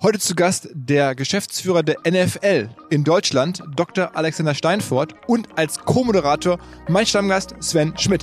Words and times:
Heute 0.00 0.20
zu 0.20 0.36
Gast 0.36 0.68
der 0.74 1.16
Geschäftsführer 1.16 1.82
der 1.82 1.96
NFL 2.08 2.68
in 2.88 3.02
Deutschland, 3.02 3.64
Dr. 3.74 4.16
Alexander 4.16 4.54
Steinfort 4.54 5.16
und 5.26 5.48
als 5.58 5.80
Co-Moderator 5.80 6.60
mein 6.88 7.04
Stammgast 7.04 7.56
Sven 7.60 7.98
Schmidt. 7.98 8.22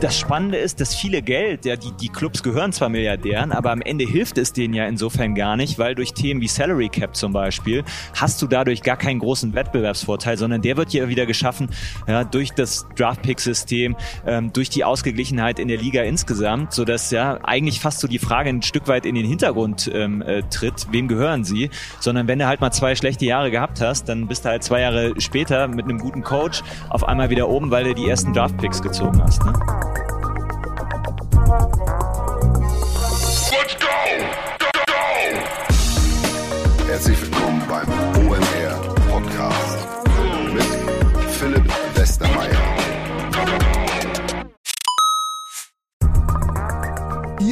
Das 0.00 0.18
Spannende 0.18 0.58
ist, 0.58 0.80
dass 0.80 0.94
viele 0.94 1.22
Geld, 1.22 1.64
ja, 1.64 1.76
die, 1.76 1.92
die 1.92 2.08
Clubs 2.08 2.42
gehören 2.42 2.72
zwar 2.72 2.88
Milliardären, 2.88 3.52
aber 3.52 3.70
am 3.70 3.80
Ende 3.80 4.04
hilft 4.04 4.36
es 4.38 4.52
denen 4.52 4.74
ja 4.74 4.86
insofern 4.86 5.34
gar 5.34 5.56
nicht, 5.56 5.78
weil 5.78 5.94
durch 5.94 6.12
Themen 6.12 6.40
wie 6.40 6.48
Salary 6.48 6.88
Cap 6.88 7.16
zum 7.16 7.32
Beispiel 7.32 7.84
hast 8.14 8.42
du 8.42 8.46
dadurch 8.46 8.82
gar 8.82 8.96
keinen 8.96 9.20
großen 9.20 9.54
Wettbewerbsvorteil, 9.54 10.36
sondern 10.36 10.60
der 10.62 10.76
wird 10.76 10.92
ja 10.92 11.08
wieder 11.08 11.26
geschaffen 11.26 11.68
ja, 12.06 12.24
durch 12.24 12.52
das 12.52 12.86
Draft-Pick-System, 12.96 13.96
ähm, 14.26 14.52
durch 14.52 14.68
die 14.68 14.84
Ausgeglichenheit 14.84 15.58
in 15.58 15.68
der 15.68 15.78
Liga 15.78 16.02
insgesamt, 16.02 16.72
sodass 16.72 17.10
ja 17.10 17.38
eigentlich 17.42 17.80
fast 17.80 18.00
so 18.00 18.08
die 18.08 18.18
Frage 18.18 18.50
ein 18.50 18.62
Stück 18.62 18.88
weit 18.88 19.06
in 19.06 19.14
den 19.14 19.26
Hintergrund 19.26 19.90
ähm, 19.92 20.22
äh, 20.22 20.42
tritt, 20.42 20.88
wem 20.90 21.08
gehören 21.08 21.44
sie, 21.44 21.70
sondern 22.00 22.28
wenn 22.28 22.38
du 22.38 22.46
halt 22.46 22.60
mal 22.60 22.70
zwei 22.70 22.94
schlechte 22.94 23.24
Jahre 23.24 23.50
gehabt 23.50 23.80
hast, 23.80 24.08
dann 24.08 24.26
bist 24.26 24.44
du 24.44 24.50
halt 24.50 24.62
zwei 24.62 24.80
Jahre 24.82 25.14
später 25.18 25.68
mit 25.68 25.86
einem 25.86 25.98
guten 25.98 26.22
Coach 26.22 26.62
auf 26.90 27.06
einmal 27.06 27.30
wieder 27.30 27.48
oben, 27.48 27.70
weil 27.70 27.84
du 27.84 27.94
die 27.94 28.08
ersten 28.08 28.32
Draft-Picks 28.32 28.82
gezogen 28.82 29.22
hast. 29.22 29.44
Ne? 29.44 29.52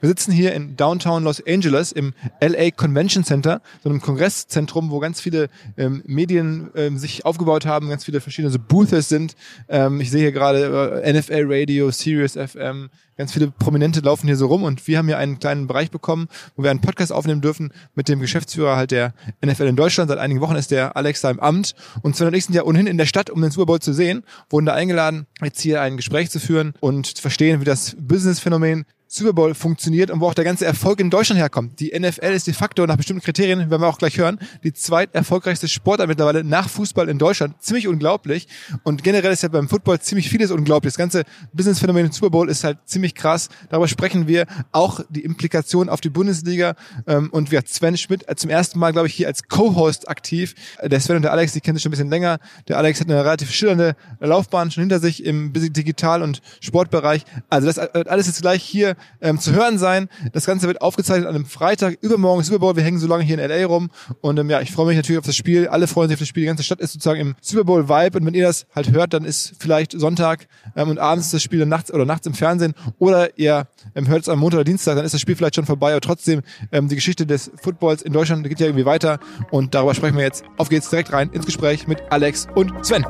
Wir 0.00 0.08
sitzen 0.10 0.32
hier 0.32 0.52
in 0.52 0.76
Downtown 0.76 1.24
Los 1.24 1.42
Angeles 1.46 1.92
im 1.92 2.12
LA 2.40 2.70
Convention 2.70 3.24
Center, 3.24 3.62
so 3.82 3.88
einem 3.88 4.00
Kongresszentrum, 4.00 4.90
wo 4.90 4.98
ganz 4.98 5.20
viele 5.20 5.48
ähm, 5.78 6.02
Medien 6.06 6.70
ähm, 6.74 6.98
sich 6.98 7.24
aufgebaut 7.24 7.64
haben, 7.64 7.88
ganz 7.88 8.04
viele 8.04 8.20
verschiedene 8.20 8.52
so 8.52 8.58
Booths 8.58 9.08
sind. 9.08 9.36
Ähm, 9.68 10.00
ich 10.00 10.10
sehe 10.10 10.20
hier 10.20 10.32
gerade 10.32 11.02
äh, 11.02 11.12
NFL 11.12 11.46
Radio, 11.46 11.90
Sirius 11.90 12.32
FM, 12.32 12.90
ganz 13.16 13.32
viele 13.32 13.50
Prominente 13.50 14.00
laufen 14.00 14.26
hier 14.26 14.36
so 14.36 14.46
rum 14.46 14.64
und 14.64 14.86
wir 14.86 14.98
haben 14.98 15.06
hier 15.06 15.18
einen 15.18 15.38
kleinen 15.38 15.66
Bereich 15.66 15.90
bekommen, 15.90 16.28
wo 16.56 16.62
wir 16.62 16.70
einen 16.70 16.82
Podcast 16.82 17.12
aufnehmen 17.12 17.40
dürfen 17.40 17.72
mit 17.94 18.08
dem 18.08 18.20
Geschäftsführer 18.20 18.76
halt 18.76 18.90
der 18.90 19.14
NFL 19.44 19.64
in 19.64 19.76
Deutschland. 19.76 20.10
Seit 20.10 20.18
einigen 20.18 20.40
Wochen 20.40 20.56
ist 20.56 20.70
der 20.70 20.96
Alex 20.96 21.22
da 21.22 21.30
im 21.30 21.40
Amt 21.40 21.74
und 22.02 22.16
Sven 22.16 22.28
und 22.28 22.34
ich 22.34 22.44
sind 22.44 22.54
ja 22.54 22.64
ohnehin 22.64 22.86
in 22.86 22.98
der 22.98 23.06
Stadt, 23.06 23.30
um 23.30 23.40
den 23.40 23.50
Super 23.50 23.66
Bowl 23.66 23.80
zu 23.80 23.94
sehen, 23.94 24.24
wurden 24.50 24.66
da 24.66 24.74
eingeladen, 24.74 25.26
jetzt 25.42 25.60
hier 25.60 25.80
ein 25.80 25.96
Gespräch 25.96 26.30
zu 26.30 26.38
führen 26.38 26.74
und 26.80 27.16
zu 27.16 27.22
verstehen, 27.22 27.60
wie 27.60 27.64
das 27.64 27.96
Business-Phänomen 27.98 28.84
Super 29.16 29.32
Bowl 29.32 29.54
funktioniert 29.54 30.10
und 30.10 30.20
wo 30.20 30.26
auch 30.26 30.34
der 30.34 30.44
ganze 30.44 30.66
Erfolg 30.66 31.00
in 31.00 31.08
Deutschland 31.08 31.40
herkommt. 31.40 31.80
Die 31.80 31.98
NFL 31.98 32.32
ist 32.32 32.46
de 32.46 32.54
facto 32.54 32.86
nach 32.86 32.96
bestimmten 32.96 33.22
Kriterien, 33.22 33.70
werden 33.70 33.80
wir 33.80 33.88
auch 33.88 33.98
gleich 33.98 34.18
hören, 34.18 34.38
die 34.62 34.72
zweiterfolgreichste 34.72 35.68
Sportart 35.68 36.08
mittlerweile 36.08 36.44
nach 36.44 36.68
Fußball 36.68 37.08
in 37.08 37.18
Deutschland. 37.18 37.60
Ziemlich 37.62 37.88
unglaublich. 37.88 38.46
Und 38.82 39.02
generell 39.02 39.32
ist 39.32 39.42
ja 39.42 39.48
beim 39.48 39.68
Football 39.68 40.00
ziemlich 40.00 40.28
vieles 40.28 40.50
unglaublich. 40.50 40.92
Das 40.92 40.98
ganze 40.98 41.24
Business-Phänomen 41.52 42.12
Super 42.12 42.30
Bowl 42.30 42.50
ist 42.50 42.62
halt 42.62 42.78
ziemlich 42.84 43.14
krass. 43.14 43.48
Darüber 43.70 43.88
sprechen 43.88 44.28
wir 44.28 44.46
auch 44.72 45.00
die 45.08 45.24
Implikationen 45.24 45.88
auf 45.88 46.00
die 46.00 46.10
Bundesliga. 46.10 46.74
Ähm, 47.06 47.30
und 47.30 47.50
wir 47.50 47.62
Sven 47.66 47.96
Schmidt 47.96 48.26
zum 48.36 48.50
ersten 48.50 48.78
Mal, 48.78 48.92
glaube 48.92 49.08
ich, 49.08 49.14
hier 49.14 49.28
als 49.28 49.48
Co-Host 49.48 50.08
aktiv. 50.08 50.54
Der 50.82 51.00
Sven 51.00 51.16
und 51.16 51.22
der 51.22 51.32
Alex, 51.32 51.52
die 51.52 51.60
kennen 51.60 51.76
sich 51.76 51.82
schon 51.82 51.90
ein 51.90 51.96
bisschen 51.96 52.10
länger. 52.10 52.38
Der 52.68 52.76
Alex 52.76 53.00
hat 53.00 53.08
eine 53.08 53.24
relativ 53.24 53.50
schillernde 53.50 53.96
Laufbahn 54.20 54.70
schon 54.70 54.82
hinter 54.82 55.00
sich 55.00 55.24
im 55.24 55.52
Digital- 55.54 56.22
und 56.22 56.42
Sportbereich. 56.60 57.24
Also 57.48 57.66
das 57.66 57.78
alles 57.78 58.28
ist 58.28 58.42
gleich 58.42 58.62
hier 58.62 58.96
ähm, 59.20 59.38
zu 59.38 59.52
hören 59.52 59.78
sein. 59.78 60.08
Das 60.32 60.46
Ganze 60.46 60.66
wird 60.66 60.82
aufgezeichnet 60.82 61.28
an 61.28 61.34
einem 61.34 61.46
Freitag, 61.46 61.98
übermorgen 62.00 62.42
Super 62.42 62.58
Bowl. 62.58 62.76
Wir 62.76 62.82
hängen 62.82 62.98
so 62.98 63.06
lange 63.06 63.24
hier 63.24 63.38
in 63.38 63.50
LA 63.50 63.66
rum. 63.66 63.90
Und 64.20 64.38
ähm, 64.38 64.50
ja, 64.50 64.60
ich 64.60 64.72
freue 64.72 64.86
mich 64.86 64.96
natürlich 64.96 65.18
auf 65.18 65.26
das 65.26 65.36
Spiel. 65.36 65.68
Alle 65.68 65.86
freuen 65.86 66.08
sich 66.08 66.16
auf 66.16 66.20
das 66.20 66.28
Spiel. 66.28 66.42
Die 66.42 66.48
ganze 66.48 66.62
Stadt 66.62 66.80
ist 66.80 66.92
sozusagen 66.92 67.20
im 67.20 67.34
Super 67.40 67.64
Bowl 67.64 67.88
Vibe. 67.88 68.18
Und 68.18 68.26
wenn 68.26 68.34
ihr 68.34 68.46
das 68.46 68.66
halt 68.74 68.90
hört, 68.92 69.12
dann 69.12 69.24
ist 69.24 69.54
vielleicht 69.58 69.92
Sonntag 69.92 70.48
ähm, 70.74 70.90
und 70.90 70.98
abends 70.98 71.30
das 71.30 71.42
Spiel 71.42 71.60
dann 71.60 71.68
nachts 71.68 71.92
oder 71.92 72.04
nachts 72.04 72.26
im 72.26 72.34
Fernsehen. 72.34 72.74
Oder 72.98 73.38
ihr 73.38 73.68
ähm, 73.94 74.08
hört 74.08 74.22
es 74.22 74.28
am 74.28 74.38
Montag 74.38 74.58
oder 74.58 74.64
Dienstag, 74.64 74.96
dann 74.96 75.04
ist 75.04 75.14
das 75.14 75.20
Spiel 75.20 75.36
vielleicht 75.36 75.56
schon 75.56 75.66
vorbei. 75.66 75.92
Aber 75.92 76.00
trotzdem, 76.00 76.42
ähm, 76.72 76.88
die 76.88 76.94
Geschichte 76.94 77.26
des 77.26 77.50
Footballs 77.62 78.02
in 78.02 78.12
Deutschland 78.12 78.48
geht 78.48 78.60
ja 78.60 78.66
irgendwie 78.66 78.86
weiter. 78.86 79.18
Und 79.50 79.74
darüber 79.74 79.94
sprechen 79.94 80.16
wir 80.16 80.24
jetzt. 80.24 80.44
Auf 80.56 80.68
geht's 80.68 80.90
direkt 80.90 81.12
rein 81.12 81.30
ins 81.30 81.46
Gespräch 81.46 81.86
mit 81.86 82.00
Alex 82.10 82.46
und 82.54 82.72
Sven. 82.84 83.04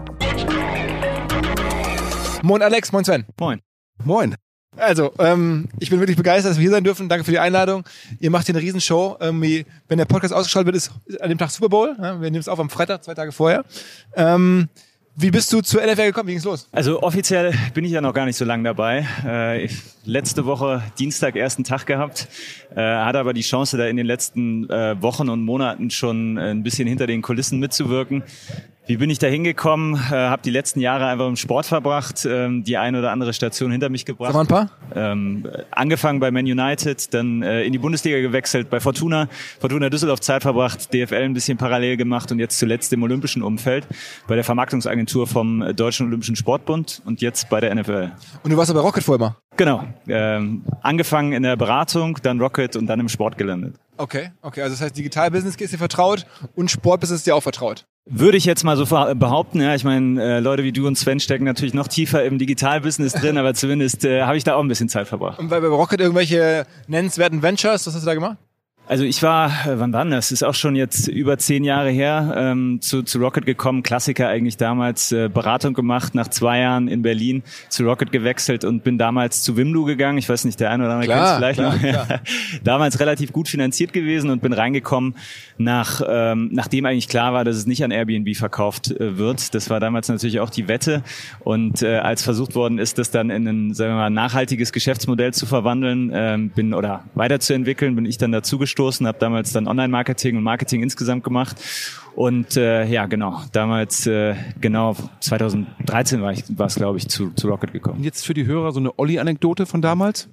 Moin 2.43 2.63
Alex, 2.63 2.93
moin 2.93 3.05
Sven. 3.05 3.25
Moin. 3.39 3.61
Moin. 4.05 4.37
Also, 4.77 5.13
ähm, 5.19 5.69
ich 5.79 5.91
bin 5.91 6.01
wirklich 6.01 6.17
begeistert, 6.17 6.51
dass 6.51 6.59
wir 6.59 6.63
hier 6.63 6.71
sein 6.71 6.85
dürfen. 6.85 7.09
Danke 7.09 7.25
für 7.25 7.31
die 7.31 7.39
Einladung. 7.39 7.85
Ihr 8.21 8.31
macht 8.31 8.47
hier 8.47 8.55
eine 8.55 8.63
Riesenshow. 8.63 9.17
Irgendwie, 9.21 9.67
wenn 9.89 9.99
der 9.99 10.05
Podcast 10.05 10.35
ausgeschaltet 10.35 10.67
wird, 10.67 10.77
ist 10.77 10.93
an 11.21 11.29
dem 11.29 11.39
Tag 11.39 11.51
Super 11.51 11.69
Bowl. 11.69 11.97
Ja, 11.99 12.21
wir 12.21 12.31
nehmen 12.31 12.41
es 12.41 12.49
auf 12.49 12.61
am 12.61 12.71
Freitag, 12.71 13.05
zwei 13.05 13.15
Tage 13.15 13.33
vorher. 13.33 13.65
Ähm, 14.15 14.69
wie 15.19 15.31
bist 15.31 15.51
du 15.53 15.63
zur 15.63 15.81
NFL 15.81 16.07
gekommen? 16.07 16.29
Wie 16.29 16.33
ging's 16.33 16.45
los? 16.45 16.69
Also 16.73 17.03
offiziell 17.03 17.55
bin 17.73 17.85
ich 17.85 17.93
ja 17.93 18.03
noch 18.03 18.13
gar 18.13 18.27
nicht 18.27 18.37
so 18.37 18.45
lange 18.45 18.65
dabei. 18.65 19.07
Äh, 19.25 19.65
ich, 19.65 19.83
letzte 20.06 20.47
Woche 20.47 20.83
Dienstag 20.99 21.37
ersten 21.37 21.65
Tag 21.65 21.87
gehabt, 21.87 22.28
äh, 22.75 22.81
hatte 22.81 23.19
aber 23.19 23.33
die 23.33 23.43
Chance, 23.43 23.77
da 23.77 23.87
in 23.87 23.97
den 23.97 24.06
letzten 24.06 24.69
äh, 24.71 25.01
Wochen 25.03 25.28
und 25.28 25.45
Monaten 25.45 25.91
schon 25.91 26.39
ein 26.39 26.63
bisschen 26.63 26.89
hinter 26.89 27.07
den 27.07 27.22
Kulissen 27.22 27.59
mitzuwirken. 27.59 28.22
Wie 28.89 28.98
bin 28.98 29.10
ich 29.10 29.19
da 29.19 29.27
hingekommen? 29.27 29.95
Äh, 29.97 30.15
habe 30.15 30.42
die 30.42 30.51
letzten 30.51 30.78
Jahre 30.78 31.07
einfach 31.07 31.27
im 31.27 31.34
Sport 31.34 31.66
verbracht, 31.66 32.25
ähm, 32.25 32.63
die 32.63 32.77
eine 32.77 33.01
oder 33.01 33.10
andere 33.10 33.33
Station 33.33 33.72
hinter 33.72 33.89
mich 33.89 34.04
gebracht. 34.04 34.33
Sag 34.33 34.42
ein 34.42 34.47
paar. 34.47 34.71
Ähm, 34.95 35.45
angefangen 35.72 36.21
bei 36.21 36.31
Man 36.31 36.45
United, 36.45 37.13
dann 37.13 37.42
äh, 37.42 37.65
in 37.65 37.72
die 37.72 37.78
Bundesliga 37.78 38.21
gewechselt, 38.21 38.71
bei 38.71 38.78
Fortuna, 38.78 39.28
Fortuna 39.59 39.91
Düsseldorf 39.91 40.21
Zeit 40.21 40.42
verbracht, 40.42 40.95
DFL 40.95 41.16
ein 41.16 41.34
bisschen 41.34 41.59
parallel 41.59 41.97
gemacht 41.97 42.31
und 42.31 42.39
jetzt 42.39 42.59
zuletzt 42.59 42.92
im 42.92 43.03
olympischen 43.03 43.42
Umfeld 43.42 43.89
bei 44.28 44.36
der 44.36 44.45
Vermarktungsagentur 44.45 45.27
vom 45.27 45.65
Deutschen 45.75 46.07
Olympischen 46.07 46.36
Sportbund 46.36 47.03
und 47.04 47.21
jetzt 47.21 47.48
bei 47.48 47.60
der 47.60 47.75
NFL. 47.75 48.13
Und 48.45 48.53
du 48.53 48.57
warst 48.57 48.71
aber 48.71 48.83
Rocket 48.83 49.03
vorher 49.03 49.27
mal? 49.27 49.36
Genau. 49.57 49.85
Ähm, 50.09 50.65
angefangen 50.83 51.33
in 51.33 51.43
der 51.43 51.57
Beratung, 51.57 52.19
dann 52.23 52.41
Rocket 52.41 52.77
und 52.77 52.87
dann 52.87 53.01
im 53.01 53.09
Sport 53.09 53.39
gelandet. 53.39 53.75
Okay, 53.97 54.31
okay. 54.43 54.63
Also 54.63 54.75
das 54.75 54.83
heißt, 54.83 54.97
Digitalbusiness 54.97 55.57
ist 55.57 55.73
dir 55.73 55.79
vertraut 55.79 56.27
und 56.55 56.71
Sportbusiness 56.71 57.21
ist 57.21 57.27
dir 57.27 57.35
auch 57.35 57.43
vertraut. 57.43 57.87
Würde 58.09 58.37
ich 58.37 58.45
jetzt 58.45 58.63
mal 58.63 58.77
so 58.77 58.85
behaupten, 59.15 59.61
ja. 59.61 59.75
Ich 59.75 59.83
meine, 59.83 60.23
äh, 60.23 60.39
Leute 60.41 60.63
wie 60.63 60.73
du 60.73 60.87
und 60.87 60.97
Sven 60.97 61.19
stecken 61.19 61.45
natürlich 61.45 61.75
noch 61.75 61.89
tiefer 61.89 62.25
im 62.25 62.39
Digitalbusiness 62.39 63.15
drin, 63.15 63.37
aber 63.39 63.55
zumindest 63.55 64.05
äh, 64.05 64.23
habe 64.23 64.37
ich 64.37 64.45
da 64.45 64.55
auch 64.55 64.61
ein 64.61 64.69
bisschen 64.69 64.89
Zeit 64.89 65.09
verbracht. 65.09 65.39
Und 65.39 65.49
bei, 65.49 65.59
bei 65.61 65.67
Rocket 65.67 66.01
irgendwelche 66.01 66.67
nennenswerten 66.87 67.43
Ventures, 67.43 67.87
was 67.87 67.95
hast 67.95 68.03
du 68.03 68.07
da 68.07 68.15
gemacht? 68.15 68.37
Also 68.88 69.03
ich 69.03 69.21
war, 69.24 69.48
äh, 69.66 69.80
wann 69.80 69.91
dann? 69.91 70.12
Das 70.12 70.30
ist 70.30 70.44
auch 70.44 70.54
schon 70.54 70.77
jetzt 70.77 71.09
über 71.09 71.38
zehn 71.38 71.65
Jahre 71.65 71.91
her, 71.91 72.34
ähm, 72.36 72.78
zu, 72.80 73.03
zu 73.03 73.18
Rocket 73.18 73.44
gekommen. 73.44 73.83
Klassiker 73.83 74.28
eigentlich 74.28 74.59
damals, 74.59 75.10
äh, 75.10 75.28
Beratung 75.28 75.74
gemacht, 75.74 76.15
nach 76.15 76.28
zwei 76.28 76.60
Jahren 76.60 76.86
in 76.86 77.03
Berlin 77.03 77.42
zu 77.68 77.84
Rocket 77.84 78.12
gewechselt 78.12 78.65
und 78.65 78.84
bin 78.84 78.97
damals 78.97 79.42
zu 79.42 79.56
Wimlu 79.56 79.84
gegangen. 79.84 80.18
Ich 80.18 80.28
weiß 80.28 80.44
nicht, 80.44 80.60
der 80.60 80.71
eine 80.71 80.84
oder 80.84 80.94
andere 80.94 81.12
kennt 81.12 81.27
es 81.27 81.36
vielleicht 81.36 81.59
klar, 81.59 81.72
noch. 81.72 81.80
Klar. 81.80 82.21
damals 82.62 83.00
relativ 83.00 83.33
gut 83.33 83.48
finanziert 83.48 83.92
gewesen 83.92 84.30
und 84.30 84.41
bin 84.41 84.53
reingekommen, 84.53 85.16
nach, 85.59 86.00
ähm, 86.06 86.50
nachdem 86.53 86.86
eigentlich 86.86 87.09
klar 87.09 87.33
war, 87.33 87.44
dass 87.44 87.56
es 87.56 87.66
nicht 87.66 87.83
an 87.83 87.91
Airbnb 87.91 88.36
verkauft 88.36 88.92
äh, 88.92 89.18
wird. 89.18 89.53
Das 89.56 89.68
war 89.68 89.80
damals 89.80 90.09
natürlich 90.09 90.38
auch 90.38 90.50
die 90.50 90.68
Wette. 90.68 91.03
Und 91.41 91.83
äh, 91.83 91.97
als 91.97 92.22
versucht 92.22 92.54
worden 92.54 92.78
ist, 92.78 92.98
das 92.98 93.10
dann 93.10 93.30
in 93.30 93.48
ein 93.48 93.74
sagen 93.74 93.91
wir 93.91 93.97
mal, 93.97 94.10
nachhaltiges 94.10 94.72
Geschäftsmodell 94.72 95.34
zu 95.34 95.44
verwandeln, 95.44 96.12
ähm, 96.15 96.50
bin 96.50 96.72
oder 96.72 97.03
weiterzuentwickeln, 97.15 97.97
bin 97.97 98.06
ich 98.06 98.18
dann 98.18 98.30
dazu 98.30 98.59
gestoßen, 98.59 98.76
habe 99.07 99.19
damals 99.19 99.53
dann 99.53 99.67
Online-Marketing 99.69 100.37
und 100.37 100.43
Marketing 100.43 100.83
insgesamt 100.83 101.25
gemacht 101.25 101.57
und 102.16 102.57
äh, 102.57 102.86
ja, 102.86 103.04
genau, 103.04 103.42
damals, 103.53 104.07
äh, 104.07 104.34
genau, 104.59 104.97
2013 105.21 106.22
war 106.22 106.33
ich, 106.33 106.45
war 106.48 106.66
es, 106.66 106.77
glaube 106.77 106.97
ich, 106.97 107.09
zu, 107.09 107.30
zu 107.34 107.48
Rocket 107.48 107.74
gekommen. 107.74 107.98
Und 107.98 108.04
jetzt 108.04 108.24
für 108.24 108.33
die 108.33 108.47
Hörer 108.47 108.72
so 108.72 108.80
eine 108.80 108.98
Olli-Anekdote 108.98 109.66
von 109.66 109.83
damals? 109.83 110.30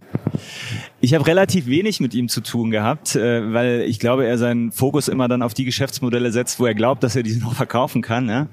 Ich 1.01 1.13
habe 1.13 1.27
relativ 1.27 1.67
wenig 1.67 1.99
mit 1.99 2.13
ihm 2.13 2.29
zu 2.29 2.39
tun 2.39 2.71
gehabt, 2.71 3.17
äh, 3.17 3.53
weil 3.53 3.81
ich 3.81 3.99
glaube, 3.99 4.25
er 4.25 4.37
seinen 4.37 4.71
Fokus 4.71 5.09
immer 5.09 5.27
dann 5.27 5.41
auf 5.41 5.53
die 5.53 5.65
Geschäftsmodelle 5.65 6.31
setzt, 6.31 6.61
wo 6.61 6.65
er 6.65 6.73
glaubt, 6.73 7.03
dass 7.03 7.17
er 7.17 7.23
diese 7.23 7.41
noch 7.41 7.53
verkaufen 7.53 8.01
kann. 8.01 8.29
Ja? 8.29 8.47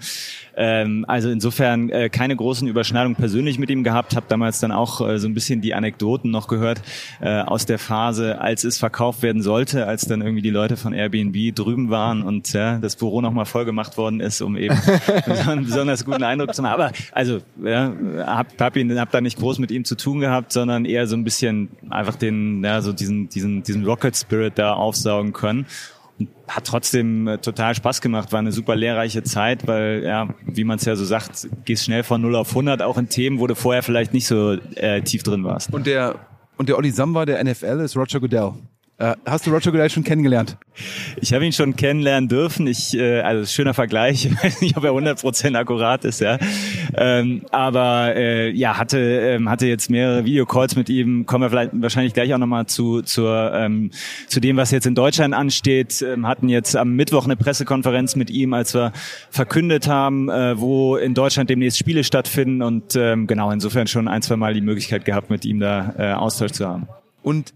Ähm, 0.56 1.04
also 1.06 1.30
insofern 1.30 1.88
äh, 1.90 2.08
keine 2.08 2.34
großen 2.34 2.66
Überschneidungen 2.66 3.14
persönlich 3.14 3.60
mit 3.60 3.70
ihm 3.70 3.84
gehabt, 3.84 4.16
habe 4.16 4.26
damals 4.28 4.58
dann 4.58 4.72
auch 4.72 5.00
äh, 5.08 5.18
so 5.18 5.28
ein 5.28 5.34
bisschen 5.34 5.60
die 5.60 5.74
Anekdoten 5.74 6.32
noch 6.32 6.48
gehört 6.48 6.82
äh, 7.20 7.42
aus 7.42 7.64
der 7.64 7.78
Phase, 7.78 8.40
als 8.40 8.64
es 8.64 8.76
verkauft 8.76 9.22
werden 9.22 9.42
sollte, 9.42 9.86
als 9.86 10.06
dann 10.06 10.20
irgendwie 10.20 10.42
die 10.42 10.50
Leute 10.50 10.76
von 10.76 10.92
Airbnb 10.92 11.54
drüben 11.54 11.90
waren 11.90 12.22
und 12.22 12.52
ja, 12.52 12.78
das 12.78 12.96
Büro 12.96 13.19
nochmal 13.20 13.44
voll 13.44 13.64
gemacht 13.64 13.96
worden 13.96 14.20
ist, 14.20 14.40
um 14.40 14.56
eben 14.56 14.76
einen 15.46 15.64
besonders 15.64 16.04
guten 16.04 16.22
Eindruck 16.22 16.54
zu 16.54 16.62
machen. 16.62 16.74
Aber 16.74 16.92
also 17.12 17.40
ja, 17.62 17.92
hab, 18.26 18.60
hab, 18.60 18.76
ihn, 18.76 18.98
hab 18.98 19.10
da 19.10 19.20
nicht 19.20 19.38
groß 19.38 19.58
mit 19.58 19.70
ihm 19.70 19.84
zu 19.84 19.96
tun 19.96 20.20
gehabt, 20.20 20.52
sondern 20.52 20.84
eher 20.84 21.06
so 21.06 21.16
ein 21.16 21.24
bisschen 21.24 21.70
einfach 21.88 22.16
den 22.16 22.62
ja, 22.64 22.80
so 22.82 22.92
diesen, 22.92 23.28
diesen, 23.28 23.62
diesen 23.62 23.84
Rocket 23.84 24.16
Spirit 24.16 24.58
da 24.58 24.74
aufsaugen 24.74 25.32
können. 25.32 25.66
Und 26.18 26.28
hat 26.48 26.66
trotzdem 26.66 27.26
äh, 27.28 27.38
total 27.38 27.74
Spaß 27.74 28.02
gemacht, 28.02 28.30
war 28.32 28.40
eine 28.40 28.52
super 28.52 28.76
lehrreiche 28.76 29.22
Zeit, 29.22 29.66
weil, 29.66 30.02
ja, 30.04 30.28
wie 30.44 30.64
man 30.64 30.76
es 30.76 30.84
ja 30.84 30.94
so 30.94 31.04
sagt, 31.04 31.48
gehst 31.64 31.84
schnell 31.84 32.02
von 32.02 32.20
0 32.20 32.36
auf 32.36 32.50
100, 32.50 32.82
auch 32.82 32.98
in 32.98 33.08
Themen, 33.08 33.40
wo 33.40 33.46
du 33.46 33.54
vorher 33.54 33.82
vielleicht 33.82 34.12
nicht 34.12 34.26
so 34.26 34.52
äh, 34.74 35.00
tief 35.00 35.22
drin 35.22 35.44
warst. 35.44 35.72
Und 35.72 35.86
der, 35.86 36.16
und 36.58 36.68
der 36.68 36.76
Olli 36.76 36.90
Samba 36.90 37.24
der 37.24 37.42
NFL 37.42 37.80
ist 37.80 37.96
Roger 37.96 38.20
Goodell. 38.20 38.52
Äh, 39.00 39.16
hast 39.24 39.46
du 39.46 39.50
Roger 39.50 39.70
Goodell 39.70 39.88
schon 39.88 40.04
kennengelernt? 40.04 40.58
Ich 41.22 41.32
habe 41.32 41.46
ihn 41.46 41.52
schon 41.52 41.74
kennenlernen 41.74 42.28
dürfen. 42.28 42.66
Ich, 42.66 42.94
äh, 42.94 43.20
also 43.20 43.46
schöner 43.46 43.74
Vergleich. 43.74 44.28
Ich 44.40 44.44
weiß 44.44 44.60
nicht, 44.60 44.76
ob 44.76 44.84
er 44.84 44.92
100% 44.92 45.56
akkurat 45.56 46.04
ist, 46.04 46.20
ja. 46.20 46.38
Ähm, 46.94 47.42
aber 47.50 48.14
äh, 48.14 48.50
ja, 48.50 48.76
hatte 48.76 48.98
ähm, 48.98 49.48
hatte 49.48 49.66
jetzt 49.66 49.90
mehrere 49.90 50.24
Videocalls 50.24 50.76
mit 50.76 50.88
ihm. 50.88 51.24
Kommen 51.24 51.44
wir 51.44 51.50
vielleicht 51.50 51.70
wahrscheinlich 51.74 52.12
gleich 52.12 52.32
auch 52.34 52.38
nochmal 52.38 52.66
zu 52.66 53.02
zur 53.02 53.52
ähm, 53.54 53.90
zu 54.26 54.40
dem, 54.40 54.56
was 54.56 54.70
jetzt 54.70 54.86
in 54.86 54.94
Deutschland 54.94 55.34
ansteht. 55.34 56.02
Ähm, 56.02 56.26
hatten 56.26 56.48
jetzt 56.48 56.76
am 56.76 56.94
Mittwoch 56.94 57.24
eine 57.24 57.36
Pressekonferenz 57.36 58.16
mit 58.16 58.30
ihm, 58.30 58.52
als 58.52 58.74
wir 58.74 58.92
verkündet 59.30 59.88
haben, 59.88 60.28
äh, 60.28 60.58
wo 60.60 60.96
in 60.96 61.14
Deutschland 61.14 61.48
demnächst 61.48 61.78
Spiele 61.78 62.04
stattfinden 62.04 62.62
und 62.62 62.96
ähm, 62.96 63.26
genau 63.26 63.50
insofern 63.50 63.86
schon 63.86 64.08
ein, 64.08 64.22
zwei 64.22 64.36
Mal 64.36 64.54
die 64.54 64.60
Möglichkeit 64.60 65.04
gehabt, 65.04 65.30
mit 65.30 65.44
ihm 65.44 65.60
da 65.60 65.94
äh, 65.98 66.12
Austausch 66.12 66.52
zu 66.52 66.66
haben. 66.66 66.88
Und 67.22 67.52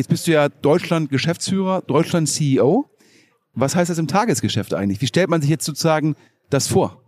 Jetzt 0.00 0.08
bist 0.08 0.26
du 0.26 0.32
ja 0.32 0.48
Deutschland 0.48 1.10
Geschäftsführer, 1.10 1.82
Deutschland 1.82 2.26
CEO. 2.26 2.86
Was 3.52 3.76
heißt 3.76 3.90
das 3.90 3.98
im 3.98 4.08
Tagesgeschäft 4.08 4.72
eigentlich? 4.72 5.02
Wie 5.02 5.06
stellt 5.06 5.28
man 5.28 5.42
sich 5.42 5.50
jetzt 5.50 5.66
sozusagen 5.66 6.16
das 6.48 6.68
vor? 6.68 7.02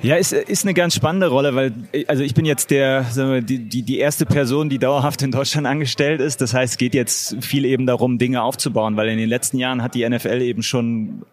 Ja, 0.00 0.14
ist, 0.14 0.32
ist 0.32 0.64
eine 0.64 0.74
ganz 0.74 0.94
spannende 0.94 1.26
Rolle, 1.26 1.56
weil 1.56 1.72
also 2.06 2.22
ich 2.22 2.34
bin 2.34 2.44
jetzt 2.44 2.70
der 2.70 3.02
sagen 3.02 3.32
wir, 3.32 3.42
die, 3.42 3.68
die, 3.68 3.82
die 3.82 3.98
erste 3.98 4.26
Person, 4.26 4.68
die 4.68 4.78
dauerhaft 4.78 5.22
in 5.22 5.32
Deutschland 5.32 5.66
angestellt 5.66 6.20
ist. 6.20 6.40
Das 6.40 6.54
heißt, 6.54 6.74
es 6.74 6.78
geht 6.78 6.94
jetzt 6.94 7.36
viel 7.42 7.64
eben 7.64 7.84
darum, 7.84 8.18
Dinge 8.18 8.44
aufzubauen, 8.44 8.96
weil 8.96 9.08
in 9.08 9.18
den 9.18 9.28
letzten 9.28 9.58
Jahren 9.58 9.82
hat 9.82 9.96
die 9.96 10.08
NFL 10.08 10.40
eben 10.40 10.62
schon 10.62 11.24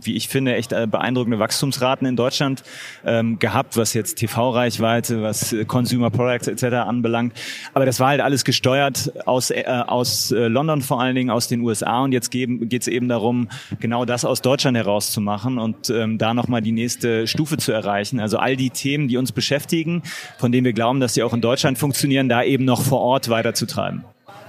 wie 0.00 0.16
ich 0.16 0.28
finde, 0.28 0.54
echt 0.54 0.72
äh, 0.72 0.86
beeindruckende 0.86 1.38
Wachstumsraten 1.38 2.06
in 2.06 2.16
Deutschland 2.16 2.62
ähm, 3.04 3.38
gehabt, 3.38 3.76
was 3.76 3.94
jetzt 3.94 4.16
TV-Reichweite, 4.16 5.22
was 5.22 5.52
äh, 5.52 5.64
Consumer 5.64 6.10
Products 6.10 6.48
etc. 6.48 6.76
anbelangt. 6.76 7.32
Aber 7.74 7.86
das 7.86 8.00
war 8.00 8.08
halt 8.08 8.20
alles 8.20 8.44
gesteuert 8.44 9.12
aus, 9.26 9.50
äh, 9.50 9.64
aus 9.66 10.30
London 10.30 10.82
vor 10.82 11.00
allen 11.00 11.14
Dingen, 11.14 11.30
aus 11.30 11.48
den 11.48 11.60
USA 11.60 12.04
und 12.04 12.12
jetzt 12.12 12.30
geht 12.30 12.72
es 12.72 12.88
eben 12.88 13.08
darum, 13.08 13.48
genau 13.80 14.04
das 14.04 14.24
aus 14.24 14.42
Deutschland 14.42 14.76
herauszumachen 14.76 15.58
und 15.58 15.90
ähm, 15.90 16.18
da 16.18 16.34
nochmal 16.34 16.62
die 16.62 16.72
nächste 16.72 17.26
Stufe 17.26 17.56
zu 17.56 17.72
erreichen. 17.72 18.20
Also 18.20 18.38
all 18.38 18.56
die 18.56 18.70
Themen, 18.70 19.08
die 19.08 19.16
uns 19.16 19.32
beschäftigen, 19.32 20.02
von 20.38 20.52
denen 20.52 20.64
wir 20.64 20.72
glauben, 20.72 21.00
dass 21.00 21.14
sie 21.14 21.22
auch 21.22 21.34
in 21.34 21.40
Deutschland 21.40 21.78
funktionieren, 21.78 22.28
da 22.28 22.42
eben 22.42 22.64
noch 22.64 22.82
vor 22.82 23.00
Ort 23.00 23.28
weiterzutreiben. 23.28 24.04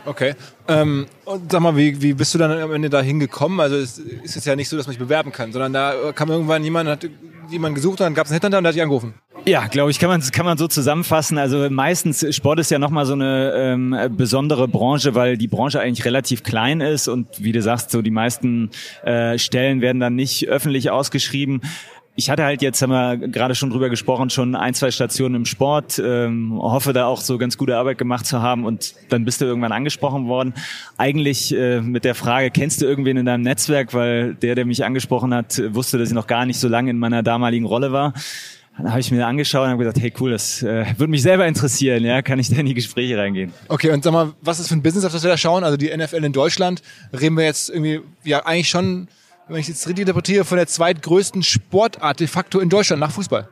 Okay. 0.08 0.36
Ähm, 0.70 1.06
und 1.26 1.52
sag 1.52 1.62
mal, 1.62 1.76
wie, 1.76 2.02
wie 2.02 2.14
bist 2.14 2.34
du 2.34 2.38
dann 2.38 2.52
am 2.52 2.72
Ende 2.72 2.90
da 2.90 3.02
hingekommen? 3.02 3.60
Also 3.60 3.76
es 3.76 3.98
ist 3.98 4.36
jetzt 4.36 4.46
ja 4.46 4.56
nicht 4.56 4.70
so, 4.70 4.78
dass 4.78 4.88
man 4.88 4.94
sich 4.94 5.00
bewerben 5.00 5.34
kann, 5.34 5.52
sondern 5.52 5.74
da 5.74 6.14
kam 6.14 6.30
irgendwann 6.30 6.64
jemand, 6.64 6.90
hat 6.90 7.10
jemand 7.50 7.76
gesucht 7.76 8.00
und 8.00 8.06
dann 8.06 8.14
gab 8.14 8.26
es 8.26 8.32
einen 8.32 8.40
Hintergrund 8.40 8.60
und 8.60 8.64
der 8.64 8.70
hat 8.70 8.76
dich 8.76 8.82
angerufen. 8.82 9.14
Ja, 9.46 9.68
glaube 9.68 9.92
ich, 9.92 10.00
kann 10.00 10.10
man 10.10 10.22
kann 10.32 10.46
man 10.46 10.58
so 10.58 10.68
zusammenfassen. 10.68 11.38
Also 11.38 11.70
meistens 11.70 12.26
Sport 12.34 12.60
ist 12.60 12.72
ja 12.72 12.80
nochmal 12.80 13.06
so 13.06 13.14
eine 13.14 13.54
ähm, 13.56 13.96
besondere 14.16 14.68
Branche, 14.68 15.14
weil 15.14 15.38
die 15.38 15.48
Branche 15.48 15.82
eigentlich 15.82 16.06
relativ 16.06 16.44
klein 16.44 16.80
ist 16.80 17.10
und 17.10 17.28
wie 17.44 17.52
du 17.52 17.62
sagst, 17.62 17.92
so 17.92 18.02
die 18.02 18.12
meisten 18.12 18.72
äh, 19.04 19.38
Stellen 19.38 19.82
werden 19.82 20.00
dann 20.00 20.16
nicht 20.16 20.48
öffentlich 20.48 20.90
ausgeschrieben 20.90 21.62
ich 22.20 22.32
hatte 22.32 22.44
halt 22.44 22.64
jetzt, 22.64 22.82
haben 22.82 22.90
wir 22.90 23.28
gerade 23.28 23.54
schon 23.54 23.70
drüber 23.70 23.90
gesprochen, 23.90 24.32
schon 24.32 24.56
ein, 24.56 24.74
zwei 24.74 24.90
Stationen 24.90 25.36
im 25.36 25.46
Sport, 25.46 26.02
ähm, 26.04 26.58
hoffe 26.60 26.92
da 26.92 27.06
auch 27.06 27.22
so 27.22 27.38
ganz 27.38 27.60
gute 27.60 27.78
Arbeit 27.78 28.00
gemacht 28.00 28.26
zu 28.26 28.42
haben 28.42 28.66
und 28.66 28.96
dann 29.10 29.24
bist 29.24 29.40
du 29.40 29.46
irgendwann 29.46 29.72
angesprochen 29.72 30.28
worden. 30.28 30.56
Eigentlich 30.98 31.56
äh, 31.56 31.80
mit 31.80 32.06
der 32.06 32.16
Frage, 32.16 32.50
kennst 32.50 32.82
du 32.82 32.88
irgendwen 32.88 33.18
in 33.18 33.28
deinem 33.28 33.44
Netzwerk, 33.44 33.94
weil 33.94 34.34
der, 34.34 34.56
der 34.56 34.66
mich 34.66 34.84
angesprochen 34.84 35.32
hat, 35.32 35.62
wusste, 35.76 36.00
dass 36.00 36.10
ich 36.10 36.16
noch 36.16 36.26
gar 36.26 36.48
nicht 36.48 36.60
so 36.60 36.68
lange 36.68 36.90
in 36.90 36.98
meiner 36.98 37.22
damaligen 37.22 37.68
Rolle 37.68 37.92
war. 37.92 38.14
Dann 38.78 38.90
habe 38.90 39.00
ich 39.00 39.12
mir 39.12 39.28
angeschaut 39.28 39.66
und 39.66 39.70
habe 39.70 39.84
gesagt, 39.84 40.00
hey 40.00 40.12
cool, 40.20 40.32
das 40.32 40.64
äh, 40.64 40.86
würde 40.98 41.12
mich 41.12 41.22
selber 41.22 41.46
interessieren, 41.46 42.04
ja, 42.04 42.24
kann 42.24 42.40
ich 42.40 42.50
da 42.50 42.56
in 42.56 42.66
die 42.66 42.74
Gespräche 42.74 43.16
reingehen. 43.20 43.54
Okay, 43.68 43.92
und 43.92 44.04
sag 44.04 44.12
mal, 44.12 44.34
was 44.42 44.60
ist 44.60 44.70
für 44.70 44.76
ein 44.76 44.82
Business, 44.82 45.06
auf 45.06 45.12
das 45.12 45.22
wir 45.22 45.30
da 45.30 45.38
schauen? 45.38 45.64
Also 45.64 45.78
die 45.78 45.96
NFL 45.96 46.24
in 46.24 46.34
Deutschland, 46.34 46.82
reden 47.14 47.38
wir 47.38 47.46
jetzt 47.46 47.70
irgendwie, 47.70 48.02
ja 48.24 48.44
eigentlich 48.44 48.70
schon 48.70 49.08
wenn 49.50 49.60
ich 49.60 49.68
jetzt 49.68 49.88
richtig 49.88 50.02
interpretiere, 50.02 50.46
von 50.46 50.58
der 50.58 50.68
zweitgrößten 50.68 51.44
Sportart 51.44 52.20
de 52.20 52.28
facto 52.28 52.60
in 52.60 52.70
Deutschland 52.70 53.00
nach 53.00 53.12
Fußball. 53.12 53.48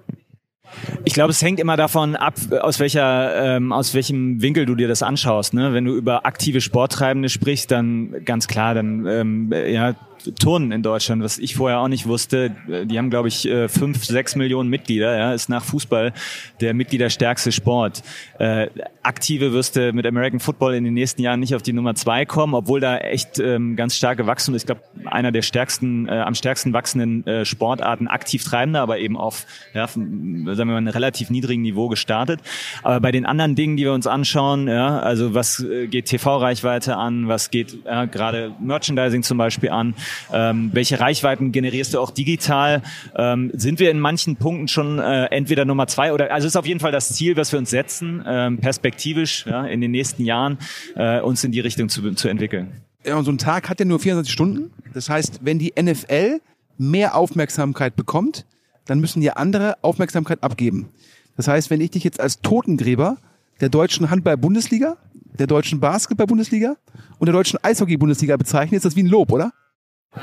Ich 1.05 1.13
glaube, 1.13 1.31
es 1.31 1.41
hängt 1.41 1.59
immer 1.59 1.77
davon 1.77 2.15
ab, 2.15 2.35
aus 2.59 2.79
welcher, 2.79 3.55
ähm, 3.55 3.71
aus 3.71 3.93
welchem 3.93 4.41
Winkel 4.41 4.65
du 4.65 4.75
dir 4.75 4.87
das 4.87 5.03
anschaust. 5.03 5.53
Ne? 5.53 5.73
Wenn 5.73 5.85
du 5.85 5.95
über 5.95 6.25
aktive 6.25 6.59
Sporttreibende 6.59 7.29
sprichst, 7.29 7.71
dann 7.71 8.25
ganz 8.25 8.47
klar, 8.47 8.73
dann 8.73 9.05
ähm, 9.05 9.53
ja, 9.53 9.95
Turnen 10.39 10.71
in 10.71 10.83
Deutschland, 10.83 11.23
was 11.23 11.37
ich 11.37 11.55
vorher 11.55 11.79
auch 11.79 11.87
nicht 11.87 12.07
wusste. 12.07 12.55
Die 12.85 12.97
haben, 12.97 13.09
glaube 13.09 13.27
ich, 13.27 13.47
äh, 13.47 13.67
fünf, 13.67 14.03
sechs 14.05 14.35
Millionen 14.35 14.69
Mitglieder. 14.69 15.17
Ja, 15.17 15.33
ist 15.33 15.49
nach 15.49 15.63
Fußball 15.63 16.13
der 16.61 16.73
mitgliederstärkste 16.73 17.51
Sport. 17.51 18.03
Äh, 18.39 18.67
aktive 19.03 19.53
wirst 19.53 19.75
du 19.75 19.93
mit 19.93 20.05
American 20.05 20.39
Football 20.39 20.75
in 20.75 20.83
den 20.83 20.93
nächsten 20.93 21.21
Jahren 21.21 21.39
nicht 21.39 21.55
auf 21.55 21.61
die 21.61 21.73
Nummer 21.73 21.95
zwei 21.95 22.25
kommen, 22.25 22.53
obwohl 22.53 22.79
da 22.79 22.97
echt 22.97 23.39
ähm, 23.39 23.75
ganz 23.75 23.95
stark 23.95 24.17
gewachsen 24.17 24.55
ist. 24.55 24.63
Ich 24.63 24.65
glaube, 24.65 24.81
einer 25.05 25.31
der 25.31 25.41
stärksten, 25.41 26.07
äh, 26.07 26.13
am 26.13 26.35
stärksten 26.35 26.73
wachsenden 26.73 27.25
äh, 27.27 27.45
Sportarten, 27.45 28.07
aktiv 28.07 28.43
treibender, 28.43 28.81
aber 28.81 28.99
eben 28.99 29.17
auf, 29.17 29.45
ja, 29.73 29.87
sagen 29.87 30.45
wir 30.55 30.65
mal, 30.65 30.77
einem 30.77 30.87
relativ 30.87 31.29
niedrigen 31.29 31.61
Niveau 31.61 31.87
gestartet. 31.87 32.39
Aber 32.83 32.99
bei 32.99 33.11
den 33.11 33.25
anderen 33.25 33.55
Dingen, 33.55 33.77
die 33.77 33.83
wir 33.83 33.93
uns 33.93 34.07
anschauen, 34.07 34.67
ja, 34.67 34.99
also 34.99 35.33
was 35.33 35.59
äh, 35.59 35.87
geht 35.87 36.05
TV-Reichweite 36.05 36.97
an, 36.97 37.27
was 37.27 37.51
geht 37.51 37.77
ja, 37.85 38.05
gerade 38.05 38.53
Merchandising 38.59 39.23
zum 39.23 39.37
Beispiel 39.37 39.69
an, 39.69 39.93
ähm, 40.33 40.69
welche 40.73 40.99
Reichweiten 40.99 41.51
generierst 41.51 41.93
du 41.93 41.99
auch 41.99 42.11
digital? 42.11 42.81
Ähm, 43.15 43.51
sind 43.53 43.79
wir 43.79 43.91
in 43.91 43.99
manchen 43.99 44.35
Punkten 44.35 44.67
schon 44.67 44.99
äh, 44.99 45.25
entweder 45.25 45.65
Nummer 45.65 45.87
zwei 45.87 46.13
oder 46.13 46.31
also 46.31 46.47
ist 46.47 46.55
auf 46.55 46.65
jeden 46.65 46.79
Fall 46.79 46.91
das 46.91 47.09
Ziel, 47.09 47.37
was 47.37 47.51
wir 47.51 47.59
uns 47.59 47.69
setzen, 47.69 48.23
ähm, 48.27 48.57
perspektivisch 48.59 49.45
ja, 49.45 49.65
in 49.65 49.81
den 49.81 49.91
nächsten 49.91 50.23
Jahren 50.23 50.57
äh, 50.95 51.19
uns 51.21 51.43
in 51.43 51.51
die 51.51 51.59
Richtung 51.59 51.89
zu, 51.89 52.13
zu 52.13 52.27
entwickeln. 52.27 52.81
Ja, 53.05 53.15
und 53.17 53.25
so 53.25 53.31
ein 53.31 53.37
Tag 53.37 53.69
hat 53.69 53.79
ja 53.79 53.85
nur 53.85 53.99
24 53.99 54.31
Stunden. 54.31 54.71
Das 54.93 55.09
heißt, 55.09 55.41
wenn 55.43 55.59
die 55.59 55.73
NFL 55.79 56.39
mehr 56.77 57.15
Aufmerksamkeit 57.15 57.95
bekommt, 57.95 58.45
dann 58.85 58.99
müssen 58.99 59.21
ja 59.21 59.33
andere 59.33 59.77
Aufmerksamkeit 59.81 60.43
abgeben. 60.43 60.89
Das 61.37 61.47
heißt, 61.47 61.69
wenn 61.69 61.81
ich 61.81 61.91
dich 61.91 62.03
jetzt 62.03 62.19
als 62.19 62.41
Totengräber 62.41 63.17
der 63.61 63.69
deutschen 63.69 64.09
Handball-Bundesliga, 64.09 64.97
der 65.37 65.47
deutschen 65.47 65.79
Basketball-Bundesliga 65.79 66.75
und 67.19 67.25
der 67.25 67.33
deutschen 67.33 67.59
Eishockey-Bundesliga 67.61 68.37
bezeichne, 68.37 68.77
ist 68.77 68.85
das 68.85 68.95
wie 68.95 69.03
ein 69.03 69.07
Lob, 69.07 69.31
oder? 69.31 69.51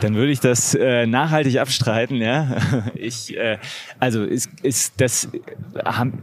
Dann 0.00 0.14
würde 0.14 0.32
ich 0.32 0.40
das 0.40 0.74
äh, 0.74 1.06
nachhaltig 1.06 1.58
abstreiten, 1.58 2.16
ja. 2.16 2.56
Ich, 2.94 3.36
äh, 3.36 3.58
also 3.98 4.22
ist, 4.22 4.48
ist 4.62 4.94
das, 4.98 5.28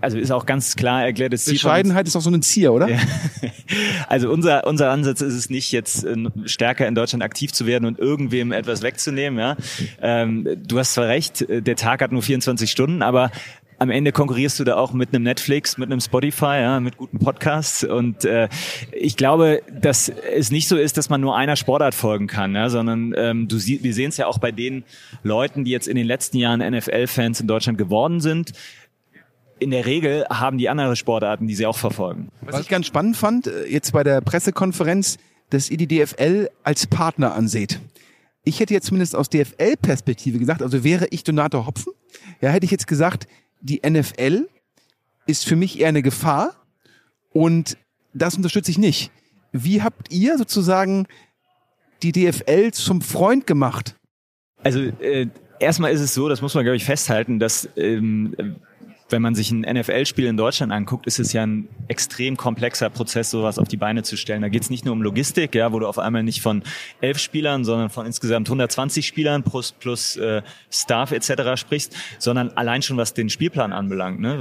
also 0.01 0.17
ist 0.17 0.31
auch 0.31 0.45
ganz 0.45 0.75
klar 0.75 1.05
erklärtes 1.05 1.45
Ziel. 1.45 1.53
Bescheidenheit 1.53 2.07
ist 2.07 2.15
auch 2.15 2.21
so 2.21 2.29
ein 2.29 2.41
Ziel, 2.41 2.69
oder? 2.69 2.89
Ja. 2.89 2.99
Also 4.07 4.31
unser 4.31 4.65
unser 4.65 4.89
Ansatz 4.89 5.21
ist 5.21 5.35
es 5.35 5.51
nicht 5.51 5.71
jetzt 5.71 6.03
äh, 6.03 6.15
stärker 6.45 6.88
in 6.88 6.95
Deutschland 6.95 7.23
aktiv 7.23 7.53
zu 7.53 7.67
werden 7.67 7.85
und 7.85 7.99
irgendwem 7.99 8.51
etwas 8.51 8.81
wegzunehmen, 8.81 9.38
ja. 9.39 9.55
Ähm, 10.01 10.47
du 10.65 10.79
hast 10.79 10.93
zwar 10.93 11.07
recht, 11.07 11.41
äh, 11.41 11.61
der 11.61 11.75
Tag 11.75 12.01
hat 12.01 12.11
nur 12.11 12.23
24 12.23 12.71
Stunden, 12.71 13.03
aber 13.03 13.31
am 13.79 13.89
Ende 13.89 14.12
konkurrierst 14.12 14.59
du 14.59 14.65
da 14.65 14.75
auch 14.75 14.93
mit 14.93 15.13
einem 15.13 15.24
Netflix, 15.24 15.77
mit 15.77 15.89
einem 15.89 16.01
Spotify, 16.01 16.59
ja, 16.62 16.79
mit 16.79 16.98
guten 16.98 17.17
Podcasts. 17.17 17.83
Und 17.83 18.25
äh, 18.25 18.50
ich 18.91 19.15
glaube, 19.15 19.62
dass 19.81 20.09
es 20.09 20.51
nicht 20.51 20.67
so 20.67 20.77
ist, 20.77 20.98
dass 20.98 21.09
man 21.09 21.21
nur 21.21 21.36
einer 21.36 21.55
Sportart 21.55 21.95
folgen 21.95 22.27
kann, 22.27 22.53
ja, 22.55 22.69
sondern 22.69 23.13
ähm, 23.15 23.48
du 23.48 23.57
sie 23.57 23.81
wir 23.81 23.93
sehen 23.93 24.09
es 24.09 24.17
ja 24.17 24.27
auch 24.27 24.38
bei 24.38 24.51
den 24.51 24.83
Leuten, 25.24 25.63
die 25.63 25.71
jetzt 25.71 25.88
in 25.88 25.95
den 25.95 26.05
letzten 26.05 26.38
Jahren 26.38 26.59
NFL-Fans 26.59 27.39
in 27.39 27.48
Deutschland 27.48 27.77
geworden 27.77 28.19
sind. 28.19 28.51
In 29.59 29.71
der 29.71 29.86
Regel 29.86 30.25
haben 30.29 30.57
die 30.57 30.69
andere 30.69 30.95
Sportarten, 30.95 31.48
die 31.48 31.55
sie 31.55 31.65
auch 31.65 31.77
verfolgen. 31.77 32.29
Was 32.41 32.62
ich 32.62 32.67
ganz 32.67 32.86
spannend 32.86 33.17
fand, 33.17 33.48
äh, 33.48 33.65
jetzt 33.65 33.93
bei 33.93 34.03
der 34.03 34.21
Pressekonferenz, 34.21 35.17
dass 35.50 35.69
ihr 35.69 35.77
die 35.77 35.88
DFL 35.88 36.50
als 36.63 36.86
Partner 36.86 37.33
anseht. 37.33 37.79
Ich 38.43 38.59
hätte 38.59 38.74
jetzt 38.74 38.88
zumindest 38.88 39.15
aus 39.15 39.29
DFL-Perspektive 39.29 40.39
gesagt, 40.39 40.62
also 40.62 40.83
wäre 40.83 41.07
ich 41.12 41.24
Donator 41.24 41.65
Hopfen, 41.65 41.93
ja, 42.41 42.50
hätte 42.50 42.65
ich 42.65 42.71
jetzt 42.71 42.88
gesagt, 42.88 43.27
die 43.61 43.81
NFL 43.87 44.47
ist 45.27 45.45
für 45.45 45.55
mich 45.55 45.79
eher 45.79 45.89
eine 45.89 46.01
Gefahr 46.01 46.55
und 47.31 47.77
das 48.13 48.35
unterstütze 48.35 48.71
ich 48.71 48.77
nicht. 48.77 49.11
Wie 49.51 49.81
habt 49.81 50.11
ihr 50.11 50.37
sozusagen 50.37 51.07
die 52.01 52.11
DFL 52.11 52.71
zum 52.71 53.01
Freund 53.01 53.45
gemacht? 53.45 53.95
Also 54.63 54.79
äh, 54.79 55.27
erstmal 55.59 55.91
ist 55.91 56.01
es 56.01 56.13
so, 56.13 56.29
das 56.29 56.41
muss 56.41 56.53
man 56.53 56.63
glaube 56.63 56.77
ich 56.77 56.85
festhalten, 56.85 57.39
dass 57.39 57.69
ähm, 57.75 58.35
wenn 59.11 59.21
man 59.21 59.35
sich 59.35 59.51
ein 59.51 59.61
NFL-Spiel 59.61 60.25
in 60.25 60.37
Deutschland 60.37 60.71
anguckt, 60.71 61.07
ist 61.07 61.19
es 61.19 61.33
ja 61.33 61.43
ein 61.43 61.67
extrem 61.87 62.37
komplexer 62.37 62.89
Prozess, 62.89 63.29
sowas 63.31 63.57
auf 63.57 63.67
die 63.67 63.77
Beine 63.77 64.03
zu 64.03 64.17
stellen. 64.17 64.41
Da 64.41 64.49
geht 64.49 64.63
es 64.63 64.69
nicht 64.69 64.85
nur 64.85 64.93
um 64.93 65.01
Logistik, 65.01 65.55
ja, 65.55 65.71
wo 65.71 65.79
du 65.79 65.87
auf 65.87 65.99
einmal 65.99 66.23
nicht 66.23 66.41
von 66.41 66.63
elf 67.01 67.17
Spielern, 67.19 67.63
sondern 67.63 67.89
von 67.89 68.05
insgesamt 68.05 68.47
120 68.47 69.05
Spielern 69.05 69.43
plus, 69.43 69.71
plus 69.71 70.15
äh, 70.17 70.41
Staff 70.71 71.11
etc. 71.11 71.59
sprichst, 71.59 71.95
sondern 72.17 72.49
allein 72.51 72.81
schon 72.81 72.97
was 72.97 73.13
den 73.13 73.29
Spielplan 73.29 73.73
anbelangt. 73.73 74.19
Ne? 74.19 74.37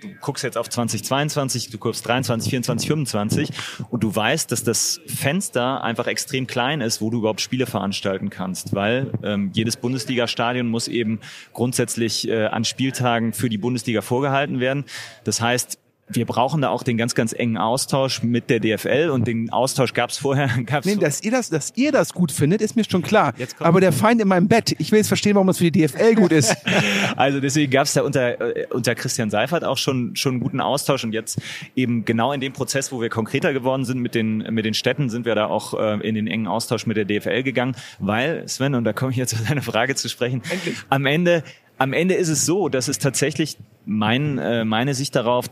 Du 0.00 0.08
guckst 0.20 0.44
jetzt 0.44 0.56
auf 0.56 0.68
2022, 0.68 1.70
du 1.70 1.78
guckst 1.78 2.06
23, 2.06 2.50
24, 2.50 2.88
25 2.88 3.50
und 3.90 4.02
du 4.02 4.14
weißt, 4.14 4.50
dass 4.50 4.64
das 4.64 5.00
Fenster 5.06 5.82
einfach 5.82 6.06
extrem 6.06 6.46
klein 6.46 6.80
ist, 6.80 7.00
wo 7.00 7.10
du 7.10 7.18
überhaupt 7.18 7.40
Spiele 7.40 7.66
veranstalten 7.66 8.30
kannst, 8.30 8.74
weil 8.74 9.10
ähm, 9.22 9.50
jedes 9.52 9.76
Bundesliga-Stadion 9.76 10.66
muss 10.66 10.88
eben 10.88 11.20
grundsätzlich 11.52 12.28
äh, 12.28 12.46
an 12.46 12.64
Spieltagen 12.64 13.32
für 13.32 13.48
die 13.48 13.58
Bundesliga 13.58 14.02
vorgehalten 14.06 14.60
werden. 14.60 14.84
Das 15.24 15.40
heißt, 15.40 15.78
wir 16.08 16.24
brauchen 16.24 16.62
da 16.62 16.68
auch 16.68 16.82
den 16.82 16.96
ganz, 16.96 17.14
ganz 17.14 17.32
engen 17.32 17.56
Austausch 17.56 18.22
mit 18.22 18.48
der 18.48 18.60
DFL 18.60 19.10
und 19.10 19.26
den 19.26 19.50
Austausch 19.50 19.92
gab 19.92 20.10
es 20.10 20.18
vorher. 20.18 20.48
Gab's 20.66 20.86
nee, 20.86 20.96
dass 20.96 21.22
ihr 21.22 21.32
das, 21.32 21.50
dass 21.50 21.72
ihr 21.74 21.90
das 21.90 22.12
gut 22.14 22.30
findet, 22.30 22.62
ist 22.62 22.76
mir 22.76 22.84
schon 22.84 23.02
klar. 23.02 23.34
Aber 23.58 23.80
der 23.80 23.92
Feind 23.92 24.20
in 24.20 24.28
meinem 24.28 24.46
Bett, 24.46 24.76
ich 24.78 24.92
will 24.92 24.98
jetzt 24.98 25.08
verstehen, 25.08 25.34
warum 25.34 25.48
das 25.48 25.58
für 25.58 25.70
die 25.70 25.86
DFL 25.86 26.14
gut 26.14 26.32
ist. 26.32 26.56
also 27.16 27.40
deswegen 27.40 27.72
gab 27.72 27.86
es 27.86 27.94
da 27.94 28.02
unter, 28.02 28.40
äh, 28.56 28.66
unter 28.70 28.94
Christian 28.94 29.30
Seifert 29.30 29.64
auch 29.64 29.78
schon, 29.78 30.14
schon 30.14 30.34
einen 30.34 30.40
guten 30.40 30.60
Austausch 30.60 31.02
und 31.02 31.12
jetzt 31.12 31.40
eben 31.74 32.04
genau 32.04 32.32
in 32.32 32.40
dem 32.40 32.52
Prozess, 32.52 32.92
wo 32.92 33.00
wir 33.00 33.08
konkreter 33.08 33.52
geworden 33.52 33.84
sind 33.84 33.98
mit 33.98 34.14
den, 34.14 34.38
mit 34.54 34.64
den 34.64 34.74
Städten, 34.74 35.10
sind 35.10 35.24
wir 35.24 35.34
da 35.34 35.46
auch 35.46 35.74
äh, 35.74 36.06
in 36.06 36.14
den 36.14 36.28
engen 36.28 36.46
Austausch 36.46 36.86
mit 36.86 36.96
der 36.96 37.04
DFL 37.04 37.42
gegangen, 37.42 37.74
weil, 37.98 38.46
Sven, 38.48 38.74
und 38.74 38.84
da 38.84 38.92
komme 38.92 39.10
ich 39.10 39.16
jetzt 39.16 39.34
auf 39.34 39.40
deine 39.46 39.62
Frage 39.62 39.96
zu 39.96 40.08
sprechen, 40.08 40.42
Endlich. 40.48 40.76
am 40.88 41.06
Ende 41.06 41.42
am 41.78 41.92
Ende 41.92 42.14
ist 42.14 42.28
es 42.28 42.46
so, 42.46 42.68
dass 42.68 42.88
es 42.88 42.98
tatsächlich 42.98 43.58
mein, 43.84 44.38
äh, 44.38 44.64
meine 44.64 44.94
Sicht 44.94 45.14
darauf 45.14 45.46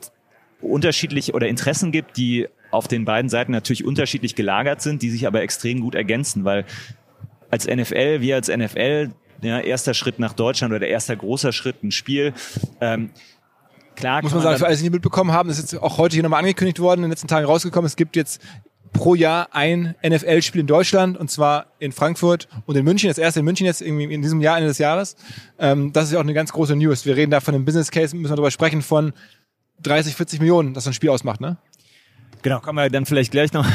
unterschiedlich 0.61 1.35
oder 1.35 1.49
Interessen 1.49 1.93
gibt, 1.93 2.16
die 2.16 2.49
auf 2.71 2.88
den 2.88 3.04
beiden 3.04 3.28
Seiten 3.28 3.52
natürlich 3.52 3.85
unterschiedlich 3.85 4.35
gelagert 4.35 4.83
sind, 4.83 5.02
die 5.02 5.11
sich 5.11 5.26
aber 5.26 5.43
extrem 5.43 5.81
gut 5.81 5.95
ergänzen, 5.95 6.45
weil 6.45 6.64
als 7.50 7.66
NFL, 7.66 8.21
wir 8.21 8.35
als 8.35 8.49
NFL, 8.49 9.12
ja, 9.43 9.61
erster 9.61 9.95
Schritt 9.95 10.19
nach 10.19 10.33
Deutschland 10.33 10.75
oder 10.75 10.87
erster 10.87 11.14
großer 11.14 11.52
Schritt, 11.52 11.83
ein 11.85 11.90
Spiel, 11.90 12.33
ähm, 12.81 13.11
Klar, 13.97 14.23
muss 14.23 14.33
man, 14.33 14.43
man 14.43 14.45
sagen, 14.45 14.59
für 14.59 14.66
alle, 14.66 14.76
die 14.76 14.90
mitbekommen 14.90 15.31
haben, 15.31 15.49
ist 15.50 15.59
jetzt 15.59 15.81
auch 15.81 15.99
heute 15.99 16.14
hier 16.14 16.25
nochmal 16.25 16.40
angekündigt 16.40 16.81
worden, 16.81 17.00
in 17.00 17.02
den 17.04 17.11
letzten 17.11 17.28
Tagen 17.28 17.47
rausgekommen. 17.47 17.87
Es 17.87 17.95
gibt 17.95 18.16
jetzt 18.16 18.43
pro 18.95 19.15
Jahr 19.15 19.49
ein 19.53 19.95
NFL-Spiel 20.03 20.63
in 20.63 20.67
Deutschland 20.67 21.19
und 21.19 21.31
zwar 21.31 21.67
in 21.79 21.93
Frankfurt 21.93 22.49
und 22.65 22.77
in 22.77 22.85
München. 22.85 23.09
Das 23.09 23.19
erste 23.19 23.41
in 23.41 23.45
München 23.45 23.67
jetzt 23.67 23.83
irgendwie 23.83 24.05
in 24.05 24.23
diesem 24.23 24.41
Jahr, 24.41 24.57
Ende 24.57 24.69
des 24.69 24.79
Jahres. 24.79 25.17
Ähm, 25.59 25.93
das 25.93 26.05
ist 26.07 26.13
ja 26.13 26.19
auch 26.19 26.23
eine 26.23 26.33
ganz 26.33 26.53
große 26.53 26.75
News. 26.75 27.05
Wir 27.05 27.17
reden 27.17 27.31
da 27.31 27.41
von 27.41 27.55
einem 27.55 27.67
Business 27.67 27.91
Case, 27.91 28.17
müssen 28.17 28.33
wir 28.33 28.37
darüber 28.37 28.51
sprechen, 28.51 28.81
von 28.81 29.13
30, 29.83 30.15
40 30.15 30.41
Millionen, 30.41 30.73
das 30.73 30.85
so 30.85 30.91
ein 30.91 30.95
Spiel 30.95 31.11
ausmacht, 31.11 31.41
ne? 31.41 31.59
Genau, 32.43 32.61
kommen 32.61 32.79
wir 32.79 32.91
dann 32.91 33.07
vielleicht 33.07 33.31
gleich 33.31 33.53
noch 33.53 33.67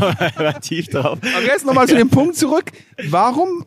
tief 0.60 0.88
drauf. 0.88 1.18
Aber 1.36 1.44
jetzt 1.44 1.64
nochmal 1.64 1.88
zu 1.88 1.96
dem 1.96 2.10
Punkt 2.10 2.36
zurück. 2.36 2.70
Warum 3.08 3.64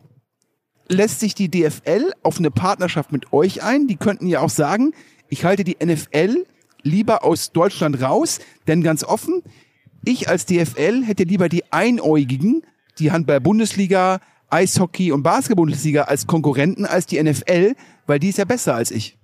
lässt 0.88 1.20
sich 1.20 1.34
die 1.34 1.50
DFL 1.50 2.12
auf 2.22 2.38
eine 2.38 2.50
Partnerschaft 2.50 3.12
mit 3.12 3.32
euch 3.32 3.62
ein? 3.62 3.88
Die 3.88 3.96
könnten 3.96 4.26
ja 4.26 4.40
auch 4.40 4.50
sagen, 4.50 4.92
ich 5.28 5.44
halte 5.44 5.64
die 5.64 5.76
NFL 5.84 6.46
lieber 6.82 7.24
aus 7.24 7.50
Deutschland 7.50 8.00
raus, 8.00 8.38
denn 8.68 8.82
ganz 8.82 9.02
offen, 9.02 9.42
ich 10.06 10.28
als 10.28 10.46
DFL 10.46 11.04
hätte 11.04 11.24
lieber 11.24 11.48
die 11.48 11.64
Einäugigen, 11.72 12.62
die 12.98 13.12
Handball-Bundesliga, 13.12 14.20
Eishockey 14.50 15.12
und 15.12 15.22
Basketball-Bundesliga 15.22 16.02
als 16.02 16.26
Konkurrenten 16.26 16.86
als 16.86 17.06
die 17.06 17.22
NFL, 17.22 17.74
weil 18.06 18.18
die 18.18 18.28
ist 18.28 18.38
ja 18.38 18.44
besser 18.44 18.74
als 18.74 18.90
ich. 18.90 19.16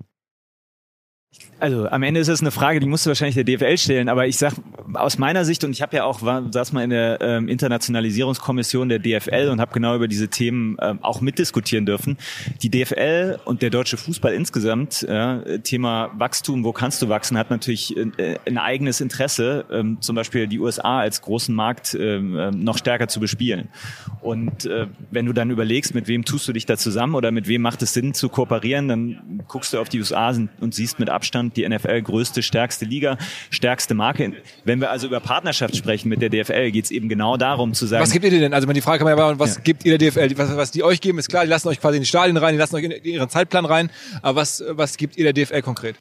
Also 1.61 1.89
am 1.89 2.03
Ende 2.03 2.21
ist 2.21 2.29
es 2.29 2.41
eine 2.41 2.51
Frage, 2.51 2.81
die 2.81 2.87
musst 2.87 3.05
du 3.05 3.09
wahrscheinlich 3.09 3.35
der 3.35 3.45
DFL 3.45 3.77
stellen, 3.77 4.09
aber 4.09 4.27
ich 4.27 4.39
sag 4.39 4.55
aus 4.95 5.19
meiner 5.19 5.45
Sicht 5.45 5.63
und 5.63 5.73
ich 5.73 5.83
habe 5.83 5.95
ja 5.95 6.05
auch 6.05 6.23
war, 6.23 6.51
saß 6.51 6.73
mal 6.73 6.83
in 6.83 6.91
der 6.91 7.21
ähm, 7.21 7.49
Internationalisierungskommission 7.49 8.89
der 8.89 8.99
DFL 8.99 9.51
und 9.51 9.61
habe 9.61 9.73
genau 9.73 9.95
über 9.95 10.09
diese 10.09 10.29
Themen 10.29 10.79
ähm, 10.81 10.99
auch 11.03 11.21
mitdiskutieren 11.21 11.85
dürfen. 11.85 12.17
Die 12.63 12.71
DFL 12.71 13.39
und 13.45 13.61
der 13.61 13.69
deutsche 13.69 13.99
Fußball 13.99 14.33
insgesamt, 14.33 15.03
äh, 15.03 15.59
Thema 15.59 16.11
Wachstum, 16.17 16.65
wo 16.65 16.73
kannst 16.73 17.03
du 17.03 17.11
wachsen, 17.11 17.37
hat 17.37 17.51
natürlich 17.51 17.95
äh, 17.95 18.39
ein 18.47 18.57
eigenes 18.57 19.03
Interesse, 19.03 19.67
ähm, 19.71 19.99
zum 20.01 20.17
Beispiel 20.17 20.47
die 20.47 20.59
USA 20.59 21.01
als 21.01 21.21
großen 21.21 21.55
Markt 21.55 21.95
äh, 21.95 22.21
noch 22.21 22.79
stärker 22.79 23.09
zu 23.09 23.21
bespielen. 23.21 23.69
Und 24.23 24.65
äh, 24.65 24.87
wenn 25.11 25.27
du 25.27 25.35
dann 25.35 25.51
überlegst, 25.51 25.95
mit 25.95 26.09
wem 26.09 26.25
tust 26.25 26.49
du 26.49 26.55
dich 26.55 26.65
da 26.65 26.79
zusammen 26.79 27.15
oder 27.15 27.31
mit 27.33 27.49
wem 27.49 27.61
macht 27.61 27.83
es 27.83 27.93
Sinn 27.93 28.15
zu 28.15 28.31
kooperieren, 28.31 28.89
dann 28.89 29.43
guckst 29.47 29.75
du 29.75 29.79
auf 29.79 29.91
die 29.91 29.99
USA 29.99 30.35
und 30.61 30.75
siehst 30.75 30.99
mit 30.99 31.11
Abstand 31.21 31.55
die 31.59 31.69
NFL 31.69 32.01
größte, 32.01 32.43
stärkste 32.43 32.87
Liga, 32.87 33.19
stärkste 33.51 33.93
Marke. 33.93 34.33
Wenn 34.65 34.81
wir 34.81 34.91
also 34.91 35.07
über 35.07 35.21
Partnerschaft 35.21 35.77
sprechen 35.77 36.09
mit 36.09 36.23
der 36.23 36.31
DFL, 36.31 36.71
geht 36.71 36.87
es 36.87 36.91
eben 36.91 37.11
genau 37.11 37.37
darum 37.37 37.75
zu 37.75 37.85
sagen. 37.85 38.03
Was 38.03 38.11
gibt 38.11 38.25
ihr 38.25 38.31
denn? 38.31 38.55
Also 38.55 38.67
die 38.67 38.81
Frage 38.81 39.05
kann 39.05 39.15
man 39.15 39.19
ja 39.19 39.39
was 39.39 39.57
ja. 39.57 39.61
gibt 39.61 39.85
ihr 39.85 39.99
der 39.99 40.11
DFL? 40.11 40.39
Was, 40.39 40.57
was 40.57 40.71
die 40.71 40.83
euch 40.83 41.03
geben, 41.03 41.19
ist 41.19 41.29
klar, 41.29 41.45
die 41.45 41.51
lassen 41.51 41.69
euch 41.69 41.79
quasi 41.79 41.99
in 41.99 42.05
die 42.05 42.09
Stadien 42.09 42.39
rein, 42.39 42.55
die 42.55 42.59
lassen 42.59 42.75
euch 42.77 42.85
in 42.85 42.93
ihren 43.05 43.29
Zeitplan 43.29 43.67
rein. 43.67 43.91
Aber 44.23 44.41
was, 44.41 44.65
was 44.71 44.97
gibt 44.97 45.19
ihr 45.19 45.31
der 45.31 45.35
DFL 45.35 45.61
konkret? 45.61 45.97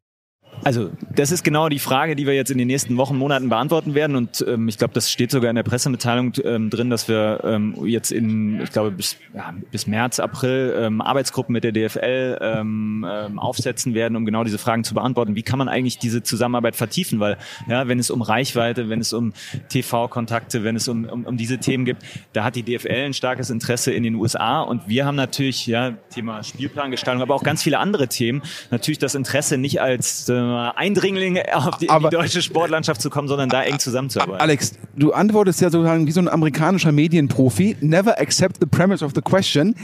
Also 0.63 0.92
das 1.16 1.32
ist 1.32 1.44
genau 1.44 1.70
die 1.70 1.80
Frage, 1.80 2.16
die 2.16 2.28
wir 2.28 2.34
jetzt 2.34 2.51
in 2.51 2.58
den 2.58 2.68
nächsten 2.68 2.98
Wochen, 2.98 3.18
Monaten 3.18 3.50
beantworten 3.50 3.96
werden. 3.96 4.16
Und 4.16 4.44
ähm, 4.48 4.68
ich 4.68 4.78
glaube, 4.78 4.94
das 4.94 5.12
steht 5.12 5.32
sogar 5.32 5.50
in 5.50 5.56
der 5.56 5.63
Pressemitteilung 5.63 6.34
ähm, 6.44 6.70
drin, 6.70 6.89
dass 6.89 7.08
wir 7.08 7.42
ähm, 7.44 7.75
jetzt 7.86 8.12
in, 8.12 8.62
ich 8.62 8.72
glaube, 8.72 8.92
bis, 8.92 9.18
ja, 9.34 9.54
bis 9.72 9.88
März, 9.88 10.20
April 10.20 10.75
ähm, 10.78 11.01
Arbeitsgruppen 11.01 11.54
mit 11.54 11.63
der 11.63 11.72
DFL 11.72 12.38
ähm, 12.42 13.06
ähm, 13.10 13.39
aufsetzen 13.39 13.94
werden, 13.94 14.16
um 14.16 14.25
genau 14.25 14.44
diese 14.44 14.58
Fragen 14.58 14.84
zu 14.84 14.94
beantworten. 14.94 15.36
Wie 15.36 15.44
kann 15.44 15.60
man 15.60 15.70
eigentlich 15.70 15.98
diese 15.98 16.24
Zusammenarbeit 16.24 16.75
vertiefen? 16.75 17.20
Weil 17.20 17.38
ja, 17.68 17.88
wenn 17.88 18.00
es 18.00 18.10
um 18.10 18.22
Reichweite, 18.22 18.89
wenn 18.89 19.00
es 19.00 19.13
um 19.13 19.34
TV-Kontakte, 19.70 20.63
wenn 20.63 20.75
es 20.75 20.88
um, 20.88 21.06
um, 21.06 21.25
um 21.25 21.38
diese 21.38 21.60
Themen 21.60 21.86
gibt, 21.86 22.04
da 22.34 22.44
hat 22.44 22.56
die 22.56 22.63
DFL 22.63 23.06
ein 23.06 23.13
starkes 23.13 23.50
Interesse 23.50 23.92
in 23.92 24.04
den 24.04 24.16
USA. 24.16 24.62
Und 24.62 24.88
wir 24.88 25.06
haben 25.06 25.16
natürlich, 25.16 25.68
ja, 25.68 25.92
Thema 26.10 26.44
Spielplangestaltung, 26.44 27.22
aber 27.22 27.36
auch 27.36 27.44
ganz 27.44 27.63
viele 27.63 27.80
andere 27.80 28.08
Themen, 28.08 28.42
natürlich 28.72 29.00
das 29.00 29.16
Interesse 29.16 29.58
nicht 29.58 29.82
als 29.82 30.28
äh, 30.28 30.49
Eindringlinge 30.56 31.44
auf 31.56 31.77
die, 31.77 31.88
in 31.88 32.00
die 32.00 32.10
deutsche 32.10 32.41
Sportlandschaft 32.41 33.01
zu 33.01 33.10
kommen, 33.10 33.27
sondern 33.27 33.50
da 33.50 33.63
eng 33.63 33.79
zusammenzuarbeiten. 33.79 34.41
Alex, 34.41 34.74
du 34.96 35.12
antwortest 35.12 35.62
ja 35.62 35.70
sozusagen 35.70 36.08
wie 36.08 36.12
so 36.12 36.22
ein 36.22 36.27
amerikanischer 36.27 36.91
Medienprofi. 36.91 37.77
Never 37.82 38.20
accept 38.20 38.58
the 38.60 38.65
premise 38.65 39.03
of 39.03 39.13
the 39.15 39.22
question. 39.22 39.75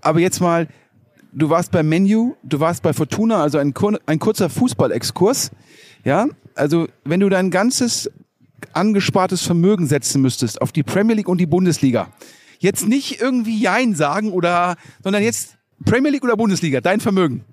Aber 0.00 0.20
jetzt 0.20 0.40
mal, 0.40 0.68
du 1.32 1.50
warst 1.50 1.72
bei 1.72 1.82
Menu, 1.82 2.34
du 2.42 2.60
warst 2.60 2.82
bei 2.82 2.92
Fortuna, 2.92 3.42
also 3.42 3.58
ein, 3.58 3.74
ein 4.06 4.18
kurzer 4.18 4.48
Fußballexkurs. 4.48 5.50
Ja, 6.04 6.26
also 6.54 6.88
wenn 7.04 7.20
du 7.20 7.28
dein 7.28 7.50
ganzes 7.50 8.10
angespartes 8.72 9.42
Vermögen 9.42 9.86
setzen 9.86 10.22
müsstest 10.22 10.60
auf 10.60 10.72
die 10.72 10.82
Premier 10.82 11.16
League 11.16 11.28
und 11.28 11.38
die 11.38 11.46
Bundesliga, 11.46 12.08
jetzt 12.58 12.86
nicht 12.86 13.20
irgendwie 13.20 13.60
Jein 13.60 13.94
sagen 13.94 14.32
oder, 14.32 14.76
sondern 15.02 15.22
jetzt 15.22 15.56
Premier 15.84 16.10
League 16.10 16.24
oder 16.24 16.36
Bundesliga, 16.36 16.80
dein 16.80 17.00
Vermögen 17.00 17.44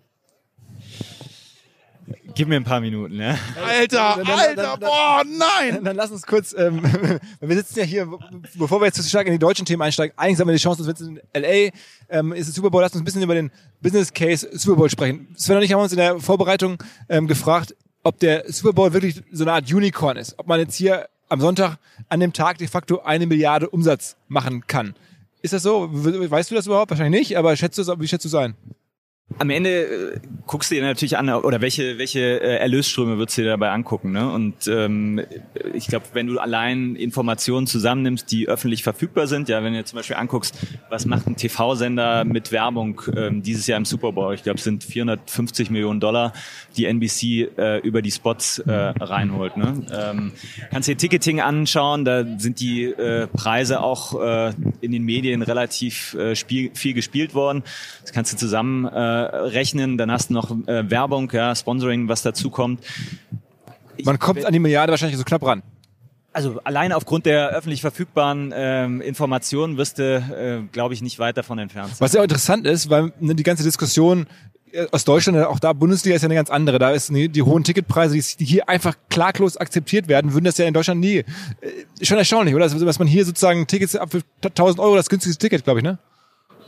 Gib 2.40 2.48
mir 2.48 2.56
ein 2.56 2.64
paar 2.64 2.80
Minuten, 2.80 3.16
ja. 3.20 3.38
Alter, 3.68 4.14
Dann- 4.16 4.26
dann- 4.26 4.40
Alter, 4.40 4.56
dann- 4.64 4.80
boah, 4.80 5.24
nein! 5.26 5.84
Dann 5.84 5.96
lass 5.98 6.10
uns 6.10 6.26
kurz, 6.26 6.56
ähm, 6.58 6.82
wir 7.42 7.56
sitzen 7.58 7.80
ja 7.80 7.84
hier, 7.86 8.08
bevor 8.56 8.80
wir 8.80 8.86
jetzt 8.86 8.96
zu 8.96 9.04
stark 9.04 9.28
in 9.28 9.34
die 9.34 9.40
deutschen 9.40 9.66
Themen 9.66 9.82
einsteigen, 9.82 10.18
eigentlich 10.18 10.40
haben 10.40 10.48
wir 10.48 10.54
die 10.56 10.62
Chance, 10.62 10.82
dass 10.82 10.88
wir 11.02 11.08
jetzt 11.08 11.22
in 11.34 11.42
LA 11.42 11.72
ähm, 12.18 12.32
ist 12.32 12.48
der 12.48 12.54
Super 12.54 12.70
Bowl, 12.70 12.82
lass 12.82 12.94
uns 12.94 13.02
ein 13.02 13.04
bisschen 13.04 13.24
über 13.24 13.36
den 13.36 13.52
Business 13.82 14.14
Case 14.14 14.48
Super 14.54 14.78
Bowl 14.78 14.90
sprechen. 14.90 15.28
Sven 15.36 15.58
und 15.58 15.64
ich 15.64 15.74
haben 15.74 15.82
uns 15.82 15.92
in 15.92 15.98
der 15.98 16.18
Vorbereitung 16.22 16.82
ähm, 17.10 17.28
gefragt, 17.28 17.76
ob 18.04 18.18
der 18.20 18.46
Super 18.48 18.72
Bowl 18.72 18.94
wirklich 18.94 19.22
so 19.34 19.44
eine 19.44 19.52
Art 19.52 19.70
Unicorn 19.70 20.16
ist. 20.16 20.40
Ob 20.40 20.48
man 20.48 20.62
jetzt 20.62 20.76
hier 20.76 21.10
am 21.28 21.42
Sonntag 21.42 21.78
an 22.08 22.22
dem 22.22 22.32
Tag 22.32 22.58
de 22.60 22.70
facto 22.70 23.02
eine 23.02 23.28
Milliarde 23.28 23.70
Umsatz 23.70 24.16
machen 24.30 24.66
kann. 24.66 24.96
Ist 25.42 25.52
das 25.54 25.64
so? 25.64 25.90
We- 25.92 26.32
Weißt 26.32 26.50
du 26.52 26.56
das 26.56 26.68
überhaupt? 26.68 26.90
Wahrscheinlich 26.92 27.20
nicht, 27.20 27.38
aber 27.38 27.58
schätzt 27.58 27.78
du 27.78 27.82
es, 27.82 27.90
wie 28.00 28.08
schätzt 28.08 28.24
du 28.24 28.30
es 28.30 28.36
ein? 28.36 28.56
Am 29.38 29.50
Ende 29.52 30.14
äh, 30.16 30.20
guckst 30.48 30.72
du 30.72 30.76
dir 30.76 30.82
natürlich 30.82 31.18
an, 31.18 31.30
oder 31.30 31.62
welche, 31.62 32.00
welche 32.00 32.20
äh, 32.20 32.58
Erlösströme 32.58 33.18
würdest 33.18 33.38
du 33.38 33.44
dir 33.44 33.50
dabei 33.50 33.70
angucken. 33.70 34.12
Ne? 34.12 34.32
Und 34.32 34.68
ähm, 34.68 35.22
ich 35.74 35.88
glaube, 35.88 36.06
wenn 36.14 36.26
du 36.28 36.40
allein 36.40 36.96
Informationen 36.96 37.68
zusammennimmst, 37.68 38.32
die 38.32 38.48
öffentlich 38.48 38.82
verfügbar 38.82 39.28
sind, 39.28 39.48
ja, 39.48 39.64
wenn 39.64 39.74
du 39.74 39.80
dir 39.80 39.86
zum 39.86 39.98
Beispiel 39.98 40.16
anguckst, 40.16 40.56
was 40.90 41.06
macht 41.06 41.28
ein 41.28 41.36
TV-Sender 41.36 42.26
mit 42.26 42.52
Werbung 42.52 43.02
ähm, 43.16 43.44
dieses 43.44 43.68
Jahr 43.68 43.78
im 43.78 43.86
Super 43.86 44.12
Bowl? 44.12 44.34
Ich 44.34 44.42
glaube, 44.42 44.58
es 44.58 44.64
sind 44.64 44.84
450 44.84 45.70
Millionen 45.70 46.00
Dollar, 46.00 46.34
die 46.76 46.86
NBC 46.86 47.50
äh, 47.58 47.78
über 47.80 48.02
die 48.02 48.12
Spots 48.12 48.60
äh, 48.60 48.72
reinholt. 48.72 49.58
Ne? 49.58 49.84
Ähm, 49.94 50.32
kannst 50.72 50.90
dir 50.90 50.98
Ticketing 50.98 51.40
anschauen, 51.40 52.04
da 52.04 52.26
sind 52.40 52.60
die 52.60 52.86
äh, 52.86 53.28
Preise 53.28 53.82
auch 53.82 54.20
äh, 54.20 54.54
in 54.82 54.92
den 54.92 55.04
Medien 55.04 55.44
relativ 55.44 56.16
äh, 56.16 56.36
spiel, 56.36 56.72
viel 56.74 56.96
gespielt 56.96 57.36
worden. 57.36 57.64
Das 58.02 58.12
kannst 58.12 58.34
du 58.34 58.38
zusammen 58.38 58.86
äh, 58.86 59.19
rechnen, 59.24 59.98
dann 59.98 60.12
hast 60.12 60.30
du 60.30 60.34
noch 60.34 60.52
äh, 60.68 60.90
Werbung, 60.90 61.30
ja, 61.32 61.56
Sponsoring, 61.56 62.08
was 62.08 62.22
dazu 62.22 62.50
kommt. 62.50 62.84
Man 64.04 64.20
kommt 64.20 64.46
an 64.46 64.54
die 64.54 64.60
Milliarde 64.60 64.92
wahrscheinlich 64.92 65.18
so 65.18 65.24
knapp 65.24 65.44
ran. 65.44 65.64
Also 66.32 66.60
allein 66.64 66.92
aufgrund 66.92 67.26
der 67.26 67.50
öffentlich 67.50 67.82
verfügbaren 67.82 68.54
ähm, 68.56 69.02
Informationen 69.02 69.78
wirst 69.78 69.98
du, 69.98 70.18
äh, 70.18 70.62
glaube 70.72 70.94
ich, 70.94 71.02
nicht 71.02 71.18
weit 71.18 71.38
davon 71.38 71.58
entfernt 71.58 71.90
sein. 71.90 71.98
Was 72.00 72.14
ja 72.14 72.20
auch 72.20 72.24
interessant 72.24 72.68
ist, 72.68 72.90
weil 72.90 73.12
ne, 73.20 73.34
die 73.34 73.44
ganze 73.44 73.64
Diskussion 73.64 74.28
äh, 74.72 74.86
aus 74.92 75.06
Deutschland, 75.06 75.38
auch 75.46 75.60
da 75.60 75.74
Bundesliga 75.74 76.16
ist 76.16 76.22
ja 76.22 76.28
eine 76.28 76.36
ganz 76.36 76.52
andere. 76.52 76.78
Da 76.78 76.92
ist 76.92 77.12
ne, 77.12 77.30
die 77.30 77.42
hohen 77.42 77.64
Ticketpreise, 77.64 78.16
die, 78.16 78.38
die 78.38 78.46
hier 78.46 78.70
einfach 78.70 78.96
klaglos 79.10 79.58
akzeptiert 79.58 80.08
werden, 80.08 80.34
würden 80.34 80.46
das 80.46 80.58
ja 80.60 80.66
in 80.66 80.74
Deutschland 80.74 81.02
nie. 81.02 81.18
Äh, 81.18 81.26
schon 82.02 82.18
erstaunlich, 82.18 82.54
oder? 82.54 82.64
Also, 82.64 82.84
dass 82.86 83.00
man 83.00 83.08
hier 83.08 83.26
sozusagen 83.26 83.66
Tickets 83.66 83.96
ab 83.96 84.12
für 84.12 84.22
1000 84.44 84.80
Euro, 84.80 84.96
das 84.96 85.10
günstigste 85.10 85.40
Ticket, 85.44 85.64
glaube 85.64 85.80
ich, 85.80 85.84
ne? 85.84 85.98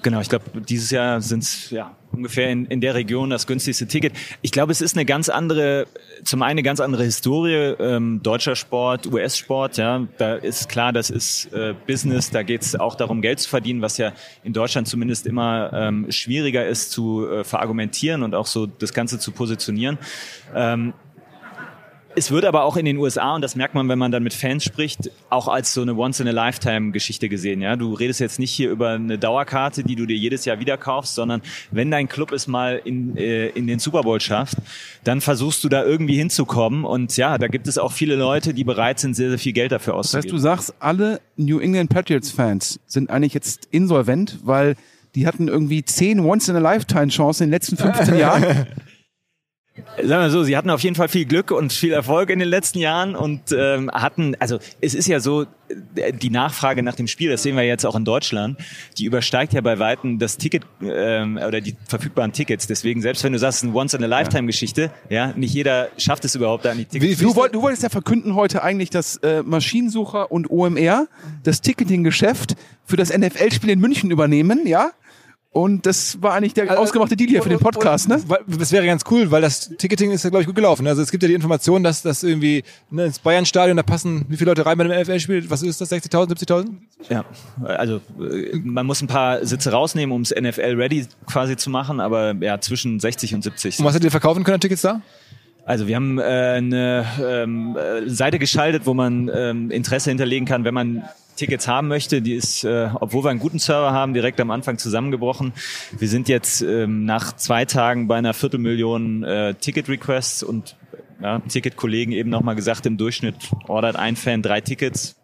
Genau, 0.04 0.20
ich 0.20 0.30
glaube, 0.30 0.46
dieses 0.62 0.90
Jahr 0.92 1.22
sind 1.22 1.44
es 1.44 1.70
ja 1.70 1.96
ungefähr 2.12 2.50
in, 2.50 2.66
in 2.66 2.82
der 2.82 2.96
Region 2.96 3.30
das 3.30 3.48
günstigste 3.48 3.88
Ticket. 3.88 4.14
Ich 4.42 4.52
glaube, 4.52 4.72
es 4.72 4.82
ist 4.82 4.96
eine 4.96 5.06
ganz 5.06 5.30
andere, 5.30 5.88
zum 6.24 6.42
einen 6.42 6.52
eine 6.52 6.64
ganz 6.64 6.80
andere 6.80 7.04
Historie, 7.04 7.76
ähm, 7.80 8.22
deutscher 8.22 8.56
Sport, 8.56 9.08
US-Sport, 9.08 9.78
ja, 9.78 10.08
da 10.18 10.36
ist 10.36 10.70
klar, 10.70 10.92
das 10.92 11.10
ist 11.10 11.54
äh, 11.54 11.74
Business, 11.88 12.30
da 12.30 12.44
geht 12.44 12.64
es 12.64 12.76
auch 12.76 12.96
darum, 12.96 13.22
Geld 13.22 13.40
zu 13.40 13.50
verdienen, 13.50 13.82
was 13.82 13.98
ja 13.98 14.12
in 14.44 14.54
Deutschland 14.54 14.88
zumindest 14.88 15.26
immer 15.26 15.72
ähm, 15.74 16.12
schwieriger 16.12 16.66
ist 16.66 16.92
zu 16.92 17.28
äh, 17.28 17.44
verargumentieren 17.44 18.24
und 18.24 18.36
auch 18.36 18.48
so 18.48 18.66
das 18.66 18.94
Ganze 18.94 19.20
zu 19.20 19.32
positionieren. 19.32 19.98
Ähm, 20.54 20.94
es 22.16 22.32
wird 22.32 22.46
aber 22.46 22.64
auch 22.64 22.78
in 22.78 22.86
den 22.86 22.98
USA, 22.98 23.36
und 23.36 23.42
das 23.42 23.56
merkt 23.56 23.74
man, 23.76 23.88
wenn 23.90 23.98
man 24.00 24.12
dann 24.12 24.24
mit 24.24 24.34
Fans 24.34 24.64
spricht, 24.64 25.10
auch 25.30 25.48
als 25.48 25.74
so 25.74 25.82
eine 25.82 25.96
Once-in-a-Lifetime-Geschichte 25.96 27.30
gesehen. 27.30 27.62
Ja, 27.62 27.76
Du 27.76 27.94
redest 27.94 28.20
jetzt 28.20 28.40
nicht 28.40 28.52
hier 28.52 28.70
über 28.70 28.92
eine 28.92 29.18
Dauerkarte, 29.18 29.84
die 29.84 29.96
du 29.96 30.06
dir 30.06 30.16
jedes 30.18 30.46
Jahr 30.46 30.60
wieder 30.60 30.78
kaufst, 30.78 31.16
sondern 31.16 31.42
wenn 31.72 31.90
dein 31.92 32.08
Club 32.10 32.32
es 32.32 32.48
mal 32.48 32.82
in, 32.84 33.16
äh, 33.18 33.48
in 33.50 33.68
den 33.68 33.80
Super 33.80 34.02
Bowl 34.02 34.20
schafft, 34.20 34.58
dann 35.04 35.22
versuchst 35.22 35.64
du 35.64 35.70
da 35.70 35.84
irgendwie 35.84 36.16
hinzukommen. 36.18 36.84
Und 36.86 37.16
ja, 37.18 37.38
da 37.38 37.48
gibt 37.48 37.68
es 37.68 37.78
auch 37.78 37.92
viele 37.92 38.16
Leute, 38.16 38.54
die 38.54 38.64
bereit 38.64 39.00
sind, 39.00 39.16
sehr, 39.16 39.30
sehr 39.30 39.40
viel 39.40 39.54
Geld 39.54 39.72
dafür 39.72 39.94
Das 39.94 40.08
heißt, 40.08 40.16
auszugeben. 40.16 40.36
du 40.38 40.42
sagst, 40.42 40.74
alle 40.80 41.22
New 41.38 41.60
England 41.60 41.90
Patriots 41.90 42.32
Fans 42.32 42.80
sind 42.88 43.10
eigentlich 43.10 43.34
jetzt 43.34 43.68
insolvent, 43.72 44.40
weil 44.44 44.76
die 45.16 45.28
hatten 45.28 45.48
irgendwie 45.48 45.84
zehn 45.84 46.20
Once-in-a-Lifetime-Chancen 46.22 47.44
in 47.46 47.50
den 47.50 47.54
letzten 47.54 47.78
15 47.78 48.16
Jahren. 48.18 48.68
Sagen 49.98 50.24
wir 50.24 50.30
so, 50.30 50.44
sie 50.44 50.58
hatten 50.58 50.70
auf 50.70 50.82
jeden 50.82 50.96
Fall 50.98 51.08
viel 51.08 51.24
Glück 51.26 51.50
und 51.50 51.72
viel 51.72 51.94
Erfolg 51.94 52.30
in 52.30 52.40
den 52.40 52.50
letzten 52.50 52.80
Jahren 52.80 53.16
und 53.16 53.54
ähm, 53.58 53.90
hatten, 53.92 54.36
also 54.38 54.60
es 54.82 54.94
ist 54.94 55.08
ja 55.08 55.22
so, 55.22 55.46
äh, 55.96 56.12
die 56.12 56.30
Nachfrage 56.30 56.84
nach 56.84 56.96
dem 56.96 57.08
Spiel, 57.08 57.32
das 57.32 57.44
sehen 57.44 57.56
wir 57.56 57.64
jetzt 57.64 57.86
auch 57.86 57.96
in 57.96 58.04
Deutschland, 58.04 58.60
die 58.98 59.06
übersteigt 59.06 59.54
ja 59.54 59.62
bei 59.62 59.80
Weitem 59.80 60.20
das 60.20 60.38
Ticket 60.38 60.64
ähm, 60.84 61.38
oder 61.38 61.62
die 61.62 61.78
verfügbaren 61.88 62.34
Tickets. 62.34 62.68
Deswegen, 62.68 63.02
selbst 63.02 63.24
wenn 63.24 63.32
du 63.32 63.40
sagst, 63.40 63.60
es 63.60 63.64
ist 63.64 63.70
eine 63.70 63.78
Once-in-a-Lifetime-Geschichte, 63.78 64.92
ja, 65.10 65.28
nicht 65.38 65.54
jeder 65.54 65.88
schafft 65.98 66.26
es 66.26 66.36
überhaupt 66.36 66.66
da 66.66 66.72
an 66.72 66.78
die 66.78 66.86
Tickets. 66.86 67.22
Wie- 67.22 67.24
Du, 67.26 67.36
wollt, 67.38 67.56
du 67.56 67.62
wolltest 67.62 67.84
ja 67.84 67.90
verkünden 67.90 68.36
heute 68.36 68.64
eigentlich, 68.64 68.90
dass 68.90 69.18
äh, 69.18 69.42
Maschinensucher 69.42 70.32
und 70.34 70.50
OMR 70.52 71.08
das 71.44 71.62
Ticketing-Geschäft 71.62 72.56
für 72.86 72.98
das 72.98 73.18
NFL-Spiel 73.18 73.70
in 73.70 73.80
München 73.80 74.12
übernehmen, 74.12 74.68
ja? 74.68 74.92
Und 75.54 75.86
das 75.86 76.22
war 76.22 76.34
eigentlich 76.34 76.54
der 76.54 76.80
ausgemachte 76.80 77.18
Deal 77.18 77.30
hier 77.30 77.44
für 77.44 77.50
den 77.50 77.60
Podcast, 77.60 78.08
ne? 78.08 78.22
Das 78.48 78.72
wäre 78.72 78.86
ganz 78.86 79.04
cool, 79.12 79.32
weil 79.32 79.42
das 79.42 79.68
Ticketing 79.78 80.12
ist 80.12 80.24
ja, 80.24 80.30
glaube 80.30 80.44
ich, 80.44 80.48
gut 80.48 80.56
gelaufen. 80.56 80.88
Also 80.88 81.02
es 81.02 81.12
gibt 81.12 81.24
ja 81.24 81.28
die 81.28 81.36
Information, 81.36 81.84
dass 81.84 82.02
das 82.02 82.24
irgendwie 82.24 82.64
ne, 82.90 83.08
ins 83.08 83.20
Bayern-Stadion, 83.20 83.76
da 83.76 83.84
passen 83.84 84.26
wie 84.30 84.38
viele 84.38 84.52
Leute 84.52 84.66
rein 84.66 84.78
bei 84.78 84.86
einem 84.86 85.02
NFL-Spiel? 85.02 85.50
Was 85.50 85.62
ist 85.62 85.82
das, 85.82 85.92
60.000, 85.92 86.38
70.000? 86.38 86.68
Ja, 87.10 87.26
also 87.66 88.00
äh, 88.18 88.60
man 88.64 88.86
muss 88.86 89.02
ein 89.02 89.08
paar 89.08 89.46
Sitze 89.46 89.74
rausnehmen, 89.74 90.16
um 90.16 90.22
es 90.22 90.32
NFL-ready 90.34 91.08
quasi 91.26 91.58
zu 91.58 91.70
machen, 91.70 92.00
aber 92.00 92.34
ja, 92.40 92.62
zwischen 92.62 93.02
60 93.02 93.36
und 93.36 93.44
70. 93.44 93.80
Und 93.80 93.86
was 93.86 93.94
hättet 93.94 94.06
ihr 94.06 94.12
verkaufen 94.12 94.46
können 94.46 94.56
an 94.56 94.62
Tickets 94.62 94.84
da? 94.84 95.02
Also 95.66 95.86
wir 95.86 95.98
haben 95.98 96.18
äh, 96.18 96.22
eine 96.24 97.06
ähm, 97.22 97.76
äh, 97.76 98.10
Seite 98.10 98.40
geschaltet, 98.40 98.86
wo 98.86 98.94
man 98.94 99.30
ähm, 99.34 99.70
Interesse 99.70 100.12
hinterlegen 100.12 100.48
kann, 100.48 100.64
wenn 100.64 100.74
man 100.74 101.04
Tickets 101.42 101.68
haben 101.68 101.88
möchte. 101.88 102.22
Die 102.22 102.36
ist, 102.36 102.64
äh, 102.64 102.90
obwohl 102.94 103.24
wir 103.24 103.32
einen 103.32 103.40
guten 103.40 103.58
Server 103.58 103.92
haben, 103.92 104.14
direkt 104.14 104.40
am 104.40 104.52
Anfang 104.52 104.78
zusammengebrochen. 104.78 105.54
Wir 105.98 106.08
sind 106.08 106.30
jetzt 106.30 106.62
ähm, 106.62 107.06
nach 107.06 107.36
zwei 107.36 107.66
Tagen 107.66 108.08
bei 108.08 108.18
einer 108.18 108.36
Viertelmillion 108.36 109.24
äh, 109.24 109.56
Ticket-Requests 109.56 110.44
und 110.44 110.76
ja, 111.20 111.40
Ticket-Kollegen 111.40 112.12
eben 112.12 112.30
nochmal 112.30 112.56
gesagt, 112.56 112.86
im 112.86 112.98
Durchschnitt 112.98 113.36
ordert 113.68 113.96
ein 113.96 114.16
Fan 114.16 114.44
drei 114.44 114.62
Tickets. 114.62 115.16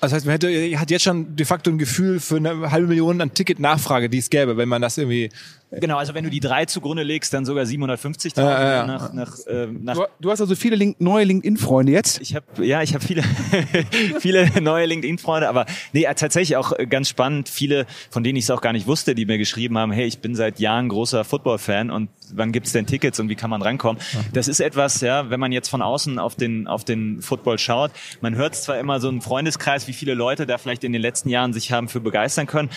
Also 0.00 0.16
das 0.16 0.24
heißt, 0.24 0.26
man 0.26 0.32
hätte, 0.32 0.80
hat 0.80 0.90
jetzt 0.90 1.04
schon 1.04 1.36
de 1.36 1.46
facto 1.46 1.70
ein 1.70 1.78
Gefühl 1.78 2.18
für 2.18 2.36
eine 2.36 2.72
halbe 2.72 2.88
Million 2.88 3.20
an 3.20 3.32
Ticketnachfrage, 3.32 4.08
die 4.08 4.18
es 4.18 4.28
gäbe, 4.28 4.56
wenn 4.56 4.68
man 4.68 4.82
das 4.82 4.98
irgendwie. 4.98 5.30
Genau, 5.72 5.98
also 5.98 6.14
wenn 6.14 6.24
du 6.24 6.30
die 6.30 6.40
drei 6.40 6.64
zugrunde 6.64 7.04
legst, 7.04 7.32
dann 7.32 7.44
sogar 7.44 7.64
750.000 7.64 8.40
Ja, 8.40 8.50
ja, 8.50 8.72
ja. 8.72 8.86
nach, 8.86 9.12
nach, 9.12 9.38
äh, 9.46 9.66
nach 9.66 9.94
Du, 9.94 10.04
du 10.18 10.30
hast 10.32 10.40
also 10.40 10.56
viele 10.56 10.74
Link 10.74 11.00
neue 11.00 11.24
LinkedIn-Freunde 11.24 11.92
jetzt. 11.92 12.20
Ich 12.20 12.34
habe 12.34 12.64
ja, 12.64 12.82
ich 12.82 12.92
habe 12.92 13.04
viele 13.04 13.22
viele 14.20 14.60
neue 14.60 14.86
LinkedIn-Freunde, 14.86 15.48
aber 15.48 15.66
nee, 15.92 16.04
äh, 16.04 16.14
tatsächlich 16.14 16.56
auch 16.56 16.72
äh, 16.72 16.86
ganz 16.86 17.08
spannend. 17.08 17.48
Viele, 17.48 17.86
von 18.10 18.24
denen 18.24 18.36
ich 18.36 18.44
es 18.44 18.50
auch 18.50 18.62
gar 18.62 18.72
nicht 18.72 18.88
wusste, 18.88 19.14
die 19.14 19.26
mir 19.26 19.38
geschrieben 19.38 19.78
haben: 19.78 19.92
Hey, 19.92 20.06
ich 20.06 20.18
bin 20.18 20.34
seit 20.34 20.58
Jahren 20.58 20.88
großer 20.88 21.22
Football-Fan 21.22 21.90
und 21.90 22.08
wann 22.34 22.50
gibt's 22.50 22.72
denn 22.72 22.86
Tickets 22.86 23.20
und 23.20 23.28
wie 23.28 23.36
kann 23.36 23.50
man 23.50 23.62
rankommen? 23.62 24.02
Das 24.32 24.48
ist 24.48 24.58
etwas, 24.58 25.00
ja, 25.02 25.30
wenn 25.30 25.38
man 25.38 25.52
jetzt 25.52 25.68
von 25.68 25.82
außen 25.82 26.18
auf 26.18 26.34
den 26.34 26.66
auf 26.66 26.84
den 26.84 27.22
Football 27.22 27.58
schaut, 27.58 27.92
man 28.20 28.34
hört 28.34 28.56
zwar 28.56 28.78
immer 28.78 28.98
so 28.98 29.08
einen 29.08 29.20
Freundeskreis, 29.20 29.86
wie 29.86 29.92
viele 29.92 30.14
Leute 30.14 30.46
da 30.46 30.58
vielleicht 30.58 30.82
in 30.82 30.92
den 30.92 31.02
letzten 31.02 31.28
Jahren 31.28 31.52
sich 31.52 31.70
haben 31.70 31.88
für 31.88 32.00
begeistern 32.00 32.46
können. 32.46 32.70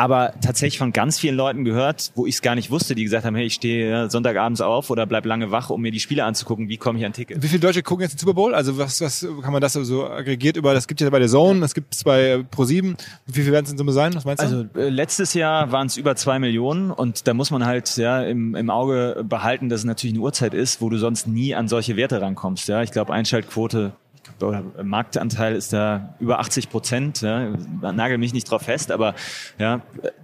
Aber 0.00 0.32
tatsächlich 0.40 0.78
von 0.78 0.92
ganz 0.92 1.18
vielen 1.18 1.36
Leuten 1.36 1.62
gehört, 1.62 2.12
wo 2.14 2.24
ich 2.24 2.36
es 2.36 2.40
gar 2.40 2.54
nicht 2.54 2.70
wusste, 2.70 2.94
die 2.94 3.04
gesagt 3.04 3.26
haben, 3.26 3.34
hey, 3.34 3.44
ich 3.44 3.52
stehe 3.52 3.90
ja, 3.90 4.08
Sonntagabends 4.08 4.62
auf 4.62 4.88
oder 4.88 5.04
bleib 5.04 5.26
lange 5.26 5.50
wach, 5.50 5.68
um 5.68 5.82
mir 5.82 5.90
die 5.90 6.00
Spiele 6.00 6.24
anzugucken. 6.24 6.70
Wie 6.70 6.78
komme 6.78 6.98
ich 6.98 7.04
an 7.04 7.12
Tickets? 7.12 7.42
Wie 7.42 7.48
viele 7.48 7.60
Deutsche 7.60 7.82
gucken 7.82 8.04
jetzt 8.04 8.14
den 8.14 8.18
Super 8.18 8.32
Bowl? 8.32 8.54
Also 8.54 8.78
was, 8.78 8.98
was 9.02 9.28
kann 9.42 9.52
man 9.52 9.60
das 9.60 9.74
so 9.74 10.06
aggregiert 10.06 10.56
über? 10.56 10.72
Das 10.72 10.88
gibt 10.88 11.02
ja 11.02 11.10
bei 11.10 11.18
der 11.18 11.28
Zone, 11.28 11.60
das 11.60 11.74
gibt 11.74 11.94
es 11.94 12.02
bei 12.02 12.36
Pro7. 12.36 12.96
Wie 13.26 13.42
viel 13.42 13.52
werden 13.52 13.66
es 13.66 13.72
in 13.72 13.76
Summe 13.76 13.92
sein? 13.92 14.14
Was 14.14 14.24
meinst 14.24 14.42
du? 14.42 14.46
Also 14.46 14.64
äh, 14.74 14.88
letztes 14.88 15.34
Jahr 15.34 15.70
waren 15.70 15.86
es 15.88 15.98
über 15.98 16.16
zwei 16.16 16.38
Millionen 16.38 16.92
und 16.92 17.26
da 17.28 17.34
muss 17.34 17.50
man 17.50 17.66
halt 17.66 17.94
ja 17.98 18.22
im, 18.22 18.54
im 18.54 18.70
Auge 18.70 19.22
behalten, 19.28 19.68
dass 19.68 19.80
es 19.80 19.84
natürlich 19.84 20.14
eine 20.14 20.22
Uhrzeit 20.22 20.54
ist, 20.54 20.80
wo 20.80 20.88
du 20.88 20.96
sonst 20.96 21.28
nie 21.28 21.54
an 21.54 21.68
solche 21.68 21.96
Werte 21.96 22.22
rankommst. 22.22 22.68
Ja, 22.68 22.80
ich 22.80 22.90
glaube 22.90 23.12
Einschaltquote 23.12 23.92
oder 24.40 24.64
Marktanteil 24.82 25.54
ist 25.54 25.72
da 25.72 26.14
über 26.20 26.40
80 26.40 26.70
Prozent. 26.70 27.20
Ja. 27.20 27.50
Nagel 27.92 28.18
mich 28.18 28.32
nicht 28.32 28.50
drauf 28.50 28.62
fest, 28.62 28.90
aber 28.90 29.14
ja 29.58 29.82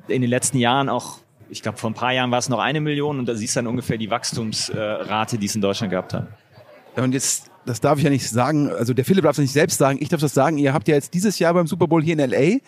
in 0.08 0.22
den 0.22 0.30
letzten 0.30 0.58
Jahren 0.58 0.88
auch. 0.88 1.18
Ich 1.48 1.62
glaube, 1.62 1.78
vor 1.78 1.90
ein 1.90 1.94
paar 1.94 2.12
Jahren 2.12 2.32
war 2.32 2.38
es 2.38 2.48
noch 2.48 2.58
eine 2.58 2.80
Million 2.80 3.20
und 3.20 3.26
da 3.26 3.36
siehst 3.36 3.54
du 3.54 3.58
dann 3.58 3.68
ungefähr 3.68 3.98
die 3.98 4.10
Wachstumsrate, 4.10 5.38
die 5.38 5.46
es 5.46 5.54
in 5.54 5.60
Deutschland 5.60 5.92
gehabt 5.92 6.12
hat. 6.12 6.26
Und 6.96 7.12
jetzt, 7.12 7.50
das 7.64 7.80
darf 7.80 7.98
ich 7.98 8.04
ja 8.04 8.10
nicht 8.10 8.28
sagen, 8.28 8.70
also 8.70 8.94
der 8.94 9.04
Philipp 9.04 9.22
darf 9.22 9.32
es 9.32 9.38
nicht 9.38 9.52
selbst 9.52 9.78
sagen, 9.78 9.98
ich 10.00 10.08
darf 10.08 10.20
das 10.20 10.34
sagen, 10.34 10.58
ihr 10.58 10.72
habt 10.72 10.88
ja 10.88 10.96
jetzt 10.96 11.14
dieses 11.14 11.38
Jahr 11.38 11.54
beim 11.54 11.68
Super 11.68 11.86
Bowl 11.86 12.02
hier 12.02 12.14
in 12.14 12.18
L.A., 12.18 12.58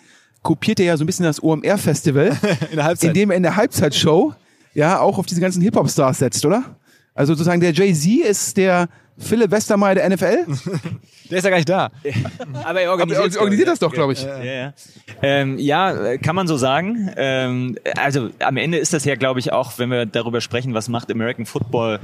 kopiert 0.43 0.79
ihr 0.79 0.85
ja 0.85 0.97
so 0.97 1.03
ein 1.03 1.07
bisschen 1.07 1.25
das 1.25 1.43
OMR-Festival, 1.43 2.37
in 2.71 2.79
indem 2.79 3.31
er 3.31 3.37
in 3.37 3.43
der 3.43 3.57
Halbzeitshow 3.57 4.33
ja 4.73 4.99
auch 4.99 5.17
auf 5.17 5.25
diese 5.25 5.41
ganzen 5.41 5.61
Hip-Hop-Stars 5.61 6.19
setzt, 6.19 6.45
oder? 6.45 6.77
Also 7.13 7.33
sozusagen 7.33 7.59
der 7.59 7.73
Jay-Z 7.73 8.25
ist 8.25 8.55
der 8.55 8.87
Philipp 9.19 9.51
Westermeier 9.51 9.95
der 9.95 10.09
NFL. 10.09 10.45
der 11.29 11.37
ist 11.37 11.43
ja 11.43 11.49
gar 11.49 11.57
nicht 11.57 11.69
da. 11.69 11.85
Aber 11.85 11.91
er 12.63 12.67
Aber 12.67 12.81
er 12.81 12.91
organisiert 12.91 13.67
das 13.67 13.79
doch, 13.79 13.91
glaube 13.91 14.13
ich. 14.13 14.23
Ja, 14.23 14.43
ja. 14.43 14.73
Ähm, 15.21 15.59
ja, 15.59 16.17
kann 16.17 16.35
man 16.35 16.47
so 16.47 16.57
sagen. 16.57 17.11
Ähm, 17.17 17.77
also 17.97 18.29
am 18.39 18.57
Ende 18.57 18.77
ist 18.77 18.93
das 18.93 19.05
ja, 19.05 19.15
glaube 19.15 19.39
ich, 19.39 19.51
auch, 19.51 19.77
wenn 19.77 19.91
wir 19.91 20.05
darüber 20.05 20.41
sprechen, 20.41 20.73
was 20.73 20.89
macht 20.89 21.11
American 21.11 21.45
Football 21.45 21.99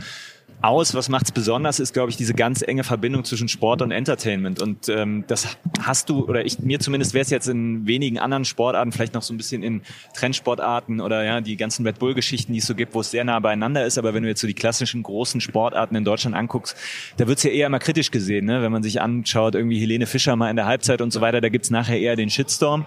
aus. 0.61 0.93
Was 0.93 1.09
macht's 1.09 1.31
besonders, 1.31 1.79
ist, 1.79 1.93
glaube 1.93 2.09
ich, 2.09 2.17
diese 2.17 2.33
ganz 2.33 2.61
enge 2.61 2.83
Verbindung 2.83 3.23
zwischen 3.23 3.47
Sport 3.47 3.81
und 3.81 3.91
Entertainment. 3.91 4.61
Und 4.61 4.89
ähm, 4.89 5.23
das 5.27 5.57
hast 5.81 6.09
du, 6.09 6.25
oder 6.25 6.45
ich 6.45 6.59
mir 6.59 6.79
zumindest 6.79 7.13
wäre 7.13 7.23
es 7.23 7.29
jetzt 7.29 7.47
in 7.47 7.85
wenigen 7.87 8.19
anderen 8.19 8.45
Sportarten, 8.45 8.91
vielleicht 8.91 9.13
noch 9.13 9.21
so 9.21 9.33
ein 9.33 9.37
bisschen 9.37 9.63
in 9.63 9.81
Trendsportarten 10.15 11.01
oder 11.01 11.23
ja, 11.23 11.41
die 11.41 11.57
ganzen 11.57 11.85
Red 11.85 11.99
Bull-Geschichten, 11.99 12.53
die 12.53 12.59
es 12.59 12.65
so 12.65 12.75
gibt, 12.75 12.93
wo 12.93 13.01
es 13.01 13.11
sehr 13.11 13.23
nah 13.23 13.39
beieinander 13.39 13.85
ist. 13.85 13.97
Aber 13.97 14.13
wenn 14.13 14.23
du 14.23 14.29
jetzt 14.29 14.41
so 14.41 14.47
die 14.47 14.53
klassischen 14.53 15.03
großen 15.03 15.41
Sportarten 15.41 15.95
in 15.95 16.03
Deutschland 16.03 16.35
anguckst, 16.35 16.75
da 17.17 17.27
wird's 17.27 17.43
ja 17.43 17.51
eher 17.51 17.67
immer 17.67 17.79
kritisch 17.79 18.11
gesehen, 18.11 18.45
ne? 18.45 18.61
wenn 18.61 18.71
man 18.71 18.83
sich 18.83 19.01
anschaut, 19.01 19.55
irgendwie 19.55 19.79
Helene 19.79 20.05
Fischer 20.05 20.35
mal 20.35 20.49
in 20.49 20.55
der 20.55 20.65
Halbzeit 20.65 21.01
und 21.01 21.11
so 21.11 21.21
weiter, 21.21 21.41
da 21.41 21.49
gibt's 21.49 21.69
nachher 21.69 21.99
eher 21.99 22.15
den 22.15 22.29
Shitstorm 22.29 22.85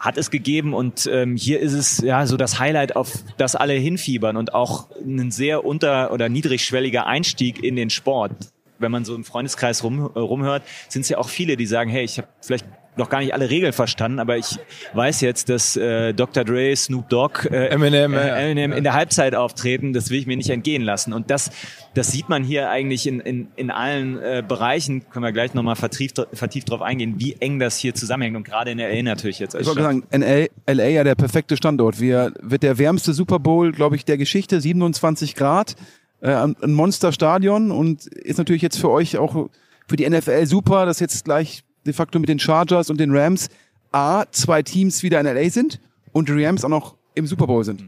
hat 0.00 0.16
es 0.16 0.30
gegeben 0.30 0.74
und 0.74 1.08
ähm, 1.12 1.36
hier 1.36 1.60
ist 1.60 1.72
es 1.72 1.98
ja 1.98 2.26
so 2.26 2.36
das 2.36 2.58
Highlight, 2.58 2.96
auf 2.96 3.12
das 3.36 3.56
alle 3.56 3.74
hinfiebern 3.74 4.36
und 4.36 4.54
auch 4.54 4.88
ein 5.00 5.30
sehr 5.30 5.64
unter- 5.64 6.12
oder 6.12 6.28
niedrigschwelliger 6.28 7.06
Einstieg 7.06 7.62
in 7.62 7.76
den 7.76 7.90
Sport. 7.90 8.32
Wenn 8.78 8.92
man 8.92 9.04
so 9.04 9.14
im 9.14 9.24
Freundeskreis 9.24 9.82
rum, 9.82 10.10
äh, 10.14 10.18
rumhört, 10.18 10.62
sind 10.88 11.02
es 11.02 11.08
ja 11.08 11.18
auch 11.18 11.28
viele, 11.28 11.56
die 11.56 11.66
sagen, 11.66 11.90
hey, 11.90 12.04
ich 12.04 12.18
habe 12.18 12.28
vielleicht 12.40 12.66
noch 12.98 13.08
gar 13.08 13.20
nicht 13.20 13.32
alle 13.32 13.48
Regeln 13.50 13.72
verstanden, 13.72 14.18
aber 14.18 14.36
ich 14.36 14.58
weiß 14.94 15.20
jetzt, 15.20 15.48
dass 15.48 15.76
äh, 15.76 16.12
Dr. 16.12 16.44
Dre, 16.44 16.74
Snoop 16.74 17.08
Dogg, 17.08 17.48
äh, 17.50 17.68
Eminem, 17.68 18.14
äh, 18.14 18.28
ja. 18.28 18.36
Eminem 18.36 18.72
in 18.72 18.84
der 18.84 18.94
Halbzeit 18.94 19.34
auftreten, 19.34 19.92
das 19.92 20.10
will 20.10 20.18
ich 20.18 20.26
mir 20.26 20.36
nicht 20.36 20.50
entgehen 20.50 20.82
lassen. 20.82 21.12
Und 21.12 21.30
das, 21.30 21.50
das 21.94 22.12
sieht 22.12 22.28
man 22.28 22.44
hier 22.44 22.70
eigentlich 22.70 23.06
in, 23.06 23.20
in, 23.20 23.48
in 23.56 23.70
allen 23.70 24.18
äh, 24.18 24.42
Bereichen, 24.46 25.08
können 25.10 25.24
wir 25.24 25.32
gleich 25.32 25.54
nochmal 25.54 25.76
vertieft, 25.76 26.26
vertieft 26.32 26.70
drauf 26.70 26.82
eingehen, 26.82 27.14
wie 27.18 27.36
eng 27.40 27.58
das 27.58 27.78
hier 27.78 27.94
zusammenhängt 27.94 28.36
und 28.36 28.44
gerade 28.44 28.70
in 28.70 28.78
LA 28.78 29.02
natürlich 29.02 29.38
jetzt. 29.38 29.54
Als 29.54 29.62
Ich 29.62 29.68
wollte 29.68 29.82
sagen, 29.82 30.04
NL, 30.10 30.48
LA 30.66 30.88
ja 30.88 31.04
der 31.04 31.14
perfekte 31.14 31.56
Standort. 31.56 32.00
Wir 32.00 32.32
wird 32.40 32.62
der 32.62 32.78
wärmste 32.78 33.12
Super 33.12 33.38
Bowl, 33.38 33.72
glaube 33.72 33.96
ich, 33.96 34.04
der 34.04 34.18
Geschichte, 34.18 34.60
27 34.60 35.34
Grad, 35.34 35.76
äh, 36.20 36.32
ein 36.32 36.72
Monsterstadion 36.72 37.70
und 37.70 38.06
ist 38.06 38.38
natürlich 38.38 38.62
jetzt 38.62 38.78
für 38.78 38.90
euch 38.90 39.18
auch 39.18 39.48
für 39.88 39.96
die 39.96 40.08
NFL 40.08 40.46
super, 40.46 40.84
dass 40.84 41.00
jetzt 41.00 41.24
gleich 41.24 41.64
de 41.88 41.94
facto 41.94 42.18
mit 42.18 42.28
den 42.28 42.38
Chargers 42.38 42.90
und 42.90 43.00
den 43.00 43.14
Rams 43.16 43.48
A, 43.92 44.24
zwei 44.30 44.62
Teams 44.62 45.02
wieder 45.02 45.20
in 45.20 45.26
LA 45.26 45.50
sind 45.50 45.80
und 46.12 46.28
die 46.28 46.44
Rams 46.44 46.64
auch 46.64 46.68
noch 46.68 46.94
im 47.14 47.26
Super 47.26 47.46
Bowl 47.46 47.64
sind. 47.64 47.84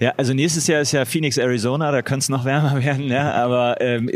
Ja, 0.00 0.12
also 0.16 0.34
nächstes 0.34 0.66
Jahr 0.66 0.80
ist 0.80 0.92
ja 0.92 1.04
Phoenix, 1.04 1.38
Arizona, 1.38 1.92
da 1.92 2.02
könnte 2.02 2.24
es 2.24 2.28
noch 2.28 2.44
wärmer 2.44 2.82
werden, 2.84 3.06
ja. 3.06 3.32
Aber 3.32 3.80
ähm, 3.80 4.10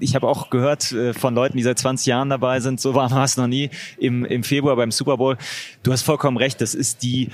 ich 0.00 0.14
habe 0.14 0.26
auch 0.26 0.50
gehört 0.50 0.90
äh, 0.92 1.12
von 1.12 1.34
Leuten, 1.34 1.56
die 1.56 1.62
seit 1.62 1.78
20 1.78 2.06
Jahren 2.06 2.30
dabei 2.30 2.60
sind, 2.60 2.80
so 2.80 2.94
warm 2.94 3.12
war 3.12 3.24
es 3.24 3.36
noch 3.36 3.46
nie 3.46 3.70
im, 3.98 4.24
im 4.24 4.42
Februar 4.42 4.76
beim 4.76 4.90
Super 4.90 5.18
Bowl. 5.18 5.36
Du 5.82 5.92
hast 5.92 6.02
vollkommen 6.02 6.36
recht, 6.36 6.60
das 6.60 6.74
ist 6.74 7.02
die 7.02 7.28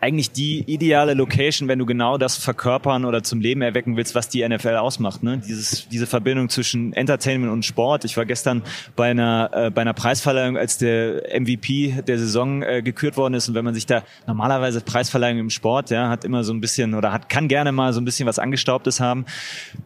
eigentlich 0.00 0.30
die 0.30 0.60
ideale 0.66 1.14
Location, 1.14 1.68
wenn 1.68 1.78
du 1.78 1.86
genau 1.86 2.18
das 2.18 2.36
verkörpern 2.36 3.04
oder 3.04 3.22
zum 3.22 3.40
Leben 3.40 3.62
erwecken 3.62 3.96
willst, 3.96 4.14
was 4.14 4.28
die 4.28 4.46
NFL 4.46 4.76
ausmacht. 4.76 5.22
Ne? 5.22 5.42
Dieses, 5.46 5.88
diese 5.88 6.06
Verbindung 6.06 6.48
zwischen 6.48 6.92
Entertainment 6.92 7.52
und 7.52 7.64
Sport. 7.64 8.04
Ich 8.04 8.16
war 8.16 8.24
gestern 8.24 8.62
bei 8.94 9.10
einer, 9.10 9.50
äh, 9.52 9.70
bei 9.70 9.82
einer 9.82 9.94
Preisverleihung, 9.94 10.56
als 10.56 10.78
der 10.78 11.40
MVP 11.40 12.02
der 12.06 12.18
Saison 12.18 12.62
äh, 12.62 12.82
gekürt 12.82 13.16
worden 13.16 13.34
ist. 13.34 13.48
Und 13.48 13.54
wenn 13.54 13.64
man 13.64 13.74
sich 13.74 13.86
da 13.86 14.02
normalerweise 14.26 14.80
Preisverleihung 14.80 15.38
im 15.38 15.50
Sport, 15.50 15.90
ja, 15.90 16.08
hat 16.08 16.24
immer 16.24 16.44
so 16.44 16.52
ein 16.52 16.60
bisschen 16.60 16.94
oder 16.94 17.12
hat 17.12 17.28
kann 17.28 17.48
gerne 17.48 17.72
mal 17.72 17.92
so 17.92 18.00
ein 18.00 18.04
bisschen 18.04 18.26
was 18.26 18.38
Angestaubtes 18.38 19.00
haben. 19.00 19.26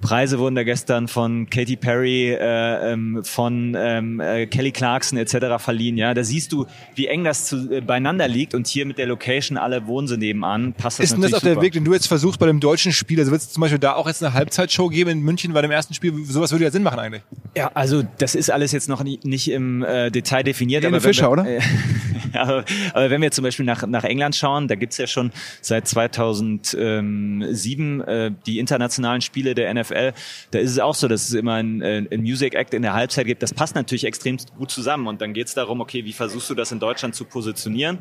Preise 0.00 0.38
wurden 0.38 0.54
da 0.54 0.62
gestern 0.62 1.08
von 1.08 1.48
Katy 1.48 1.76
Perry, 1.76 2.32
äh, 2.32 2.92
ähm, 2.92 3.24
von 3.24 3.74
ähm, 3.78 4.20
äh, 4.20 4.46
Kelly 4.46 4.72
Clarkson 4.72 5.18
etc. 5.18 5.58
verliehen. 5.58 5.96
Ja, 5.96 6.14
da 6.14 6.22
siehst 6.22 6.52
du, 6.52 6.66
wie 6.94 7.06
eng 7.06 7.24
das 7.24 7.46
zu, 7.46 7.70
äh, 7.72 7.80
beieinander 7.80 8.28
liegt. 8.28 8.54
Und 8.54 8.66
hier 8.66 8.86
mit 8.86 8.98
der 8.98 9.06
Location, 9.06 9.56
alle 9.56 9.86
wohnen 9.86 10.01
sie 10.06 10.16
nebenan, 10.16 10.74
passt 10.74 10.98
das 10.98 11.04
Ist 11.04 11.12
denn 11.12 11.22
das 11.22 11.32
natürlich 11.32 11.36
auch 11.36 11.44
der 11.44 11.54
super. 11.54 11.64
Weg, 11.64 11.72
den 11.72 11.84
du 11.84 11.92
jetzt 11.92 12.06
versuchst 12.06 12.38
bei 12.38 12.46
dem 12.46 12.60
deutschen 12.60 12.92
Spiel? 12.92 13.18
Also 13.18 13.30
wird 13.30 13.42
es 13.42 13.50
zum 13.50 13.60
Beispiel 13.60 13.78
da 13.78 13.94
auch 13.94 14.06
jetzt 14.06 14.22
eine 14.22 14.34
Halbzeitshow 14.34 14.88
geben 14.88 15.10
in 15.10 15.20
München 15.20 15.52
bei 15.52 15.62
dem 15.62 15.70
ersten 15.70 15.94
Spiel? 15.94 16.24
Sowas 16.24 16.52
würde 16.52 16.64
ja 16.64 16.70
Sinn 16.70 16.82
machen 16.82 16.98
eigentlich. 16.98 17.22
Ja, 17.56 17.70
also 17.74 18.02
das 18.18 18.34
ist 18.34 18.50
alles 18.50 18.72
jetzt 18.72 18.88
noch 18.88 19.02
nie, 19.04 19.20
nicht 19.24 19.50
im 19.50 19.82
äh, 19.82 20.10
Detail 20.10 20.42
definiert. 20.42 20.82
Helene 20.82 20.96
aber 20.96 21.04
wenn 21.04 21.14
Fischer, 21.14 21.28
wir, 21.28 21.32
oder? 21.32 21.46
Äh, 22.32 22.38
aber, 22.38 22.64
aber 22.94 23.10
wenn 23.10 23.20
wir 23.20 23.30
zum 23.30 23.44
Beispiel 23.44 23.66
nach, 23.66 23.86
nach 23.86 24.04
England 24.04 24.36
schauen, 24.36 24.68
da 24.68 24.74
gibt's 24.74 24.96
ja 24.96 25.06
schon 25.06 25.32
seit 25.60 25.86
2007 25.86 28.00
äh, 28.00 28.30
die 28.46 28.58
internationalen 28.58 29.20
Spiele 29.20 29.54
der 29.54 29.72
NFL. 29.74 30.12
Da 30.50 30.58
ist 30.58 30.70
es 30.70 30.78
auch 30.78 30.94
so, 30.94 31.08
dass 31.08 31.28
es 31.28 31.34
immer 31.34 31.54
ein, 31.54 31.82
äh, 31.82 32.06
ein 32.10 32.22
Music 32.22 32.54
Act 32.54 32.74
in 32.74 32.82
der 32.82 32.94
Halbzeit 32.94 33.26
gibt. 33.26 33.42
Das 33.42 33.52
passt 33.52 33.74
natürlich 33.74 34.04
extrem 34.04 34.38
gut 34.56 34.70
zusammen. 34.70 35.06
Und 35.06 35.20
dann 35.20 35.34
geht's 35.34 35.54
darum, 35.54 35.80
okay, 35.80 36.04
wie 36.04 36.12
versuchst 36.12 36.48
du 36.48 36.54
das 36.54 36.72
in 36.72 36.78
Deutschland 36.78 37.14
zu 37.14 37.24
positionieren? 37.24 37.98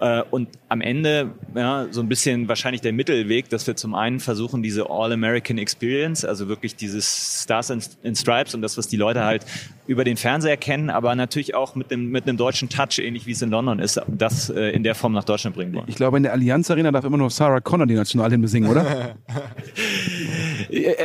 Äh, 0.00 0.22
und 0.30 0.48
am 0.68 0.80
Ende 0.80 1.34
ja, 1.54 1.86
so 1.90 2.00
ein 2.00 2.08
bisschen 2.08 2.48
wahrscheinlich 2.48 2.80
der 2.80 2.92
Mittelweg, 2.92 3.48
dass 3.48 3.66
wir 3.66 3.76
zum 3.76 3.94
einen 3.94 4.20
versuchen, 4.20 4.62
diese 4.62 4.90
All-American 4.90 5.58
Experience, 5.58 6.24
also 6.24 6.48
wirklich 6.48 6.76
dieses 6.76 7.42
Stars 7.42 7.70
in, 7.70 8.14
Stripes 8.14 8.54
und 8.54 8.62
das, 8.62 8.76
was 8.76 8.88
die 8.88 8.96
Leute 8.96 9.24
halt 9.24 9.44
über 9.86 10.04
den 10.04 10.16
Fernseher 10.16 10.56
kennen, 10.56 10.90
aber 10.90 11.14
natürlich 11.14 11.54
auch 11.54 11.74
mit 11.74 11.92
einem, 11.92 12.10
mit 12.10 12.28
einem 12.28 12.36
deutschen 12.36 12.68
Touch, 12.68 12.98
ähnlich 12.98 13.26
wie 13.26 13.32
es 13.32 13.42
in 13.42 13.50
London 13.50 13.78
ist, 13.78 14.00
das 14.06 14.50
äh, 14.50 14.70
in 14.70 14.82
der 14.82 14.94
Form 14.94 15.12
nach 15.12 15.24
Deutschland 15.24 15.56
bringen 15.56 15.72
wollen. 15.74 15.86
Ich 15.88 15.96
glaube, 15.96 16.18
in 16.18 16.24
der 16.24 16.32
Allianz 16.32 16.70
Arena 16.70 16.92
darf 16.92 17.04
immer 17.04 17.16
noch 17.16 17.30
Sarah 17.30 17.60
Connor 17.60 17.86
die 17.86 17.94
Nationalhymne 17.94 18.48
singen, 18.48 18.70
oder? 18.70 19.16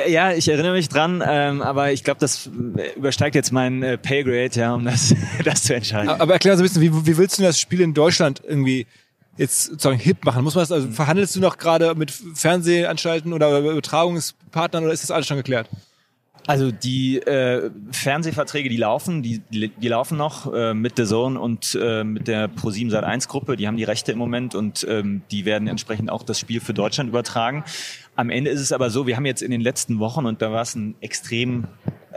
Ja, 0.07 0.33
ich 0.33 0.47
erinnere 0.49 0.73
mich 0.73 0.89
dran, 0.89 1.23
ähm, 1.25 1.61
aber 1.61 1.91
ich 1.91 2.03
glaube, 2.03 2.19
das 2.19 2.49
übersteigt 2.95 3.35
jetzt 3.35 3.51
mein 3.51 3.81
äh, 3.81 3.97
Paygrade, 3.97 4.59
ja, 4.59 4.73
um 4.73 4.83
das, 4.83 5.15
das 5.45 5.63
zu 5.63 5.75
entscheiden. 5.75 6.09
Aber 6.09 6.33
erklär 6.33 6.57
so 6.57 6.63
ein 6.63 6.67
bisschen, 6.67 6.81
wie, 6.81 7.05
wie 7.05 7.17
willst 7.17 7.39
du 7.39 7.43
das 7.43 7.59
Spiel 7.59 7.81
in 7.81 7.93
Deutschland 7.93 8.41
irgendwie 8.45 8.87
jetzt 9.37 9.65
sozusagen 9.65 9.99
hip 9.99 10.25
machen? 10.25 10.43
Muss 10.43 10.55
man 10.55 10.63
das, 10.63 10.71
also 10.71 10.89
verhandelst 10.89 11.35
du 11.35 11.39
noch 11.39 11.57
gerade 11.57 11.95
mit 11.95 12.11
Fernsehanstalten 12.11 13.33
oder 13.33 13.59
Übertragungspartnern 13.59 14.83
oder 14.83 14.93
ist 14.93 15.03
das 15.03 15.11
alles 15.11 15.27
schon 15.27 15.37
geklärt? 15.37 15.69
Also 16.45 16.71
die 16.71 17.19
äh, 17.19 17.71
Fernsehverträge, 17.91 18.67
die 18.67 18.75
laufen, 18.75 19.23
die, 19.23 19.41
die, 19.49 19.87
laufen 19.87 20.17
noch 20.17 20.53
äh, 20.53 20.73
mit 20.73 20.97
The 20.97 21.05
Zone 21.05 21.39
und 21.39 21.77
äh, 21.81 22.03
mit 22.03 22.27
der 22.27 22.49
Pro7 22.49 22.91
Sat1 22.91 23.29
Gruppe. 23.29 23.55
Die 23.55 23.65
haben 23.65 23.77
die 23.77 23.85
Rechte 23.85 24.11
im 24.11 24.17
Moment 24.17 24.53
und 24.53 24.85
ähm, 24.89 25.21
die 25.31 25.45
werden 25.45 25.69
entsprechend 25.69 26.09
auch 26.09 26.21
das 26.21 26.39
Spiel 26.39 26.59
für 26.59 26.73
Deutschland 26.73 27.09
übertragen. 27.09 27.63
Am 28.17 28.29
Ende 28.29 28.51
ist 28.51 28.59
es 28.59 28.73
aber 28.73 28.89
so, 28.89 29.07
wir 29.07 29.15
haben 29.15 29.25
jetzt 29.25 29.41
in 29.41 29.51
den 29.51 29.61
letzten 29.61 29.99
Wochen 29.99 30.25
und 30.25 30.41
da 30.41 30.51
war 30.51 30.63
es 30.63 30.75
ein 30.75 30.95
extrem 30.99 31.67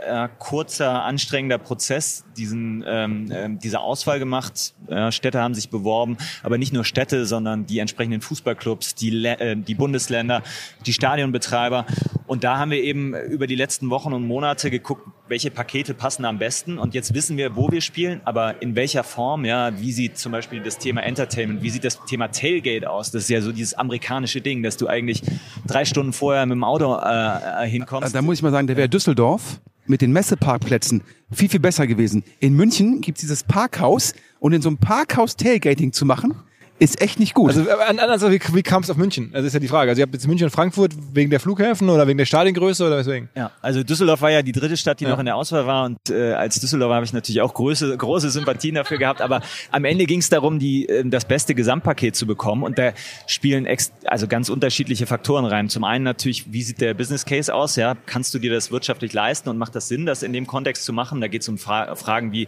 äh, 0.05 0.27
kurzer, 0.39 1.03
anstrengender 1.03 1.57
Prozess, 1.57 2.23
diesen, 2.35 2.83
ähm, 2.87 3.29
ähm, 3.31 3.59
diese 3.59 3.79
Auswahl 3.79 4.19
gemacht. 4.19 4.73
Äh, 4.87 5.11
Städte 5.11 5.41
haben 5.41 5.53
sich 5.53 5.69
beworben, 5.69 6.17
aber 6.43 6.57
nicht 6.57 6.73
nur 6.73 6.85
Städte, 6.85 7.25
sondern 7.25 7.65
die 7.65 7.79
entsprechenden 7.79 8.21
Fußballclubs, 8.21 8.95
die, 8.95 9.11
Lä- 9.11 9.39
äh, 9.39 9.55
die 9.55 9.75
Bundesländer, 9.75 10.43
die 10.85 10.93
Stadionbetreiber. 10.93 11.85
Und 12.27 12.43
da 12.43 12.57
haben 12.57 12.71
wir 12.71 12.83
eben 12.83 13.15
über 13.15 13.47
die 13.47 13.55
letzten 13.55 13.89
Wochen 13.89 14.13
und 14.13 14.27
Monate 14.27 14.69
geguckt, 14.69 15.07
welche 15.29 15.49
Pakete 15.51 15.93
passen 15.93 16.25
am 16.25 16.37
besten. 16.37 16.77
Und 16.77 16.93
jetzt 16.93 17.13
wissen 17.13 17.37
wir, 17.37 17.55
wo 17.55 17.71
wir 17.71 17.81
spielen, 17.81 18.21
aber 18.25 18.61
in 18.61 18.75
welcher 18.75 19.03
Form, 19.03 19.45
ja, 19.45 19.79
wie 19.79 19.91
sieht 19.91 20.17
zum 20.17 20.31
Beispiel 20.31 20.61
das 20.61 20.77
Thema 20.77 21.01
Entertainment, 21.03 21.63
wie 21.63 21.69
sieht 21.69 21.83
das 21.83 22.03
Thema 22.05 22.27
Tailgate 22.29 22.89
aus? 22.89 23.11
Das 23.11 23.23
ist 23.23 23.29
ja 23.29 23.41
so 23.41 23.51
dieses 23.51 23.73
amerikanische 23.73 24.41
Ding, 24.41 24.63
dass 24.63 24.77
du 24.77 24.87
eigentlich 24.87 25.21
drei 25.65 25.85
Stunden 25.85 26.13
vorher 26.13 26.45
mit 26.45 26.55
dem 26.55 26.63
Auto 26.63 26.95
äh, 26.95 27.65
äh, 27.65 27.67
hinkommst. 27.67 28.13
Da 28.13 28.21
muss 28.21 28.35
ich 28.35 28.43
mal 28.43 28.51
sagen, 28.51 28.67
der 28.67 28.77
wäre 28.77 28.89
Düsseldorf 28.89 29.59
mit 29.89 30.01
den 30.01 30.11
Messeparkplätzen 30.11 31.03
viel, 31.31 31.49
viel 31.49 31.59
besser 31.59 31.87
gewesen. 31.87 32.23
In 32.39 32.55
München 32.55 33.01
gibt's 33.01 33.21
dieses 33.21 33.43
Parkhaus 33.43 34.13
und 34.39 34.53
in 34.53 34.61
so 34.61 34.69
einem 34.69 34.77
Parkhaus 34.77 35.35
Tailgating 35.35 35.93
zu 35.93 36.05
machen, 36.05 36.35
ist 36.79 37.01
echt 37.01 37.19
nicht 37.19 37.33
gut. 37.33 37.49
Also 37.49 37.67
äh, 37.67 37.71
an- 37.71 37.97
anders, 37.99 38.21
wie, 38.29 38.39
wie 38.53 38.61
kam 38.63 38.83
es 38.83 38.89
auf 38.89 38.97
München? 38.97 39.31
Also 39.33 39.47
ist 39.47 39.53
ja 39.53 39.59
die 39.59 39.67
Frage. 39.67 39.89
Also 39.89 39.99
ihr 39.99 40.03
habt 40.03 40.13
jetzt 40.13 40.27
München 40.27 40.45
und 40.45 40.51
Frankfurt 40.51 40.93
wegen 41.13 41.29
der 41.31 41.39
Flughäfen 41.39 41.89
oder 41.89 42.05
wegen 42.07 42.17
der 42.19 42.25
Stadiongröße 42.25 42.85
oder 42.85 42.97
weswegen? 42.97 43.29
Ja, 43.35 43.51
also 43.61 43.83
Düsseldorf 43.83 44.21
war 44.21 44.29
ja 44.31 44.41
die 44.43 44.51
dritte 44.51 44.77
Stadt, 44.77 44.99
die 44.99 45.05
Ja. 45.05 45.09
noch 45.09 45.19
in 45.19 45.25
der 45.25 45.35
Auswahl 45.35 45.65
war 45.65 45.85
und 45.85 45.97
äh, 46.09 46.33
als 46.33 46.59
Düsseldorfer 46.59 46.93
habe 46.95 47.05
ich 47.05 47.13
natürlich 47.13 47.41
auch 47.41 47.53
große, 47.53 47.97
große 47.97 48.29
Sympathien 48.29 48.75
dafür 48.75 48.97
gehabt, 48.99 49.21
aber 49.21 49.41
am 49.71 49.85
Ende 49.85 50.05
ging 50.05 50.19
es 50.19 50.29
darum, 50.29 50.59
die, 50.59 50.87
äh, 50.87 51.03
das 51.09 51.25
beste 51.25 51.55
Gesamtpaket 51.55 52.15
zu 52.15 52.27
bekommen 52.27 52.61
und 52.63 52.77
da 52.77 52.91
spielen 53.25 53.65
ex 53.65 53.91
also 54.05 54.27
ganz 54.27 54.49
unterschiedliche 54.49 55.07
Faktoren 55.07 55.45
rein. 55.45 55.69
Zum 55.69 55.83
einen 55.83 56.03
natürlich, 56.03 56.51
wie 56.53 56.61
sieht 56.61 56.79
der 56.81 56.93
Business 56.93 57.25
Case 57.25 57.53
aus? 57.53 57.75
Ja, 57.75 57.95
kannst 58.05 58.33
du 58.33 58.39
dir 58.39 58.51
das 58.51 58.71
wirtschaftlich 58.71 59.13
leisten 59.13 59.49
und 59.49 59.57
macht 59.57 59.73
das 59.75 59.87
Sinn, 59.87 60.05
das 60.05 60.21
in 60.21 60.31
dem 60.33 60.45
Kontext 60.45 60.83
zu 60.85 60.93
machen? 60.93 61.21
Da 61.21 61.27
geht 61.27 61.41
es 61.41 61.49
um 61.49 61.57
Fra 61.57 61.95
Fragen 61.95 62.31
wie, 62.31 62.47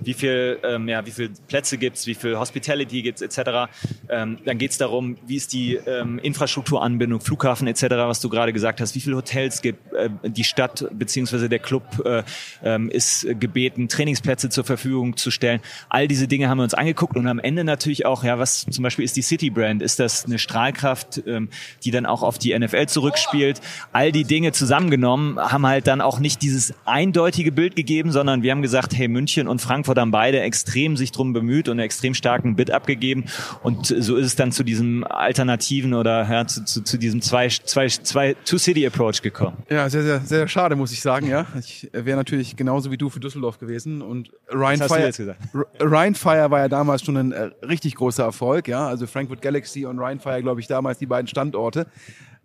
wie 0.00 0.12
viel, 0.14 0.58
ähm, 0.64 0.88
ja, 0.88 1.06
wie 1.06 1.10
viel 1.10 1.30
Plätze 1.48 1.78
gibt's, 1.78 2.06
wie 2.06 2.14
viel 2.14 2.38
Hospitality 2.38 3.02
gibt's 3.02 3.22
etc. 3.22 3.69
Ähm, 4.08 4.38
dann 4.44 4.58
geht 4.58 4.72
es 4.72 4.78
darum, 4.78 5.16
wie 5.26 5.36
ist 5.36 5.52
die 5.52 5.74
ähm, 5.74 6.18
Infrastrukturanbindung, 6.18 7.20
Flughafen 7.20 7.66
etc., 7.66 7.82
was 7.90 8.20
du 8.20 8.28
gerade 8.28 8.52
gesagt 8.52 8.80
hast, 8.80 8.94
wie 8.94 9.00
viele 9.00 9.16
Hotels 9.16 9.62
gibt 9.62 9.92
äh, 9.94 10.10
die 10.22 10.44
Stadt 10.44 10.86
beziehungsweise 10.92 11.48
der 11.48 11.58
Club 11.58 11.84
äh, 12.04 12.22
ähm, 12.64 12.90
ist 12.90 13.26
gebeten, 13.38 13.88
Trainingsplätze 13.88 14.50
zur 14.50 14.64
Verfügung 14.64 15.16
zu 15.16 15.30
stellen. 15.30 15.60
All 15.88 16.08
diese 16.08 16.28
Dinge 16.28 16.48
haben 16.48 16.58
wir 16.58 16.64
uns 16.64 16.74
angeguckt 16.74 17.16
und 17.16 17.26
am 17.26 17.38
Ende 17.38 17.64
natürlich 17.64 18.06
auch, 18.06 18.24
ja, 18.24 18.38
was 18.38 18.66
zum 18.70 18.82
Beispiel 18.82 19.04
ist 19.04 19.16
die 19.16 19.22
City 19.22 19.50
Brand? 19.50 19.82
Ist 19.82 19.98
das 19.98 20.24
eine 20.24 20.38
Strahlkraft, 20.38 21.22
ähm, 21.26 21.48
die 21.84 21.90
dann 21.90 22.06
auch 22.06 22.22
auf 22.22 22.38
die 22.38 22.58
NFL 22.58 22.86
zurückspielt? 22.86 23.60
All 23.92 24.12
die 24.12 24.24
Dinge 24.24 24.52
zusammengenommen 24.52 25.38
haben 25.38 25.66
halt 25.66 25.86
dann 25.86 26.00
auch 26.00 26.18
nicht 26.18 26.42
dieses 26.42 26.74
eindeutige 26.84 27.52
Bild 27.52 27.76
gegeben, 27.76 28.12
sondern 28.12 28.42
wir 28.42 28.50
haben 28.50 28.62
gesagt, 28.62 28.94
hey, 28.96 29.08
München 29.08 29.48
und 29.48 29.60
Frankfurt 29.60 29.98
haben 29.98 30.10
beide 30.10 30.40
extrem 30.40 30.96
sich 30.96 31.12
drum 31.12 31.32
bemüht 31.32 31.68
und 31.68 31.72
einen 31.72 31.80
extrem 31.80 32.14
starken 32.14 32.56
Bid 32.56 32.70
abgegeben 32.70 33.24
Und 33.62 33.86
so 33.86 34.16
ist 34.16 34.26
es 34.26 34.36
dann 34.36 34.52
zu 34.52 34.64
diesem 34.64 35.04
alternativen 35.04 35.92
oder 35.92 36.26
ja, 36.30 36.46
zu, 36.46 36.64
zu, 36.64 36.82
zu 36.82 36.96
diesem 36.96 37.20
zwei, 37.20 37.48
zwei, 37.48 37.88
zwei 37.88 38.34
Two-City-Approach 38.44 39.20
gekommen. 39.20 39.58
Ja, 39.68 39.88
sehr, 39.90 40.02
sehr, 40.02 40.20
sehr 40.20 40.48
schade, 40.48 40.76
muss 40.76 40.92
ich 40.92 41.02
sagen, 41.02 41.26
ja. 41.28 41.46
Ich 41.58 41.88
wäre 41.92 42.16
natürlich 42.16 42.56
genauso 42.56 42.90
wie 42.90 42.96
du 42.96 43.10
für 43.10 43.20
Düsseldorf 43.20 43.58
gewesen 43.58 44.00
und 44.00 44.30
Ryan 44.50 44.78
Fire, 44.78 45.36
Ryan 45.78 46.14
Fire 46.14 46.50
war 46.50 46.60
ja 46.60 46.68
damals 46.68 47.04
schon 47.04 47.18
ein 47.18 47.32
äh, 47.32 47.50
richtig 47.62 47.96
großer 47.96 48.24
Erfolg, 48.24 48.66
ja. 48.66 48.86
Also 48.86 49.06
Frankfurt 49.06 49.42
Galaxy 49.42 49.84
und 49.84 49.98
Ryan 49.98 50.20
Fire, 50.20 50.40
glaube 50.42 50.60
ich, 50.60 50.66
damals 50.66 50.98
die 50.98 51.06
beiden 51.06 51.28
Standorte. 51.28 51.86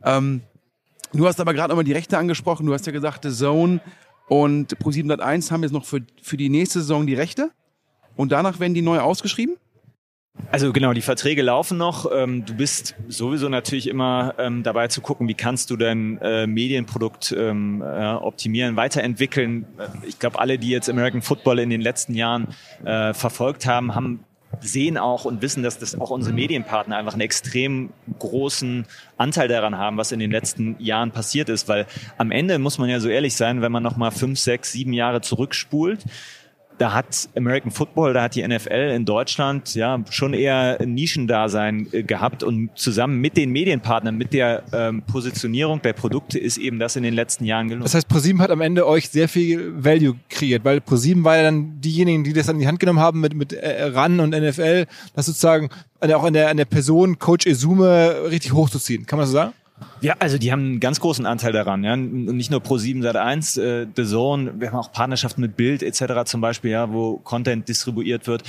Ähm, 0.04 0.41
du 1.13 1.25
hast 1.28 1.39
aber 1.39 1.54
gerade 1.54 1.69
nochmal 1.69 1.86
die 1.86 1.93
Rechte 1.93 2.17
angesprochen. 2.17 2.65
Du 2.65 2.73
hast 2.73 2.86
ja 2.88 2.91
gesagt, 2.91 3.23
The 3.23 3.32
Zone 3.32 3.80
und 4.28 4.75
Pro701 4.80 5.49
haben 5.49 5.63
jetzt 5.63 5.71
noch 5.71 5.86
für, 5.86 6.01
für 6.21 6.36
die 6.36 6.49
nächste 6.49 6.80
Saison 6.80 7.08
die 7.08 7.15
Rechte. 7.15 7.51
Und 8.17 8.34
danach 8.34 8.60
werden 8.60 8.73
die 8.73 8.82
neu 8.82 8.99
ausgeschrieben? 8.99 9.56
Also 10.52 10.71
genau, 10.74 10.93
die 10.93 11.02
Verträge 11.02 11.41
laufen 11.41 11.78
noch. 11.78 12.10
Ähm, 12.13 12.45
du 12.45 12.56
bist 12.56 12.95
sowieso 13.08 13.50
natürlich 13.50 13.88
immer 13.88 14.36
ähm, 14.38 14.63
dabei 14.63 14.88
zu 14.88 15.02
gucken, 15.02 15.28
wie 15.28 15.34
kannst 15.34 15.69
du 15.69 15.78
dein 15.78 16.17
äh, 16.21 16.45
Medienprodukt 16.45 17.34
ähm, 17.38 17.82
optimieren, 17.82 18.76
weiterentwickeln. 18.76 19.65
Ich 20.08 20.19
glaube, 20.19 20.39
alle, 20.39 20.58
die 20.60 20.69
jetzt 20.69 20.89
American 20.89 21.21
Football 21.21 21.60
in 21.60 21.69
den 21.69 21.82
letzten 21.82 22.13
Jahren 22.13 22.50
äh, 22.84 23.13
verfolgt 23.13 23.65
haben, 23.65 23.95
haben 23.95 24.26
sehen 24.62 24.98
auch 24.98 25.26
und 25.26 25.41
wissen, 25.41 25.63
dass 25.63 25.80
das 25.80 26.00
auch 26.00 26.10
unsere 26.10 26.34
Medienpartner 26.34 26.98
einfach 26.98 27.13
einen 27.13 27.21
extrem 27.21 27.91
großen 28.19 28.86
Anteil 29.17 29.48
daran 29.48 29.78
haben, 29.78 29.98
was 29.98 30.12
in 30.12 30.19
den 30.19 30.32
letzten 30.32 30.76
Jahren 30.80 31.12
passiert 31.12 31.50
ist, 31.50 31.67
weil 31.67 31.86
am 32.17 32.32
Ende 32.32 32.60
muss 32.60 32.78
man 32.78 32.89
ja 32.89 33.00
so 33.00 33.10
ehrlich 33.10 33.36
sein, 33.36 33.62
wenn 33.62 33.71
man 33.71 33.84
noch 33.84 33.98
mal 33.98 34.12
fünf, 34.12 34.39
sechs, 34.39 34.71
sieben 34.71 34.93
Jahre 34.93 35.21
zurückspult, 35.21 36.06
da 36.78 36.94
hat 36.94 37.30
American 37.36 37.72
Football, 37.72 38.14
da 38.14 38.24
hat 38.24 38.36
die 38.36 38.46
NFL 38.46 38.92
in 38.96 39.06
Deutschland 39.06 39.76
ja 39.76 40.04
schon 40.10 40.34
eher 40.34 40.78
ein 40.80 40.94
Nischendasein 40.94 41.88
äh, 41.92 42.04
gehabt 42.04 42.44
und 42.44 42.70
zusammen 42.76 43.20
mit 43.22 43.38
den 43.38 43.52
Medienpartnern, 43.52 44.16
mit 44.16 44.34
der 44.34 44.64
ähm, 44.74 45.02
Positionierung 45.04 45.82
der 45.82 45.94
Produkte 45.94 46.40
ist 46.40 46.58
eben 46.58 46.80
das 46.80 46.96
in 46.96 47.04
den 47.04 47.14
letzten 47.14 47.46
Jahren 47.46 47.68
gelungen. 47.68 47.84
Das 47.84 47.96
heißt, 47.96 48.08
ProSieben 48.08 48.42
hat 48.42 48.52
am 48.52 48.62
Ende 48.62 48.88
euch 48.88 49.10
sehr 49.10 49.30
viel 49.30 49.74
Value 49.84 50.16
kreiert, 50.30 50.66
weil 50.66 50.82
ProSieben 50.82 51.24
war 51.24 51.38
ja 51.38 51.44
dann 51.44 51.80
diejenigen, 51.82 52.24
die 52.24 52.34
das 52.34 52.50
an 52.50 52.60
die 52.60 52.68
Hand 52.68 52.80
genommen 52.80 53.00
haben 53.00 53.22
mit, 53.22 53.34
mit 53.34 53.54
äh, 53.54 53.84
RAN 53.86 54.20
und 54.20 54.32
NFL, 54.32 54.86
das 55.16 55.28
sozusagen 55.28 55.70
auch 56.02 56.24
an 56.24 56.34
der, 56.34 56.50
an 56.50 56.58
der 56.58 56.66
Person 56.66 57.18
Coach 57.18 57.48
Esume 57.48 58.30
richtig 58.30 58.54
hochzuziehen. 58.54 59.06
Kann 59.06 59.18
man 59.18 59.28
so 59.28 59.34
sagen? 59.34 59.54
Ja, 60.02 60.15
also 60.19 60.38
die 60.38 60.52
haben 60.52 60.62
einen 60.62 60.80
ganz 60.80 61.00
großen 61.00 61.26
Anteil 61.26 61.52
daran. 61.52 61.84
Ja. 61.84 61.93
Und 61.93 62.26
nicht 62.26 62.52
nur 62.52 62.60
Pro7 62.60 63.02
Sat 63.02 63.15
1, 63.15 63.58
äh, 63.58 63.88
The 63.95 64.06
Zone, 64.06 64.54
wir 64.60 64.71
haben 64.71 64.78
auch 64.78 64.91
Partnerschaften 64.91 65.41
mit 65.41 65.56
Bild 65.56 65.84
etc. 65.84 66.26
zum 66.26 66.41
Beispiel, 66.41 66.71
ja, 66.71 66.91
wo 66.91 67.17
Content 67.17 67.67
distribuiert 67.67 68.28
wird. 68.28 68.43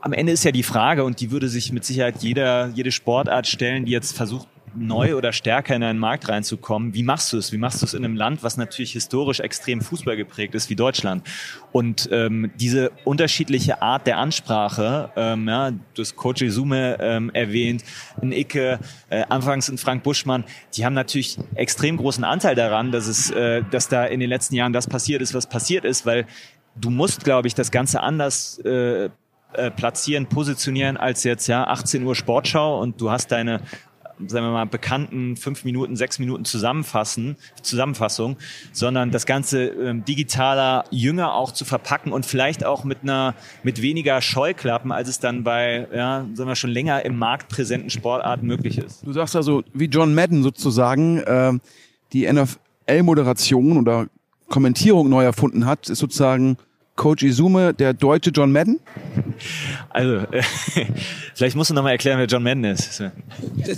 Am 0.00 0.12
Ende 0.12 0.32
ist 0.32 0.44
ja 0.44 0.50
die 0.50 0.62
Frage, 0.62 1.04
und 1.04 1.20
die 1.20 1.30
würde 1.30 1.48
sich 1.48 1.72
mit 1.72 1.84
Sicherheit 1.84 2.22
jeder, 2.22 2.68
jede 2.74 2.90
Sportart 2.90 3.46
stellen, 3.46 3.84
die 3.84 3.92
jetzt 3.92 4.16
versucht, 4.16 4.48
neu 4.74 5.16
oder 5.16 5.32
stärker 5.32 5.74
in 5.74 5.82
einen 5.82 5.98
Markt 5.98 6.28
reinzukommen. 6.28 6.94
Wie 6.94 7.02
machst 7.02 7.32
du 7.32 7.38
es? 7.38 7.52
Wie 7.52 7.58
machst 7.58 7.82
du 7.82 7.86
es 7.86 7.94
in 7.94 8.04
einem 8.04 8.16
Land, 8.16 8.42
was 8.42 8.56
natürlich 8.56 8.92
historisch 8.92 9.40
extrem 9.40 9.80
Fußball 9.80 10.16
geprägt 10.16 10.54
ist 10.54 10.70
wie 10.70 10.76
Deutschland? 10.76 11.26
Und 11.72 12.08
ähm, 12.12 12.50
diese 12.56 12.90
unterschiedliche 13.04 13.82
Art 13.82 14.06
der 14.06 14.18
Ansprache, 14.18 15.10
ähm, 15.16 15.48
ja, 15.48 15.70
du 15.70 15.78
hast 15.98 16.16
Coach 16.16 16.42
Izume 16.42 16.98
ähm, 17.00 17.30
erwähnt, 17.34 17.84
ein 18.20 18.32
Icke, 18.32 18.78
äh, 19.10 19.24
anfangs 19.28 19.68
ein 19.68 19.78
Frank 19.78 20.02
Buschmann, 20.02 20.44
die 20.76 20.84
haben 20.84 20.94
natürlich 20.94 21.38
extrem 21.54 21.96
großen 21.96 22.24
Anteil 22.24 22.54
daran, 22.54 22.92
dass 22.92 23.06
es, 23.06 23.30
äh, 23.30 23.62
dass 23.70 23.88
da 23.88 24.04
in 24.04 24.20
den 24.20 24.28
letzten 24.28 24.54
Jahren 24.54 24.72
das 24.72 24.86
passiert 24.86 25.22
ist, 25.22 25.34
was 25.34 25.46
passiert 25.46 25.84
ist, 25.84 26.06
weil 26.06 26.26
du 26.76 26.90
musst, 26.90 27.24
glaube 27.24 27.48
ich, 27.48 27.54
das 27.54 27.70
Ganze 27.70 28.00
anders 28.00 28.58
äh, 28.64 29.10
äh 29.54 29.70
platzieren, 29.76 30.26
positionieren 30.26 30.96
als 30.96 31.24
jetzt 31.24 31.46
ja 31.46 31.64
18 31.66 32.02
Uhr 32.04 32.14
Sportschau 32.14 32.80
und 32.80 33.00
du 33.00 33.10
hast 33.10 33.32
deine 33.32 33.60
sagen 34.28 34.46
wir 34.46 34.52
mal, 34.52 34.66
bekannten 34.66 35.36
fünf 35.36 35.64
Minuten, 35.64 35.96
sechs 35.96 36.18
Minuten 36.18 36.44
zusammenfassen, 36.44 37.36
Zusammenfassung, 37.62 38.36
sondern 38.72 39.10
das 39.10 39.26
Ganze 39.26 39.66
ähm, 39.66 40.04
digitaler, 40.04 40.84
jünger 40.90 41.34
auch 41.34 41.52
zu 41.52 41.64
verpacken 41.64 42.12
und 42.12 42.26
vielleicht 42.26 42.64
auch 42.64 42.84
mit 42.84 42.98
einer, 43.02 43.34
mit 43.62 43.82
weniger 43.82 44.20
Scheuklappen, 44.20 44.92
als 44.92 45.08
es 45.08 45.18
dann 45.18 45.44
bei, 45.44 45.86
ja, 45.94 46.26
sagen 46.34 46.48
wir 46.48 46.56
schon 46.56 46.70
länger 46.70 47.04
im 47.04 47.18
Markt 47.18 47.48
präsenten 47.48 47.90
Sportarten 47.90 48.46
möglich 48.46 48.78
ist. 48.78 49.06
Du 49.06 49.12
sagst 49.12 49.36
also, 49.36 49.62
wie 49.72 49.86
John 49.86 50.14
Madden 50.14 50.42
sozusagen, 50.42 51.18
äh, 51.18 51.52
die 52.12 52.30
NFL-Moderation 52.30 53.78
oder 53.78 54.06
Kommentierung 54.48 55.08
neu 55.08 55.24
erfunden 55.24 55.66
hat, 55.66 55.88
ist 55.88 55.98
sozusagen 55.98 56.58
Coach 56.96 57.22
Izume, 57.22 57.74
der 57.74 57.94
deutsche 57.94 58.30
John 58.30 58.52
Madden? 58.52 58.80
Also, 59.90 60.16
äh, 60.32 60.42
vielleicht 61.34 61.56
musst 61.56 61.70
du 61.70 61.74
nochmal 61.74 61.92
erklären, 61.92 62.18
wer 62.18 62.26
John 62.26 62.42
Madden 62.42 62.64
ist. 62.64 63.02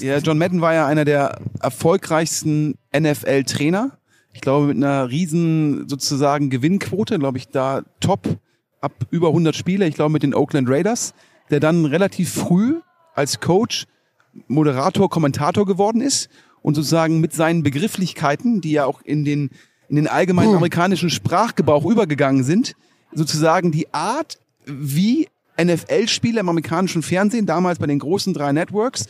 Ja, 0.01 0.19
John 0.19 0.39
Madden 0.39 0.61
war 0.61 0.75
ja 0.75 0.87
einer 0.87 1.05
der 1.05 1.39
erfolgreichsten 1.61 2.75
NFL-Trainer. 2.97 3.93
Ich 4.33 4.41
glaube, 4.41 4.67
mit 4.67 4.77
einer 4.77 5.09
riesen 5.09 5.89
sozusagen 5.89 6.51
Gewinnquote, 6.51 7.19
glaube 7.19 7.39
ich, 7.39 7.49
da 7.49 7.83
top 8.01 8.39
ab 8.81 8.93
über 9.11 9.29
100 9.29 9.55
Spiele. 9.55 9.87
Ich 9.87 9.95
glaube, 9.95 10.13
mit 10.13 10.23
den 10.23 10.35
Oakland 10.35 10.69
Raiders, 10.69 11.15
der 11.51 11.61
dann 11.61 11.85
relativ 11.85 12.33
früh 12.33 12.81
als 13.15 13.41
Coach 13.41 13.87
Moderator, 14.49 15.09
Kommentator 15.09 15.65
geworden 15.65 16.01
ist 16.01 16.29
und 16.63 16.75
sozusagen 16.75 17.21
mit 17.21 17.33
seinen 17.33 17.63
Begrifflichkeiten, 17.63 18.61
die 18.61 18.73
ja 18.73 18.85
auch 18.85 19.01
in 19.03 19.25
den, 19.25 19.51
in 19.89 19.97
den 19.97 20.09
allgemeinen 20.09 20.55
amerikanischen 20.55 21.11
Sprachgebrauch 21.11 21.85
übergegangen 21.85 22.43
sind, 22.43 22.75
sozusagen 23.15 23.73
die 23.73 23.93
Art, 23.93 24.39
wie 24.67 25.29
NFL-Spiele 25.61 26.41
im 26.41 26.49
amerikanischen 26.49 27.03
Fernsehen 27.03 27.47
damals 27.47 27.79
bei 27.79 27.87
den 27.87 27.99
großen 27.99 28.35
drei 28.35 28.53
Networks 28.53 29.07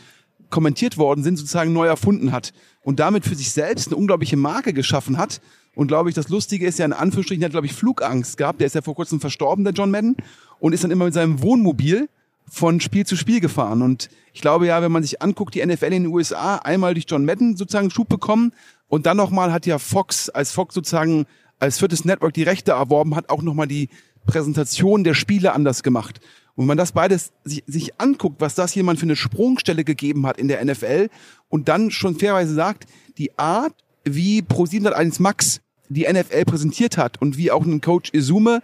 kommentiert 0.50 0.98
worden 0.98 1.24
sind, 1.24 1.36
sozusagen 1.36 1.72
neu 1.72 1.86
erfunden 1.86 2.32
hat 2.32 2.52
und 2.82 3.00
damit 3.00 3.24
für 3.24 3.34
sich 3.34 3.50
selbst 3.50 3.88
eine 3.88 3.96
unglaubliche 3.96 4.36
Marke 4.36 4.72
geschaffen 4.72 5.18
hat. 5.18 5.40
Und 5.74 5.88
glaube 5.88 6.08
ich, 6.08 6.14
das 6.14 6.28
Lustige 6.28 6.66
ist 6.66 6.78
ja 6.78 6.84
in 6.84 6.92
Anführungsstrichen, 6.92 7.42
hat 7.44 7.50
glaube 7.50 7.66
ich 7.66 7.72
Flugangst 7.72 8.36
gehabt. 8.36 8.60
Der 8.60 8.66
ist 8.66 8.74
ja 8.74 8.82
vor 8.82 8.94
kurzem 8.94 9.20
verstorben, 9.20 9.64
der 9.64 9.72
John 9.72 9.90
Madden, 9.90 10.16
und 10.60 10.72
ist 10.72 10.84
dann 10.84 10.90
immer 10.90 11.06
mit 11.06 11.14
seinem 11.14 11.42
Wohnmobil 11.42 12.08
von 12.48 12.80
Spiel 12.80 13.06
zu 13.06 13.16
Spiel 13.16 13.40
gefahren. 13.40 13.82
Und 13.82 14.10
ich 14.32 14.40
glaube 14.40 14.66
ja, 14.66 14.82
wenn 14.82 14.92
man 14.92 15.02
sich 15.02 15.22
anguckt, 15.22 15.54
die 15.54 15.64
NFL 15.64 15.86
in 15.86 16.04
den 16.04 16.06
USA 16.06 16.56
einmal 16.56 16.94
durch 16.94 17.06
John 17.08 17.24
Madden 17.24 17.56
sozusagen 17.56 17.90
Schub 17.90 18.08
bekommen 18.08 18.52
und 18.88 19.06
dann 19.06 19.16
nochmal 19.16 19.52
hat 19.52 19.66
ja 19.66 19.78
Fox, 19.78 20.28
als 20.28 20.52
Fox 20.52 20.74
sozusagen 20.74 21.26
als 21.64 21.78
viertes 21.78 22.04
Network 22.04 22.34
die 22.34 22.42
Rechte 22.42 22.72
erworben 22.72 23.16
hat, 23.16 23.30
auch 23.30 23.40
nochmal 23.40 23.66
die 23.66 23.88
Präsentation 24.26 25.02
der 25.02 25.14
Spiele 25.14 25.54
anders 25.54 25.82
gemacht. 25.82 26.20
Und 26.54 26.62
wenn 26.62 26.68
man 26.68 26.76
das 26.76 26.92
beides 26.92 27.32
sich, 27.42 27.64
sich 27.66 27.98
anguckt, 27.98 28.40
was 28.40 28.54
das 28.54 28.74
jemand 28.74 28.98
für 28.98 29.06
eine 29.06 29.16
Sprungstelle 29.16 29.82
gegeben 29.82 30.26
hat 30.26 30.38
in 30.38 30.48
der 30.48 30.62
NFL 30.62 31.08
und 31.48 31.68
dann 31.68 31.90
schon 31.90 32.18
fairweise 32.18 32.54
sagt, 32.54 32.84
die 33.16 33.36
Art, 33.38 33.72
wie 34.04 34.42
Pro701 34.42 35.22
Max 35.22 35.62
die 35.88 36.06
NFL 36.10 36.44
präsentiert 36.44 36.98
hat 36.98 37.20
und 37.20 37.38
wie 37.38 37.50
auch 37.50 37.64
ein 37.64 37.80
Coach 37.80 38.10
Izume 38.12 38.60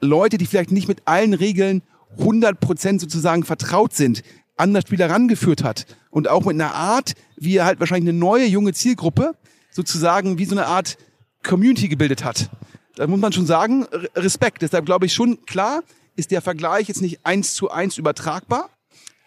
Leute, 0.00 0.36
die 0.36 0.46
vielleicht 0.46 0.72
nicht 0.72 0.88
mit 0.88 1.02
allen 1.04 1.34
Regeln 1.34 1.82
100% 2.18 3.00
sozusagen 3.00 3.44
vertraut 3.44 3.94
sind, 3.94 4.22
an 4.56 4.74
das 4.74 4.82
Spiel 4.82 4.98
herangeführt 4.98 5.62
hat 5.62 5.86
und 6.10 6.28
auch 6.28 6.44
mit 6.44 6.54
einer 6.54 6.74
Art, 6.74 7.12
wie 7.36 7.56
er 7.56 7.66
halt 7.66 7.78
wahrscheinlich 7.78 8.10
eine 8.10 8.18
neue 8.18 8.46
junge 8.46 8.72
Zielgruppe 8.72 9.36
sozusagen 9.70 10.38
wie 10.38 10.44
so 10.44 10.56
eine 10.56 10.66
Art 10.66 10.98
Community 11.42 11.88
gebildet 11.88 12.24
hat. 12.24 12.50
Da 12.96 13.06
muss 13.06 13.20
man 13.20 13.32
schon 13.32 13.46
sagen, 13.46 13.86
Respekt. 14.14 14.62
Deshalb 14.62 14.86
glaube 14.86 15.06
ich 15.06 15.14
schon, 15.14 15.44
klar 15.46 15.82
ist 16.14 16.30
der 16.30 16.42
Vergleich 16.42 16.88
jetzt 16.88 17.00
nicht 17.00 17.20
eins 17.24 17.54
zu 17.54 17.70
eins 17.70 17.96
übertragbar, 17.98 18.68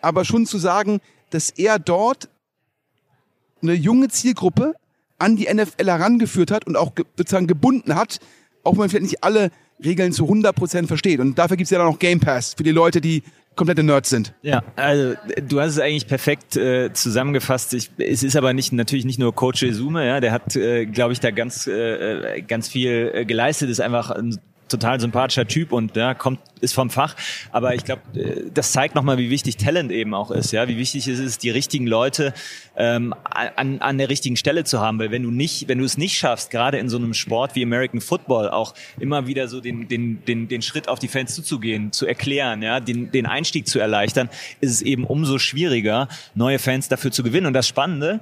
aber 0.02 0.24
schon 0.24 0.46
zu 0.46 0.58
sagen, 0.58 1.02
dass 1.32 1.50
er 1.50 1.80
dort 1.80 2.30
eine 3.62 3.74
junge 3.74 4.10
Zielgruppe 4.10 4.76
an 5.18 5.36
die 5.36 5.52
NFL 5.52 5.86
herangeführt 5.86 6.52
hat 6.52 6.68
und 6.68 6.76
auch 6.76 6.92
sozusagen 7.18 7.48
gebunden 7.48 7.96
hat, 7.96 8.20
auch 8.64 8.74
wenn 8.74 8.80
man 8.80 8.90
vielleicht 8.90 9.12
nicht 9.12 9.24
alle 9.24 9.52
Regeln 9.84 10.14
zu 10.14 10.26
100% 10.26 10.88
versteht. 10.88 11.20
Und 11.20 11.38
dafür 11.38 11.58
gibt 11.58 11.66
es 11.66 11.72
ja 11.72 11.80
dann 11.80 11.88
noch 11.88 12.00
Game 12.00 12.20
Pass 12.20 12.54
für 12.56 12.64
die 12.64 12.72
Leute, 12.72 13.02
die 13.02 13.24
komplette 13.56 13.84
Nerds 13.84 14.10
sind. 14.10 14.34
Ja, 14.42 14.64
also 14.76 15.16
du 15.48 15.60
hast 15.60 15.72
es 15.72 15.80
eigentlich 15.80 16.08
perfekt 16.08 16.56
äh, 16.58 16.92
zusammengefasst. 16.94 17.74
Ich, 17.74 17.90
es 17.98 18.24
ist 18.24 18.36
aber 18.36 18.54
nicht 18.54 18.74
natürlich 18.74 19.06
nicht 19.06 19.20
nur 19.20 19.34
Coach 19.34 19.64
Esume, 19.64 20.06
ja, 20.06 20.20
der 20.20 20.32
hat, 20.32 20.56
äh, 20.56 20.86
glaube 20.86 21.14
ich, 21.14 21.20
da 21.20 21.32
ganz 21.32 21.68
äh, 21.68 22.42
ganz 22.42 22.68
viel 22.68 23.12
äh, 23.14 23.26
geleistet. 23.26 23.70
Ist 23.70 23.82
einfach 23.82 24.12
ein 24.12 24.40
total 24.78 25.00
sympathischer 25.00 25.48
Typ 25.48 25.72
und 25.72 25.96
ja, 25.96 26.14
kommt 26.14 26.40
ist 26.62 26.74
vom 26.74 26.90
Fach. 26.90 27.16
Aber 27.52 27.76
ich 27.76 27.86
glaube, 27.86 28.02
äh, 28.16 28.50
das 28.54 28.72
zeigt 28.72 28.96
nochmal, 28.96 29.18
wie 29.18 29.30
wichtig 29.30 29.58
Talent 29.58 29.92
eben 29.92 30.14
auch 30.14 30.32
ist, 30.32 30.52
ja, 30.52 30.68
wie 30.68 30.78
wichtig 30.78 31.08
es 31.08 31.20
ist, 31.20 31.44
die 31.44 31.50
richtigen 31.50 31.88
Leute 31.88 32.34
ähm, 32.76 33.14
an, 33.24 33.80
an 33.80 33.98
der 33.98 34.10
richtigen 34.10 34.36
Stelle 34.36 34.64
zu 34.64 34.82
haben. 34.82 35.00
Weil 35.00 35.12
wenn 35.12 35.24
du 35.24 35.32
nicht, 35.32 35.68
wenn 35.70 35.78
du 35.78 35.86
es 35.86 35.98
nicht 35.98 36.18
schaffst, 36.18 36.50
gerade 36.50 36.78
in 36.78 36.90
so 36.90 36.98
einem 36.98 37.14
Sport 37.14 37.56
wie 37.56 37.64
American 37.64 38.02
Football 38.02 38.50
auch 38.50 38.74
immer 39.00 39.28
wieder 39.28 39.48
so 39.48 39.62
den, 39.62 39.88
den, 39.88 40.24
den, 40.26 40.48
den 40.48 40.62
Schritt 40.62 40.90
auf 40.90 41.00
die 41.00 41.08
Fans 41.08 41.36
zuzugehen, 41.36 41.92
zu 41.92 42.06
erklären, 42.06 42.62
ja, 42.62 42.80
den, 42.80 43.12
den 43.12 43.26
Einstieg 43.26 43.68
zu 43.68 43.80
erleichtern, 43.80 44.30
ist 44.60 44.72
es 44.72 44.82
eben 44.82 45.06
umso 45.06 45.38
schwieriger, 45.40 46.08
neue 46.34 46.60
Fans 46.60 46.90
dafür 46.90 47.12
zu 47.12 47.24
gewinnen. 47.24 47.48
Und 47.48 47.54
das 47.54 47.68
Spannende 47.68 48.20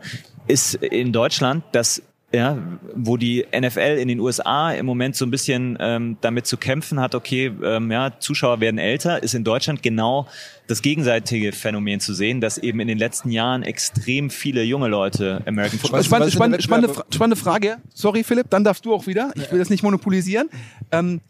ist 0.48 0.76
in 0.76 1.14
Deutschland, 1.14 1.64
dass 1.72 2.04
ja, 2.34 2.58
wo 2.96 3.16
die 3.16 3.46
NFL 3.56 3.98
in 4.00 4.08
den 4.08 4.20
USA 4.20 4.72
im 4.72 4.88
Moment 4.88 5.16
so 5.16 5.24
ein 5.24 5.30
bisschen 5.30 5.78
ähm, 5.80 6.18
damit 6.22 6.48
zu 6.48 6.58
kämpfen 6.58 7.00
hat, 7.00 7.14
okay, 7.14 7.52
ähm, 7.64 7.92
ja, 7.92 8.20
Zuschauer 8.20 8.60
werden 8.60 8.80
älter, 8.80 9.22
ist 9.22 9.36
in 9.36 9.44
Deutschland 9.44 9.84
genau 9.84 10.28
das 10.66 10.82
gegenseitige 10.82 11.52
Phänomen 11.52 12.00
zu 12.00 12.14
sehen, 12.16 12.42
dass 12.42 12.58
eben 12.58 12.80
in 12.80 12.88
den 12.88 12.98
letzten 12.98 13.30
Jahren 13.30 13.62
extrem 13.62 14.32
viele 14.32 14.64
junge 14.64 14.88
Leute 14.88 15.44
American 15.46 15.78
Football 15.78 16.04
Spannende, 16.04 16.32
spannende, 16.32 16.62
spannende, 16.64 16.94
spannende 17.12 17.36
Frage. 17.36 17.78
Sorry, 17.94 18.24
Philipp, 18.24 18.50
dann 18.50 18.64
darfst 18.64 18.84
du 18.86 18.96
auch 18.96 19.06
wieder. 19.06 19.32
Ich 19.36 19.52
will 19.52 19.60
das 19.60 19.70
nicht 19.70 19.84
monopolisieren. 19.84 20.50
Ähm, 20.92 21.22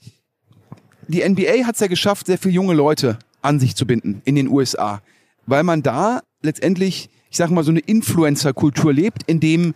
die 1.09 1.27
NBA 1.27 1.65
hat 1.65 1.75
es 1.75 1.81
ja 1.81 1.87
geschafft, 1.87 2.27
sehr 2.27 2.37
viele 2.37 2.53
junge 2.53 2.73
Leute 2.73 3.19
an 3.41 3.59
sich 3.59 3.75
zu 3.75 3.85
binden 3.85 4.21
in 4.23 4.35
den 4.35 4.47
USA, 4.47 5.01
weil 5.47 5.63
man 5.63 5.83
da 5.83 6.21
letztendlich, 6.41 7.09
ich 7.29 7.35
sag 7.35 7.49
mal, 7.49 7.65
so 7.65 7.71
eine 7.71 7.81
Influencer-Kultur 7.81 8.93
lebt, 8.93 9.23
in 9.23 9.41
dem 9.41 9.73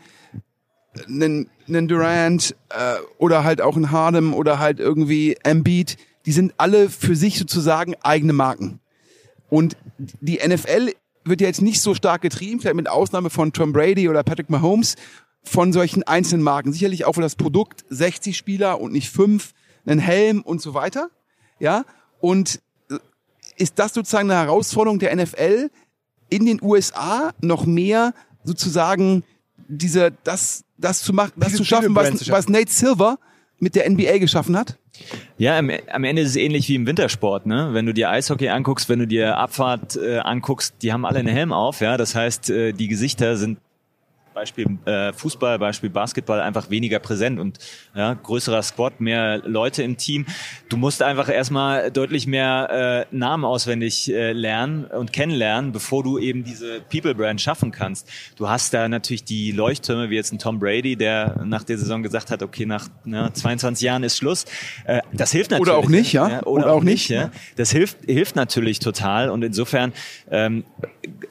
einen, 1.08 1.50
einen 1.68 1.88
Durant 1.88 2.56
äh, 2.70 2.96
oder 3.18 3.44
halt 3.44 3.62
auch 3.62 3.76
ein 3.76 3.92
Harden 3.92 4.34
oder 4.34 4.60
halt 4.60 4.80
irgendwie 4.80 5.38
Embiid, 5.44 5.98
die 6.26 6.32
sind 6.32 6.54
alle 6.58 6.90
für 6.90 7.16
sich 7.16 7.38
sozusagen 7.40 7.96
eigene 8.02 8.34
Marken. 8.34 8.80
Und 9.50 9.78
die 9.98 10.40
NFL 10.46 10.92
wird 11.24 11.42
ja 11.42 11.48
jetzt 11.48 11.62
nicht 11.62 11.82
so 11.82 11.94
stark 11.96 12.22
getrieben, 12.22 12.60
vielleicht 12.60 12.76
mit 12.76 12.90
Ausnahme 12.90 13.30
von 13.30 13.54
Tom 13.54 13.74
Brady 13.74 14.10
oder 14.10 14.24
Patrick 14.24 14.50
Mahomes, 14.50 14.96
von 15.44 15.72
solchen 15.72 16.04
einzelnen 16.04 16.44
Marken. 16.44 16.74
Sicherlich 16.74 17.06
auch 17.06 17.14
für 17.14 17.22
das 17.22 17.36
Produkt 17.36 17.86
60 17.90 18.36
Spieler 18.36 18.82
und 18.82 18.92
nicht 18.92 19.10
fünf, 19.10 19.54
einen 19.86 20.00
Helm 20.00 20.42
und 20.42 20.62
so 20.62 20.74
weiter. 20.74 21.10
Ja, 21.60 21.86
und 22.20 22.62
ist 23.58 23.80
das 23.80 23.94
sozusagen 23.94 24.30
eine 24.30 24.42
Herausforderung 24.42 25.00
der 25.00 25.16
NFL 25.16 25.70
in 26.30 26.46
den 26.46 26.62
USA 26.62 27.32
noch 27.42 27.66
mehr 27.66 28.14
sozusagen 28.44 29.24
diese, 29.68 30.14
das, 30.24 30.64
das 30.78 31.02
zu 31.02 31.14
machen, 31.14 31.34
das 31.36 31.50
Diese 31.50 31.58
zu 31.60 31.66
schaffen, 31.66 31.96
was, 31.96 32.10
zu 32.18 32.26
schaffen. 32.26 32.32
was 32.32 32.50
Nate 32.50 32.72
Silver 32.72 33.18
mit 33.60 33.76
der 33.76 33.90
NBA 33.90 34.20
geschaffen 34.20 34.58
hat? 34.58 34.78
Ja, 35.38 35.58
am, 35.58 35.70
am 35.92 36.04
Ende 36.04 36.24
ist 36.24 36.30
es 36.30 36.36
ähnlich 36.36 36.68
wie 36.70 36.76
im 36.76 36.88
Wintersport, 36.88 37.46
ne? 37.46 37.70
Wenn 37.72 37.86
du 37.86 37.94
dir 37.94 38.10
Eishockey 38.10 38.50
anguckst, 38.50 38.90
wenn 38.90 39.00
du 39.00 39.08
dir 39.08 39.38
Abfahrt 39.38 39.96
äh, 39.96 40.20
anguckst, 40.20 40.76
die 40.82 40.92
haben 40.92 41.06
alle 41.06 41.20
einen 41.20 41.28
Helm 41.28 41.54
auf, 41.54 41.82
ja. 41.82 41.98
Das 41.98 42.16
heißt, 42.16 42.50
äh, 42.50 42.74
die 42.74 42.88
Gesichter 42.88 43.38
sind 43.38 43.60
Beispiel 44.38 44.78
äh, 44.86 45.14
Fußball, 45.14 45.58
Beispiel 45.58 45.90
Basketball 45.90 46.42
einfach 46.42 46.70
weniger 46.70 47.00
präsent 47.00 47.40
und 47.40 47.58
ja, 47.96 48.14
größerer 48.14 48.62
Squad, 48.62 49.02
mehr 49.02 49.40
Leute 49.40 49.82
im 49.82 49.98
Team. 49.98 50.28
Du 50.70 50.78
musst 50.78 51.02
einfach 51.02 51.28
erstmal 51.28 51.90
deutlich 51.90 52.28
mehr 52.28 53.08
äh, 53.10 53.16
Namen 53.16 53.46
auswendig 53.46 54.14
äh, 54.14 54.34
lernen 54.34 54.86
und 54.86 55.12
kennenlernen, 55.12 55.72
bevor 55.72 56.04
du 56.04 56.20
eben 56.20 56.44
diese 56.44 56.82
People 56.82 57.16
Brand 57.16 57.42
schaffen 57.42 57.72
kannst. 57.72 58.08
Du 58.36 58.48
hast 58.48 58.76
da 58.76 58.88
natürlich 58.88 59.24
die 59.24 59.52
Leuchttürme, 59.52 60.12
wie 60.12 60.16
jetzt 60.16 60.32
ein 60.32 60.38
Tom 60.38 60.60
Brady, 60.60 60.96
der 60.96 61.42
nach 61.44 61.64
der 61.64 61.80
Saison 61.80 62.04
gesagt 62.04 62.30
hat, 62.30 62.44
okay, 62.44 62.68
nach 62.68 62.90
ne, 63.06 63.32
22 63.34 63.84
Jahren 63.84 64.04
ist 64.04 64.18
Schluss. 64.18 64.46
Äh, 64.86 65.02
das 65.14 65.32
hilft 65.32 65.50
natürlich. 65.50 65.68
Oder 65.68 65.78
auch 65.80 65.90
nicht, 65.90 66.14
ja. 66.14 66.44
oder, 66.44 66.72
auch 66.72 66.84
nicht. 66.84 67.10
Ja. 67.10 67.32
Das 67.56 67.72
hilft, 67.72 68.06
hilft 68.06 68.36
natürlich 68.36 68.78
total 68.78 69.32
und 69.32 69.44
insofern 69.44 69.94
ähm, 70.30 70.64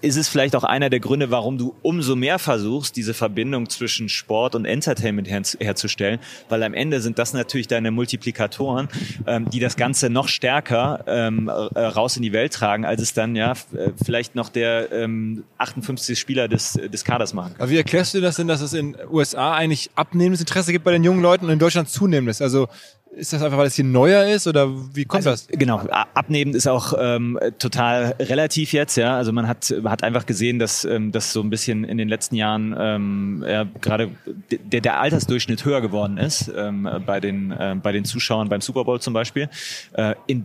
ist 0.01 0.17
es 0.17 0.29
vielleicht 0.29 0.57
auch 0.57 0.65
einer 0.65 0.91
der 0.91 0.99
Gründe, 0.99 1.31
warum 1.31 1.57
du 1.57 1.77
umso 1.83 2.17
mehr 2.17 2.41
versuchst, 2.41 2.96
diese 2.97 3.15
Verbindung 3.15 3.69
zwischen 3.69 4.09
Sport 4.09 4.55
und 4.55 4.65
Entertainment 4.65 5.29
her 5.29 5.43
herzustellen, 5.61 6.19
weil 6.49 6.63
am 6.63 6.75
Ende 6.75 7.01
sind 7.01 7.19
das 7.19 7.33
natürlich 7.33 7.69
deine 7.69 7.91
Multiplikatoren, 7.91 8.89
ähm, 9.27 9.49
die 9.51 9.61
das 9.61 9.77
Ganze 9.77 10.11
noch 10.11 10.29
stärker 10.29 11.05
ähm, 11.07 11.49
äh, 11.49 11.81
raus 11.81 12.17
in 12.17 12.23
die 12.23 12.33
Welt 12.33 12.53
tragen, 12.53 12.85
als 12.85 13.03
es 13.03 13.13
dann 13.13 13.37
ja 13.37 13.53
äh, 13.53 13.93
vielleicht 14.03 14.35
noch 14.35 14.49
der 14.49 14.91
ähm, 14.93 15.45
58 15.59 16.19
Spieler 16.19 16.49
des, 16.49 16.73
des 16.73 17.05
Kaders 17.05 17.35
machen 17.35 17.53
kann. 17.53 17.63
Aber 17.63 17.71
wie 17.71 17.77
erklärst 17.77 18.15
du 18.15 18.21
das 18.21 18.37
denn, 18.37 18.49
dass 18.49 18.61
es 18.61 18.73
in 18.73 18.93
den 18.93 19.09
USA 19.11 19.55
eigentlich 19.55 19.91
abnehmendes 19.95 20.41
Interesse 20.41 20.73
gibt 20.73 20.85
bei 20.85 20.93
den 20.93 21.05
jungen 21.05 21.21
Leuten 21.21 21.45
und 21.45 21.51
in 21.51 21.59
Deutschland 21.59 21.89
zunehmendes? 21.89 22.41
Also 22.41 22.69
ist 23.17 23.33
das 23.33 23.43
einfach, 23.43 23.59
weil 23.59 23.67
es 23.67 23.75
hier 23.75 23.85
neuer 23.85 24.27
ist 24.27 24.47
oder 24.47 24.69
wie 24.95 25.05
kommt 25.07 25.25
das? 25.25 25.49
Genau, 25.49 25.79
abnehmend 26.15 26.55
ist 26.55 26.67
auch 26.67 26.93
ähm, 26.99 27.39
total 27.59 28.15
relativ 28.21 28.73
jetzt, 28.73 28.97
ja. 28.97 29.17
Also 29.17 29.33
man 29.33 29.49
hat, 29.49 29.75
hat 29.85 30.05
einfach 30.05 30.27
gesehen, 30.27 30.59
dass 30.59 30.85
ähm, 30.85 31.13
das 31.13 31.33
so 31.33 31.41
ein 31.41 31.49
bisschen 31.49 31.85
in 31.85 31.97
den 31.97 32.09
letzten 32.09 32.37
Jahren 32.37 32.77
ähm, 32.79 33.45
ja, 33.49 33.65
gerade 33.81 34.11
der, 34.51 34.83
der 34.83 35.01
Altersdurchschnitt 35.01 35.65
höher 35.65 35.81
geworden 35.81 36.19
ist 36.19 36.53
ähm, 36.55 36.89
bei 37.07 37.21
den 37.21 37.53
äh, 37.53 37.75
bei 37.83 37.93
den 37.93 38.05
Zuschauern 38.05 38.49
beim 38.49 38.61
Super 38.61 38.85
Bowl 38.85 39.01
zum 39.01 39.15
Beispiel. 39.15 39.49
Äh, 39.95 40.15
in 40.27 40.45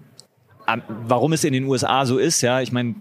Warum 0.88 1.34
es 1.34 1.44
in 1.44 1.54
den 1.54 1.66
USA 1.66 2.06
so 2.06 2.18
ist, 2.18 2.42
ja, 2.42 2.62
ich 2.62 2.72
meine, 2.72 2.96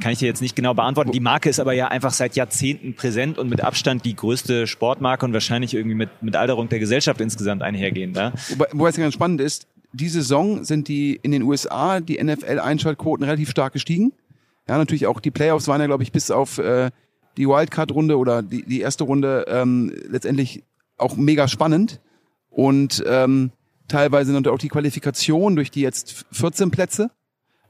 kann 0.00 0.12
ich 0.12 0.18
dir 0.18 0.26
jetzt 0.26 0.40
nicht 0.40 0.56
genau 0.56 0.74
beantworten. 0.74 1.12
Die 1.12 1.20
Marke 1.20 1.48
ist 1.48 1.60
aber 1.60 1.72
ja 1.72 1.88
einfach 1.88 2.12
seit 2.12 2.36
Jahrzehnten 2.36 2.94
präsent 2.94 3.38
und 3.38 3.48
mit 3.48 3.62
Abstand 3.62 4.04
die 4.04 4.16
größte 4.16 4.66
Sportmarke 4.66 5.26
und 5.26 5.32
wahrscheinlich 5.32 5.74
irgendwie 5.74 5.94
mit, 5.94 6.10
mit 6.22 6.36
Alterung 6.36 6.68
der 6.68 6.78
Gesellschaft 6.78 7.20
insgesamt 7.20 7.62
einhergehend. 7.62 8.16
Ja? 8.16 8.32
Wobei, 8.48 8.66
wobei 8.72 8.88
es 8.88 8.96
ganz 8.96 9.14
spannend 9.14 9.40
ist, 9.40 9.66
die 9.92 10.08
Saison 10.08 10.64
sind 10.64 10.88
die 10.88 11.16
in 11.16 11.32
den 11.32 11.42
USA 11.42 12.00
die 12.00 12.22
NFL-Einschaltquoten 12.22 13.24
relativ 13.24 13.50
stark 13.50 13.72
gestiegen. 13.72 14.12
Ja, 14.68 14.78
natürlich 14.78 15.06
auch 15.06 15.20
die 15.20 15.30
Playoffs 15.30 15.68
waren 15.68 15.80
ja, 15.80 15.86
glaube 15.86 16.02
ich, 16.02 16.12
bis 16.12 16.30
auf 16.30 16.58
äh, 16.58 16.90
die 17.36 17.48
Wildcard-Runde 17.48 18.16
oder 18.16 18.42
die, 18.42 18.64
die 18.64 18.80
erste 18.80 19.04
Runde 19.04 19.44
ähm, 19.48 19.92
letztendlich 20.08 20.62
auch 20.96 21.16
mega 21.16 21.48
spannend. 21.48 22.00
Und 22.50 23.02
ähm, 23.06 23.50
teilweise 23.90 24.32
natürlich 24.32 24.54
auch 24.54 24.60
die 24.60 24.68
Qualifikation 24.68 25.56
durch 25.56 25.70
die 25.70 25.82
jetzt 25.82 26.24
14 26.32 26.70
Plätze 26.70 27.10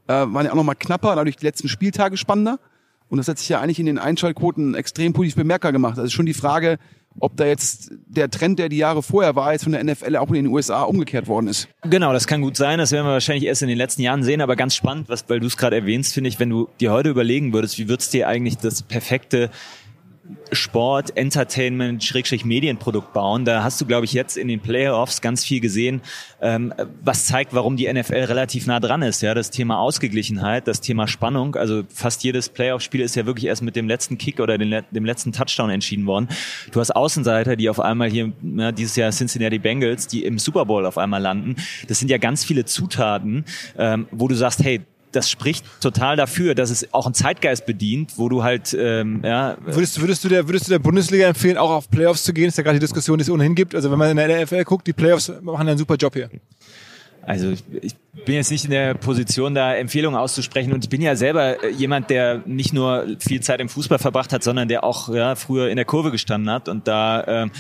äh, 0.07 0.13
waren 0.13 0.45
ja 0.45 0.53
auch 0.53 0.57
nochmal 0.57 0.77
knapper, 0.77 1.15
dadurch 1.15 1.37
die 1.37 1.47
letzten 1.47 1.69
Spieltage 1.69 2.17
spannender. 2.17 2.59
Und 3.09 3.19
das 3.19 3.29
hat 3.29 3.39
sich 3.39 3.49
ja 3.49 3.61
eigentlich 3.61 3.81
in 3.81 3.87
den 3.87 3.99
Einschaltquoten 3.99 4.75
extrem 4.75 5.13
positiv 5.13 5.37
bemerkbar 5.37 5.73
gemacht. 5.73 5.99
Also 5.99 6.11
schon 6.11 6.27
die 6.27 6.35
Frage, 6.35 6.79
ob 7.19 7.37
da 7.37 7.45
jetzt 7.45 7.91
der 8.07 8.31
Trend, 8.31 8.61
der 8.61 8.69
die 8.69 8.77
Jahre 8.77 9.03
vorher 9.03 9.35
war, 9.35 9.53
jetzt 9.53 9.65
von 9.65 9.73
der 9.73 9.83
NFL 9.83 10.15
auch 10.17 10.29
in 10.29 10.35
den 10.35 10.47
USA 10.47 10.83
umgekehrt 10.83 11.27
worden 11.27 11.49
ist. 11.49 11.69
Genau, 11.83 12.13
das 12.13 12.29
kann 12.29 12.41
gut 12.41 12.57
sein. 12.57 12.79
Das 12.79 12.93
werden 12.93 13.07
wir 13.07 13.13
wahrscheinlich 13.13 13.47
erst 13.47 13.63
in 13.63 13.69
den 13.69 13.79
letzten 13.79 14.03
Jahren 14.03 14.23
sehen. 14.23 14.41
Aber 14.41 14.55
ganz 14.55 14.77
spannend, 14.77 15.09
was, 15.09 15.29
weil 15.29 15.41
du 15.41 15.47
es 15.47 15.57
gerade 15.57 15.75
erwähnst, 15.75 16.15
finde 16.15 16.29
ich, 16.29 16.39
wenn 16.39 16.51
du 16.51 16.69
dir 16.81 16.93
heute 16.93 17.09
überlegen 17.09 17.53
würdest, 17.53 17.79
wie 17.79 17.89
würdest 17.89 18.13
dir 18.13 18.29
eigentlich 18.29 18.59
das 18.59 18.83
perfekte 18.83 19.51
Sport, 20.53 21.17
Entertainment, 21.17 22.05
Schrägstrich 22.05 22.45
Medienprodukt 22.45 23.13
bauen. 23.13 23.45
Da 23.45 23.63
hast 23.63 23.81
du, 23.81 23.87
glaube 23.87 24.05
ich, 24.05 24.13
jetzt 24.13 24.37
in 24.37 24.49
den 24.49 24.61
Playoffs 24.61 25.21
ganz 25.21 25.45
viel 25.45 25.61
gesehen, 25.61 26.03
ähm, 26.41 26.75
was 27.03 27.27
zeigt, 27.27 27.55
warum 27.55 27.77
die 27.77 27.93
NFL 27.93 28.25
relativ 28.25 28.67
nah 28.67 28.81
dran 28.81 29.03
ist. 29.03 29.23
Ja, 29.23 29.35
das 29.35 29.51
Thema 29.51 29.79
Ausgeglichenheit, 29.79 30.69
das 30.69 30.81
Thema 30.81 31.09
Spannung. 31.09 31.57
Also 31.57 31.83
fast 31.89 32.23
jedes 32.25 32.49
Playoff-Spiel 32.49 33.01
ist 33.01 33.17
ja 33.17 33.27
wirklich 33.27 33.47
erst 33.47 33.63
mit 33.63 33.77
dem 33.77 33.89
letzten 33.89 34.19
Kick 34.19 34.41
oder 34.41 34.59
den, 34.59 34.83
dem 34.91 35.05
letzten 35.05 35.33
Touchdown 35.33 35.71
entschieden 35.71 36.07
worden. 36.07 36.29
Du 36.73 36.81
hast 36.81 36.91
Außenseiter, 36.91 37.57
die 37.57 37.69
auf 37.69 37.81
einmal 37.81 38.11
hier, 38.11 38.33
ja, 38.43 38.73
dieses 38.73 38.97
Jahr 38.97 39.11
Cincinnati 39.11 39.59
Bengals, 39.59 40.07
die 40.07 40.25
im 40.25 40.39
Super 40.39 40.67
Bowl 40.67 40.87
auf 40.87 40.99
einmal 40.99 41.23
landen. 41.23 41.57
Das 41.89 41.99
sind 41.99 42.11
ja 42.11 42.19
ganz 42.19 42.45
viele 42.45 42.65
Zutaten, 42.65 43.45
ähm, 43.79 44.07
wo 44.11 44.29
du 44.29 44.35
sagst, 44.35 44.63
hey, 44.63 44.81
das 45.13 45.31
spricht 45.31 45.65
total 45.81 46.17
dafür, 46.17 46.55
dass 46.55 46.71
es 46.71 46.93
auch 46.93 47.07
einen 47.07 47.15
Zeitgeist 47.15 47.67
bedient, 47.67 48.13
wo 48.17 48.29
du 48.29 48.43
halt 48.43 48.77
ähm, 48.79 49.23
ja, 49.25 49.57
Würdest, 49.65 50.01
würdest, 50.01 50.25
du 50.25 50.29
der, 50.29 50.49
würdest 50.49 50.67
du 50.67 50.71
der 50.71 50.79
Bundesliga 50.79 51.27
empfehlen, 51.27 51.57
auch 51.57 51.71
auf 51.71 51.91
Playoffs 51.91 52.25
zu 52.25 52.33
gehen? 52.33 52.49
ist 52.49 52.59
ja 52.59 52.65
gerade 52.65 52.79
die 52.79 52.85
Diskussion, 52.85 53.19
die 53.19 53.23
es 53.23 53.31
ohnehin 53.31 53.55
gibt. 53.55 53.75
Also 53.75 53.91
wenn 53.91 53.99
man 53.99 54.11
in 54.11 54.17
der 54.17 54.45
NFL 54.45 54.65
guckt, 54.65 54.87
die 54.87 54.93
Playoffs 54.93 55.33
machen 55.43 55.69
einen 55.69 55.79
super 55.79 55.97
Job 55.97 56.15
hier. 56.15 56.31
Also 57.23 57.51
ich, 57.51 57.63
ich 57.83 57.95
bin 58.25 58.37
jetzt 58.37 58.51
nicht 58.51 58.65
in 58.65 58.71
der 58.71 58.95
Position, 58.95 59.55
da 59.55 59.75
Empfehlungen 59.75 60.19
auszusprechen 60.19 60.73
und 60.73 60.85
ich 60.85 60.91
bin 60.91 61.03
ja 61.03 61.17
selber 61.17 61.63
äh, 61.63 61.71
jemand, 61.71 62.11
der 62.11 62.43
nicht 62.47 62.73
nur 62.73 63.07
viel 63.19 63.41
Zeit 63.41 63.61
im 63.61 63.69
Fußball 63.69 63.99
verbracht 63.99 64.33
hat, 64.33 64.43
sondern 64.43 64.69
der 64.69 64.85
auch 64.85 65.09
ja, 65.13 65.35
früher 65.35 65.69
in 65.69 65.77
der 65.77 65.85
Kurve 65.85 66.11
gestanden 66.11 66.51
hat 66.51 66.69
und 66.69 66.89
da 66.89 67.25
ähm, 67.27 67.53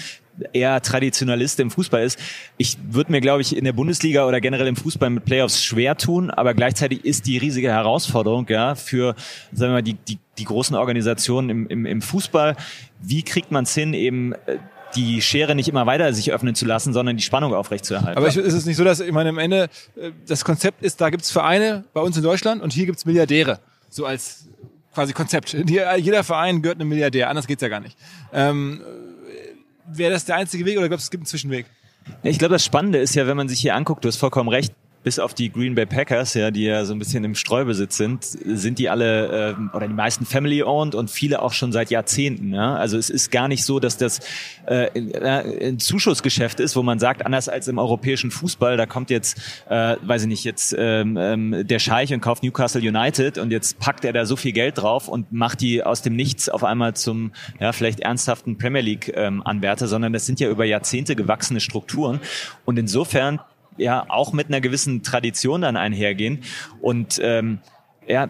eher 0.52 0.80
Traditionalist 0.82 1.60
im 1.60 1.70
Fußball 1.70 2.02
ist. 2.02 2.18
Ich 2.56 2.78
würde 2.90 3.12
mir, 3.12 3.20
glaube 3.20 3.42
ich, 3.42 3.56
in 3.56 3.64
der 3.64 3.72
Bundesliga 3.72 4.26
oder 4.26 4.40
generell 4.40 4.66
im 4.66 4.76
Fußball 4.76 5.10
mit 5.10 5.24
Playoffs 5.24 5.62
schwer 5.62 5.96
tun, 5.96 6.30
aber 6.30 6.54
gleichzeitig 6.54 7.04
ist 7.04 7.26
die 7.26 7.38
riesige 7.38 7.70
Herausforderung 7.70 8.46
ja 8.48 8.74
für, 8.74 9.14
sagen 9.52 9.72
wir 9.72 9.76
mal, 9.76 9.82
die, 9.82 9.94
die, 9.94 10.18
die 10.38 10.44
großen 10.44 10.76
Organisationen 10.76 11.50
im, 11.50 11.66
im, 11.68 11.86
im 11.86 12.02
Fußball. 12.02 12.56
Wie 13.00 13.22
kriegt 13.22 13.50
man 13.50 13.64
es 13.64 13.74
hin, 13.74 13.94
eben 13.94 14.32
äh, 14.32 14.58
die 14.96 15.22
Schere 15.22 15.54
nicht 15.54 15.68
immer 15.68 15.86
weiter 15.86 16.12
sich 16.12 16.32
öffnen 16.32 16.54
zu 16.54 16.66
lassen, 16.66 16.92
sondern 16.92 17.16
die 17.16 17.22
Spannung 17.22 17.54
aufrechtzuerhalten? 17.54 18.16
Aber 18.16 18.26
ist 18.26 18.36
es 18.36 18.66
nicht 18.66 18.76
so, 18.76 18.84
dass, 18.84 19.00
ich 19.00 19.12
meine, 19.12 19.30
am 19.30 19.38
Ende, 19.38 19.68
äh, 19.96 20.10
das 20.26 20.44
Konzept 20.44 20.82
ist, 20.82 21.00
da 21.00 21.10
gibt's 21.10 21.30
Vereine 21.30 21.84
bei 21.92 22.00
uns 22.00 22.16
in 22.16 22.22
Deutschland 22.22 22.62
und 22.62 22.72
hier 22.72 22.86
gibt's 22.86 23.04
Milliardäre. 23.04 23.60
So 23.88 24.06
als 24.06 24.48
quasi 24.94 25.12
Konzept. 25.12 25.52
Jeder 25.52 26.24
Verein 26.24 26.62
gehört 26.62 26.80
einem 26.80 26.88
Milliardär, 26.88 27.30
anders 27.30 27.46
geht's 27.46 27.62
ja 27.62 27.68
gar 27.68 27.80
nicht. 27.80 27.96
Ähm, 28.32 28.80
Wäre 29.92 30.12
das 30.12 30.24
der 30.24 30.36
einzige 30.36 30.64
Weg 30.64 30.78
oder 30.78 30.88
glaubst 30.88 31.04
du, 31.04 31.06
es 31.06 31.10
gibt 31.10 31.22
einen 31.22 31.26
Zwischenweg? 31.26 31.66
Ich 32.22 32.38
glaube, 32.38 32.54
das 32.54 32.64
Spannende 32.64 32.98
ist 32.98 33.14
ja, 33.14 33.26
wenn 33.26 33.36
man 33.36 33.48
sich 33.48 33.60
hier 33.60 33.74
anguckt, 33.74 34.04
du 34.04 34.08
hast 34.08 34.16
vollkommen 34.16 34.48
recht, 34.48 34.72
bis 35.02 35.18
auf 35.18 35.32
die 35.32 35.50
Green 35.50 35.74
Bay 35.74 35.86
Packers, 35.86 36.34
ja, 36.34 36.50
die 36.50 36.64
ja 36.64 36.84
so 36.84 36.92
ein 36.92 36.98
bisschen 36.98 37.24
im 37.24 37.34
Streubesitz 37.34 37.96
sind, 37.96 38.22
sind 38.24 38.78
die 38.78 38.90
alle 38.90 39.56
äh, 39.56 39.76
oder 39.76 39.88
die 39.88 39.94
meisten 39.94 40.26
family-owned 40.26 40.94
und 40.94 41.10
viele 41.10 41.40
auch 41.40 41.54
schon 41.54 41.72
seit 41.72 41.90
Jahrzehnten. 41.90 42.52
Ja? 42.52 42.74
Also 42.74 42.98
es 42.98 43.08
ist 43.08 43.30
gar 43.30 43.48
nicht 43.48 43.64
so, 43.64 43.80
dass 43.80 43.96
das 43.96 44.20
äh, 44.66 44.90
ein 44.94 45.78
Zuschussgeschäft 45.78 46.60
ist, 46.60 46.76
wo 46.76 46.82
man 46.82 46.98
sagt, 46.98 47.24
anders 47.24 47.48
als 47.48 47.66
im 47.68 47.78
europäischen 47.78 48.30
Fußball, 48.30 48.76
da 48.76 48.84
kommt 48.84 49.08
jetzt, 49.08 49.38
äh, 49.70 49.96
weiß 50.02 50.22
ich 50.22 50.28
nicht, 50.28 50.44
jetzt 50.44 50.74
ähm, 50.78 51.16
ähm, 51.16 51.66
der 51.66 51.78
Scheich 51.78 52.12
und 52.12 52.20
kauft 52.20 52.42
Newcastle 52.42 52.82
United 52.82 53.38
und 53.38 53.50
jetzt 53.50 53.78
packt 53.78 54.04
er 54.04 54.12
da 54.12 54.26
so 54.26 54.36
viel 54.36 54.52
Geld 54.52 54.78
drauf 54.78 55.08
und 55.08 55.32
macht 55.32 55.62
die 55.62 55.82
aus 55.82 56.02
dem 56.02 56.14
Nichts 56.14 56.50
auf 56.50 56.62
einmal 56.62 56.94
zum 56.94 57.32
ja 57.58 57.72
vielleicht 57.72 58.00
ernsthaften 58.00 58.58
Premier 58.58 58.82
League 58.82 59.12
ähm, 59.14 59.42
Anwärter, 59.46 59.88
sondern 59.88 60.12
das 60.12 60.26
sind 60.26 60.40
ja 60.40 60.50
über 60.50 60.66
Jahrzehnte 60.66 61.16
gewachsene 61.16 61.60
Strukturen 61.60 62.20
und 62.66 62.78
insofern 62.78 63.40
ja 63.76 64.04
auch 64.08 64.32
mit 64.32 64.48
einer 64.48 64.60
gewissen 64.60 65.02
Tradition 65.02 65.62
dann 65.62 65.76
einhergehen. 65.76 66.40
Und 66.80 67.20
ähm, 67.22 67.58
ja, 68.06 68.28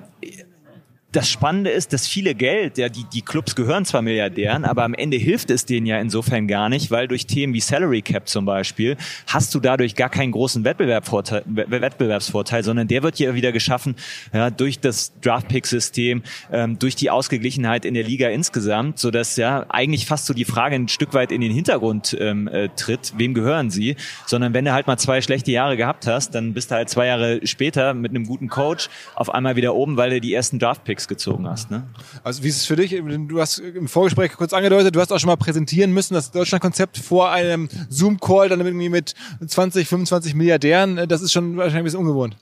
das 1.13 1.29
Spannende 1.29 1.71
ist, 1.71 1.93
dass 1.93 2.07
viele 2.07 2.35
Geld, 2.37 2.79
ja, 2.79 2.89
die, 2.89 3.05
die 3.13 3.23
Clubs 3.23 3.57
gehören 3.57 3.85
zwar 3.85 4.01
Milliardären, 4.01 4.65
aber 4.65 4.85
am 4.85 4.95
Ende 4.95 5.17
hilft 5.17 5.51
es 5.51 5.65
denen 5.65 5.87
ja 5.87 5.99
insofern 5.99 6.47
gar 6.47 6.69
nicht, 6.69 6.91
weil 6.93 7.09
durch 7.09 7.27
Themen 7.27 7.53
wie 7.53 7.61
Salary 7.61 8.03
Cap 8.03 8.29
zum 8.29 8.45
Beispiel 8.45 8.97
hast 9.27 9.53
du 9.55 9.61
dadurch 9.61 9.97
gar 9.97 10.09
keinen 10.09 10.31
großen 10.31 10.65
Wettbewerbsvorteil, 10.65 11.43
Wettbewerbsvorteil 11.47 12.63
sondern 12.63 12.87
der 12.87 13.03
wird 13.03 13.19
ja 13.19 13.35
wieder 13.35 13.51
geschaffen 13.51 13.97
ja, 14.33 14.51
durch 14.51 14.79
das 14.79 15.13
Draft-Pick-System, 15.21 16.23
ähm, 16.53 16.79
durch 16.79 16.95
die 16.95 17.11
Ausgeglichenheit 17.11 17.85
in 17.85 17.95
der 17.95 18.05
Liga 18.05 18.29
insgesamt, 18.29 19.01
so 19.01 19.11
dass 19.11 19.37
ja 19.37 19.67
eigentlich 19.69 20.07
fast 20.07 20.27
so 20.27 20.35
die 20.35 20.45
Frage 20.45 20.77
ein 20.77 20.89
Stück 20.89 21.13
weit 21.13 21.33
in 21.33 21.41
den 21.41 21.53
Hintergrund 21.53 22.17
ähm, 22.21 22.47
äh, 22.47 22.69
tritt, 22.77 23.15
wem 23.17 23.35
gehören 23.35 23.71
sie, 23.71 23.97
sondern 24.27 24.55
wenn 24.55 24.65
du 24.65 24.73
halt 24.73 24.87
mal 24.87 24.97
zwei 24.97 25.21
schlechte 25.23 25.51
Jahre 25.51 25.77
gehabt 25.77 26.07
hast, 26.07 26.37
dann 26.37 26.55
bist 26.55 26.71
du 26.71 26.77
halt 26.77 26.89
zwei 26.89 27.07
Jahre 27.07 27.41
später 27.45 27.95
mit 27.95 28.11
einem 28.11 28.27
guten 28.27 28.49
Coach 28.49 28.89
auf 29.17 29.35
einmal 29.35 29.57
wieder 29.57 29.75
oben, 29.75 29.97
weil 29.97 30.11
du 30.11 30.21
die 30.21 30.33
ersten 30.33 30.61
Draft-Picks 30.61 31.00
Picks 31.01 31.09
gezogen 31.09 31.49
hast. 31.49 31.71
Ne? 31.71 31.85
Also 32.23 32.43
wie 32.43 32.49
ist 32.49 32.57
es 32.57 32.67
für 32.67 32.77
dich? 32.77 32.91
Du 33.29 33.41
hast 33.41 33.59
im 33.59 33.89
Vorgespräch 33.89 34.33
kurz 34.33 34.53
angedeutet, 34.53 34.95
du 34.95 35.01
hast 35.01 35.13
auch 35.13 35.19
schon 35.19 35.29
mal 35.29 35.37
präsentieren 35.37 35.93
müssen, 35.93 36.15
das 36.15 36.31
Deutschland-Konzept 36.31 36.99
vor 36.99 37.31
einem 37.31 37.69
Zoom-Call 37.89 38.49
dann 38.49 38.61
irgendwie 38.61 38.89
mit 38.89 39.15
20, 39.45 39.89
25 39.89 40.35
Milliardären. 40.35 41.09
Das 41.09 41.23
ist 41.23 41.33
schon 41.33 41.57
wahrscheinlich 41.57 41.79
ein 41.79 41.85
bisschen 41.85 42.01
ungewohnt. 42.01 42.37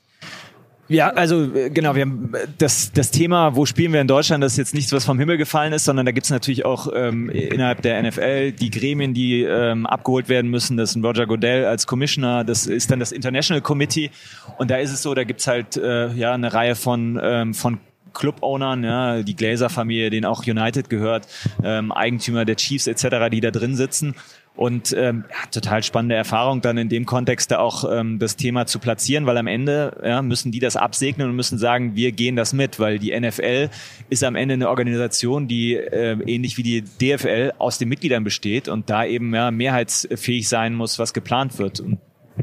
Ja, 0.89 1.09
also 1.09 1.47
genau, 1.71 1.93
wir 1.93 2.01
haben 2.01 2.31
das, 2.57 2.91
das 2.91 3.11
Thema, 3.11 3.55
wo 3.55 3.67
spielen 3.67 3.93
wir 3.93 4.01
in 4.01 4.07
Deutschland, 4.07 4.43
das 4.43 4.53
ist 4.53 4.57
jetzt 4.57 4.73
nichts, 4.73 4.91
was 4.91 5.05
vom 5.05 5.19
Himmel 5.19 5.37
gefallen 5.37 5.71
ist, 5.71 5.85
sondern 5.85 6.07
da 6.07 6.11
gibt's 6.11 6.31
natürlich 6.31 6.65
auch 6.65 6.87
ähm, 6.95 7.29
innerhalb 7.29 7.83
der 7.83 8.01
NFL 8.01 8.53
die 8.53 8.71
Gremien, 8.71 9.13
die 9.13 9.43
ähm, 9.43 9.85
abgeholt 9.85 10.29
werden 10.29 10.49
müssen. 10.49 10.77
Das 10.77 10.89
ist 10.89 10.95
ein 10.95 11.05
Roger 11.05 11.27
Goodell 11.27 11.65
als 11.65 11.85
Commissioner, 11.85 12.43
das 12.43 12.65
ist 12.65 12.89
dann 12.89 12.99
das 12.99 13.11
International 13.11 13.61
Committee 13.61 14.09
und 14.57 14.71
da 14.71 14.77
ist 14.77 14.91
es 14.91 15.03
so, 15.03 15.13
da 15.13 15.25
gibt's 15.25 15.45
halt 15.45 15.77
äh, 15.77 16.11
ja 16.13 16.33
eine 16.33 16.51
Reihe 16.51 16.73
von, 16.73 17.19
ähm, 17.21 17.53
von 17.53 17.77
Club-Ownern, 18.13 18.83
ja, 18.83 19.23
die 19.23 19.35
Glazer-Familie, 19.35 20.09
denen 20.09 20.25
auch 20.25 20.45
United 20.45 20.89
gehört, 20.89 21.27
ähm, 21.63 21.91
Eigentümer 21.91 22.45
der 22.45 22.55
Chiefs 22.55 22.87
etc., 22.87 23.29
die 23.31 23.41
da 23.41 23.51
drin 23.51 23.75
sitzen. 23.75 24.15
Und 24.59 24.91
ähm, 24.91 25.23
ja, 25.29 25.49
total 25.51 25.83
spannende 25.83 26.15
Erfahrung, 26.15 26.59
dann 26.59 26.77
in 26.77 26.89
dem 26.89 27.05
Kontext 27.05 27.49
da 27.49 27.59
auch 27.59 27.89
ähm, 27.89 28.19
das 28.19 28.35
Thema 28.35 28.65
zu 28.65 28.79
platzieren, 28.79 29.25
weil 29.25 29.37
am 29.37 29.47
Ende 29.47 30.01
ja, 30.03 30.21
müssen 30.21 30.51
die 30.51 30.59
das 30.59 30.75
absegnen 30.75 31.29
und 31.29 31.35
müssen 31.37 31.57
sagen, 31.57 31.95
wir 31.95 32.11
gehen 32.11 32.35
das 32.35 32.51
mit, 32.51 32.77
weil 32.77 32.99
die 32.99 33.17
NFL 33.17 33.69
ist 34.09 34.21
am 34.25 34.35
Ende 34.35 34.55
eine 34.55 34.67
Organisation, 34.67 35.47
die 35.47 35.75
äh, 35.75 36.17
ähnlich 36.25 36.57
wie 36.57 36.63
die 36.63 36.81
DFL 36.81 37.53
aus 37.57 37.77
den 37.77 37.87
Mitgliedern 37.87 38.25
besteht 38.25 38.67
und 38.67 38.89
da 38.89 39.05
eben 39.05 39.33
ja, 39.33 39.49
mehrheitsfähig 39.49 40.49
sein 40.49 40.75
muss, 40.75 40.99
was 40.99 41.13
geplant 41.13 41.57
wird. 41.57 41.79
Und, 41.79 41.99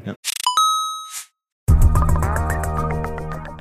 ja. 0.07 0.14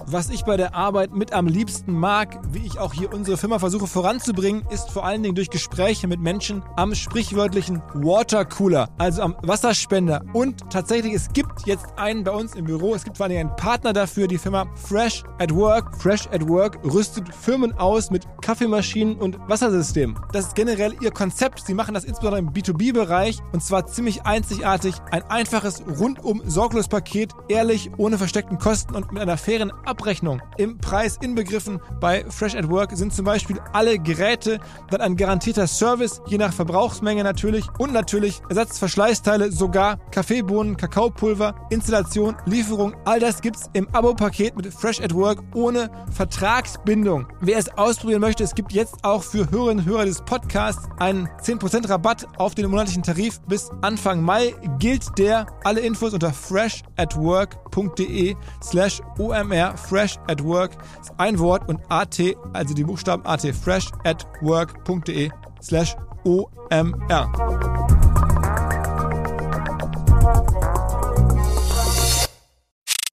Was 0.07 0.29
ich 0.29 0.45
bei 0.45 0.55
der 0.55 0.75
Arbeit 0.75 1.15
mit 1.15 1.33
am 1.33 1.47
liebsten 1.47 1.91
mag, 1.91 2.39
wie 2.51 2.63
ich 2.63 2.77
auch 2.77 2.93
hier 2.93 3.11
unsere 3.11 3.37
Firma 3.37 3.57
versuche 3.57 3.87
voranzubringen, 3.87 4.63
ist 4.69 4.91
vor 4.91 5.03
allen 5.03 5.23
Dingen 5.23 5.33
durch 5.33 5.49
Gespräche 5.49 6.07
mit 6.07 6.19
Menschen 6.19 6.61
am 6.75 6.93
sprichwörtlichen 6.93 7.81
Watercooler, 7.95 8.87
also 8.99 9.23
am 9.23 9.35
Wasserspender. 9.41 10.23
Und 10.33 10.69
tatsächlich, 10.69 11.13
es 11.13 11.33
gibt 11.33 11.65
jetzt 11.65 11.87
einen 11.97 12.23
bei 12.23 12.29
uns 12.29 12.53
im 12.53 12.65
Büro. 12.65 12.93
Es 12.93 13.03
gibt 13.03 13.17
vor 13.17 13.23
allen 13.23 13.31
Dingen 13.31 13.47
einen 13.47 13.55
Partner 13.55 13.93
dafür, 13.93 14.27
die 14.27 14.37
Firma 14.37 14.67
Fresh 14.75 15.23
at 15.39 15.51
Work. 15.55 15.99
Fresh 15.99 16.27
at 16.27 16.47
Work 16.47 16.77
rüstet 16.85 17.33
Firmen 17.33 17.73
aus 17.73 18.11
mit 18.11 18.27
Kaffeemaschinen 18.43 19.15
und 19.15 19.39
Wassersystemen. 19.49 20.19
Das 20.33 20.45
ist 20.45 20.55
generell 20.55 20.93
ihr 21.01 21.09
Konzept. 21.09 21.65
Sie 21.65 21.73
machen 21.73 21.95
das 21.95 22.03
insbesondere 22.03 22.41
im 22.41 22.51
B2B-Bereich 22.51 23.39
und 23.53 23.63
zwar 23.63 23.87
ziemlich 23.87 24.21
einzigartig. 24.21 24.93
Ein 25.09 25.23
einfaches 25.31 25.81
rundum 25.99 26.43
sorglos 26.45 26.87
Paket, 26.87 27.31
ehrlich, 27.47 27.89
ohne 27.97 28.19
versteckten 28.19 28.59
Kosten 28.59 28.93
und 28.93 29.11
mit 29.11 29.23
einer 29.23 29.37
fairen 29.37 29.71
Ab 29.71 29.94
Abrechnung 29.95 30.41
im 30.57 30.77
Preis 30.77 31.17
inbegriffen. 31.21 31.79
Bei 32.01 32.25
Fresh 32.29 32.55
at 32.55 32.69
Work 32.69 32.91
sind 32.97 33.13
zum 33.13 33.23
Beispiel 33.23 33.61
alle 33.71 33.97
Geräte, 33.97 34.59
dann 34.89 34.99
ein 34.99 35.15
garantierter 35.15 35.67
Service, 35.67 36.21
je 36.27 36.37
nach 36.37 36.51
Verbrauchsmenge 36.51 37.23
natürlich 37.23 37.65
und 37.77 37.93
natürlich 37.93 38.41
Ersatzverschleißteile, 38.49 39.53
sogar 39.53 39.97
Kaffeebohnen, 40.11 40.75
Kakaopulver, 40.75 41.55
Installation, 41.69 42.35
Lieferung. 42.45 42.93
All 43.05 43.21
das 43.21 43.39
gibt's 43.39 43.69
im 43.71 43.87
Abo-Paket 43.93 44.57
mit 44.57 44.73
Fresh 44.73 44.99
at 44.99 45.13
Work 45.13 45.41
ohne 45.53 45.89
Vertragsbindung. 46.11 47.27
Wer 47.39 47.57
es 47.57 47.69
ausprobieren 47.77 48.19
möchte, 48.19 48.43
es 48.43 48.53
gibt 48.53 48.73
jetzt 48.73 48.95
auch 49.03 49.23
für 49.23 49.49
Hörerinnen 49.49 49.85
und 49.85 49.89
Hörer 49.89 50.05
des 50.05 50.21
Podcasts 50.23 50.89
einen 50.99 51.29
10% 51.41 51.89
Rabatt 51.89 52.27
auf 52.37 52.53
den 52.53 52.69
monatlichen 52.69 53.03
Tarif 53.03 53.39
bis 53.47 53.69
Anfang 53.81 54.21
Mai 54.21 54.53
gilt 54.79 55.17
der. 55.17 55.45
Alle 55.63 55.79
Infos 55.79 56.13
unter 56.13 56.33
freshatwork.de 56.33 58.35
slash 58.61 59.01
omr 59.17 59.77
fresh 59.87 60.17
at 60.27 60.43
work 60.43 60.71
ist 60.99 61.11
ein 61.17 61.37
Wort 61.39 61.69
und 61.69 61.79
at, 61.89 62.19
also 62.53 62.73
die 62.73 62.83
Buchstaben 62.83 63.25
at, 63.25 63.41
fresh 63.55 63.91
at 64.03 64.25
work.de 64.41 65.29
slash 65.61 65.95
omr. 66.23 67.31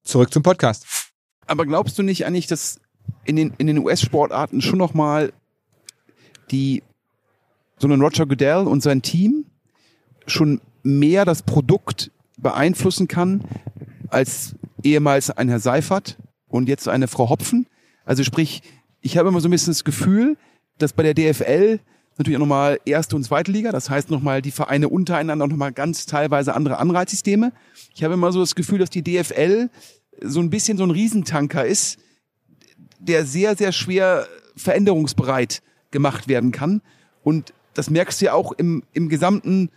Zurück 0.03 0.33
zum 0.33 0.43
Podcast. 0.43 0.85
Aber 1.47 1.65
glaubst 1.65 1.97
du 1.97 2.03
nicht 2.03 2.25
eigentlich, 2.25 2.47
dass 2.47 2.79
in 3.25 3.35
den, 3.35 3.53
in 3.57 3.67
den 3.67 3.77
US-Sportarten 3.79 4.61
schon 4.61 4.79
nochmal 4.79 5.33
die, 6.51 6.83
so 7.77 7.87
ein 7.87 8.01
Roger 8.01 8.25
Goodell 8.25 8.67
und 8.67 8.81
sein 8.81 9.01
Team 9.01 9.45
schon 10.25 10.61
mehr 10.83 11.25
das 11.25 11.41
Produkt 11.41 12.11
beeinflussen 12.37 13.07
kann 13.07 13.43
als 14.09 14.55
ehemals 14.83 15.31
ein 15.31 15.49
Herr 15.49 15.59
Seifert 15.59 16.17
und 16.53 16.69
jetzt 16.69 16.87
eine 16.87 17.07
Frau 17.07 17.29
Hopfen. 17.29 17.65
Also 18.05 18.23
sprich, 18.23 18.61
ich 19.01 19.17
habe 19.17 19.29
immer 19.29 19.41
so 19.41 19.47
ein 19.47 19.51
bisschen 19.51 19.71
das 19.71 19.83
Gefühl, 19.83 20.37
dass 20.77 20.93
bei 20.93 21.01
der 21.01 21.15
DFL 21.15 21.79
natürlich 22.15 22.37
auch 22.37 22.41
nochmal 22.41 22.79
erste 22.85 23.15
und 23.15 23.23
zweite 23.23 23.51
Liga, 23.51 23.71
das 23.71 23.89
heißt 23.89 24.11
nochmal 24.11 24.43
die 24.43 24.51
Vereine 24.51 24.87
untereinander 24.87 25.47
nochmal 25.47 25.71
ganz 25.71 26.05
teilweise 26.05 26.53
andere 26.53 26.77
Anreizsysteme. 26.77 27.53
Ich 27.95 28.03
habe 28.03 28.13
immer 28.13 28.31
so 28.31 28.39
das 28.39 28.53
Gefühl, 28.53 28.77
dass 28.77 28.91
die 28.91 29.01
DFL 29.01 29.71
so 30.21 30.41
ein 30.41 30.51
bisschen 30.51 30.77
so 30.77 30.83
ein 30.83 30.91
Riesentanker 30.91 31.65
ist, 31.65 31.97
der 32.99 33.25
sehr, 33.25 33.55
sehr 33.55 33.71
schwer 33.71 34.27
veränderungsbereit 34.55 35.63
gemacht 35.89 36.27
werden 36.27 36.51
kann. 36.51 36.83
Und 37.23 37.51
das 37.73 37.89
merkst 37.89 38.21
du 38.21 38.25
ja 38.25 38.33
auch 38.33 38.51
im, 38.51 38.83
im 38.93 39.09
gesamten 39.09 39.71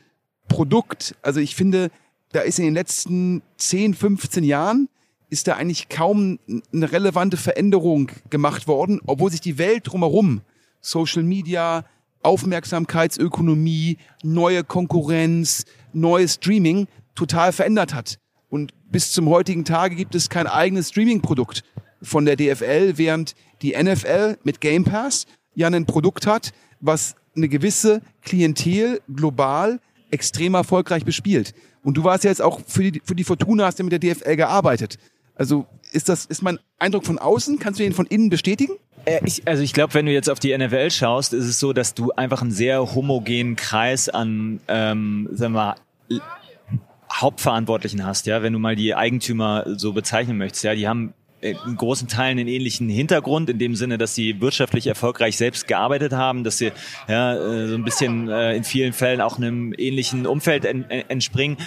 Produkt. 0.47 1.15
Also 1.23 1.41
ich 1.41 1.57
finde, 1.57 1.91
da 2.33 2.41
ist 2.43 2.59
in 2.59 2.67
den 2.67 2.75
letzten 2.75 3.41
10, 3.57 3.95
15 3.95 4.45
Jahren 4.45 4.91
ist 5.29 5.49
da 5.49 5.55
eigentlich 5.55 5.89
kaum 5.89 6.39
eine 6.73 6.93
relevante 6.93 7.37
Veränderung 7.37 8.11
gemacht 8.31 8.69
worden, 8.69 9.01
obwohl 9.07 9.31
sich 9.31 9.41
die 9.41 9.59
Welt 9.59 9.83
drumherum, 9.87 10.43
Social 10.81 11.23
Media, 11.23 11.85
Aufmerksamkeitsökonomie, 12.23 13.99
neue 14.23 14.65
Konkurrenz, 14.65 15.65
neues 15.93 16.35
Streaming 16.35 16.87
total 17.15 17.53
verändert 17.53 17.95
hat. 17.95 18.19
Und 18.49 18.73
bis 18.91 19.13
zum 19.13 19.29
heutigen 19.29 19.65
Tage 19.65 19.97
gibt 19.97 20.15
es 20.15 20.29
kein 20.29 20.47
eigenes 20.47 20.91
Streaming-Produkt 20.91 21.65
von 22.03 22.25
der 22.25 22.37
DFL, 22.37 22.95
während 22.97 23.35
die 23.63 23.77
NFL 23.77 24.39
mit 24.45 24.61
Game 24.61 24.85
Pass 24.85 25.27
ja 25.55 25.67
ein 25.69 25.87
Produkt 25.87 26.27
hat, 26.27 26.53
was 26.81 27.17
eine 27.35 27.49
gewisse 27.49 28.03
Klientel 28.23 29.01
global 29.13 29.81
extrem 30.11 30.55
erfolgreich 30.55 31.05
bespielt. 31.05 31.55
Und 31.83 31.97
du 31.97 32.05
warst 32.05 32.25
ja 32.25 32.31
jetzt 32.31 32.43
auch 32.43 32.61
für 32.67 32.91
die, 32.91 33.03
für 33.05 33.15
die 33.15 33.25
Fortuna, 33.25 33.67
hast 33.67 33.79
ja 33.79 33.85
mit 33.85 33.93
der 33.93 33.99
DFL 33.99 34.37
gearbeitet. 34.37 34.99
Also 35.37 35.67
ist 35.93 36.09
das, 36.09 36.25
ist 36.25 36.43
mein 36.43 36.59
Eindruck 36.79 37.07
von 37.07 37.19
außen? 37.19 37.59
Kannst 37.59 37.79
du 37.79 37.85
den 37.85 37.93
von 37.93 38.07
innen 38.07 38.31
bestätigen? 38.31 38.75
Äh, 39.05 39.21
ich, 39.25 39.47
also 39.47 39.63
ich 39.63 39.73
glaube, 39.73 39.95
wenn 39.95 40.07
du 40.07 40.13
jetzt 40.13 40.29
auf 40.29 40.39
die 40.39 40.57
NFL 40.57 40.91
schaust, 40.91 41.33
ist 41.33 41.47
es 41.47 41.61
so, 41.61 41.73
dass 41.73 41.95
du 41.95 42.13
einfach 42.13 42.43
einen 42.43 42.51
sehr 42.51 42.95
homogenen 42.95 43.57
Kreis 43.57 44.09
an, 44.09 44.61
ähm, 44.69 45.29
sagen 45.33 45.55
wir 45.55 45.75
mal, 46.11 46.21
Hauptverantwortlichen 47.13 48.05
hast, 48.05 48.27
ja, 48.27 48.43
wenn 48.43 48.53
du 48.53 48.59
mal 48.59 48.77
die 48.77 48.95
Eigentümer 48.95 49.65
so 49.79 49.93
bezeichnen 49.93 50.37
möchtest, 50.37 50.65
ja, 50.65 50.75
die 50.75 50.87
haben 50.87 51.15
in 51.51 51.77
großen 51.77 52.09
Teilen 52.09 52.39
einen 52.39 52.49
ähnlichen 52.49 52.89
Hintergrund, 52.89 53.51
in 53.51 53.59
dem 53.59 53.75
Sinne, 53.75 53.99
dass 53.99 54.15
sie 54.15 54.41
wirtschaftlich 54.41 54.87
erfolgreich 54.87 55.37
selbst 55.37 55.69
gearbeitet 55.69 56.13
haben, 56.13 56.45
dass 56.45 56.59
sie 56.59 56.73
ja, 57.09 57.35
äh, 57.35 57.69
so 57.69 57.75
ein 57.75 57.85
bisschen 57.85 58.29
äh, 58.29 58.57
in 58.57 58.65
vielen 58.65 58.93
Fällen 58.93 59.21
auch 59.21 59.39
einem 59.39 59.75
ähnlichen 59.77 60.27
Umfeld 60.27 60.65
en, 60.65 60.89
entspringen. 60.91 61.59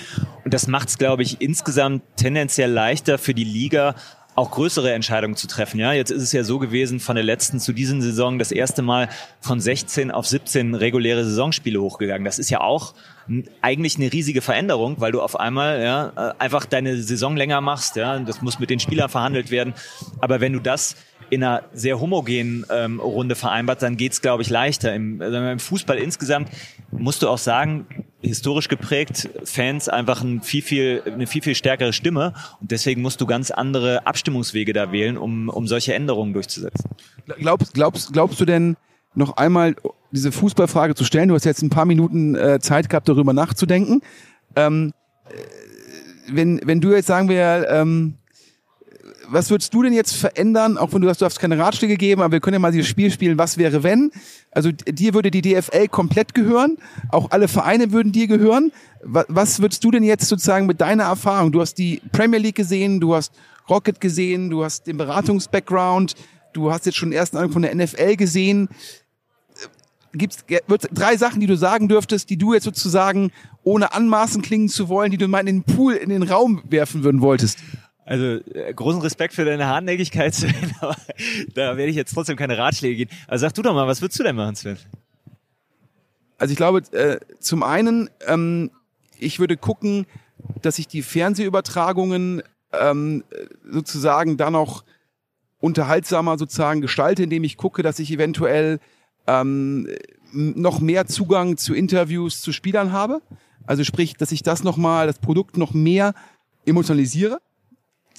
Und 0.44 0.54
das 0.54 0.68
macht 0.68 0.90
es, 0.90 0.98
glaube 0.98 1.24
ich, 1.24 1.42
insgesamt 1.42 2.04
tendenziell 2.16 2.72
leichter 2.72 3.18
für 3.18 3.34
die 3.34 3.44
Liga, 3.44 3.96
auch 4.40 4.52
größere 4.52 4.94
Entscheidungen 4.94 5.36
zu 5.36 5.48
treffen. 5.48 5.80
Ja, 5.80 5.92
jetzt 5.92 6.12
ist 6.12 6.24
es 6.24 6.32
ja 6.32 6.44
so 6.44 6.60
gewesen, 6.60 7.00
von 7.00 7.16
der 7.16 7.26
letzten 7.26 7.60
zu 7.60 7.74
diesen 7.74 8.02
Saison 8.02 8.40
das 8.40 8.52
erste 8.52 8.82
Mal 8.82 9.10
von 9.42 9.60
16 9.60 10.12
auf 10.12 10.26
17 10.28 10.76
reguläre 10.76 11.26
Saisonspiele 11.26 11.82
hochgegangen. 11.82 12.24
Das 12.24 12.40
ist 12.40 12.50
ja 12.50 12.62
auch 12.62 12.94
eigentlich 13.62 13.98
eine 13.98 14.12
riesige 14.12 14.42
Veränderung, 14.42 14.96
weil 15.00 15.12
du 15.12 15.22
auf 15.22 15.40
einmal 15.40 15.82
ja, 15.82 16.14
äh, 16.16 16.34
einfach 16.40 16.66
deine 16.66 16.98
Saison 17.02 17.36
länger 17.36 17.62
machst. 17.62 17.98
Ja, 17.98 18.18
das 18.18 18.42
muss 18.42 18.60
mit 18.60 18.70
den 18.70 18.80
Spielern 18.80 19.10
verhandelt 19.10 19.52
werden. 19.52 19.74
Aber 20.20 20.40
wenn 20.40 20.54
du 20.54 20.60
das 20.60 20.96
in 21.30 21.44
einer 21.44 21.64
sehr 21.74 22.00
homogenen 22.00 22.66
ähm, 22.72 23.00
Runde 23.00 23.36
vereinbart, 23.36 23.82
dann 23.82 23.98
geht's, 23.98 24.22
glaube 24.22 24.44
ich, 24.44 24.50
leichter. 24.50 24.94
Im, 24.94 25.22
also 25.22 25.38
Im 25.38 25.60
Fußball 25.60 25.98
insgesamt 25.98 26.50
musst 26.92 27.22
du 27.22 27.30
auch 27.30 27.38
sagen, 27.38 27.86
historisch 28.22 28.68
geprägt, 28.68 29.30
Fans 29.46 29.88
einfach 29.90 30.22
ein 30.22 30.42
viel, 30.42 30.62
viel, 30.62 31.04
eine 31.06 31.28
viel, 31.28 31.42
viel 31.42 31.56
stärkere 31.56 31.94
Stimme 31.94 32.34
und 32.60 32.72
deswegen 32.72 33.02
musst 33.02 33.22
du 33.22 33.26
ganz 33.26 33.52
andere 33.52 34.06
Abstimmungswege 34.06 34.74
da 34.74 34.92
wählen, 34.92 35.18
um, 35.18 35.50
um 35.50 35.68
solche 35.68 35.94
Änderungen 35.94 36.34
durchzusetzen. 36.34 36.90
Glaubst, 37.38 37.74
glaubst, 37.74 38.14
glaubst 38.14 38.40
du 38.42 38.46
denn, 38.46 38.76
noch 39.16 39.38
einmal 39.38 39.76
diese 40.12 40.32
Fußballfrage 40.32 40.96
zu 40.96 41.04
stellen? 41.04 41.30
Du 41.30 41.36
hast 41.36 41.46
jetzt 41.46 41.62
ein 41.62 41.70
paar 41.70 41.86
Minuten 41.86 42.36
äh, 42.36 42.60
Zeit 42.60 42.90
gehabt, 42.90 43.10
darüber 43.10 43.34
nachzudenken. 43.34 44.02
Ähm, 44.56 44.94
äh, 45.26 45.34
wenn, 46.32 46.62
wenn 46.64 46.80
du 46.80 46.92
jetzt 46.92 47.08
sagen 47.08 47.28
wir, 47.28 47.68
ähm, 47.70 48.19
was 49.32 49.50
würdest 49.50 49.74
du 49.74 49.84
denn 49.84 49.94
jetzt 49.94 50.16
verändern, 50.16 50.78
auch 50.78 50.94
wenn 50.94 51.02
du 51.02 51.08
sagst, 51.08 51.22
du 51.22 51.26
darfst 51.26 51.40
keine 51.40 51.58
Ratschläge 51.58 51.98
geben, 51.98 52.22
aber 52.22 52.34
wir 52.34 52.40
können 52.40 52.56
ja 52.56 52.60
mal 52.60 52.72
dieses 52.72 52.88
Spiel 52.88 53.12
spielen, 53.12 53.38
was 53.38 53.58
wäre 53.58 53.84
wenn? 53.84 54.12
Also 54.52 54.72
dir 54.72 55.14
würde 55.14 55.32
die 55.32 55.42
DFL 55.42 55.88
komplett 55.88 56.34
gehören, 56.34 56.78
auch 57.10 57.32
alle 57.32 57.48
Vereine 57.48 57.92
würden 57.92 58.12
dir 58.12 58.28
gehören. 58.28 58.72
Was 59.04 59.62
würdest 59.62 59.84
du 59.84 59.92
denn 59.92 60.04
jetzt 60.04 60.28
sozusagen 60.28 60.66
mit 60.66 60.82
deiner 60.82 61.04
Erfahrung? 61.04 61.52
Du 61.52 61.62
hast 61.62 61.76
die 61.76 62.02
Premier 62.12 62.40
League 62.40 62.56
gesehen, 62.56 63.00
du 63.00 63.16
hast 63.16 63.34
Rocket 63.70 64.02
gesehen, 64.02 64.50
du 64.50 64.64
hast 64.64 64.88
den 64.88 64.98
Beratungs-Background, 64.98 66.16
du 66.54 66.72
hast 66.72 66.86
jetzt 66.86 66.98
schon 66.98 67.12
den 67.12 67.18
ersten 67.18 67.38
Eindruck 67.38 67.54
von 67.54 67.62
der 67.62 67.76
NFL 67.76 68.16
gesehen. 68.16 68.68
Gibt's 70.12 70.44
drei 70.92 71.18
Sachen, 71.18 71.40
die 71.40 71.46
du 71.46 71.56
sagen 71.56 71.88
dürftest, 71.88 72.32
die 72.32 72.38
du 72.38 72.56
jetzt 72.56 72.64
sozusagen 72.64 73.32
ohne 73.64 73.94
anmaßen 73.94 74.42
klingen 74.42 74.68
zu 74.68 74.90
wollen, 74.90 75.12
die 75.12 75.18
du 75.18 75.28
mal 75.28 75.42
in 75.42 75.46
den 75.46 75.64
Pool, 75.64 75.94
in 75.94 76.10
den 76.10 76.24
Raum 76.24 76.64
werfen 76.68 77.04
würden 77.04 77.22
wolltest? 77.22 77.60
Also 78.10 78.40
äh, 78.56 78.74
großen 78.74 79.02
Respekt 79.02 79.36
für 79.36 79.46
deine 79.46 79.68
Hartnäckigkeit, 79.68 80.34
Sven, 80.34 80.74
aber 80.80 80.96
da 81.54 81.78
werde 81.78 81.92
ich 81.92 81.96
jetzt 81.96 82.12
trotzdem 82.12 82.38
keine 82.38 82.58
Ratschläge 82.58 82.96
geben. 82.96 83.12
Also 83.28 83.46
sag 83.46 83.54
du 83.54 83.62
doch 83.62 83.76
mal, 83.76 83.86
was 83.86 84.02
würdest 84.02 84.20
du 84.20 84.24
denn 84.24 84.36
machen, 84.36 84.56
Sven? 84.56 84.80
Also 86.40 86.52
ich 86.52 86.58
glaube, 86.58 86.80
äh, 86.92 87.20
zum 87.40 87.62
einen, 87.62 88.10
ähm, 88.26 88.72
ich 89.20 89.40
würde 89.40 89.58
gucken, 89.58 90.08
dass 90.64 90.80
ich 90.80 90.88
die 90.88 91.04
Fernsehübertragungen 91.04 92.42
ähm, 92.74 93.24
sozusagen 93.70 94.38
dann 94.38 94.54
noch 94.54 94.84
unterhaltsamer 95.60 96.40
sozusagen 96.40 96.82
gestalte, 96.82 97.22
indem 97.22 97.44
ich 97.44 97.58
gucke, 97.58 97.84
dass 97.84 98.00
ich 98.00 98.12
eventuell 98.12 98.80
ähm, 99.28 99.88
noch 100.34 100.80
mehr 100.80 101.06
Zugang 101.06 101.58
zu 101.58 101.76
Interviews 101.76 102.42
zu 102.42 102.54
Spielern 102.54 102.92
habe. 102.92 103.22
Also 103.68 103.84
sprich, 103.84 104.16
dass 104.16 104.32
ich 104.32 104.42
das 104.42 104.64
nochmal, 104.64 105.06
das 105.06 105.20
Produkt 105.20 105.58
noch 105.58 105.76
mehr 105.76 106.16
emotionalisiere. 106.66 107.40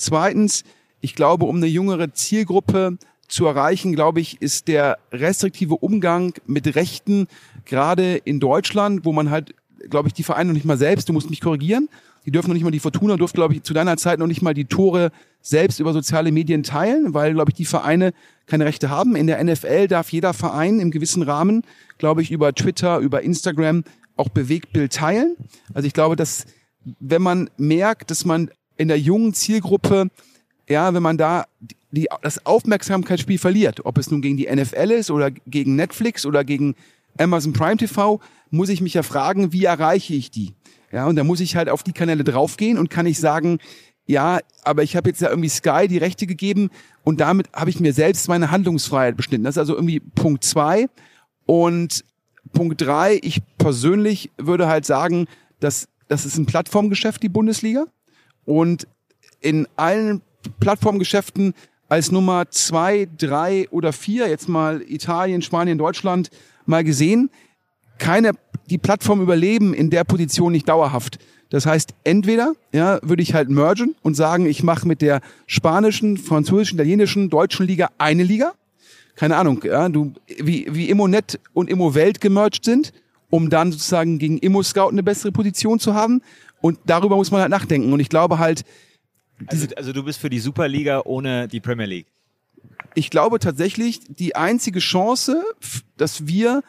Zweitens, 0.01 0.64
ich 1.01 1.14
glaube, 1.14 1.44
um 1.44 1.57
eine 1.57 1.66
jüngere 1.66 2.12
Zielgruppe 2.12 2.96
zu 3.28 3.46
erreichen, 3.46 3.94
glaube 3.94 4.20
ich, 4.20 4.40
ist 4.40 4.66
der 4.66 4.98
restriktive 5.12 5.76
Umgang 5.76 6.32
mit 6.46 6.74
Rechten, 6.74 7.26
gerade 7.64 8.16
in 8.16 8.40
Deutschland, 8.40 9.05
wo 9.05 9.12
man 9.12 9.30
halt, 9.30 9.55
glaube 9.88 10.09
ich, 10.09 10.14
die 10.14 10.22
Vereine 10.22 10.48
noch 10.48 10.55
nicht 10.55 10.64
mal 10.64 10.78
selbst, 10.78 11.09
du 11.09 11.12
musst 11.12 11.30
mich 11.30 11.40
korrigieren, 11.40 11.88
die 12.26 12.30
dürfen 12.30 12.48
noch 12.48 12.55
nicht 12.55 12.64
mal 12.64 12.70
die 12.70 12.80
Fortuna, 12.80 13.16
durfte, 13.16 13.36
glaube 13.36 13.55
ich, 13.55 13.62
zu 13.62 13.74
deiner 13.74 13.96
Zeit 13.98 14.18
noch 14.18 14.26
nicht 14.26 14.42
mal 14.42 14.55
die 14.55 14.64
Tore 14.64 15.11
selbst 15.42 15.80
über 15.80 15.92
soziale 15.92 16.32
Medien 16.32 16.62
teilen, 16.62 17.14
weil, 17.14 17.34
glaube 17.34 17.51
ich, 17.51 17.55
die 17.55 17.64
Vereine 17.64 18.12
keine 18.46 18.64
Rechte 18.64 18.90
haben. 18.90 19.16
In 19.16 19.26
der 19.26 19.42
NFL 19.42 19.86
darf 19.86 20.11
jeder 20.12 20.32
Verein 20.32 20.80
im 20.80 20.90
gewissen 20.90 21.22
Rahmen, 21.22 21.62
glaube 21.98 22.22
ich, 22.22 22.30
über 22.30 22.55
Twitter, 22.55 22.98
über 22.98 23.22
Instagram 23.22 23.84
auch 24.16 24.28
Bewegtbild 24.30 24.92
teilen. 24.92 25.36
Also 25.72 25.86
ich 25.86 25.92
glaube, 25.92 26.16
dass 26.16 26.46
wenn 26.98 27.22
man 27.22 27.51
merkt, 27.57 28.11
dass 28.11 28.24
man 28.24 28.51
in 28.81 28.89
der 28.89 28.99
jungen 28.99 29.35
Zielgruppe, 29.35 30.09
ja, 30.66 30.95
wenn 30.95 31.03
man 31.03 31.18
da 31.18 31.45
die, 31.91 32.09
das 32.22 32.47
Aufmerksamkeitsspiel 32.47 33.37
verliert, 33.37 33.85
ob 33.85 33.99
es 33.99 34.11
nun 34.11 34.22
gegen 34.22 34.39
die 34.39 34.49
NFL 34.51 34.91
ist 34.93 35.11
oder 35.11 35.31
gegen 35.31 35.76
Netflix 35.76 36.24
oder 36.24 36.45
gegen 36.45 36.74
Amazon 37.18 37.53
Prime 37.53 37.76
TV, 37.76 38.20
muss 38.51 38.70
ich 38.70 38.81
mich 38.81 38.95
ja 38.95 39.03
fragen, 39.03 39.53
wie 39.53 39.64
erreiche 39.66 40.14
ich 40.14 40.31
die? 40.31 40.55
Ja, 40.93 41.07
und 41.07 41.16
da 41.16 41.24
muss 41.24 41.41
ich 41.41 41.57
halt 41.57 41.68
auf 41.68 41.83
die 41.83 41.93
Kanäle 41.93 42.24
draufgehen 42.24 42.78
und 42.78 42.89
kann 42.89 43.05
ich 43.05 43.20
sagen, 43.20 43.59
ja, 44.07 44.39
aber 44.62 44.83
ich 44.83 44.97
habe 44.97 45.11
jetzt 45.11 45.20
ja 45.20 45.28
irgendwie 45.28 45.51
Sky 45.51 45.87
die 45.87 45.99
Rechte 45.99 46.26
gegeben 46.26 46.70
und 47.05 47.20
damit 47.20 47.53
habe 47.53 47.68
ich 47.68 47.81
mir 47.81 47.93
selbst 47.93 48.28
meine 48.28 48.51
Handlungsfreiheit 48.51 49.14
beschnitten. 49.14 49.45
Das 49.45 49.57
ist 49.57 49.59
also 49.59 49.74
irgendwie 49.74 50.01
Punkt 50.01 50.43
zwei. 50.43 50.89
Und 51.45 52.03
Punkt 52.55 52.81
drei, 52.81 53.20
ich 53.22 53.43
persönlich 53.59 54.31
würde 54.39 54.68
halt 54.68 54.87
sagen, 54.87 55.26
dass 55.61 55.87
das 56.09 56.24
ist 56.24 56.39
ein 56.39 56.47
Plattformgeschäft, 56.47 57.22
die 57.22 57.28
Bundesliga 57.28 57.85
und 58.51 58.88
in 59.40 59.68
allen 59.76 60.22
Plattformgeschäften 60.59 61.55
als 61.88 62.11
Nummer 62.11 62.51
zwei, 62.51 63.09
drei 63.16 63.68
oder 63.70 63.92
vier, 63.92 64.28
jetzt 64.28 64.48
mal 64.48 64.82
Italien, 64.82 65.40
Spanien, 65.40 65.78
Deutschland, 65.78 66.30
mal 66.66 66.82
gesehen, 66.82 67.30
keine, 67.98 68.32
die 68.68 68.78
Plattform 68.78 69.20
überleben 69.20 69.72
in 69.72 69.88
der 69.90 70.03
Position 70.03 70.51
nicht 70.51 70.68
dauerhaft. 70.68 71.20
Das 71.51 71.64
heißt, 71.64 71.94
entweder 72.03 72.55
ja, 72.72 72.98
würde 73.03 73.22
ich 73.22 73.34
halt 73.34 73.51
mergen 73.51 73.94
und 74.03 74.14
sagen, 74.14 74.46
ich 74.46 74.64
mache 74.64 74.86
mit 74.86 75.01
der 75.01 75.20
spanischen, 75.46 76.16
französischen, 76.16 76.76
italienischen, 76.76 77.30
deutschen 77.30 77.66
Liga 77.66 77.90
eine 77.98 78.24
Liga. 78.24 78.55
Keine 79.14 79.36
Ahnung, 79.36 79.62
ja, 79.64 79.88
du, 79.88 80.12
wie, 80.26 80.66
wie 80.70 80.88
Immonet 80.88 81.38
und 81.53 81.70
Immowelt 81.70 82.20
gemerged 82.20 82.64
sind, 82.64 82.92
um 83.28 83.48
dann 83.48 83.70
sozusagen 83.70 84.18
gegen 84.18 84.38
Immo-Scout 84.38 84.88
eine 84.88 85.05
bessere 85.05 85.30
Position 85.30 85.78
zu 85.78 85.94
haben. 85.94 86.20
Und 86.61 86.78
darüber 86.86 87.16
muss 87.16 87.30
man 87.30 87.40
halt 87.40 87.50
nachdenken. 87.50 87.92
Und 87.92 88.00
ich 88.00 88.08
glaube 88.08 88.38
halt. 88.38 88.64
Also, 89.46 89.66
also 89.76 89.92
du 89.92 90.02
bist 90.02 90.18
für 90.18 90.30
die 90.30 90.38
Superliga 90.38 91.02
ohne 91.04 91.48
die 91.48 91.61
Premier 91.61 91.86
League. 91.86 92.06
Ich 92.94 93.11
glaube 93.11 93.38
tatsächlich, 93.38 94.00
die 94.08 94.36
einzige 94.36 94.80
Chance, 94.80 95.42
dass 95.96 96.26
wir 96.26 96.62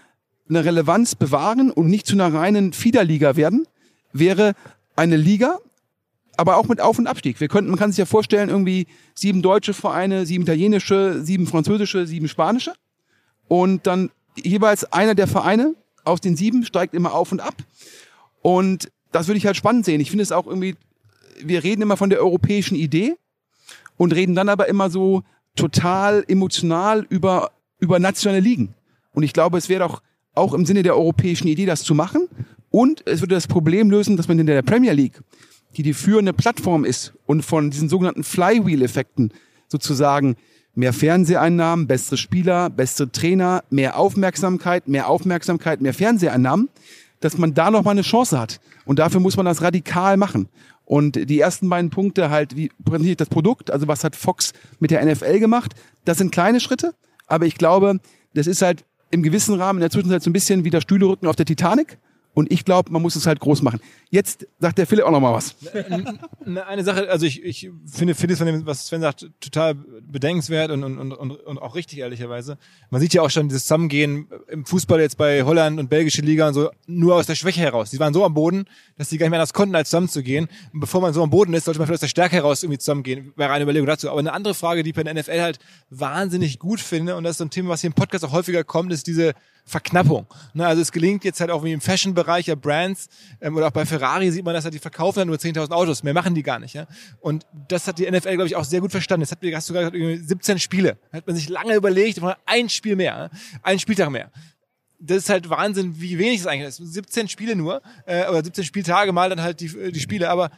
eine 0.48 0.64
Relevanz 0.64 1.16
bewahren 1.16 1.72
und 1.72 1.88
nicht 1.88 2.06
zu 2.06 2.14
einer 2.14 2.34
reinen 2.34 2.74
Fiederliga 2.74 3.36
werden, 3.36 3.68
wäre 4.14 4.54
eine 4.96 5.18
Liga, 5.18 5.60
aber 6.38 6.58
auch 6.58 6.68
mit 6.68 6.82
Auf- 6.82 7.00
und 7.00 7.08
Abstieg. 7.08 7.40
Wir 7.40 7.48
könnten, 7.48 7.70
man 7.72 7.80
kann 7.80 7.92
sich 7.92 7.98
ja 7.98 8.06
vorstellen, 8.06 8.50
irgendwie 8.50 8.88
sieben 9.16 9.42
deutsche 9.42 9.74
Vereine, 9.74 10.26
sieben 10.26 10.44
italienische, 10.44 11.22
sieben 11.24 11.48
französische, 11.48 12.06
sieben 12.06 12.28
spanische. 12.28 12.74
Und 13.48 13.88
dann 13.88 14.12
jeweils 14.38 14.92
einer 14.92 15.16
der 15.16 15.28
Vereine 15.28 15.76
aus 16.04 16.22
den 16.22 16.36
sieben 16.36 16.66
steigt 16.66 16.94
immer 16.94 17.14
auf 17.14 17.32
und 17.32 17.42
ab. 17.42 17.56
Und 18.42 18.92
das 19.12 19.28
würde 19.28 19.38
ich 19.38 19.46
halt 19.46 19.58
spannend 19.58 19.86
sehen. 19.86 20.02
Ich 20.02 20.10
finde 20.10 20.24
es 20.24 20.32
auch 20.32 20.48
irgendwie, 20.48 20.76
wir 21.44 21.64
reden 21.64 21.82
immer 21.82 21.98
von 21.98 22.10
der 22.10 22.20
europäischen 22.20 22.76
Idee 22.76 23.16
und 23.98 24.14
reden 24.14 24.36
dann 24.36 24.50
aber 24.50 24.68
immer 24.68 24.90
so 24.90 25.24
total 25.56 26.24
emotional 26.28 27.06
über, 27.10 27.52
über 27.80 28.00
nationale 28.00 28.40
Ligen. 28.40 28.74
Und 29.14 29.24
ich 29.24 29.34
glaube, 29.34 29.58
es 29.58 29.70
wäre 29.70 29.88
doch 29.88 30.02
auch 30.34 30.54
im 30.54 30.66
Sinne 30.66 30.84
der 30.84 30.96
europäischen 30.96 31.48
Idee, 31.48 31.66
das 31.66 31.84
zu 31.84 31.94
machen. 31.94 32.28
Und 32.70 33.06
es 33.06 33.22
würde 33.22 33.36
das 33.36 33.48
Problem 33.48 33.92
lösen, 33.92 34.16
dass 34.16 34.28
man 34.28 34.40
in 34.40 34.48
der 34.48 34.62
Premier 34.62 34.94
League, 34.94 35.22
die 35.76 35.84
die 35.84 35.94
führende 35.94 36.34
Plattform 36.34 36.86
ist 36.86 37.14
und 37.26 37.44
von 37.44 37.70
diesen 37.70 37.90
sogenannten 37.90 38.24
Flywheel-Effekten 38.24 39.34
sozusagen 39.68 40.36
mehr 40.74 40.94
Fernseheinnahmen, 40.94 41.88
bessere 41.88 42.18
Spieler, 42.18 42.70
bessere 42.70 43.12
Trainer, 43.12 43.64
mehr 43.70 43.98
Aufmerksamkeit, 43.98 44.88
mehr 44.88 45.10
Aufmerksamkeit, 45.10 45.82
mehr 45.82 45.94
Fernseheinnahmen, 45.94 46.70
dass 47.22 47.38
man 47.38 47.54
da 47.54 47.72
noch 47.72 47.84
mal 47.84 47.92
eine 47.92 48.02
Chance 48.02 48.38
hat. 48.38 48.60
Und 48.86 49.00
dafür 49.00 49.22
muss 49.22 49.38
man 49.38 49.46
das 49.46 49.62
radikal 49.62 50.18
machen. 50.18 50.50
Und 50.84 51.30
die 51.30 51.40
ersten 51.40 51.70
beiden 51.70 51.90
Punkte 51.90 52.30
halt, 52.30 52.58
wie 52.58 52.70
präsentiert 52.84 53.22
das 53.22 53.30
Produkt, 53.30 53.72
also 53.72 53.88
was 53.88 54.04
hat 54.04 54.16
Fox 54.18 54.52
mit 54.80 54.92
der 54.92 55.06
NFL 55.06 55.40
gemacht, 55.40 55.74
das 56.04 56.18
sind 56.18 56.32
kleine 56.32 56.60
Schritte, 56.60 56.94
aber 57.28 57.46
ich 57.46 57.56
glaube, 57.56 58.00
das 58.34 58.48
ist 58.48 58.62
halt 58.62 58.84
im 59.10 59.24
gewissen 59.24 59.56
Rahmen 59.56 59.80
in 59.80 59.82
der 59.82 59.90
Zwischenzeit 59.90 60.22
so 60.22 60.30
ein 60.30 60.34
bisschen 60.34 60.66
wie 60.66 60.70
der 60.70 60.82
Stühlerücken 60.82 61.28
auf 61.28 61.36
der 61.36 61.46
Titanic. 61.46 61.98
Und 62.34 62.52
ich 62.52 62.64
glaube, 62.64 62.92
man 62.92 63.02
muss 63.02 63.16
es 63.16 63.28
halt 63.28 63.40
groß 63.40 63.62
machen. 63.62 63.82
Jetzt 64.10 64.48
sagt 64.60 64.78
der 64.78 64.88
Philipp 64.88 65.06
auch 65.06 65.12
noch 65.12 65.20
mal 65.20 65.34
was. 65.34 65.56
Ne, 66.46 66.66
Eine 66.66 66.84
Sache, 66.84 67.10
also 67.10 67.26
ich, 67.26 67.44
ich 67.44 67.70
finde, 67.86 68.16
finde 68.16 68.34
es 68.34 68.40
von 68.40 68.48
dem, 68.48 68.66
was 68.66 68.88
Sven 68.88 69.02
sagt, 69.02 69.30
total 69.40 69.76
bedenkenswert 69.76 70.72
und, 70.72 70.84
und, 70.84 70.98
und, 70.98 71.12
und 71.14 71.32
und 71.52 71.62
auch 71.62 71.76
richtig, 71.76 72.00
ehrlicherweise. 72.00 72.58
Man 72.90 73.02
sieht 73.02 73.14
ja 73.14 73.22
auch 73.22 73.30
schon 73.30 73.50
dieses 73.50 73.64
Zusammengehen 73.64 74.28
im 74.48 74.66
Fußball 74.66 75.00
jetzt 75.00 75.18
bei 75.18 75.44
Holland 75.44 75.80
und 75.80 75.90
belgische 75.90 76.22
Liga 76.22 76.48
und 76.48 76.54
so, 76.54 76.72
nur 76.88 77.16
aus 77.16 77.28
der 77.28 77.36
Schwäche 77.36 77.62
heraus. 77.62 77.92
Die 77.92 78.00
waren 78.00 78.14
so 78.14 78.26
am 78.26 78.34
Boden, 78.34 78.66
dass 78.98 79.10
die 79.10 79.18
gar 79.18 79.26
nicht 79.26 79.32
mehr 79.32 79.40
anders 79.40 79.54
konnten, 79.54 79.76
als 79.76 79.90
zusammenzugehen. 79.90 80.48
Und 80.74 80.80
bevor 80.80 81.02
man 81.02 81.14
so 81.14 81.22
am 81.22 81.30
Boden 81.30 81.54
ist, 81.54 81.66
sollte 81.66 81.80
man 81.80 81.88
vielleicht 81.88 81.98
aus 81.98 82.02
der 82.02 82.08
Stärke 82.08 82.38
heraus 82.38 82.64
irgendwie 82.64 82.80
zusammengehen. 82.80 83.34
Wäre 83.36 83.52
eine 83.52 83.64
Überlegung 83.64 83.88
dazu. 83.88 84.10
Aber 84.10 84.20
eine 84.20 84.34
andere 84.34 84.54
Frage, 84.54 84.84
die 84.84 84.92
ich 84.92 84.96
bei 84.96 85.04
der 85.04 85.14
NFL 85.14 85.42
halt 85.42 85.60
wahnsinnig 85.90 86.58
gut 86.58 86.80
finde, 86.80 87.16
und 87.16 87.24
das 87.24 87.32
ist 87.32 87.38
so 87.40 87.46
ein 87.46 87.50
Thema, 87.50 87.70
was 87.70 87.82
hier 87.82 87.90
im 87.90 87.94
Podcast 87.94 88.24
auch 88.26 88.32
häufiger 88.32 88.64
kommt, 88.64 88.92
ist 88.92 89.08
diese 89.08 89.34
Verknappung. 89.66 90.26
Ne, 90.54 90.66
also 90.66 90.82
es 90.82 90.92
gelingt 90.92 91.24
jetzt 91.24 91.40
halt 91.40 91.52
auch 91.52 91.64
wie 91.64 91.72
im 91.72 91.82
Fashion-Bereich 91.82 92.48
ja 92.48 92.56
Brands 92.56 93.08
ähm, 93.40 93.56
oder 93.56 93.68
auch 93.68 93.72
bei 93.72 93.86
Ferrari 93.86 94.32
sieht 94.32 94.46
man, 94.46 94.54
dass 94.54 94.64
halt 94.64 94.74
die 94.74 94.80
verkaufen 94.80 95.20
dann 95.20 95.28
nur 95.28 95.38
10.000 95.38 95.72
Autos, 95.72 96.04
mehr 96.04 96.14
machen 96.14 96.36
die 96.36 96.44
gar 96.44 96.60
nicht. 96.60 96.74
Ja? 96.74 96.88
Und 97.20 97.46
das 97.68 97.88
hat 97.88 98.00
die 98.00 98.10
NFL, 98.10 98.34
glaube 98.34 98.48
ich, 98.48 98.56
auch 98.56 98.66
sehr 98.66 98.82
gut 98.82 98.92
verstanden. 98.92 99.22
Jetzt 99.22 99.32
hat, 99.32 99.40
hast 99.54 99.70
du 99.70 99.74
gerade 99.74 99.98
gesagt, 99.98 100.30
17 100.30 100.60
Spiele. 100.60 100.98
Hat 101.12 101.28
man 101.28 101.36
sich 101.36 101.50
lange 101.50 101.76
überlegt, 101.76 102.20
ein 102.46 102.70
Spiel 102.70 102.96
mehr, 102.96 103.30
ein 103.64 103.80
Spieltag 103.80 104.10
mehr 104.10 104.32
das 105.02 105.18
ist 105.18 105.30
halt 105.30 105.50
Wahnsinn, 105.50 106.00
wie 106.00 106.20
wenig 106.20 106.42
es 106.42 106.48
eigentlich 106.48 106.68
ist. 106.68 106.78
17 106.78 107.28
Spiele 107.28 107.56
nur, 107.56 107.82
äh, 108.06 108.28
oder 108.30 108.44
17 108.44 108.64
Spieltage 108.64 109.12
mal 109.12 109.30
dann 109.30 109.42
halt 109.42 109.60
die, 109.60 109.92
die 109.92 110.00
Spiele, 110.00 110.30
aber 110.30 110.52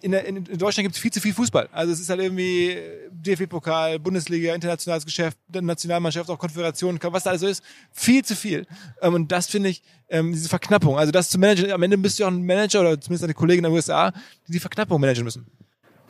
in, 0.00 0.12
der, 0.12 0.24
in 0.26 0.44
Deutschland 0.44 0.84
gibt 0.84 0.94
es 0.94 1.00
viel 1.00 1.12
zu 1.12 1.20
viel 1.20 1.34
Fußball. 1.34 1.68
Also 1.72 1.92
es 1.92 2.00
ist 2.00 2.08
halt 2.08 2.20
irgendwie 2.20 2.76
DFB-Pokal, 3.10 3.98
Bundesliga, 3.98 4.54
internationales 4.54 5.04
Geschäft, 5.04 5.38
Nationalmannschaft, 5.52 6.30
auch 6.30 6.38
Konföderation, 6.38 6.98
was 7.02 7.24
da 7.24 7.30
alles 7.30 7.40
so 7.40 7.48
ist. 7.48 7.62
Viel 7.92 8.24
zu 8.24 8.36
viel. 8.36 8.66
Ähm, 9.02 9.14
und 9.14 9.32
das 9.32 9.46
finde 9.48 9.70
ich, 9.70 9.82
ähm, 10.08 10.32
diese 10.32 10.48
Verknappung. 10.48 10.98
Also 10.98 11.12
das 11.12 11.30
zu 11.30 11.38
managen, 11.38 11.70
am 11.72 11.82
Ende 11.82 11.98
bist 11.98 12.18
du 12.18 12.24
auch 12.24 12.28
ein 12.28 12.44
Manager 12.44 12.80
oder 12.80 13.00
zumindest 13.00 13.24
eine 13.24 13.34
Kollegin 13.34 13.64
in 13.64 13.70
den 13.70 13.74
USA, 13.74 14.12
die 14.46 14.52
die 14.52 14.60
Verknappung 14.60 15.00
managen 15.00 15.24
müssen. 15.24 15.46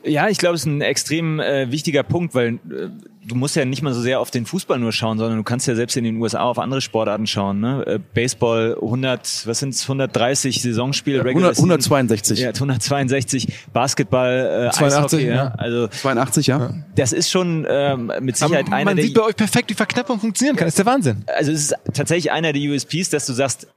Ja, 0.03 0.29
ich 0.29 0.37
glaube, 0.37 0.55
es 0.55 0.61
ist 0.61 0.67
ein 0.67 0.81
extrem 0.81 1.39
äh, 1.39 1.71
wichtiger 1.71 2.03
Punkt, 2.03 2.33
weil 2.33 2.53
äh, 2.55 2.89
du 3.25 3.35
musst 3.35 3.55
ja 3.55 3.65
nicht 3.65 3.81
mal 3.81 3.93
so 3.93 4.01
sehr 4.01 4.19
auf 4.19 4.31
den 4.31 4.45
Fußball 4.45 4.79
nur 4.79 4.91
schauen, 4.91 5.17
sondern 5.17 5.37
du 5.37 5.43
kannst 5.43 5.67
ja 5.67 5.75
selbst 5.75 5.97
in 5.97 6.03
den 6.03 6.17
USA 6.17 6.41
auf 6.41 6.57
andere 6.57 6.81
Sportarten 6.81 7.27
schauen. 7.27 7.59
Ne? 7.59 7.83
Äh, 7.85 7.99
Baseball 8.13 8.75
100, 8.81 9.43
was 9.45 9.59
sind's 9.59 9.83
130 9.83 10.61
Saisonspiele, 10.61 11.23
100, 11.23 11.57
162. 11.57 12.39
Ja, 12.39 12.49
162. 12.49 13.47
Basketball, 13.73 14.69
äh, 14.69 14.75
82, 14.75 15.19
Eishockey, 15.19 15.27
ja. 15.27 15.35
ja. 15.35 15.53
Also 15.57 15.87
82, 15.87 16.47
ja. 16.47 16.73
das 16.95 17.13
ist 17.13 17.29
schon 17.29 17.65
ähm, 17.69 18.11
mit 18.21 18.37
Sicherheit 18.37 18.67
Aber 18.67 18.75
einer 18.75 18.85
man 18.85 18.95
der 18.95 19.05
sieht 19.05 19.15
bei 19.15 19.23
euch 19.23 19.35
perfekt, 19.35 19.69
wie 19.69 19.75
Verknappung 19.75 20.19
funktionieren 20.19 20.55
kann. 20.55 20.65
Das 20.67 20.73
ist 20.73 20.79
der 20.79 20.85
Wahnsinn. 20.85 21.23
also 21.37 21.51
es 21.51 21.71
ist 21.71 21.75
tatsächlich 21.93 22.31
einer 22.31 22.53
der 22.53 22.61
USPs, 22.61 23.09
dass 23.09 23.25
du 23.25 23.33
sagst, 23.33 23.67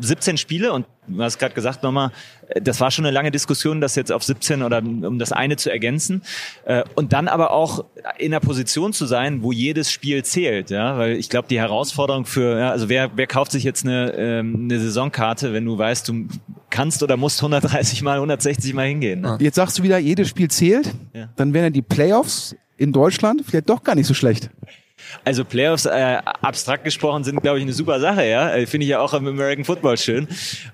17 0.00 0.36
Spiele 0.36 0.72
und 0.72 0.86
du 1.06 1.22
hast 1.22 1.38
gerade 1.38 1.54
gesagt 1.54 1.82
nochmal, 1.82 2.10
äh, 2.48 2.60
das 2.60 2.80
war 2.80 2.90
schon 2.90 3.04
eine 3.04 3.14
lange 3.14 3.30
Diskussion, 3.30 3.80
das 3.80 3.94
jetzt 3.94 4.12
auf 4.12 4.22
17 4.22 4.62
oder 4.62 4.78
um 4.78 5.18
das 5.18 5.32
eine 5.32 5.56
zu 5.56 5.70
ergänzen. 5.70 6.22
Äh, 6.64 6.84
Und 6.94 7.12
dann 7.12 7.28
aber 7.28 7.50
auch 7.50 7.84
in 8.18 8.30
der 8.30 8.40
Position 8.40 8.92
zu 8.92 9.06
sein, 9.06 9.42
wo 9.42 9.52
jedes 9.52 9.90
Spiel 9.90 10.24
zählt, 10.24 10.70
ja, 10.70 10.98
weil 10.98 11.16
ich 11.16 11.28
glaube, 11.30 11.48
die 11.48 11.58
Herausforderung 11.58 12.24
für, 12.24 12.58
ja, 12.58 12.70
also 12.70 12.88
wer, 12.88 13.10
wer 13.16 13.26
kauft 13.26 13.52
sich 13.52 13.64
jetzt 13.64 13.84
eine, 13.84 14.12
ähm, 14.16 14.62
eine 14.64 14.80
Saisonkarte, 14.80 15.52
wenn 15.52 15.64
du 15.64 15.78
weißt, 15.78 16.08
du 16.08 16.26
kannst 16.70 17.02
oder 17.02 17.16
musst 17.16 17.40
130 17.40 18.02
mal, 18.02 18.16
160 18.16 18.74
mal 18.74 18.86
hingehen. 18.86 19.20
Ne? 19.20 19.38
Jetzt 19.40 19.56
sagst 19.56 19.78
du 19.78 19.82
wieder, 19.82 19.98
jedes 19.98 20.28
Spiel 20.28 20.48
zählt. 20.50 20.92
Ja. 21.12 21.28
Dann 21.36 21.54
wären 21.54 21.64
ja 21.64 21.70
die 21.70 21.82
Playoffs 21.82 22.54
in 22.76 22.92
Deutschland 22.92 23.42
vielleicht 23.46 23.68
doch 23.68 23.82
gar 23.82 23.94
nicht 23.94 24.06
so 24.06 24.14
schlecht. 24.14 24.50
Also 25.24 25.44
Playoffs, 25.44 25.86
äh, 25.86 26.18
abstrakt 26.42 26.84
gesprochen, 26.84 27.24
sind, 27.24 27.40
glaube 27.42 27.58
ich, 27.58 27.62
eine 27.62 27.72
super 27.72 28.00
Sache, 28.00 28.26
ja. 28.26 28.54
Äh, 28.54 28.66
Finde 28.66 28.84
ich 28.84 28.90
ja 28.90 29.00
auch 29.00 29.14
im 29.14 29.26
American 29.26 29.64
Football 29.64 29.98
schön. 29.98 30.28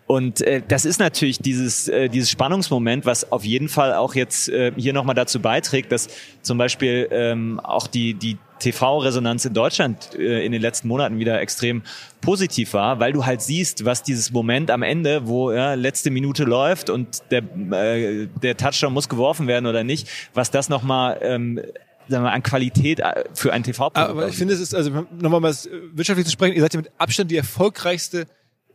Und 0.06 0.40
äh, 0.42 0.62
das 0.66 0.84
ist 0.84 1.00
natürlich 1.00 1.38
dieses, 1.38 1.88
äh, 1.88 2.08
dieses 2.08 2.30
Spannungsmoment, 2.30 3.06
was 3.06 3.30
auf 3.32 3.44
jeden 3.44 3.68
Fall 3.68 3.94
auch 3.94 4.14
jetzt 4.14 4.48
äh, 4.48 4.72
hier 4.76 4.92
nochmal 4.92 5.14
dazu 5.14 5.40
beiträgt, 5.40 5.92
dass 5.92 6.08
zum 6.42 6.58
Beispiel 6.58 7.08
ähm, 7.10 7.60
auch 7.60 7.86
die, 7.86 8.14
die 8.14 8.36
TV-Resonanz 8.62 9.44
in 9.44 9.54
Deutschland 9.54 10.14
äh, 10.14 10.44
in 10.44 10.52
den 10.52 10.62
letzten 10.62 10.88
Monaten 10.88 11.18
wieder 11.18 11.40
extrem 11.40 11.82
positiv 12.20 12.74
war, 12.74 13.00
weil 13.00 13.12
du 13.12 13.26
halt 13.26 13.42
siehst, 13.42 13.84
was 13.84 14.02
dieses 14.02 14.32
Moment 14.32 14.70
am 14.70 14.82
Ende, 14.82 15.26
wo 15.26 15.50
ja, 15.50 15.74
letzte 15.74 16.10
Minute 16.10 16.44
läuft 16.44 16.88
und 16.88 17.22
der, 17.30 17.42
äh, 17.72 18.28
der 18.42 18.56
Touchdown 18.56 18.92
muss 18.92 19.08
geworfen 19.08 19.48
werden 19.48 19.66
oder 19.66 19.82
nicht, 19.82 20.08
was 20.32 20.50
das 20.50 20.68
nochmal 20.68 21.18
ähm, 21.22 21.60
sagen 22.08 22.24
wir, 22.24 22.32
an 22.32 22.42
Qualität 22.42 23.00
äh, 23.00 23.24
für 23.34 23.52
ein 23.52 23.62
tv 23.62 23.90
Aber 23.94 24.28
ich 24.28 24.36
finde, 24.36 24.54
es 24.54 24.60
ist, 24.60 24.74
also 24.74 25.06
nochmal 25.18 25.40
mal 25.40 25.50
äh, 25.50 25.68
wirtschaftlich 25.92 26.26
zu 26.26 26.32
sprechen, 26.32 26.54
ihr 26.54 26.60
seid 26.60 26.74
ja 26.74 26.80
mit 26.80 26.90
Abstand 26.98 27.30
die 27.30 27.36
erfolgreichste 27.36 28.26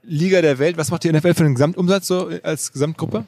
Liga 0.04 0.42
der 0.42 0.60
Welt. 0.60 0.78
Was 0.78 0.92
macht 0.92 1.04
die 1.04 1.12
NFL 1.12 1.34
für 1.34 1.44
den 1.44 1.54
Gesamtumsatz 1.54 2.08
so 2.08 2.30
äh, 2.30 2.42
als 2.44 2.72
Gesamtgruppe? 2.72 3.26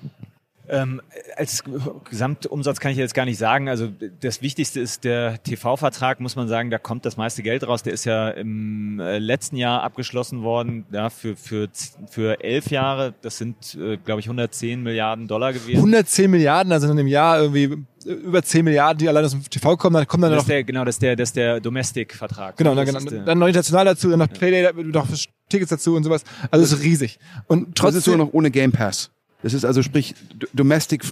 Ähm, 0.69 1.01
als 1.35 1.63
Gesamtumsatz 2.09 2.79
kann 2.79 2.91
ich 2.91 2.97
jetzt 2.97 3.13
gar 3.13 3.25
nicht 3.25 3.37
sagen. 3.37 3.67
Also 3.69 3.89
das 4.21 4.41
Wichtigste 4.41 4.79
ist 4.79 5.03
der 5.03 5.41
TV-Vertrag, 5.43 6.19
muss 6.19 6.35
man 6.35 6.47
sagen, 6.47 6.69
da 6.69 6.77
kommt 6.77 7.05
das 7.05 7.17
meiste 7.17 7.41
Geld 7.43 7.67
raus. 7.67 7.83
Der 7.83 7.93
ist 7.93 8.05
ja 8.05 8.29
im 8.29 8.99
äh, 8.99 9.17
letzten 9.19 9.55
Jahr 9.57 9.83
abgeschlossen 9.83 10.43
worden, 10.43 10.85
ja, 10.91 11.09
für, 11.09 11.35
für, 11.35 11.69
für 12.09 12.43
elf 12.43 12.69
Jahre. 12.71 13.13
Das 13.21 13.37
sind, 13.37 13.75
äh, 13.75 13.97
glaube 13.97 14.19
ich, 14.21 14.27
110 14.27 14.81
Milliarden 14.83 15.27
Dollar 15.27 15.53
gewesen. 15.53 15.77
110 15.77 16.29
Milliarden, 16.29 16.71
also 16.71 16.85
in 16.87 16.91
einem 16.99 17.07
Jahr 17.07 17.41
irgendwie 17.41 17.75
über 18.05 18.41
10 18.41 18.63
Milliarden, 18.63 18.99
die 18.99 19.09
allein 19.09 19.25
aus 19.25 19.31
dem 19.31 19.43
TV 19.49 19.75
kommen, 19.75 19.95
dann 19.95 20.07
kommen 20.07 20.21
dann 20.23 20.31
Das 20.31 20.37
noch 20.39 20.43
ist 20.43 20.49
der, 20.49 20.63
genau, 20.63 20.85
das 20.85 20.95
ist 20.95 21.01
der, 21.01 21.15
das 21.15 21.29
ist 21.29 21.35
der 21.35 21.59
Domestic-Vertrag. 21.59 22.55
Genau, 22.57 22.75
dann, 22.75 22.85
dann, 22.93 23.05
der- 23.05 23.23
dann 23.23 23.39
noch 23.39 23.47
international 23.47 23.85
dazu, 23.85 24.09
dann 24.09 24.19
noch 24.19 24.29
Playday, 24.29 24.71
noch 24.83 25.07
Tickets 25.49 25.69
dazu 25.71 25.95
und 25.95 26.03
sowas. 26.03 26.23
Also 26.51 26.63
es 26.63 26.71
ist 26.73 26.83
riesig. 26.83 27.19
Und 27.47 27.77
Das 27.79 27.95
ist 27.95 28.03
trotzdem, 28.05 28.19
noch 28.19 28.33
ohne 28.33 28.51
Game 28.51 28.71
Pass. 28.71 29.11
Das 29.41 29.53
ist 29.53 29.65
also 29.65 29.81
sprich 29.83 30.15
Domestic 30.53 31.03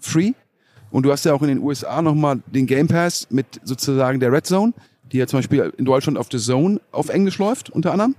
Free. 0.00 0.32
Und 0.90 1.02
du 1.04 1.12
hast 1.12 1.24
ja 1.24 1.32
auch 1.34 1.42
in 1.42 1.48
den 1.48 1.58
USA 1.58 2.00
nochmal 2.00 2.40
den 2.46 2.66
Game 2.66 2.86
Pass 2.88 3.26
mit 3.30 3.46
sozusagen 3.64 4.20
der 4.20 4.32
Red 4.32 4.46
Zone, 4.46 4.72
die 5.12 5.18
ja 5.18 5.26
zum 5.26 5.38
Beispiel 5.40 5.72
in 5.76 5.84
Deutschland 5.84 6.16
auf 6.18 6.28
The 6.30 6.38
Zone 6.38 6.80
auf 6.92 7.08
Englisch 7.08 7.38
läuft, 7.38 7.70
unter 7.70 7.92
anderem. 7.92 8.14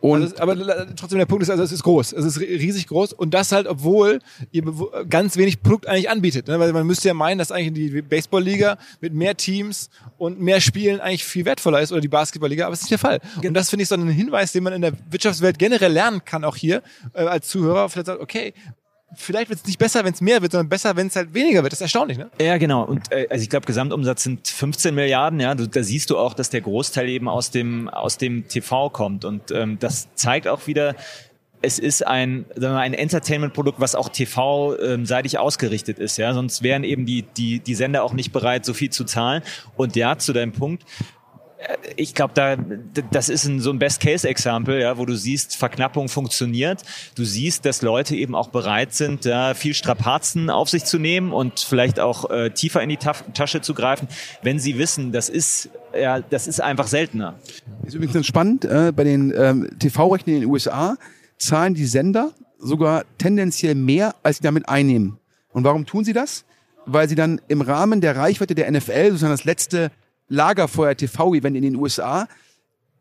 Und 0.00 0.20
also, 0.20 0.36
aber 0.36 0.54
trotzdem 0.96 1.18
der 1.18 1.24
Punkt 1.24 1.42
ist, 1.42 1.48
also 1.48 1.62
es 1.62 1.72
ist 1.72 1.82
groß. 1.82 2.12
Es 2.12 2.26
ist 2.26 2.36
ri- 2.36 2.58
riesig 2.60 2.88
groß 2.88 3.14
und 3.14 3.32
das 3.32 3.52
halt, 3.52 3.66
obwohl 3.66 4.18
ihr 4.52 4.62
ganz 5.08 5.38
wenig 5.38 5.62
Produkt 5.62 5.86
eigentlich 5.88 6.10
anbietet. 6.10 6.46
Ne? 6.46 6.60
Weil 6.60 6.74
man 6.74 6.86
müsste 6.86 7.08
ja 7.08 7.14
meinen, 7.14 7.38
dass 7.38 7.50
eigentlich 7.50 7.90
die 7.90 8.02
Baseballliga 8.02 8.76
mit 9.00 9.14
mehr 9.14 9.34
Teams 9.34 9.88
und 10.18 10.38
mehr 10.42 10.60
Spielen 10.60 11.00
eigentlich 11.00 11.24
viel 11.24 11.46
wertvoller 11.46 11.80
ist 11.80 11.90
oder 11.90 12.02
die 12.02 12.08
Basketballliga, 12.08 12.66
aber 12.66 12.74
es 12.74 12.80
ist 12.80 12.90
nicht 12.90 13.02
der 13.02 13.10
Fall. 13.10 13.20
Und 13.42 13.54
das 13.54 13.70
finde 13.70 13.84
ich 13.84 13.88
so 13.88 13.94
ein 13.94 14.06
Hinweis, 14.08 14.52
den 14.52 14.62
man 14.64 14.74
in 14.74 14.82
der 14.82 14.92
Wirtschaftswelt 15.10 15.58
generell 15.58 15.92
lernen 15.92 16.22
kann, 16.22 16.44
auch 16.44 16.56
hier 16.56 16.82
äh, 17.14 17.22
als 17.22 17.48
Zuhörer. 17.48 17.88
Vielleicht 17.88 18.06
sagt, 18.08 18.20
okay, 18.20 18.52
vielleicht 19.16 19.48
wird 19.48 19.60
es 19.60 19.66
nicht 19.66 19.78
besser, 19.78 20.04
wenn 20.04 20.12
es 20.12 20.20
mehr 20.20 20.42
wird, 20.42 20.52
sondern 20.52 20.68
besser, 20.68 20.96
wenn 20.96 21.06
es 21.06 21.16
halt 21.16 21.34
weniger 21.34 21.62
wird. 21.62 21.72
Das 21.72 21.78
ist 21.78 21.82
erstaunlich, 21.82 22.18
ne? 22.18 22.30
Ja, 22.40 22.56
genau. 22.58 22.84
Und 22.84 23.10
äh, 23.12 23.26
also 23.30 23.42
ich 23.42 23.50
glaube, 23.50 23.66
Gesamtumsatz 23.66 24.22
sind 24.22 24.48
15 24.48 24.94
Milliarden. 24.94 25.40
Ja, 25.40 25.54
du, 25.54 25.68
da 25.68 25.82
siehst 25.82 26.10
du 26.10 26.18
auch, 26.18 26.34
dass 26.34 26.50
der 26.50 26.60
Großteil 26.60 27.08
eben 27.08 27.28
aus 27.28 27.50
dem 27.50 27.88
aus 27.88 28.18
dem 28.18 28.48
TV 28.48 28.90
kommt. 28.90 29.24
Und 29.24 29.50
ähm, 29.50 29.78
das 29.78 30.08
zeigt 30.14 30.48
auch 30.48 30.66
wieder, 30.66 30.94
es 31.62 31.78
ist 31.78 32.06
ein, 32.06 32.44
sagen 32.50 32.60
wir 32.60 32.70
mal, 32.70 32.80
ein 32.80 32.94
Entertainment-Produkt, 32.94 33.80
was 33.80 33.94
auch 33.94 34.08
TV-seitig 34.10 35.38
ausgerichtet 35.38 35.98
ist. 35.98 36.18
Ja, 36.18 36.34
sonst 36.34 36.62
wären 36.62 36.84
eben 36.84 37.06
die 37.06 37.22
die 37.22 37.60
die 37.60 37.74
Sender 37.74 38.04
auch 38.04 38.12
nicht 38.12 38.32
bereit, 38.32 38.64
so 38.64 38.74
viel 38.74 38.90
zu 38.90 39.04
zahlen. 39.04 39.42
Und 39.76 39.96
ja, 39.96 40.18
zu 40.18 40.32
deinem 40.32 40.52
Punkt. 40.52 40.84
Ich 41.96 42.14
glaube, 42.14 42.34
da 42.34 42.56
das 43.10 43.28
ist 43.28 43.44
ein, 43.44 43.60
so 43.60 43.70
ein 43.70 43.78
Best-Case-Example, 43.78 44.80
ja, 44.80 44.98
wo 44.98 45.06
du 45.06 45.14
siehst, 45.14 45.56
Verknappung 45.56 46.08
funktioniert. 46.08 46.82
Du 47.14 47.24
siehst, 47.24 47.64
dass 47.64 47.82
Leute 47.82 48.16
eben 48.16 48.34
auch 48.34 48.48
bereit 48.48 48.94
sind, 48.94 49.24
ja, 49.24 49.54
viel 49.54 49.74
Strapazen 49.74 50.50
auf 50.50 50.68
sich 50.68 50.84
zu 50.84 50.98
nehmen 50.98 51.32
und 51.32 51.60
vielleicht 51.60 52.00
auch 52.00 52.30
äh, 52.30 52.50
tiefer 52.50 52.82
in 52.82 52.88
die 52.88 52.96
Taf 52.96 53.24
Tasche 53.34 53.60
zu 53.60 53.74
greifen, 53.74 54.08
wenn 54.42 54.58
sie 54.58 54.78
wissen, 54.78 55.12
das 55.12 55.28
ist 55.28 55.70
ja, 55.94 56.20
das 56.20 56.46
ist 56.46 56.60
einfach 56.60 56.86
seltener. 56.86 57.38
ist 57.86 57.94
übrigens 57.94 58.14
ganz 58.14 58.26
spannend, 58.26 58.64
äh, 58.64 58.92
bei 58.94 59.04
den 59.04 59.32
ähm, 59.36 59.70
TV-Rechten 59.78 60.30
in 60.30 60.40
den 60.40 60.50
USA 60.50 60.96
zahlen 61.38 61.74
die 61.74 61.86
Sender 61.86 62.32
sogar 62.58 63.04
tendenziell 63.18 63.74
mehr, 63.74 64.14
als 64.22 64.38
sie 64.38 64.42
damit 64.42 64.68
einnehmen. 64.68 65.18
Und 65.52 65.64
warum 65.64 65.86
tun 65.86 66.04
sie 66.04 66.12
das? 66.12 66.44
Weil 66.86 67.08
sie 67.08 67.14
dann 67.14 67.40
im 67.48 67.60
Rahmen 67.60 68.00
der 68.00 68.16
Reichweite 68.16 68.54
der 68.54 68.70
NFL, 68.70 69.10
sozusagen 69.10 69.32
das 69.32 69.44
letzte 69.44 69.90
Lagerfeuer 70.28 70.96
TV-Event 70.96 71.56
in 71.56 71.62
den 71.62 71.76
USA, 71.76 72.28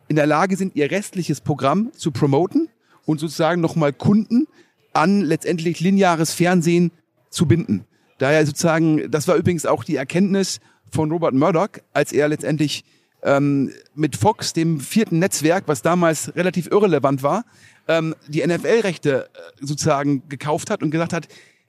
in 0.07 0.15
der 0.15 0.27
Lage 0.27 0.57
sind, 0.57 0.75
ihr 0.75 0.91
restliches 0.91 1.41
Programm 1.41 1.91
zu 1.93 2.11
promoten 2.11 2.69
und 3.05 3.19
sozusagen 3.19 3.61
nochmal 3.61 3.93
Kunden 3.93 4.47
an 4.93 5.21
letztendlich 5.21 5.79
lineares 5.79 6.33
Fernsehen 6.33 6.91
zu 7.29 7.47
binden. 7.47 7.85
Daher 8.19 8.45
sozusagen, 8.45 9.09
das 9.09 9.27
war 9.27 9.35
übrigens 9.35 9.65
auch 9.65 9.83
die 9.83 9.95
Erkenntnis 9.95 10.59
von 10.91 11.11
Robert 11.11 11.33
Murdoch, 11.33 11.69
als 11.93 12.11
er 12.11 12.27
letztendlich 12.27 12.85
ähm, 13.23 13.71
mit 13.95 14.15
Fox, 14.15 14.53
dem 14.53 14.79
vierten 14.79 15.19
Netzwerk, 15.19 15.63
was 15.67 15.81
damals 15.81 16.35
relativ 16.35 16.67
irrelevant 16.67 17.23
war, 17.23 17.45
ähm, 17.87 18.15
die 18.27 18.45
NFL-Rechte 18.45 19.29
äh, 19.33 19.65
sozusagen 19.65 20.27
gekauft 20.29 20.69
hat 20.69 20.83
und 20.83 20.91
gesagt 20.91 21.13
hat, 21.13 21.27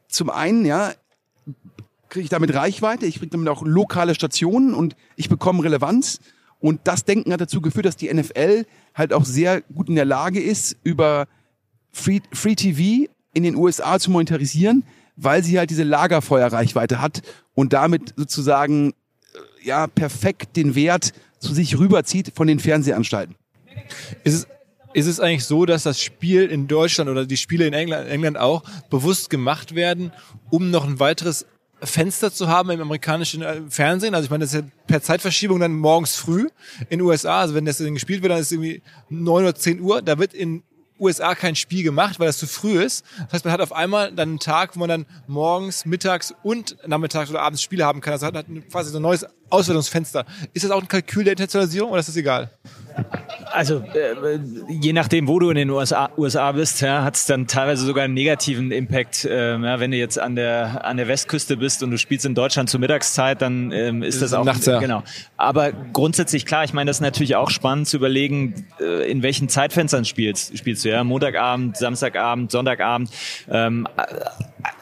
zum 0.09 0.31
einen, 0.31 0.65
ja, 0.65 0.93
kriege 2.15 2.25
ich 2.25 2.31
damit 2.31 2.55
Reichweite, 2.55 3.07
ich 3.07 3.19
kriege 3.19 3.33
damit 3.33 3.49
auch 3.49 3.63
lokale 3.63 4.15
Stationen 4.15 4.73
und 4.73 4.95
ich 5.17 5.29
bekomme 5.29 5.65
Relevanz. 5.65 6.21
Und 6.61 6.83
das 6.85 7.05
Denken 7.05 7.33
hat 7.33 7.41
dazu 7.41 7.61
geführt, 7.61 7.87
dass 7.87 7.97
die 7.97 8.13
NFL 8.13 8.67
halt 8.95 9.13
auch 9.13 9.25
sehr 9.25 9.63
gut 9.63 9.89
in 9.89 9.97
der 9.97 10.05
Lage 10.05 10.41
ist, 10.41 10.77
über 10.85 11.27
Free, 11.91 12.21
Free 12.33 12.55
TV 12.55 13.11
in 13.33 13.43
den 13.43 13.57
USA 13.57 13.99
zu 13.99 14.13
monetarisieren, 14.13 14.85
weil 15.17 15.43
sie 15.43 15.59
halt 15.59 15.71
diese 15.71 15.83
Lagerfeuerreichweite 15.83 17.01
hat 17.01 17.23
und 17.53 17.73
damit 17.73 18.15
sozusagen 18.17 18.91
äh, 18.93 19.67
ja 19.67 19.89
perfekt 19.89 20.57
den 20.57 20.77
Wert 20.77 21.15
zu 21.41 21.53
sich 21.53 21.81
rüberzieht 21.81 22.31
von 22.37 22.47
den 22.47 22.61
Fernsehanstalten. 22.61 23.35
Ist 24.23 24.35
es, 24.35 24.47
ist 24.93 25.07
es 25.09 25.19
eigentlich 25.19 25.47
so, 25.47 25.67
dass 25.67 25.83
das 25.83 26.01
Spiel 26.01 26.45
in 26.47 26.69
Deutschland 26.69 27.11
oder 27.11 27.27
die 27.27 27.37
Spiele 27.37 27.67
in 27.67 27.73
England, 27.73 28.09
England 28.09 28.39
auch 28.39 28.63
bewusst 28.89 29.31
gemacht 29.31 29.75
werden, 29.75 30.13
um 30.51 30.71
noch 30.71 30.87
ein 30.87 31.01
weiteres 31.01 31.47
Fenster 31.87 32.33
zu 32.33 32.49
haben 32.49 32.71
im 32.71 32.81
amerikanischen 32.81 33.43
äh, 33.43 33.63
Fernsehen. 33.69 34.15
Also 34.15 34.25
ich 34.25 34.31
meine, 34.31 34.45
das 34.45 34.55
ist 34.55 34.61
ja 34.61 34.67
per 34.87 35.03
Zeitverschiebung 35.03 35.61
dann 35.61 35.73
morgens 35.73 36.17
früh 36.17 36.49
in 36.89 36.99
den 36.99 37.03
USA. 37.03 37.41
Also 37.41 37.55
wenn 37.55 37.65
das 37.65 37.79
dann 37.79 37.95
gespielt 37.95 38.23
wird, 38.23 38.33
dann 38.33 38.39
ist 38.39 38.47
es 38.47 38.53
irgendwie 38.53 38.83
neun 39.09 39.45
oder 39.45 39.55
zehn 39.55 39.81
Uhr. 39.81 40.03
Da 40.03 40.19
wird 40.19 40.35
in 40.35 40.63
USA 40.99 41.35
kein 41.35 41.57
Spiel 41.57 41.83
gemacht, 41.83 42.21
weil 42.21 42.27
das 42.27 42.39
zu 42.39 42.47
früh 42.47 42.81
ist. 42.81 43.05
Das 43.25 43.35
heißt, 43.35 43.45
man 43.45 43.53
hat 43.53 43.61
auf 43.61 43.73
einmal 43.73 44.13
dann 44.13 44.31
einen 44.31 44.39
Tag, 44.39 44.77
wo 44.77 44.81
man 44.81 44.89
dann 44.89 45.07
morgens, 45.27 45.85
mittags 45.85 46.35
und 46.43 46.77
nachmittags 46.87 47.31
oder 47.31 47.43
abends 47.43 47.63
Spiele 47.63 47.85
haben 47.85 48.01
kann. 48.01 48.13
Also 48.13 48.27
hat 48.27 48.47
quasi 48.71 48.91
so 48.91 48.99
ein 48.99 49.03
neues 49.03 49.27
Auswertungsfenster. 49.51 50.25
Ist 50.53 50.65
das 50.65 50.71
auch 50.71 50.81
ein 50.81 50.89
Kalkül 50.89 51.25
der 51.25 51.33
Internationalisierung 51.33 51.91
oder 51.91 52.01
ist 52.01 52.09
das 52.09 52.17
egal? 52.17 52.51
Also 53.53 53.83
äh, 53.95 54.39
je 54.69 54.93
nachdem, 54.93 55.29
wo 55.29 55.39
du 55.39 55.51
in 55.51 55.57
den 55.57 55.71
USA, 55.71 56.11
USA 56.17 56.53
bist, 56.53 56.81
ja, 56.81 57.03
hat 57.03 57.17
es 57.17 57.27
dann 57.27 57.47
teilweise 57.47 57.85
sogar 57.85 58.05
einen 58.05 58.15
negativen 58.15 58.71
Impact. 58.73 59.27
Ähm, 59.31 59.65
ja, 59.65 59.81
wenn 59.81 59.91
du 59.91 59.97
jetzt 59.97 60.19
an 60.19 60.37
der 60.37 60.85
an 60.85 60.97
der 60.97 61.09
Westküste 61.09 61.57
bist 61.57 61.83
und 61.83 61.91
du 61.91 61.99
spielst 61.99 62.25
in 62.25 62.35
Deutschland 62.35 62.71
zur 62.71 62.81
Mittagszeit, 62.81 63.43
dann 63.43 63.73
ähm, 63.73 64.03
ist 64.03 64.23
das, 64.23 64.33
auch 64.33 64.45
nachts, 64.45 64.67
ja. 64.67 64.79
genau. 64.79 65.03
Aber 65.37 65.73
grundsätzlich 65.73 66.47
klar, 66.47 66.65
ich 66.65 66.73
meine, 66.73 66.89
das 66.89 66.99
ist 66.99 67.03
natürlich 67.03 67.37
auch 67.37 67.51
spannend 67.51 67.89
zu 67.89 67.97
überlegen, 67.97 68.67
äh, 68.81 69.11
in 69.11 69.23
welchen 69.23 69.49
Zeitfenstern 69.49 70.05
spielst 70.05 70.57
spielst 70.57 70.85
du 70.85 70.91
ja 70.91 71.03
Montagabend, 71.05 71.77
Samstagabend, 71.77 72.51
Sonntagabend. 72.51 73.11
Ähm, 73.51 73.89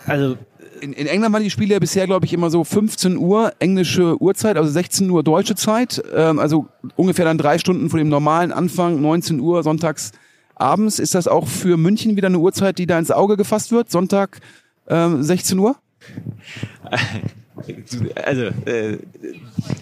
also 0.06 0.36
in, 0.80 0.92
in 0.92 1.06
England 1.06 1.32
waren 1.32 1.42
die 1.42 1.50
Spiele 1.50 1.74
ja 1.74 1.78
bisher, 1.78 2.06
glaube 2.06 2.26
ich, 2.26 2.32
immer 2.32 2.50
so 2.50 2.64
15 2.64 3.16
Uhr 3.16 3.52
englische 3.60 4.20
Uhrzeit, 4.20 4.56
also 4.56 4.70
16 4.70 5.08
Uhr 5.10 5.22
deutsche 5.22 5.54
Zeit. 5.54 6.02
Ähm, 6.14 6.38
also 6.38 6.66
ungefähr 6.96 7.24
dann 7.24 7.38
drei 7.38 7.58
Stunden 7.58 7.88
vor 7.88 7.98
dem 7.98 8.08
normalen 8.08 8.52
Anfang, 8.52 9.00
19 9.00 9.40
Uhr 9.40 9.62
sonntags 9.62 10.12
abends. 10.56 10.98
Ist 10.98 11.14
das 11.14 11.28
auch 11.28 11.46
für 11.46 11.76
München 11.76 12.16
wieder 12.16 12.26
eine 12.26 12.38
Uhrzeit, 12.38 12.78
die 12.78 12.86
da 12.86 12.98
ins 12.98 13.10
Auge 13.10 13.36
gefasst 13.36 13.70
wird? 13.70 13.90
Sonntag 13.90 14.40
ähm, 14.88 15.22
16 15.22 15.58
Uhr? 15.58 15.76
also 18.24 18.42
äh, 18.66 18.98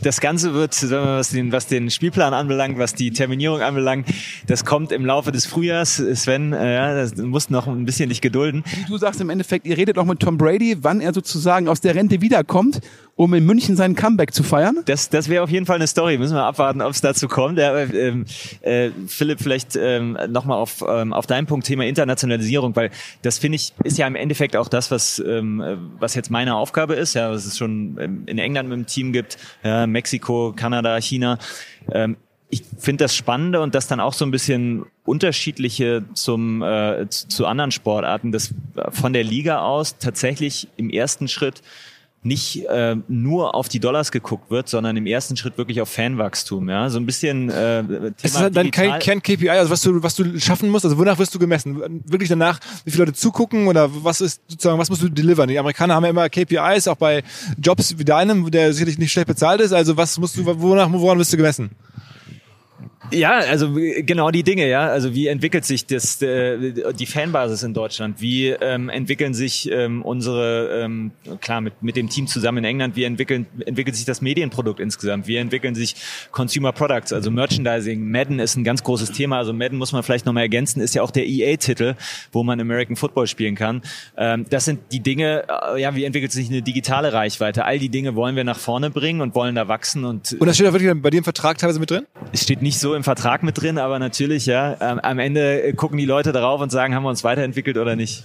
das 0.02 0.20
Ganze 0.20 0.54
wird, 0.54 0.74
was 0.90 1.30
den, 1.30 1.52
was 1.52 1.66
den 1.66 1.90
Spielplan 1.90 2.34
anbelangt, 2.34 2.78
was 2.78 2.94
die 2.94 3.10
Terminierung 3.10 3.60
anbelangt, 3.60 4.08
das 4.46 4.64
kommt 4.64 4.92
im 4.92 5.04
Laufe 5.04 5.32
des 5.32 5.46
Frühjahrs. 5.46 5.96
Sven, 5.96 6.52
äh, 6.52 6.94
das 6.94 7.16
musst 7.16 7.50
noch 7.50 7.66
ein 7.66 7.84
bisschen 7.84 8.08
dich 8.08 8.20
gedulden. 8.20 8.64
Du 8.88 8.98
sagst 8.98 9.20
im 9.20 9.30
Endeffekt, 9.30 9.66
ihr 9.66 9.76
redet 9.76 9.96
noch 9.96 10.06
mit 10.06 10.20
Tom 10.20 10.38
Brady, 10.38 10.78
wann 10.80 11.00
er 11.00 11.12
sozusagen 11.12 11.68
aus 11.68 11.80
der 11.80 11.94
Rente 11.94 12.20
wiederkommt 12.20 12.80
um 13.20 13.34
in 13.34 13.44
München 13.44 13.76
seinen 13.76 13.96
Comeback 13.96 14.32
zu 14.32 14.42
feiern? 14.42 14.78
Das, 14.86 15.10
das 15.10 15.28
wäre 15.28 15.44
auf 15.44 15.50
jeden 15.50 15.66
Fall 15.66 15.76
eine 15.76 15.86
Story. 15.86 16.16
Müssen 16.16 16.36
wir 16.36 16.44
abwarten, 16.44 16.80
ob 16.80 16.92
es 16.92 17.02
dazu 17.02 17.28
kommt. 17.28 17.58
Ja, 17.58 17.76
ähm, 17.76 18.24
äh, 18.62 18.88
Philipp, 19.08 19.42
vielleicht 19.42 19.76
ähm, 19.76 20.16
nochmal 20.28 20.56
auf, 20.56 20.82
ähm, 20.88 21.12
auf 21.12 21.26
dein 21.26 21.44
Punkt 21.44 21.66
Thema 21.66 21.84
Internationalisierung, 21.84 22.74
weil 22.76 22.90
das 23.20 23.36
finde 23.36 23.56
ich 23.56 23.74
ist 23.84 23.98
ja 23.98 24.06
im 24.06 24.14
Endeffekt 24.14 24.56
auch 24.56 24.68
das, 24.68 24.90
was, 24.90 25.18
ähm, 25.18 25.62
was 25.98 26.14
jetzt 26.14 26.30
meine 26.30 26.54
Aufgabe 26.54 26.94
ist, 26.94 27.12
ja, 27.12 27.30
was 27.30 27.44
es 27.44 27.58
schon 27.58 27.98
ähm, 28.00 28.22
in 28.24 28.38
England 28.38 28.70
mit 28.70 28.78
dem 28.78 28.86
Team 28.86 29.12
gibt, 29.12 29.36
ja, 29.62 29.86
Mexiko, 29.86 30.54
Kanada, 30.56 30.98
China. 30.98 31.36
Ähm, 31.92 32.16
ich 32.48 32.62
finde 32.78 33.04
das 33.04 33.14
Spannende 33.14 33.60
und 33.60 33.74
das 33.74 33.86
dann 33.86 34.00
auch 34.00 34.14
so 34.14 34.24
ein 34.24 34.30
bisschen 34.30 34.86
unterschiedliche 35.04 36.04
zum 36.14 36.62
äh, 36.62 37.06
zu 37.10 37.44
anderen 37.44 37.70
Sportarten, 37.70 38.32
dass 38.32 38.54
von 38.90 39.12
der 39.12 39.24
Liga 39.24 39.60
aus 39.60 39.98
tatsächlich 39.98 40.68
im 40.78 40.88
ersten 40.88 41.28
Schritt 41.28 41.60
nicht 42.22 42.66
äh, 42.66 42.96
nur 43.08 43.54
auf 43.54 43.68
die 43.68 43.80
Dollars 43.80 44.12
geguckt 44.12 44.50
wird, 44.50 44.68
sondern 44.68 44.96
im 44.96 45.06
ersten 45.06 45.36
Schritt 45.36 45.56
wirklich 45.56 45.80
auf 45.80 45.88
Fanwachstum. 45.88 46.68
Ja, 46.68 46.90
so 46.90 46.98
ein 46.98 47.06
bisschen. 47.06 47.48
Äh, 47.48 47.82
Thema 47.82 48.12
es 48.22 48.32
ist 48.32 48.38
halt 48.38 48.56
dann 48.56 48.70
kein 48.70 48.98
Kern-KPI, 48.98 49.48
also 49.48 49.70
was 49.70 49.80
du 49.80 50.02
was 50.02 50.16
du 50.16 50.38
schaffen 50.38 50.68
musst. 50.68 50.84
Also 50.84 50.98
wonach 50.98 51.18
wirst 51.18 51.34
du 51.34 51.38
gemessen? 51.38 52.02
Wirklich 52.04 52.28
danach, 52.28 52.60
wie 52.84 52.90
viele 52.90 53.04
Leute 53.04 53.16
zugucken 53.16 53.68
oder 53.68 53.88
was 54.04 54.20
ist 54.20 54.42
sozusagen, 54.48 54.78
was 54.78 54.90
musst 54.90 55.02
du 55.02 55.08
delivern? 55.08 55.48
Die 55.48 55.58
Amerikaner 55.58 55.94
haben 55.94 56.04
ja 56.04 56.10
immer 56.10 56.28
KPIs, 56.28 56.88
auch 56.88 56.96
bei 56.96 57.22
Jobs 57.58 57.98
wie 57.98 58.04
deinem, 58.04 58.50
der 58.50 58.74
sicherlich 58.74 58.98
nicht 58.98 59.12
schlecht 59.12 59.28
bezahlt 59.28 59.62
ist. 59.62 59.72
Also 59.72 59.96
was 59.96 60.18
musst 60.18 60.36
du, 60.36 60.44
wonach, 60.44 60.92
woran 60.92 61.18
wirst 61.18 61.32
du 61.32 61.38
gemessen? 61.38 61.70
Ja, 63.12 63.38
also 63.38 63.72
genau 63.72 64.30
die 64.30 64.42
Dinge, 64.42 64.68
ja. 64.68 64.86
Also 64.86 65.14
wie 65.14 65.26
entwickelt 65.26 65.64
sich 65.64 65.86
das, 65.86 66.20
äh, 66.22 66.92
die 66.92 67.06
Fanbasis 67.06 67.62
in 67.62 67.74
Deutschland? 67.74 68.20
Wie 68.20 68.48
ähm, 68.48 68.88
entwickeln 68.88 69.34
sich 69.34 69.70
ähm, 69.70 70.02
unsere, 70.02 70.82
ähm, 70.84 71.10
klar, 71.40 71.60
mit, 71.60 71.82
mit 71.82 71.96
dem 71.96 72.08
Team 72.08 72.26
zusammen 72.26 72.58
in 72.58 72.64
England, 72.64 72.96
wie 72.96 73.04
entwickeln, 73.04 73.46
entwickelt 73.66 73.96
sich 73.96 74.04
das 74.04 74.20
Medienprodukt 74.20 74.80
insgesamt? 74.80 75.26
Wie 75.26 75.36
entwickeln 75.36 75.74
sich 75.74 75.96
Consumer 76.30 76.72
Products, 76.72 77.12
also 77.12 77.30
Merchandising? 77.30 78.10
Madden 78.10 78.38
ist 78.38 78.56
ein 78.56 78.64
ganz 78.64 78.82
großes 78.82 79.12
Thema. 79.12 79.38
Also 79.38 79.52
Madden 79.52 79.78
muss 79.78 79.92
man 79.92 80.02
vielleicht 80.02 80.26
nochmal 80.26 80.44
ergänzen, 80.44 80.80
ist 80.80 80.94
ja 80.94 81.02
auch 81.02 81.10
der 81.10 81.26
EA-Titel, 81.26 81.94
wo 82.32 82.42
man 82.42 82.60
American 82.60 82.96
Football 82.96 83.26
spielen 83.26 83.54
kann. 83.54 83.82
Ähm, 84.16 84.46
das 84.50 84.64
sind 84.64 84.80
die 84.92 85.00
Dinge, 85.00 85.44
äh, 85.74 85.80
ja, 85.80 85.94
wie 85.96 86.04
entwickelt 86.04 86.32
sich 86.32 86.48
eine 86.48 86.62
digitale 86.62 87.12
Reichweite? 87.12 87.64
All 87.64 87.78
die 87.78 87.88
Dinge 87.88 88.14
wollen 88.14 88.36
wir 88.36 88.44
nach 88.44 88.58
vorne 88.58 88.90
bringen 88.90 89.20
und 89.20 89.34
wollen 89.34 89.54
da 89.54 89.68
wachsen. 89.68 90.04
Und, 90.04 90.36
und 90.38 90.46
das 90.46 90.56
steht 90.56 90.66
da 90.66 90.72
wirklich 90.72 90.92
bei 91.02 91.10
dir 91.10 91.18
im 91.18 91.24
Vertrag 91.24 91.58
teilweise 91.58 91.80
mit 91.80 91.90
drin? 91.90 92.06
Es 92.32 92.42
steht 92.42 92.62
nicht 92.62 92.78
so 92.78 92.94
im 92.94 92.99
Vertrag 93.02 93.42
mit 93.42 93.60
drin, 93.60 93.78
aber 93.78 93.98
natürlich, 93.98 94.46
ja, 94.46 94.76
ähm, 94.80 94.98
am 95.00 95.18
Ende 95.18 95.72
gucken 95.74 95.98
die 95.98 96.04
Leute 96.04 96.32
darauf 96.32 96.60
und 96.60 96.70
sagen, 96.70 96.94
haben 96.94 97.02
wir 97.02 97.10
uns 97.10 97.24
weiterentwickelt 97.24 97.76
oder 97.76 97.96
nicht. 97.96 98.24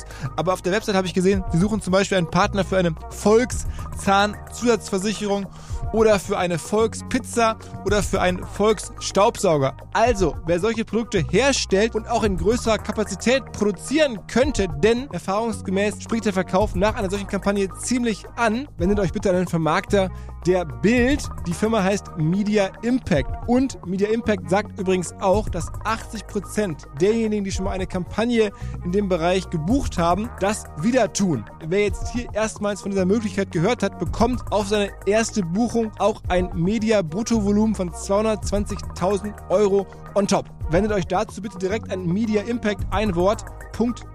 aber 0.35 0.53
auf 0.53 0.61
der 0.61 0.71
Website 0.71 0.95
habe 0.95 1.07
ich 1.07 1.13
gesehen, 1.13 1.43
sie 1.51 1.59
suchen 1.59 1.81
zum 1.81 1.91
Beispiel 1.91 2.17
einen 2.17 2.29
Partner 2.29 2.63
für 2.63 2.77
eine 2.77 2.93
Volkszahnzusatzversicherung 3.09 5.47
oder 5.93 6.19
für 6.19 6.37
eine 6.37 6.57
Volkspizza 6.57 7.57
oder 7.85 8.03
für 8.03 8.21
einen 8.21 8.43
Volksstaubsauger. 8.45 9.75
Also, 9.93 10.35
wer 10.45 10.59
solche 10.59 10.85
Produkte 10.85 11.23
herstellt 11.29 11.95
und 11.95 12.09
auch 12.09 12.23
in 12.23 12.37
größerer 12.37 12.77
Kapazität 12.77 13.43
produzieren 13.51 14.19
könnte, 14.27 14.67
denn 14.83 15.09
erfahrungsgemäß 15.11 16.01
spricht 16.01 16.25
der 16.25 16.33
Verkauf 16.33 16.75
nach 16.75 16.95
einer 16.95 17.09
solchen 17.09 17.27
Kampagne 17.27 17.69
ziemlich 17.79 18.23
an, 18.35 18.67
wendet 18.77 18.99
euch 18.99 19.11
bitte 19.11 19.29
an 19.29 19.35
einen 19.35 19.47
Vermarkter, 19.47 20.09
der 20.45 20.65
Bild. 20.65 21.21
Die 21.47 21.53
Firma 21.53 21.83
heißt 21.83 22.17
Media 22.17 22.71
Impact. 22.81 23.47
Und 23.47 23.85
Media 23.85 24.09
Impact 24.09 24.49
sagt 24.49 24.79
übrigens 24.79 25.13
auch, 25.19 25.49
dass 25.49 25.71
80% 25.71 26.97
derjenigen, 26.99 27.43
die 27.43 27.51
schon 27.51 27.65
mal 27.65 27.71
eine 27.71 27.87
Kampagne 27.87 28.51
in 28.83 28.91
dem 28.91 29.07
Bereich 29.09 29.49
gebucht 29.49 29.97
haben, 29.97 30.29
das 30.39 30.65
wieder 30.81 31.13
tun. 31.13 31.45
Wer 31.67 31.83
jetzt 31.83 32.11
hier 32.11 32.27
erstmals 32.33 32.81
von 32.81 32.91
dieser 32.91 33.05
Möglichkeit 33.05 33.51
gehört 33.51 33.83
hat, 33.83 33.99
bekommt 33.99 34.41
auf 34.51 34.67
seine 34.67 34.91
erste 35.05 35.43
Buchung 35.43 35.80
auch 35.97 36.21
ein 36.27 36.49
Media-Bruttovolumen 36.53 37.73
von 37.73 37.91
220.000 37.91 39.49
Euro 39.49 39.87
on 40.15 40.27
top. 40.27 40.45
Wendet 40.69 40.91
euch 40.91 41.07
dazu 41.07 41.41
bitte 41.41 41.57
direkt 41.57 41.91
an 41.91 42.05
Media 42.05 42.41
Impact 42.43 42.85
ein 42.91 43.15
Wort 43.15 43.45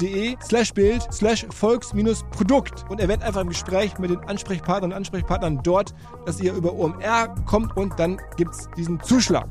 de 0.00 0.36
slash 0.44 0.72
Bild 0.72 1.02
slash 1.12 1.44
Volks-Produkt 1.50 2.84
und 2.88 3.00
erwähnt 3.00 3.22
einfach 3.22 3.40
im 3.40 3.48
Gespräch 3.48 3.98
mit 3.98 4.10
den 4.10 4.20
Ansprechpartnern 4.20 4.92
und 4.92 4.96
Ansprechpartnern 4.96 5.60
dort, 5.64 5.92
dass 6.24 6.40
ihr 6.40 6.52
über 6.52 6.72
OMR 6.72 7.34
kommt 7.46 7.76
und 7.76 7.98
dann 7.98 8.20
gibt 8.36 8.54
es 8.54 8.68
diesen 8.76 9.00
Zuschlag. 9.00 9.46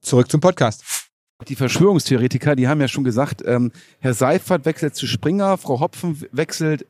Zurück 0.00 0.30
zum 0.30 0.40
Podcast. 0.40 0.82
Die 1.48 1.56
Verschwörungstheoretiker, 1.56 2.56
die 2.56 2.68
haben 2.68 2.80
ja 2.80 2.88
schon 2.88 3.04
gesagt, 3.04 3.42
ähm, 3.44 3.72
Herr 4.00 4.14
Seifert 4.14 4.64
wechselt 4.64 4.94
zu 4.94 5.06
Springer, 5.06 5.58
Frau 5.58 5.80
Hopfen 5.80 6.20
wechselt 6.32 6.86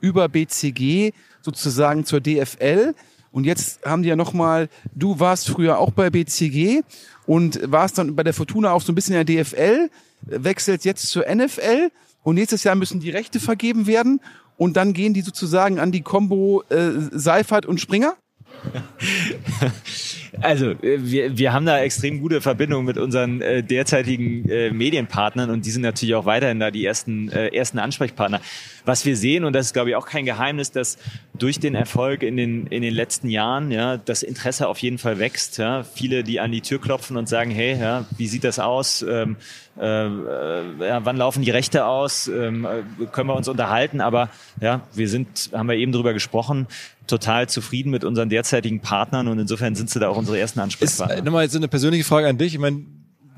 über 0.00 0.28
BCG 0.28 1.12
sozusagen 1.42 2.04
zur 2.04 2.20
DFL. 2.20 2.94
Und 3.30 3.44
jetzt 3.44 3.84
haben 3.84 4.02
die 4.02 4.08
ja 4.08 4.16
nochmal, 4.16 4.68
du 4.94 5.20
warst 5.20 5.48
früher 5.48 5.78
auch 5.78 5.90
bei 5.90 6.10
BCG 6.10 6.82
und 7.26 7.60
warst 7.70 7.98
dann 7.98 8.16
bei 8.16 8.22
der 8.22 8.34
Fortuna 8.34 8.72
auch 8.72 8.82
so 8.82 8.92
ein 8.92 8.94
bisschen 8.94 9.14
in 9.14 9.26
der 9.26 9.44
DFL, 9.44 9.90
wechselt 10.22 10.84
jetzt 10.84 11.08
zur 11.08 11.24
NFL 11.32 11.90
und 12.22 12.34
nächstes 12.34 12.64
Jahr 12.64 12.74
müssen 12.74 13.00
die 13.00 13.10
Rechte 13.10 13.40
vergeben 13.40 13.86
werden 13.86 14.20
und 14.56 14.76
dann 14.76 14.92
gehen 14.92 15.14
die 15.14 15.20
sozusagen 15.20 15.78
an 15.78 15.92
die 15.92 16.02
Combo 16.02 16.62
äh, 16.68 16.90
Seifert 17.12 17.66
und 17.66 17.80
Springer? 17.80 18.16
Also 20.40 20.70
äh, 20.70 20.98
wir, 21.00 21.36
wir 21.36 21.52
haben 21.52 21.66
da 21.66 21.80
extrem 21.80 22.20
gute 22.20 22.40
Verbindungen 22.40 22.86
mit 22.86 22.98
unseren 22.98 23.40
äh, 23.40 23.62
derzeitigen 23.62 24.48
äh, 24.48 24.70
Medienpartnern 24.70 25.50
und 25.50 25.66
die 25.66 25.70
sind 25.70 25.82
natürlich 25.82 26.14
auch 26.14 26.26
weiterhin 26.26 26.60
da 26.60 26.70
die 26.70 26.84
ersten, 26.84 27.30
äh, 27.30 27.48
ersten 27.48 27.78
Ansprechpartner. 27.78 28.40
Was 28.84 29.04
wir 29.04 29.16
sehen, 29.16 29.44
und 29.44 29.52
das 29.54 29.66
ist 29.66 29.72
glaube 29.72 29.90
ich 29.90 29.96
auch 29.96 30.06
kein 30.06 30.24
Geheimnis, 30.24 30.70
dass 30.70 30.98
durch 31.38 31.58
den 31.58 31.74
Erfolg 31.74 32.22
in 32.22 32.36
den, 32.36 32.66
in 32.66 32.82
den 32.82 32.94
letzten 32.94 33.28
Jahren 33.28 33.70
ja, 33.70 33.96
das 33.96 34.22
Interesse 34.22 34.68
auf 34.68 34.78
jeden 34.78 34.98
Fall 34.98 35.18
wächst. 35.18 35.58
Ja. 35.58 35.82
Viele, 35.82 36.24
die 36.24 36.40
an 36.40 36.52
die 36.52 36.60
Tür 36.60 36.80
klopfen 36.80 37.16
und 37.16 37.28
sagen, 37.28 37.50
hey, 37.50 37.78
ja, 37.78 38.06
wie 38.16 38.26
sieht 38.26 38.44
das 38.44 38.58
aus? 38.58 39.02
Ähm, 39.02 39.36
äh, 39.80 40.06
äh, 40.06 40.62
ja, 40.80 41.04
wann 41.04 41.16
laufen 41.16 41.42
die 41.42 41.50
Rechte 41.50 41.84
aus? 41.86 42.28
Ähm, 42.28 42.64
äh, 42.64 43.06
können 43.06 43.28
wir 43.28 43.36
uns 43.36 43.48
unterhalten? 43.48 44.00
Aber 44.00 44.28
ja, 44.60 44.82
wir 44.94 45.08
sind, 45.08 45.50
haben 45.52 45.68
wir 45.68 45.76
eben 45.76 45.92
drüber 45.92 46.12
gesprochen, 46.12 46.66
total 47.08 47.48
zufrieden 47.48 47.90
mit 47.90 48.04
unseren 48.04 48.28
derzeitigen 48.28 48.80
Partnern 48.80 49.28
und 49.28 49.38
insofern 49.38 49.74
sind 49.74 49.90
sie 49.90 49.98
da 49.98 50.08
auch 50.08 50.16
unsere 50.16 50.38
ersten 50.38 50.60
Ansprechpartner. 50.60 51.14
Ist, 51.14 51.20
äh, 51.20 51.24
nochmal 51.24 51.44
jetzt 51.44 51.56
eine 51.56 51.68
persönliche 51.68 52.04
Frage 52.04 52.28
an 52.28 52.38
dich. 52.38 52.54
Ich 52.54 52.60
meine, 52.60 52.84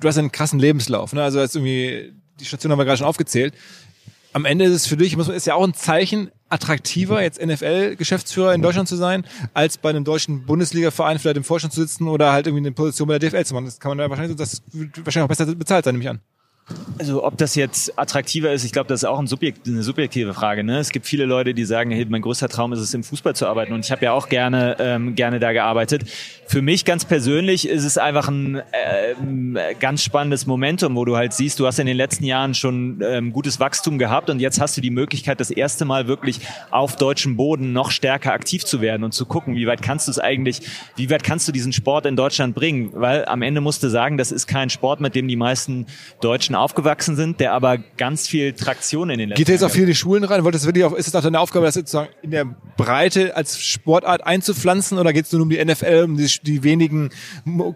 du 0.01 0.09
hast 0.09 0.19
einen 0.19 0.33
krassen 0.33 0.59
Lebenslauf. 0.59 1.13
Ne? 1.13 1.23
Also 1.23 1.41
jetzt 1.41 1.57
irgendwie 1.57 2.13
die 2.41 2.45
Station 2.45 2.73
haben 2.73 2.79
wir 2.79 2.85
gerade 2.85 2.99
schon 2.99 3.07
aufgezählt. 3.07 3.55
Am 4.33 4.45
Ende 4.45 4.65
ist 4.65 4.73
es 4.73 4.87
für 4.87 4.97
dich, 4.97 5.17
muss 5.17 5.27
man, 5.27 5.37
ist 5.37 5.47
ja 5.47 5.55
auch 5.55 5.65
ein 5.65 5.75
Zeichen, 5.75 6.31
attraktiver, 6.49 7.21
jetzt 7.23 7.45
NFL-Geschäftsführer 7.45 8.55
in 8.55 8.63
Deutschland 8.63 8.89
zu 8.89 8.97
sein, 8.97 9.25
als 9.55 9.77
bei 9.79 9.91
einem 9.91 10.05
deutschen 10.05 10.47
Bundesliga-Verein 10.47 11.19
vielleicht 11.19 11.37
im 11.37 11.45
Vorstand 11.45 11.73
zu 11.73 11.81
sitzen 11.81 12.07
oder 12.07 12.33
halt 12.33 12.47
irgendwie 12.47 12.63
eine 12.63 12.73
Position 12.73 13.09
bei 13.09 13.19
der 13.19 13.31
DFL 13.31 13.45
zu 13.45 13.55
machen. 13.55 13.65
Das 13.65 13.81
kann 13.81 13.91
man 13.91 13.99
da 13.99 14.09
wahrscheinlich, 14.09 14.37
das 14.37 14.63
wird 14.73 15.05
wahrscheinlich 15.05 15.25
auch 15.25 15.29
besser 15.29 15.47
bezahlt 15.55 15.85
sein, 15.85 15.95
nehme 15.95 16.05
ich 16.05 16.11
an. 16.11 16.21
Also 16.99 17.25
ob 17.25 17.39
das 17.39 17.55
jetzt 17.55 17.99
attraktiver 17.99 18.53
ist, 18.53 18.63
ich 18.63 18.73
glaube, 18.73 18.89
das 18.89 19.03
ist 19.03 19.09
auch 19.09 19.19
ein 19.19 19.27
Subjekt, 19.27 19.67
eine 19.67 19.83
subjektive 19.83 20.35
Frage. 20.35 20.65
Ne? 20.65 20.79
Es 20.79 20.91
gibt 20.91 21.07
viele 21.07 21.25
Leute, 21.25 21.55
die 21.55 21.65
sagen, 21.65 21.91
hey, 21.91 22.07
mein 22.07 22.21
größter 22.21 22.49
Traum 22.49 22.75
ist 22.75 22.81
es, 22.81 22.93
im 22.93 23.03
Fußball 23.03 23.35
zu 23.35 23.47
arbeiten. 23.47 23.73
Und 23.73 23.87
ich 23.87 23.91
habe 23.91 24.05
ja 24.05 24.13
auch 24.13 24.29
gerne, 24.29 24.77
ähm, 24.79 25.15
gerne 25.15 25.41
da 25.41 25.53
gearbeitet. 25.53 26.05
Für 26.47 26.61
mich 26.61 26.85
ganz 26.85 27.07
persönlich 27.07 27.67
ist 27.67 27.85
es 27.85 27.97
einfach 27.97 28.29
ein 28.29 28.61
ähm, 28.73 29.57
ganz 29.79 30.03
spannendes 30.03 30.47
Momentum, 30.47 30.95
wo 30.95 31.07
du 31.07 31.17
halt 31.17 31.33
siehst, 31.33 31.59
du 31.59 31.67
hast 31.67 31.79
in 31.79 31.87
den 31.87 31.97
letzten 31.97 32.25
Jahren 32.25 32.55
schon 32.55 33.01
ähm, 33.03 33.33
gutes 33.33 33.61
Wachstum 33.61 33.99
gehabt 33.99 34.29
und 34.29 34.41
jetzt 34.41 34.61
hast 34.61 34.77
du 34.77 34.81
die 34.81 34.91
Möglichkeit, 34.91 35.41
das 35.41 35.51
erste 35.51 35.87
Mal 35.87 36.07
wirklich 36.07 36.41
auf 36.71 36.97
deutschem 36.97 37.37
Boden 37.37 37.73
noch 37.73 37.91
stärker 37.93 38.33
aktiv 38.33 38.65
zu 38.65 38.81
werden 38.81 39.05
und 39.05 39.13
zu 39.13 39.25
gucken, 39.27 39.55
wie 39.55 39.67
weit 39.67 39.81
kannst 39.81 40.09
du 40.09 40.11
es 40.11 40.19
eigentlich, 40.19 40.61
wie 40.97 41.09
weit 41.09 41.23
kannst 41.25 41.49
du 41.49 41.53
diesen 41.53 41.73
Sport 41.73 42.05
in 42.05 42.17
Deutschland 42.17 42.55
bringen? 42.55 42.91
Weil 42.93 43.25
am 43.25 43.41
Ende 43.41 43.61
musst 43.61 43.83
du 43.83 43.89
sagen, 43.89 44.19
das 44.19 44.33
ist 44.33 44.47
kein 44.47 44.69
Sport, 44.69 45.01
mit 45.01 45.15
dem 45.15 45.29
die 45.29 45.37
meisten 45.37 45.87
Deutschen 46.21 46.55
aufgewachsen 46.61 47.17
sind, 47.17 47.41
der 47.41 47.53
aber 47.53 47.79
ganz 47.79 48.29
viel 48.29 48.53
Traktion 48.53 49.11
in 49.11 49.19
den 49.19 49.29
letzten 49.31 49.39
Geht 49.39 49.49
jetzt 49.49 49.65
auch 49.65 49.71
viel 49.71 49.83
in 49.83 49.89
die 49.89 49.95
Schulen 49.95 50.25
rein? 50.25 50.45
Wollt 50.45 50.55
das 50.55 50.67
wirklich 50.67 50.85
auch, 50.85 50.93
ist 50.93 51.09
es 51.09 51.15
auch 51.15 51.23
deine 51.23 51.41
Aufgabe, 51.41 51.67
das 51.67 51.75
sozusagen 51.75 52.11
in 52.23 52.31
der 52.31 52.45
Breite 52.77 53.37
als 53.37 53.61
Sportart 53.61 54.27
einzupflanzen 54.27 54.99
oder 54.99 55.13
geht 55.13 55.27
es 55.27 55.33
nur 55.33 55.43
um 55.43 55.51
die 55.51 55.65
NFL, 55.65 56.05
um 56.05 56.17
die, 56.17 56.31
die 56.43 56.63
wenigen 56.63 57.11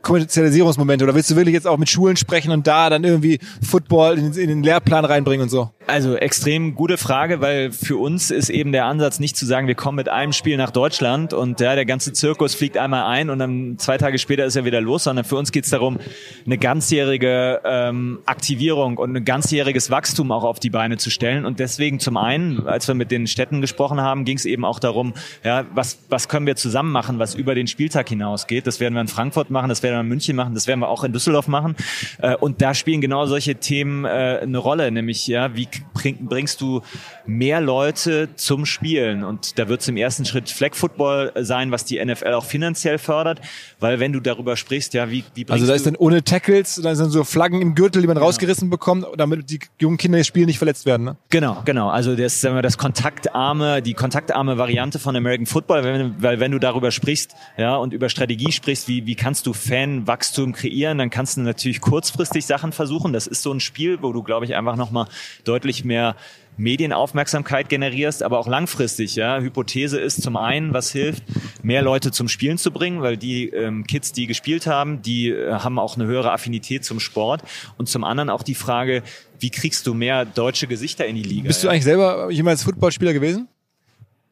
Kommerzialisierungsmomente? 0.03 1.05
Oder 1.05 1.15
willst 1.15 1.31
du 1.31 1.37
wirklich 1.37 1.55
jetzt 1.55 1.67
auch 1.67 1.79
mit 1.79 1.89
Schulen 1.89 2.17
sprechen 2.17 2.53
und 2.53 2.67
da 2.67 2.91
dann 2.91 3.05
irgendwie 3.05 3.39
Football 3.63 4.19
in, 4.19 4.33
in 4.33 4.49
den 4.49 4.63
Lehrplan 4.63 5.05
reinbringen 5.05 5.43
und 5.45 5.49
so? 5.49 5.71
Also 5.87 6.17
extrem 6.17 6.75
gute 6.75 6.97
Frage, 6.97 7.41
weil 7.41 7.71
für 7.73 7.97
uns 7.97 8.31
ist 8.31 8.49
eben 8.49 8.73
der 8.73 8.87
Ansatz 8.87 9.21
nicht 9.21 9.37
zu 9.37 9.45
sagen, 9.45 9.67
wir 9.67 9.75
kommen 9.75 9.97
mit 9.97 10.09
einem 10.09 10.33
Spiel 10.33 10.57
nach 10.57 10.71
Deutschland 10.71 11.33
und 11.35 11.61
ja, 11.61 11.75
der 11.75 11.85
ganze 11.85 12.13
Zirkus 12.13 12.55
fliegt 12.55 12.79
einmal 12.79 13.05
ein 13.05 13.29
und 13.29 13.39
dann 13.39 13.77
zwei 13.79 13.99
Tage 13.99 14.19
später 14.19 14.45
ist 14.45 14.57
er 14.57 14.65
wieder 14.65 14.81
los, 14.81 15.05
sondern 15.05 15.25
für 15.25 15.37
uns 15.37 15.53
geht 15.53 15.65
es 15.65 15.71
darum, 15.71 15.99
eine 16.47 16.59
ganzjährige 16.59 17.61
ähm, 17.65 18.21
Aktivierung 18.25 18.74
und 18.75 19.17
ein 19.17 19.25
ganzjähriges 19.25 19.91
Wachstum 19.91 20.33
auch 20.33 20.45
auf 20.45 20.61
die 20.61 20.71
Beine 20.71 20.97
zu 20.97 21.11
stellen. 21.11 21.45
Und 21.45 21.61
deswegen 21.61 22.01
zum 22.01 22.17
einen, 22.17 22.67
als 22.67 22.89
wir 22.89 22.95
mit 22.95 23.11
den 23.11 23.27
Städten 23.27 23.61
gesprochen 23.61 24.01
haben, 24.01 24.25
ging 24.25 24.37
es 24.37 24.45
eben 24.45 24.65
auch 24.65 24.79
darum, 24.79 25.15
ja, 25.43 25.65
was, 25.75 25.99
was 26.09 26.29
können 26.29 26.47
wir 26.47 26.57
zusammen 26.57 26.93
machen, 26.93 27.19
was 27.19 27.35
über 27.35 27.55
den 27.55 27.67
Spieltag 27.67 28.09
hinausgeht. 28.09 28.67
Das 28.67 28.81
werden 28.81 28.95
wir 28.95 29.01
in 29.01 29.09
Frankfurt 29.09 29.51
machen, 29.51 29.69
das 29.69 29.83
werden 29.83 29.97
wir 29.97 30.01
in 30.01 30.09
München 30.09 30.37
machen, 30.37 30.55
das 30.55 30.67
werden 30.67 30.81
wir 30.81 30.89
auch 30.89 31.05
in 31.05 31.13
Düsseldorf 31.13 31.49
machen. 31.49 31.77
Äh, 32.21 32.37
und 32.37 32.61
da 32.61 32.75
spielen 32.75 33.01
genau 33.01 33.27
solche 33.27 33.57
Themen 33.57 34.05
äh, 34.05 34.41
eine 34.43 34.59
Rolle, 34.59 34.91
nämlich 34.91 35.27
ja, 35.27 35.55
wie 35.57 35.69
bring, 35.93 36.27
bringst 36.27 36.61
du 36.61 36.83
mehr 37.27 37.61
Leute 37.61 38.29
zum 38.35 38.67
Spielen? 38.67 39.25
Und 39.25 39.59
da 39.59 39.69
wird 39.69 39.81
es 39.81 39.89
im 39.89 39.97
ersten 39.97 40.25
Schritt 40.25 40.51
Flag 40.51 40.75
Football 40.75 41.33
sein, 41.37 41.71
was 41.71 41.85
die 41.85 42.05
NFL 42.05 42.33
auch 42.33 42.45
finanziell 42.45 42.99
fördert, 42.99 43.41
weil 43.85 44.01
wenn 44.01 44.15
du 44.15 44.21
darüber 44.21 44.57
sprichst, 44.57 44.95
ja, 44.95 45.11
wie, 45.11 45.25
wie 45.35 45.45
Also 45.51 45.67
da 45.67 45.75
ist 45.75 45.85
dann 45.85 45.95
ohne 45.97 46.25
Tackles, 46.25 46.81
da 46.83 46.95
sind 46.95 47.11
so 47.11 47.23
Flaggen 47.23 47.61
im 47.61 47.75
Gürtel, 47.75 48.01
die 48.01 48.09
man 48.09 48.15
genau. 48.15 48.25
rausgerissen 48.25 48.71
bekommt, 48.71 49.05
damit 49.19 49.51
die 49.51 49.61
jungen 49.79 49.99
Kinder 49.99 50.17
das 50.17 50.27
Spiel 50.27 50.47
nicht 50.47 50.57
verletzt 50.57 50.87
werden, 50.87 51.05
ne? 51.05 51.17
Genau, 51.29 51.61
genau. 51.67 51.91
Also 51.91 52.17
das, 52.17 52.41
sagen 52.41 52.55
wir, 52.55 52.63
das 52.63 52.79
kontaktarme, 52.79 53.83
die 53.83 53.93
kontaktarme 53.93 54.57
Variante 54.57 54.99
von 54.99 55.15
American 55.17 55.45
Football, 55.45 55.85
wenn, 55.85 56.15
weil 56.23 56.41
wenn 56.41 56.51
du 56.51 56.59
darüber 56.59 56.91
sprichst, 56.93 57.35
ja, 57.59 57.77
und 57.77 57.93
über 57.93 58.09
Strategie 58.09 58.53
sprichst, 58.53 58.89
wie, 58.89 59.05
wie 59.05 59.17
kannst 59.17 59.47
du 59.47 59.53
Fanwachstum 59.53 60.55
kreieren, 60.55 60.97
dann 60.97 61.11
kannst 61.11 61.37
du 61.37 61.43
natürlich 61.43 61.83
kurzfristig 61.83 62.47
Sachen 62.47 62.73
versuchen. 62.73 63.13
Das 63.13 63.27
ist 63.27 63.43
so 63.43 63.53
ein 63.53 63.61
Spiel, 63.61 63.99
wo 64.01 64.15
du, 64.15 64.23
glaube 64.23 64.47
ich, 64.47 64.55
einfach 64.55 64.77
nochmal 64.77 65.09
deutlich 65.45 65.85
mehr 65.85 66.17
Medienaufmerksamkeit 66.57 67.69
generierst, 67.69 68.23
aber 68.23 68.39
auch 68.39 68.47
langfristig. 68.47 69.17
Ja, 69.17 69.41
Hypothese 69.41 69.99
ist 70.01 70.23
zum 70.23 70.37
einen, 70.37 70.73
was 70.73 70.93
hilft, 70.93 71.25
mehr 71.63 71.83
Leute 71.83 72.13
zum 72.13 72.29
Spielen 72.29 72.59
zu 72.59 72.71
bringen, 72.71 73.03
weil 73.03 73.17
die 73.17 73.49
ähm, 73.49 73.87
Kids, 73.87 74.13
die 74.13 74.27
gespielt 74.27 74.67
haben, 74.67 75.03
die 75.03 75.31
äh, 75.31 75.53
haben 75.53 75.79
auch 75.79 75.97
eine 75.97 76.07
höhere 76.07 76.33
Affinität 76.33 76.85
zum 76.85 77.01
Sport. 77.01 77.43
Und 77.77 77.89
zum 77.89 78.05
anderen 78.05 78.31
auch 78.31 78.43
die 78.43 78.55
Frage, 78.55 79.03
wie 79.41 79.51
kriegst 79.51 79.87
du 79.87 79.95
mehr 79.95 80.25
deutsche 80.25 80.67
Gesichter 80.67 81.07
in 81.07 81.17
die 81.17 81.23
Liga? 81.23 81.49
Bist 81.49 81.65
du 81.65 81.69
eigentlich 81.69 81.85
selber 81.85 82.31
jemals 82.31 82.63
Footballspieler 82.63 83.13
gewesen? 83.13 83.49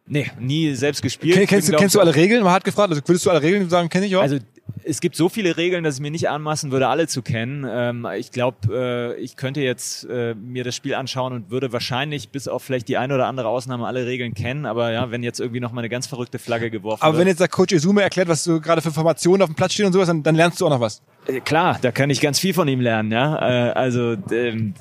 Nee, 0.07 0.31
nie 0.39 0.75
selbst 0.75 1.01
gespielt. 1.01 1.37
Ken, 1.37 1.47
kennst, 1.47 1.69
du, 1.69 1.77
kennst 1.77 1.95
du 1.95 2.01
alle 2.01 2.15
Regeln? 2.15 2.43
Man 2.43 2.53
hat 2.53 2.65
gefragt, 2.65 2.91
also 2.91 3.03
würdest 3.07 3.25
du 3.25 3.31
alle 3.31 3.41
Regeln 3.43 3.69
sagen, 3.71 3.89
kenne 3.89 4.07
ich 4.07 4.17
auch? 4.17 4.23
Also 4.23 4.39
es 4.85 5.01
gibt 5.01 5.17
so 5.17 5.29
viele 5.29 5.57
Regeln, 5.57 5.85
dass 5.85 5.97
ich 5.97 6.01
mir 6.01 6.11
nicht 6.11 6.29
anmaßen 6.29 6.71
würde, 6.71 6.89
alle 6.89 7.07
zu 7.07 7.23
kennen. 7.23 7.67
Ähm, 7.69 8.07
ich 8.17 8.31
glaube, 8.31 8.57
äh, 8.71 9.21
ich 9.21 9.37
könnte 9.37 9.61
jetzt 9.61 10.05
äh, 10.05 10.35
mir 10.35 10.65
das 10.65 10.75
Spiel 10.75 10.95
anschauen 10.95 11.33
und 11.33 11.51
würde 11.51 11.73
wahrscheinlich 11.73 12.31
bis 12.31 12.49
auf 12.49 12.63
vielleicht 12.63 12.89
die 12.89 12.97
eine 12.97 13.15
oder 13.15 13.27
andere 13.27 13.49
Ausnahme 13.49 13.87
alle 13.87 14.07
Regeln 14.07 14.35
kennen. 14.35 14.67
Aber 14.67 14.91
ja, 14.91 15.11
wenn 15.11 15.23
jetzt 15.23 15.41
irgendwie 15.41 15.61
noch 15.61 15.73
mal 15.73 15.81
eine 15.81 15.89
ganz 15.89 16.07
verrückte 16.07 16.39
Flagge 16.39 16.71
geworfen 16.71 17.03
Aber 17.03 17.15
wird. 17.15 17.21
wenn 17.23 17.29
jetzt 17.29 17.41
der 17.41 17.49
Coach 17.49 17.73
Izume 17.73 18.03
erklärt, 18.03 18.29
was 18.29 18.45
du 18.45 18.61
gerade 18.61 18.83
für 18.83 18.91
Formationen 18.91 19.43
auf 19.43 19.49
dem 19.49 19.55
Platz 19.55 19.75
stehen 19.75 19.87
und 19.87 19.93
sowas, 19.93 20.09
dann, 20.09 20.23
dann 20.23 20.35
lernst 20.35 20.61
du 20.61 20.67
auch 20.67 20.71
noch 20.71 20.81
was. 20.81 21.03
Äh, 21.27 21.41
klar, 21.41 21.79
da 21.81 21.93
kann 21.93 22.11
ich 22.11 22.21
ganz 22.21 22.39
viel 22.39 22.55
von 22.55 22.67
ihm 22.67 22.81
lernen, 22.81 23.13
ja. 23.13 23.69
Äh, 23.69 23.73
also 23.73 24.17
ähm, 24.31 24.75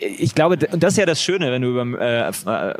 ich 0.00 0.34
glaube, 0.34 0.58
und 0.72 0.82
das 0.82 0.94
ist 0.94 0.98
ja 0.98 1.06
das 1.06 1.22
Schöne, 1.22 1.52
wenn 1.52 1.62
du 1.62 1.68
über, 1.68 2.00
äh, 2.00 2.32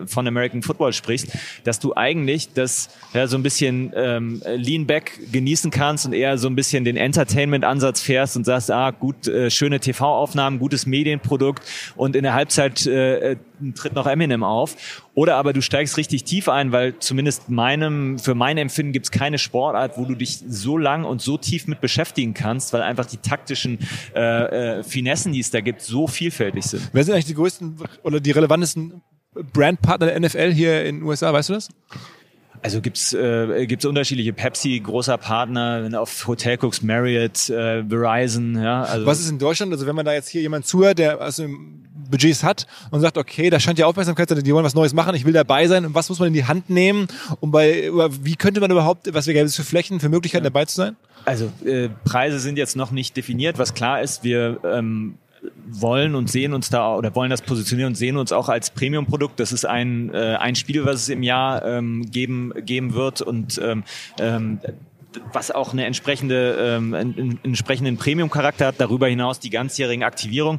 von 0.06 0.26
American 0.26 0.62
Football 0.62 0.92
sprichst, 0.92 1.28
dass 1.64 1.78
du 1.78 1.94
eigentlich 1.94 2.52
das 2.52 2.88
ja, 3.12 3.26
so 3.26 3.36
ein 3.36 3.42
bisschen 3.42 3.92
ähm, 3.94 4.42
Lean 4.56 4.86
Back 4.86 5.20
genießen 5.30 5.70
kannst 5.70 6.06
und 6.06 6.12
eher 6.12 6.38
so 6.38 6.43
ein 6.48 6.56
bisschen 6.56 6.84
den 6.84 6.96
Entertainment-Ansatz 6.96 8.00
fährst 8.00 8.36
und 8.36 8.44
sagst, 8.44 8.70
ah, 8.70 8.90
gut, 8.90 9.28
äh, 9.28 9.50
schöne 9.50 9.80
TV-Aufnahmen, 9.80 10.58
gutes 10.58 10.86
Medienprodukt 10.86 11.62
und 11.96 12.16
in 12.16 12.22
der 12.22 12.34
Halbzeit 12.34 12.86
äh, 12.86 13.36
tritt 13.74 13.94
noch 13.94 14.06
Eminem 14.06 14.42
auf. 14.42 15.02
Oder 15.14 15.36
aber 15.36 15.52
du 15.52 15.62
steigst 15.62 15.96
richtig 15.96 16.24
tief 16.24 16.48
ein, 16.48 16.72
weil 16.72 16.98
zumindest 16.98 17.48
meinem, 17.48 18.18
für 18.18 18.34
mein 18.34 18.58
Empfinden 18.58 18.92
gibt 18.92 19.06
es 19.06 19.10
keine 19.10 19.38
Sportart, 19.38 19.96
wo 19.96 20.04
du 20.04 20.14
dich 20.14 20.40
so 20.46 20.76
lang 20.76 21.04
und 21.04 21.22
so 21.22 21.38
tief 21.38 21.66
mit 21.66 21.80
beschäftigen 21.80 22.34
kannst, 22.34 22.72
weil 22.72 22.82
einfach 22.82 23.06
die 23.06 23.18
taktischen 23.18 23.78
äh, 24.14 24.20
äh, 24.78 24.82
Finessen, 24.82 25.32
die 25.32 25.40
es 25.40 25.50
da 25.50 25.60
gibt, 25.60 25.82
so 25.82 26.06
vielfältig 26.06 26.64
sind. 26.64 26.90
Wer 26.92 27.04
sind 27.04 27.14
eigentlich 27.14 27.26
die 27.26 27.34
größten 27.34 27.76
oder 28.02 28.20
die 28.20 28.32
relevantesten 28.32 29.02
Brandpartner 29.52 30.06
der 30.06 30.20
NFL 30.20 30.52
hier 30.52 30.84
in 30.84 31.00
den 31.00 31.04
USA, 31.04 31.32
weißt 31.32 31.48
du 31.48 31.54
das? 31.54 31.68
Also 32.64 32.80
gibt's 32.80 33.12
äh, 33.12 33.66
gibt's 33.66 33.84
unterschiedliche 33.84 34.32
Pepsi 34.32 34.80
großer 34.80 35.18
Partner, 35.18 35.84
wenn 35.84 35.92
du 35.92 36.00
auf 36.00 36.26
Hotel 36.26 36.56
guckst, 36.56 36.82
Marriott, 36.82 37.50
äh, 37.50 37.84
Verizon, 37.84 38.56
ja. 38.56 38.84
Also 38.84 39.04
Was 39.04 39.20
ist 39.20 39.28
in 39.28 39.38
Deutschland? 39.38 39.70
Also 39.70 39.86
wenn 39.86 39.94
man 39.94 40.06
da 40.06 40.14
jetzt 40.14 40.30
hier 40.30 40.40
jemand 40.40 40.64
zuhört, 40.64 40.98
der 40.98 41.20
also 41.20 41.46
Budgets 42.10 42.42
hat 42.42 42.66
und 42.90 43.02
sagt, 43.02 43.18
okay, 43.18 43.50
da 43.50 43.60
scheint 43.60 43.78
ja 43.78 43.84
Aufmerksamkeit 43.84 44.30
zu 44.30 44.34
sein, 44.34 44.44
die 44.44 44.54
wollen 44.54 44.64
was 44.64 44.74
Neues 44.74 44.94
machen, 44.94 45.14
ich 45.14 45.26
will 45.26 45.34
dabei 45.34 45.68
sein. 45.68 45.84
Und 45.84 45.94
was 45.94 46.08
muss 46.08 46.18
man 46.20 46.28
in 46.28 46.32
die 46.32 46.46
Hand 46.46 46.70
nehmen, 46.70 47.06
um 47.40 47.50
bei 47.50 47.90
wie 48.22 48.36
könnte 48.36 48.62
man 48.62 48.70
überhaupt, 48.70 49.12
was 49.12 49.26
wäre 49.26 49.44
es 49.44 49.56
für 49.56 49.62
Flächen, 49.62 50.00
für 50.00 50.08
Möglichkeiten 50.08 50.44
ja. 50.44 50.48
dabei 50.48 50.64
zu 50.64 50.76
sein? 50.76 50.96
Also 51.26 51.52
äh, 51.66 51.90
Preise 52.04 52.40
sind 52.40 52.56
jetzt 52.56 52.76
noch 52.76 52.92
nicht 52.92 53.14
definiert. 53.14 53.58
Was 53.58 53.74
klar 53.74 54.00
ist, 54.00 54.24
wir 54.24 54.60
ähm, 54.64 55.18
wollen 55.66 56.14
und 56.14 56.30
sehen 56.30 56.54
uns 56.54 56.70
da 56.70 56.94
oder 56.94 57.14
wollen 57.14 57.30
das 57.30 57.42
positionieren 57.42 57.92
und 57.92 57.96
sehen 57.96 58.16
uns 58.16 58.32
auch 58.32 58.48
als 58.48 58.70
Premium-Produkt. 58.70 59.40
Das 59.40 59.52
ist 59.52 59.64
ein, 59.64 60.12
äh, 60.12 60.36
ein 60.36 60.54
Spiel, 60.54 60.84
was 60.84 61.02
es 61.02 61.08
im 61.08 61.22
Jahr 61.22 61.64
ähm, 61.64 62.10
geben, 62.10 62.52
geben 62.64 62.94
wird 62.94 63.22
und 63.22 63.60
ähm, 63.62 63.84
ähm, 64.18 64.60
was 65.32 65.50
auch 65.50 65.72
eine 65.72 65.84
entsprechende, 65.84 66.56
ähm, 66.58 66.94
einen 66.94 67.38
entsprechenden 67.42 67.96
Premium-Charakter 67.96 68.66
hat, 68.66 68.76
darüber 68.78 69.06
hinaus 69.08 69.38
die 69.40 69.50
ganzjährigen 69.50 70.02
Aktivierung. 70.02 70.58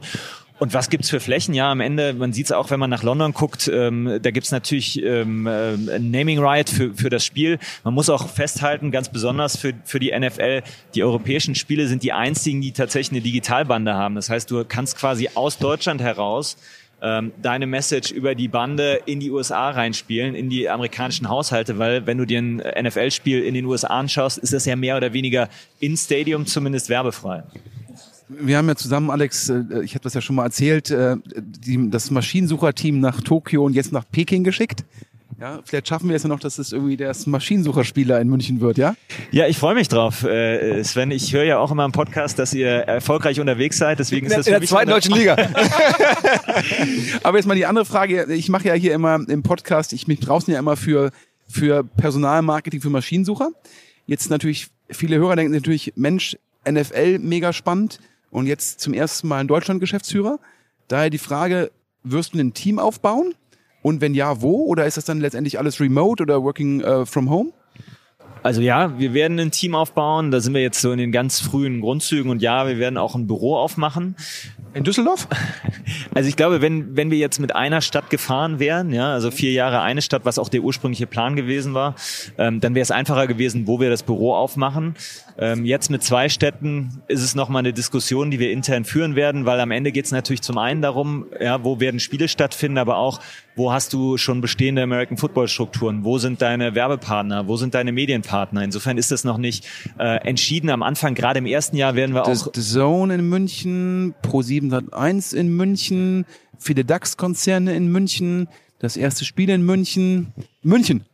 Und 0.58 0.74
was 0.74 0.90
gibt's 0.90 1.10
für 1.10 1.20
Flächen? 1.20 1.54
Ja, 1.54 1.70
am 1.70 1.82
Ende, 1.82 2.14
man 2.14 2.32
sieht 2.32 2.46
es 2.46 2.52
auch, 2.54 2.70
wenn 2.70 2.80
man 2.80 2.90
nach 2.90 3.04
London 3.04 3.34
guckt, 3.34 3.70
ähm, 3.72 4.20
da 4.22 4.32
gibt's 4.32 4.52
natürlich 4.52 5.04
ähm, 5.04 5.48
äh, 5.48 5.74
ein 5.74 6.12
Naming 6.12 6.40
Right 6.40 6.70
für, 6.70 6.94
für 6.94 7.10
das 7.10 7.26
Spiel. 7.26 7.60
Man 7.84 7.94
muss 7.94 8.10
auch 8.10 8.30
festhalten, 8.30 8.90
ganz 8.90 9.10
besonders 9.10 9.58
für, 9.58 9.74
für 9.84 10.00
die 10.00 10.18
NFL, 10.18 10.64
die 10.94 11.04
europäischen 11.04 11.56
Spiele 11.56 11.88
sind 11.88 12.04
die 12.04 12.14
einzigen, 12.14 12.62
die 12.62 12.72
tatsächlich 12.72 13.12
eine 13.12 13.22
Digitalbande 13.22 13.96
haben. 13.96 14.16
Das 14.16 14.30
heißt, 14.30 14.50
du 14.50 14.64
kannst 14.64 14.98
quasi 14.98 15.30
aus 15.36 15.58
Deutschland 15.58 16.02
heraus 16.02 16.56
ähm, 17.02 17.34
deine 17.42 17.68
Message 17.68 18.12
über 18.12 18.34
die 18.34 18.48
Bande 18.48 19.02
in 19.06 19.20
die 19.20 19.32
USA 19.32 19.72
reinspielen, 19.72 20.36
in 20.36 20.50
die 20.50 20.70
amerikanischen 20.70 21.28
Haushalte, 21.28 21.78
weil 21.80 22.06
wenn 22.08 22.18
du 22.18 22.26
dir 22.26 22.40
ein 22.40 22.58
NFL-Spiel 22.58 23.44
in 23.44 23.54
den 23.56 23.66
USA 23.66 23.88
anschaust, 23.88 24.38
ist 24.38 24.54
das 24.54 24.66
ja 24.66 24.78
mehr 24.78 24.96
oder 24.96 25.12
weniger 25.12 25.50
in 25.82 25.98
Stadium 25.98 26.46
zumindest 26.46 26.88
werbefrei. 26.88 27.44
Wir 28.28 28.58
haben 28.58 28.68
ja 28.68 28.76
zusammen, 28.76 29.12
Alex, 29.12 29.50
äh, 29.50 29.64
ich 29.84 29.94
hatte 29.94 30.04
das 30.04 30.14
ja 30.14 30.22
schon 30.22 30.36
mal 30.36 30.46
erzählt, 30.46 30.90
äh, 30.90 31.16
die, 31.36 31.90
das 31.90 32.12
Maschinensucherteam 32.12 33.00
nach 33.00 33.22
Tokio 33.22 33.64
und 33.64 33.74
jetzt 33.74 33.92
nach 33.92 34.06
Peking 34.12 34.44
geschickt. 34.44 34.84
Ja, 35.40 35.60
vielleicht 35.66 35.90
schaffen 35.90 36.08
wir 36.08 36.16
es 36.16 36.24
ja 36.24 36.30
noch, 36.30 36.40
dass 36.40 36.60
es 36.60 36.72
irgendwie 36.72 36.96
das 36.96 37.28
Maschinensucherspieler 37.28 38.22
in 38.22 38.30
München 38.30 38.62
wird, 38.62 38.78
ja? 38.78 38.96
Ja, 39.32 39.48
ich 39.48 39.58
freue 39.58 39.76
mich 39.76 39.90
drauf. 39.90 40.24
Äh, 40.24 40.82
Sven, 40.84 41.12
ich 41.12 41.34
höre 41.34 41.44
ja 41.44 41.60
auch 41.60 41.72
immer 41.72 41.84
im 41.84 41.92
Podcast, 41.92 42.40
dass 42.40 42.54
ihr 42.54 42.70
erfolgreich 42.70 43.42
unterwegs 43.42 43.78
seid, 43.78 44.00
deswegen 44.00 44.28
ist 44.28 44.38
das 44.38 44.48
in 44.48 44.54
der 44.54 44.62
zweiten 44.62 44.90
deutschen 44.90 45.14
Liga. 45.14 45.36
Aber 47.24 47.38
jetzt 47.38 47.48
mal 47.48 47.56
die 47.56 47.66
andere 47.66 47.84
Frage. 47.84 48.32
Ich 48.34 48.48
mache 48.48 48.70
ja 48.70 48.76
hier 48.76 48.94
immer 48.94 49.20
im 49.28 49.44
Podcast, 49.44 49.92
ich 49.92 50.08
mich 50.08 50.22
draußen 50.22 50.54
ja 50.54 50.60
immer 50.60 50.78
für, 50.78 51.12
für 51.50 51.84
Personalmarketing 51.84 52.80
für 52.80 52.90
Maschinensucher. 52.90 53.50
Jetzt 54.06 54.30
natürlich, 54.30 54.68
viele 54.90 55.18
Hörer 55.18 55.36
denken 55.36 55.54
natürlich, 55.54 55.94
Mensch, 55.98 56.38
NFL 56.66 57.20
mega 57.20 57.52
spannend 57.52 58.00
und 58.36 58.48
jetzt 58.48 58.82
zum 58.82 58.94
ersten 58.94 59.30
Mal 59.30 59.40
in 59.40 59.48
Deutschland 59.48 59.80
Geschäftsführer. 59.80 60.40
Daher 60.90 61.10
die 61.10 61.18
Frage, 61.18 61.72
wirst 62.04 62.34
du 62.34 62.40
ein 62.40 62.54
Team 62.54 62.80
aufbauen? 62.80 63.34
Und 63.82 64.02
wenn 64.02 64.14
ja, 64.14 64.42
wo? 64.42 64.66
Oder 64.66 64.86
ist 64.86 64.98
das 64.98 65.06
dann 65.06 65.22
letztendlich 65.22 65.58
alles 65.58 65.80
remote 65.80 66.22
oder 66.22 66.44
working 66.44 66.84
uh, 66.84 67.06
from 67.06 67.30
home? 67.30 67.54
Also 68.44 68.62
ja, 68.62 69.00
wir 69.00 69.14
werden 69.14 69.40
ein 69.40 69.52
Team 69.52 69.74
aufbauen. 69.74 70.32
Da 70.32 70.42
sind 70.42 70.54
wir 70.54 70.62
jetzt 70.62 70.82
so 70.82 70.92
in 70.92 70.98
den 70.98 71.12
ganz 71.12 71.40
frühen 71.40 71.80
Grundzügen. 71.80 72.30
Und 72.30 72.42
ja, 72.42 72.68
wir 72.68 72.78
werden 72.78 72.98
auch 72.98 73.16
ein 73.16 73.26
Büro 73.26 73.56
aufmachen. 73.56 74.18
In 74.74 74.84
Düsseldorf? 74.84 75.28
Also 76.14 76.30
ich 76.30 76.38
glaube, 76.38 76.62
wenn, 76.62 76.96
wenn 76.96 77.12
wir 77.12 77.18
jetzt 77.18 77.40
mit 77.40 77.54
einer 77.58 77.82
Stadt 77.82 78.10
gefahren 78.10 78.58
wären, 78.58 78.94
ja, 78.94 79.12
also 79.12 79.32
vier 79.32 79.52
Jahre 79.52 79.82
eine 79.82 80.02
Stadt, 80.02 80.24
was 80.24 80.40
auch 80.40 80.48
der 80.48 80.62
ursprüngliche 80.62 81.08
Plan 81.08 81.36
gewesen 81.36 81.74
war, 81.74 81.96
ähm, 82.38 82.62
dann 82.62 82.74
wäre 82.74 82.84
es 82.84 82.92
einfacher 82.92 83.28
gewesen, 83.28 83.68
wo 83.68 83.82
wir 83.82 83.90
das 83.90 84.02
Büro 84.02 84.34
aufmachen. 84.34 84.96
Ähm, 85.38 85.66
jetzt 85.66 85.90
mit 85.92 86.02
zwei 86.02 86.30
Städten 86.30 87.02
ist 87.08 87.22
es 87.22 87.36
nochmal 87.36 87.60
eine 87.60 87.74
Diskussion, 87.74 88.32
die 88.32 88.40
wir 88.40 88.52
intern 88.52 88.86
führen 88.86 89.16
werden, 89.16 89.46
weil 89.46 89.60
am 89.60 89.72
Ende 89.72 89.92
geht 89.92 90.06
es 90.06 90.12
natürlich 90.12 90.42
zum 90.42 90.58
einen 90.58 90.82
darum, 90.82 91.26
ja, 91.40 91.64
wo 91.64 91.80
werden 91.80 92.00
Spiele 92.00 92.28
stattfinden, 92.28 92.78
aber 92.78 92.98
auch, 92.98 93.20
wo 93.56 93.72
hast 93.72 93.92
du 93.94 94.18
schon 94.18 94.40
bestehende 94.40 94.82
American 94.82 95.18
Football 95.18 95.48
Strukturen? 95.48 96.04
Wo 96.06 96.18
sind 96.20 96.42
deine 96.42 96.74
Werbepartner? 96.74 97.48
Wo 97.48 97.58
sind 97.58 97.74
deine 97.74 97.92
Medienpartner? 97.92 98.64
Insofern 98.64 98.98
ist 98.98 99.12
das 99.12 99.24
noch 99.26 99.38
nicht 99.38 99.68
äh, 100.00 100.18
entschieden. 100.26 100.70
Am 100.70 100.84
Anfang, 100.84 101.16
gerade 101.16 101.40
im 101.40 101.46
ersten 101.46 101.76
Jahr, 101.76 101.96
werden 101.96 102.16
wir 102.16 102.26
auch. 102.26 102.54
The 102.54 102.62
Zone 102.62 103.14
in 103.16 103.28
München, 103.28 104.16
Pro7 104.24 104.94
1 104.94 105.34
in 105.34 105.56
München, 105.56 106.26
viele 106.58 106.86
DAX-Konzerne 106.86 107.76
in 107.76 107.92
München, 107.92 108.48
das 108.80 108.96
erste 108.96 109.26
Spiel 109.26 109.50
in 109.50 109.66
München. 109.66 110.34
München. 110.64 111.06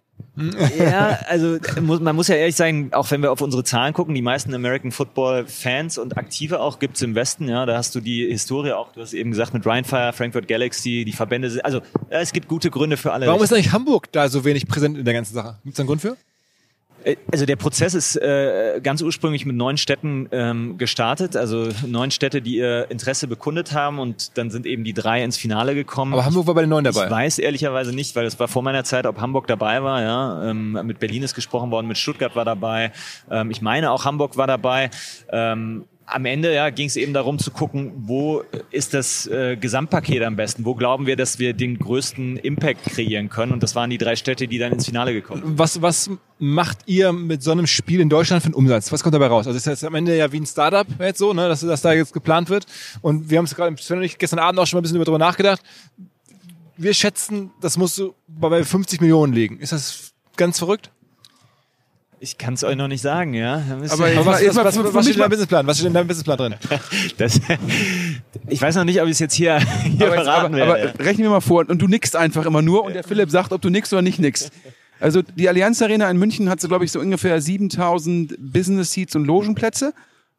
Ja, 0.78 1.20
also 1.28 1.58
man 1.82 2.16
muss 2.16 2.28
ja 2.28 2.36
ehrlich 2.36 2.56
sagen, 2.56 2.92
auch 2.94 3.10
wenn 3.12 3.22
wir 3.22 3.32
auf 3.32 3.42
unsere 3.42 3.64
Zahlen 3.64 3.94
gucken, 3.94 4.16
die 4.16 4.22
meisten 4.22 4.54
American 4.54 4.92
Football 4.92 5.46
Fans 5.48 5.98
und 5.98 6.18
Aktive 6.18 6.60
auch 6.60 6.80
gibt's 6.80 7.02
im 7.02 7.16
Westen, 7.16 7.48
ja, 7.48 7.66
da 7.66 7.78
hast 7.78 7.94
du 7.96 8.00
die 8.00 8.28
Historie 8.28 8.72
auch, 8.72 8.92
du 8.94 9.02
hast 9.02 9.14
eben 9.14 9.32
gesagt 9.32 9.54
mit 9.54 9.66
Rheinfire, 9.66 10.14
Frankfurt 10.14 10.48
Galaxy, 10.48 11.04
die 11.06 11.14
Verbände, 11.14 11.60
also 11.64 11.82
es 12.10 12.34
gibt 12.34 12.48
gute 12.48 12.70
Gründe 12.70 12.98
für 12.98 13.12
alle. 13.14 13.28
Warum 13.28 13.44
ist 13.44 13.54
eigentlich 13.54 13.72
Hamburg 13.72 14.12
da 14.12 14.30
so 14.30 14.46
wenig 14.46 14.68
präsent 14.68 14.98
in 14.98 15.06
der 15.06 15.14
ganzen 15.14 15.34
Sache? 15.34 15.60
Gibt's 15.64 15.78
da 15.78 15.82
einen 15.82 15.88
Grund 15.88 16.02
für? 16.02 16.18
Also 17.32 17.46
der 17.46 17.56
Prozess 17.56 17.94
ist 17.94 18.16
äh, 18.16 18.80
ganz 18.84 19.02
ursprünglich 19.02 19.46
mit 19.46 19.56
neun 19.56 19.78
Städten 19.78 20.28
ähm, 20.32 20.78
gestartet, 20.78 21.36
also 21.36 21.70
neun 21.86 22.12
Städte, 22.12 22.42
die 22.42 22.58
ihr 22.58 22.90
Interesse 22.90 23.28
bekundet 23.28 23.74
haben 23.74 24.00
und 24.00 24.38
dann 24.38 24.52
sind 24.52 24.66
eben 24.66 24.84
die 24.84 24.94
drei 24.94 25.24
ins 25.24 25.38
Finale 25.38 25.76
gekommen. 25.76 26.14
Aber 26.14 26.26
Hamburg 26.26 26.48
war 26.48 26.56
bei 26.56 26.62
den 26.62 26.70
neun 26.70 26.84
dabei. 26.84 27.06
Ich 27.06 27.12
weiß 27.12 27.40
ehrlicherweise 27.40 27.94
nicht, 27.94 28.16
weil 28.16 28.26
es 28.26 28.40
war 28.40 28.48
vor 28.48 28.62
meiner 28.62 28.84
Zeit, 28.84 29.06
ob 29.06 29.20
Hamburg 29.20 29.48
dabei 29.48 29.84
war. 29.84 30.02
Ja, 30.02 30.50
ähm, 30.50 30.80
mit 30.84 31.00
Berlin 31.00 31.24
ist 31.24 31.36
gesprochen 31.36 31.72
worden, 31.72 31.88
mit 31.88 31.98
Stuttgart 31.98 32.36
war 32.36 32.46
dabei. 32.46 32.92
Ähm, 33.30 33.52
ich 33.52 33.62
meine 33.62 33.92
auch 33.92 34.06
Hamburg 34.06 34.38
war 34.38 34.48
dabei. 34.48 34.90
Ähm, 35.32 35.86
am 36.12 36.26
Ende 36.26 36.54
ja, 36.54 36.70
ging 36.70 36.88
es 36.88 36.96
eben 36.96 37.14
darum 37.14 37.40
zu 37.40 37.52
gucken, 37.52 37.94
wo 37.96 38.44
ist 38.70 38.94
das 38.94 39.28
äh, 39.28 39.56
Gesamtpaket 39.56 40.22
am 40.24 40.36
besten? 40.36 40.66
Wo 40.66 40.76
glauben 40.76 41.06
wir, 41.06 41.16
dass 41.16 41.40
wir 41.40 41.54
den 41.54 41.80
größten 41.80 42.38
Impact 42.38 42.84
kreieren 42.84 43.30
können? 43.30 43.54
Und 43.54 43.64
das 43.64 43.76
waren 43.76 43.90
die 43.90 43.98
drei 43.98 44.16
Städte, 44.16 44.48
die 44.48 44.58
dann 44.58 44.74
ins 44.74 44.86
Finale 44.86 45.14
gekommen 45.14 45.42
sind. 45.44 45.60
Was, 45.60 45.82
was 45.82 46.10
macht 46.38 46.80
ihr 46.86 47.14
mit 47.14 47.44
so 47.44 47.52
einem 47.52 47.66
Spiel 47.66 48.02
in 48.02 48.10
Deutschland 48.10 48.44
für 48.44 48.48
einen 48.48 48.56
Umsatz? 48.56 48.92
Was 48.92 49.04
kommt 49.04 49.16
dabei 49.16 49.28
raus? 49.28 49.48
Also 49.48 49.58
ist 49.58 49.68
das 49.68 49.84
am 49.84 49.96
Ende 49.96 50.16
ja 50.18 50.32
wie 50.32 50.40
ein 50.40 50.46
Startup 50.46 50.88
jetzt 51.00 51.20
so, 51.20 51.34
ne, 51.34 51.48
dass, 51.48 51.62
dass 51.62 51.82
da 51.82 51.94
jetzt 51.94 52.14
geplant 52.14 52.50
wird. 52.50 52.66
Und 53.02 53.30
wir 53.30 53.38
haben 53.38 53.46
es 53.46 53.56
gerade 53.56 53.76
gestern 54.18 54.40
Abend 54.40 54.60
auch 54.60 54.68
schon 54.68 54.78
mal 54.78 54.82
ein 54.82 54.84
bisschen 54.84 55.00
darüber 55.00 55.20
nachgedacht. 55.20 55.62
Wir 56.76 56.94
schätzen, 56.94 57.52
das 57.62 57.78
musst 57.78 57.98
du 57.98 58.14
bei 58.28 58.64
50 58.64 59.00
Millionen 59.02 59.34
liegen. 59.34 59.60
Ist 59.60 59.72
das 59.72 60.14
ganz 60.36 60.60
verrückt? 60.60 60.92
Ich 62.24 62.38
kann 62.38 62.54
es 62.54 62.64
euch 62.64 62.76
noch 62.76 62.88
nicht 62.88 63.02
sagen, 63.02 63.34
ja. 63.34 63.64
Aber, 63.90 64.06
aber 64.06 64.26
was, 64.28 64.46
was, 64.46 64.56
was, 64.56 64.78
was, 64.78 64.94
was 64.94 65.06
steht 65.06 65.16
in 65.16 65.22
deinem 65.22 65.30
Businessplan? 65.32 65.66
Was 65.66 65.78
steht 65.78 65.88
in 65.88 65.94
deinem 65.96 66.08
Businessplan 66.08 66.38
drin? 66.38 66.56
Das, 67.18 67.42
ich 68.48 68.62
weiß 68.62 68.76
noch 68.76 68.84
nicht, 68.84 69.02
ob 69.02 69.08
ich 69.08 69.14
es 69.14 69.20
jetzt 69.20 69.34
hier, 69.34 69.60
hier 69.60 70.06
aber, 70.06 70.16
verraten 70.24 70.56
jetzt, 70.56 70.64
aber, 70.64 70.76
werde. 70.76 70.94
aber 70.94 71.04
rechnen 71.04 71.24
wir 71.24 71.32
mal 71.32 71.42
vor 71.42 71.68
und 71.68 71.82
du 71.82 71.88
nickst 71.88 72.16
einfach 72.16 72.46
immer 72.46 72.62
nur 72.62 72.84
und 72.84 72.94
der 72.94 73.04
Philipp 73.04 73.32
sagt, 73.32 73.52
ob 73.54 73.62
du 73.62 73.72
nickst 73.72 73.92
oder 73.92 74.04
nicht 74.04 74.20
nickst. 74.20 74.52
Also 75.00 75.24
die 75.24 75.50
Allianz 75.50 75.82
Arena 75.82 76.12
in 76.12 76.18
München 76.18 76.48
hat 76.48 76.62
so, 76.62 76.68
glaube 76.68 76.86
ich, 76.86 76.92
so 76.92 77.00
ungefähr 77.00 77.42
7000 77.42 78.36
Business 78.38 78.92
Seats 78.92 79.16
und 79.16 79.26
Logenplätze. 79.26 79.92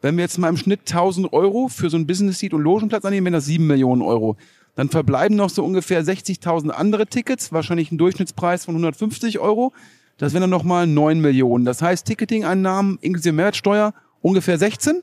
Wenn 0.02 0.16
wir 0.16 0.22
jetzt 0.22 0.38
mal 0.38 0.50
im 0.50 0.56
Schnitt 0.56 0.82
1000 0.88 1.32
Euro 1.32 1.66
für 1.66 1.90
so 1.90 1.96
ein 1.96 2.06
Business 2.06 2.38
Seat 2.38 2.54
und 2.54 2.62
Logenplatz 2.62 3.04
annehmen, 3.04 3.24
wären 3.24 3.34
das 3.34 3.46
7 3.46 3.66
Millionen 3.66 4.02
Euro. 4.02 4.36
Dann 4.76 4.88
verbleiben 4.88 5.34
noch 5.34 5.50
so 5.50 5.64
ungefähr 5.64 6.04
60.000 6.04 6.68
andere 6.70 7.08
Tickets, 7.08 7.50
wahrscheinlich 7.50 7.90
ein 7.90 7.98
Durchschnittspreis 7.98 8.66
von 8.66 8.74
150 8.74 9.40
Euro. 9.40 9.72
Das 10.22 10.32
wären 10.34 10.42
dann 10.42 10.50
nochmal 10.50 10.86
9 10.86 11.18
Millionen. 11.18 11.64
Das 11.64 11.82
heißt, 11.82 12.06
Ticketing-Einnahmen 12.06 12.96
inklusive 13.00 13.32
Mehrwertsteuer 13.32 13.92
ungefähr 14.20 14.56
16. 14.56 15.02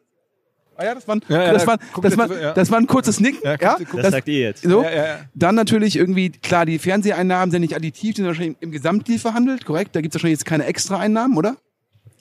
Ah 0.77 0.85
ja, 0.85 0.95
das 0.95 1.09
war, 1.09 1.17
ein, 1.17 1.21
Ja, 1.27 1.43
ja, 1.43 1.51
das, 1.51 1.63
da 1.63 1.67
war, 1.67 1.77
guckt 1.91 2.05
das, 2.05 2.17
war, 2.17 2.41
ja. 2.41 2.53
das 2.53 2.71
war 2.71 2.77
ein 2.79 2.87
kurzes 2.87 3.19
Nick. 3.19 3.43
Ja, 3.43 3.57
Ja, 3.59 3.75
guckt- 3.75 4.01
Das 4.01 4.11
sagt 4.11 4.29
ihr 4.29 4.39
jetzt. 4.39 4.63
So. 4.63 4.81
Ja, 4.81 4.89
ja, 4.89 5.05
ja. 5.07 5.19
Dann 5.35 5.55
natürlich 5.55 5.97
irgendwie, 5.97 6.29
klar, 6.29 6.65
die 6.65 6.79
Fernseheinnahmen 6.79 7.51
sind 7.51 7.59
nicht 7.63 7.75
additiv, 7.75 8.11
die 8.15 8.21
sind 8.21 8.27
wahrscheinlich 8.27 8.55
im 8.61 8.71
Gesamtdeal 8.71 9.19
verhandelt, 9.19 9.65
korrekt? 9.65 9.93
Da 9.93 9.99
gibt's 9.99 10.15
wahrscheinlich 10.15 10.39
jetzt 10.39 10.45
keine 10.45 10.63
Extra-Einnahmen, 10.67 11.35
oder? 11.35 11.57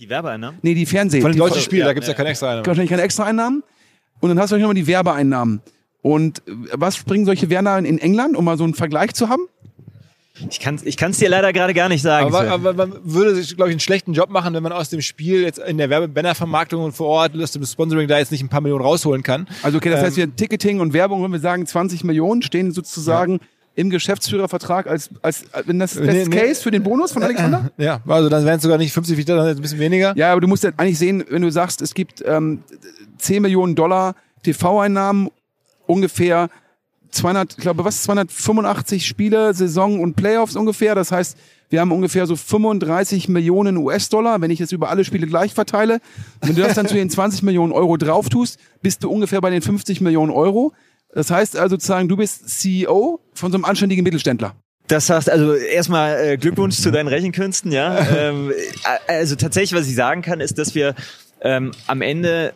Die 0.00 0.08
Werbeeinnahmen? 0.08 0.58
Nee, 0.62 0.74
die 0.74 0.84
Fernseh. 0.84 1.20
Von 1.20 1.30
den 1.30 1.34
die 1.34 1.38
deutschen 1.38 1.62
Spielen, 1.62 1.84
da 1.86 1.92
gibt's 1.92 2.08
ja, 2.08 2.14
ja, 2.14 2.16
keine 2.16 2.30
extra 2.30 2.48
Einnahmen. 2.48 2.66
wahrscheinlich 2.66 2.90
keine 2.90 3.02
Extra-Einnahmen. 3.02 3.62
Und 4.18 4.28
dann 4.30 4.40
hast 4.40 4.50
du 4.50 4.56
wahrscheinlich 4.56 4.62
nochmal 4.62 4.74
die 4.74 4.86
Werbeeinnahmen. 4.88 5.60
Und 6.02 6.38
äh, 6.48 6.52
was 6.72 7.00
bringen 7.04 7.26
solche 7.26 7.48
Werbeeinnahmen 7.48 7.84
in 7.84 7.98
England, 7.98 8.36
um 8.36 8.44
mal 8.44 8.58
so 8.58 8.64
einen 8.64 8.74
Vergleich 8.74 9.14
zu 9.14 9.28
haben? 9.28 9.42
Ich 10.50 10.60
kann 10.60 10.76
es 10.76 10.84
ich 10.84 10.96
kann's 10.96 11.18
dir 11.18 11.28
leider 11.28 11.52
gerade 11.52 11.74
gar 11.74 11.88
nicht 11.88 12.02
sagen. 12.02 12.26
Aber, 12.34 12.48
aber 12.50 12.74
man 12.74 12.92
würde 13.02 13.34
sich, 13.34 13.56
glaube 13.56 13.70
ich, 13.70 13.74
einen 13.74 13.80
schlechten 13.80 14.12
Job 14.12 14.30
machen, 14.30 14.54
wenn 14.54 14.62
man 14.62 14.72
aus 14.72 14.88
dem 14.90 15.00
Spiel 15.00 15.42
jetzt 15.42 15.58
in 15.58 15.78
der 15.78 15.90
Werbebannervermarktung 15.90 16.82
und 16.84 16.92
vor 16.92 17.08
Ort, 17.08 17.32
aus 17.40 17.52
dem 17.52 17.64
Sponsoring 17.64 18.08
da 18.08 18.18
jetzt 18.18 18.32
nicht 18.32 18.42
ein 18.42 18.48
paar 18.48 18.60
Millionen 18.60 18.84
rausholen 18.84 19.22
kann. 19.22 19.48
Also 19.62 19.78
okay, 19.78 19.90
das 19.90 20.00
Ähm, 20.00 20.06
heißt, 20.06 20.16
wir 20.16 20.36
Ticketing 20.36 20.80
und 20.80 20.92
Werbung, 20.92 21.22
wenn 21.24 21.32
wir 21.32 21.40
sagen 21.40 21.66
20 21.66 22.04
Millionen, 22.04 22.42
stehen 22.42 22.72
sozusagen 22.72 23.40
im 23.74 23.90
Geschäftsführervertrag 23.90 24.88
als, 24.88 25.10
als, 25.22 25.44
als 25.52 25.68
wenn 25.68 25.78
das 25.78 25.94
Nee, 25.94 26.06
Best 26.06 26.30
nee. 26.30 26.36
Case 26.36 26.62
für 26.62 26.70
den 26.72 26.82
Bonus 26.82 27.12
von 27.12 27.22
Alexander? 27.22 27.70
Ja, 27.78 28.00
also 28.08 28.28
dann 28.28 28.44
wären 28.44 28.56
es 28.56 28.62
sogar 28.62 28.76
nicht 28.78 28.92
50, 28.92 29.16
wie 29.16 29.24
dann 29.24 29.38
ein 29.38 29.60
bisschen 29.60 29.78
weniger. 29.78 30.14
Ja, 30.16 30.32
aber 30.32 30.40
du 30.40 30.48
musst 30.48 30.64
ja 30.64 30.70
eigentlich 30.76 30.98
sehen, 30.98 31.24
wenn 31.30 31.42
du 31.42 31.50
sagst, 31.50 31.80
es 31.80 31.94
gibt 31.94 32.22
ähm, 32.26 32.62
10 33.18 33.40
Millionen 33.42 33.74
Dollar 33.76 34.16
TV-Einnahmen, 34.42 35.30
ungefähr 35.86 36.48
200, 37.10 37.52
ich 37.52 37.58
glaube, 37.58 37.84
was, 37.84 38.02
285 38.02 39.06
Spiele, 39.06 39.54
Saison 39.54 40.00
und 40.00 40.14
Playoffs 40.14 40.56
ungefähr. 40.56 40.94
Das 40.94 41.12
heißt, 41.12 41.36
wir 41.70 41.80
haben 41.80 41.92
ungefähr 41.92 42.26
so 42.26 42.36
35 42.36 43.28
Millionen 43.28 43.76
US-Dollar, 43.76 44.40
wenn 44.40 44.50
ich 44.50 44.58
jetzt 44.58 44.72
über 44.72 44.88
alle 44.88 45.04
Spiele 45.04 45.26
gleich 45.26 45.52
verteile. 45.52 46.00
Wenn 46.40 46.54
du 46.54 46.62
das 46.62 46.74
dann 46.74 46.88
zu 46.88 46.94
den 46.94 47.10
20 47.10 47.42
Millionen 47.42 47.72
Euro 47.72 47.96
drauf 47.96 48.28
tust, 48.28 48.58
bist 48.80 49.04
du 49.04 49.10
ungefähr 49.10 49.40
bei 49.40 49.50
den 49.50 49.62
50 49.62 50.00
Millionen 50.00 50.32
Euro. 50.32 50.72
Das 51.12 51.30
heißt 51.30 51.56
also 51.56 51.76
sozusagen, 51.76 52.08
du 52.08 52.16
bist 52.16 52.48
CEO 52.48 53.20
von 53.34 53.52
so 53.52 53.56
einem 53.56 53.64
anständigen 53.64 54.04
Mittelständler. 54.04 54.54
Das 54.88 55.10
heißt 55.10 55.28
also 55.28 55.54
erstmal 55.54 56.18
äh, 56.18 56.36
Glückwunsch 56.38 56.76
zu 56.76 56.90
deinen 56.90 57.08
Rechenkünsten, 57.08 57.72
ja. 57.72 57.98
ähm, 58.16 58.50
äh, 58.50 59.12
also 59.12 59.36
tatsächlich, 59.36 59.78
was 59.78 59.86
ich 59.86 59.94
sagen 59.94 60.22
kann, 60.22 60.40
ist, 60.40 60.58
dass 60.58 60.74
wir 60.74 60.94
ähm, 61.42 61.72
am 61.86 62.00
Ende 62.00 62.54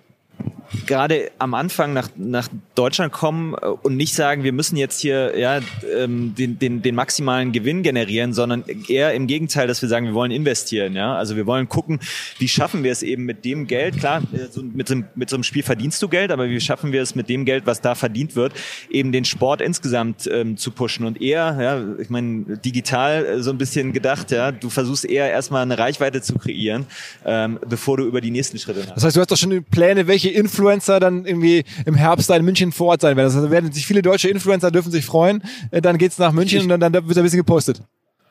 gerade 0.86 1.30
am 1.38 1.54
Anfang 1.54 1.92
nach, 1.92 2.08
nach 2.16 2.48
Deutschland 2.74 3.12
kommen 3.12 3.54
äh, 3.54 3.66
und 3.66 3.96
nicht 3.96 4.14
sagen, 4.14 4.44
wir 4.44 4.52
müssen 4.52 4.76
jetzt 4.76 5.00
hier 5.00 5.38
ja, 5.38 5.60
ähm, 5.96 6.34
den, 6.36 6.58
den, 6.58 6.82
den 6.82 6.94
maximalen 6.94 7.52
Gewinn 7.52 7.82
generieren, 7.82 8.32
sondern 8.32 8.64
eher 8.88 9.14
im 9.14 9.26
Gegenteil, 9.26 9.66
dass 9.66 9.82
wir 9.82 9.88
sagen, 9.88 10.06
wir 10.06 10.14
wollen 10.14 10.30
investieren. 10.30 10.94
Ja? 10.94 11.16
Also 11.16 11.36
wir 11.36 11.46
wollen 11.46 11.68
gucken, 11.68 12.00
wie 12.38 12.48
schaffen 12.48 12.84
wir 12.84 12.92
es 12.92 13.02
eben 13.02 13.24
mit 13.24 13.44
dem 13.44 13.66
Geld, 13.66 13.98
klar, 13.98 14.22
äh, 14.32 14.46
so 14.50 14.62
mit, 14.62 14.88
so, 14.88 14.96
mit 15.14 15.30
so 15.30 15.36
einem 15.36 15.44
Spiel 15.44 15.62
verdienst 15.62 16.02
du 16.02 16.08
Geld, 16.08 16.30
aber 16.30 16.48
wie 16.48 16.60
schaffen 16.60 16.92
wir 16.92 17.02
es 17.02 17.14
mit 17.14 17.28
dem 17.28 17.44
Geld, 17.44 17.66
was 17.66 17.80
da 17.80 17.94
verdient 17.94 18.36
wird, 18.36 18.52
eben 18.90 19.12
den 19.12 19.24
Sport 19.24 19.60
insgesamt 19.60 20.28
ähm, 20.32 20.56
zu 20.56 20.70
pushen 20.70 21.06
und 21.06 21.20
eher, 21.20 21.58
ja, 21.60 22.00
ich 22.00 22.10
meine, 22.10 22.56
digital 22.58 23.24
äh, 23.24 23.42
so 23.42 23.50
ein 23.50 23.58
bisschen 23.58 23.92
gedacht, 23.92 24.30
ja, 24.30 24.52
du 24.52 24.70
versuchst 24.70 25.04
eher 25.04 25.30
erstmal 25.30 25.62
eine 25.62 25.78
Reichweite 25.78 26.22
zu 26.22 26.38
kreieren, 26.38 26.86
ähm, 27.24 27.58
bevor 27.68 27.98
du 27.98 28.04
über 28.04 28.20
die 28.20 28.30
nächsten 28.30 28.58
Schritte 28.58 28.84
Das 28.94 29.04
heißt, 29.04 29.16
du 29.16 29.20
hast 29.20 29.30
doch 29.30 29.36
schon 29.36 29.62
Pläne, 29.64 30.06
welche 30.06 30.30
Influencer 30.30 30.61
dann 31.00 31.24
irgendwie 31.26 31.64
im 31.86 31.94
Herbst 31.94 32.30
da 32.30 32.36
in 32.36 32.44
München 32.44 32.72
vor 32.72 32.88
Ort 32.88 33.00
sein 33.02 33.16
werden. 33.16 33.26
Also 33.34 33.50
werden 33.50 33.72
sich 33.72 33.86
viele 33.86 34.02
deutsche 34.02 34.28
Influencer 34.28 34.70
dürfen 34.70 34.90
sich 34.92 35.04
freuen. 35.04 35.42
Äh, 35.70 35.80
Dann 35.82 35.98
geht's 35.98 36.18
nach 36.18 36.32
München 36.32 36.58
Ich- 36.58 36.62
und 36.64 36.68
dann, 36.70 36.80
dann 36.80 36.92
wird 36.92 37.16
ein 37.18 37.22
bisschen 37.24 37.38
gepostet. 37.38 37.82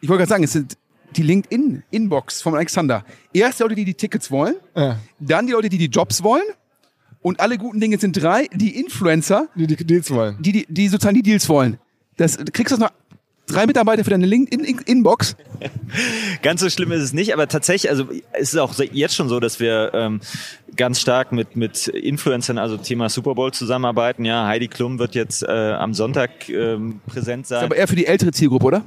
Ich 0.02 0.10
wollte 0.10 0.20
gerade 0.22 0.30
sagen, 0.30 0.44
es 0.44 0.54
sind 0.54 0.78
die 1.16 1.24
LinkedIn-Inbox 1.24 2.42
von 2.42 2.56
Alexander. 2.56 3.04
Erst 3.34 3.60
die 3.60 3.64
Leute, 3.64 3.76
die 3.76 3.86
die 3.86 3.94
Tickets 3.94 4.32
wollen, 4.32 4.56
Ja. 4.76 4.98
dann 5.20 5.46
die 5.48 5.54
Leute, 5.54 5.70
die 5.70 5.78
die 5.78 5.88
Jobs 5.88 6.24
wollen 6.24 6.44
und 7.22 7.40
alle 7.40 7.58
guten 7.58 7.80
Dinge 7.80 7.98
sind 8.00 8.14
drei, 8.22 8.48
die 8.54 8.80
Influencer, 8.80 9.48
Die, 9.56 9.68
die 9.68 9.76
Deals 9.76 10.10
wollen. 10.10 10.38
die, 10.40 10.52
die, 10.52 10.66
die 10.70 10.88
sozusagen 10.88 11.16
die 11.16 11.22
Deals 11.22 11.48
wollen. 11.50 11.78
Das, 12.18 12.38
kriegst 12.54 12.74
du 12.74 12.80
noch 12.80 12.92
drei 13.52 13.66
Mitarbeiter 13.66 14.04
für 14.04 14.10
deine 14.10 14.26
LinkedIn-Inbox. 14.26 15.36
Ganz 16.42 16.62
so 16.62 16.70
schlimm 16.70 16.92
ist 16.92 17.02
es 17.04 17.14
nicht, 17.14 17.34
aber 17.34 17.48
tatsächlich, 17.48 17.90
also 17.90 18.06
es 18.34 18.54
ist 18.54 18.58
auch 18.60 18.74
jetzt 18.80 19.16
schon 19.16 19.30
so, 19.30 19.40
dass 19.40 19.60
wir 19.60 19.92
ähm, 19.94 20.22
ganz 20.76 21.00
stark 21.00 21.32
mit 21.32 21.56
mit 21.56 21.88
Influencern, 21.88 22.58
also 22.58 22.78
Thema 22.78 23.10
Super 23.10 23.36
Bowl 23.36 23.52
zusammenarbeiten. 23.52 24.26
Ja, 24.26 24.48
Heidi 24.48 24.68
Klum 24.68 25.00
wird 25.00 25.16
jetzt 25.16 25.44
äh, 25.44 25.48
am 25.48 25.94
Sonntag 25.94 26.50
ähm, 26.50 27.02
präsent 27.08 27.48
sein. 27.48 27.66
Aber 27.66 27.76
eher 27.76 27.88
für 27.88 27.96
die 27.96 28.06
ältere 28.06 28.32
Zielgruppe, 28.32 28.66
oder? 28.66 28.84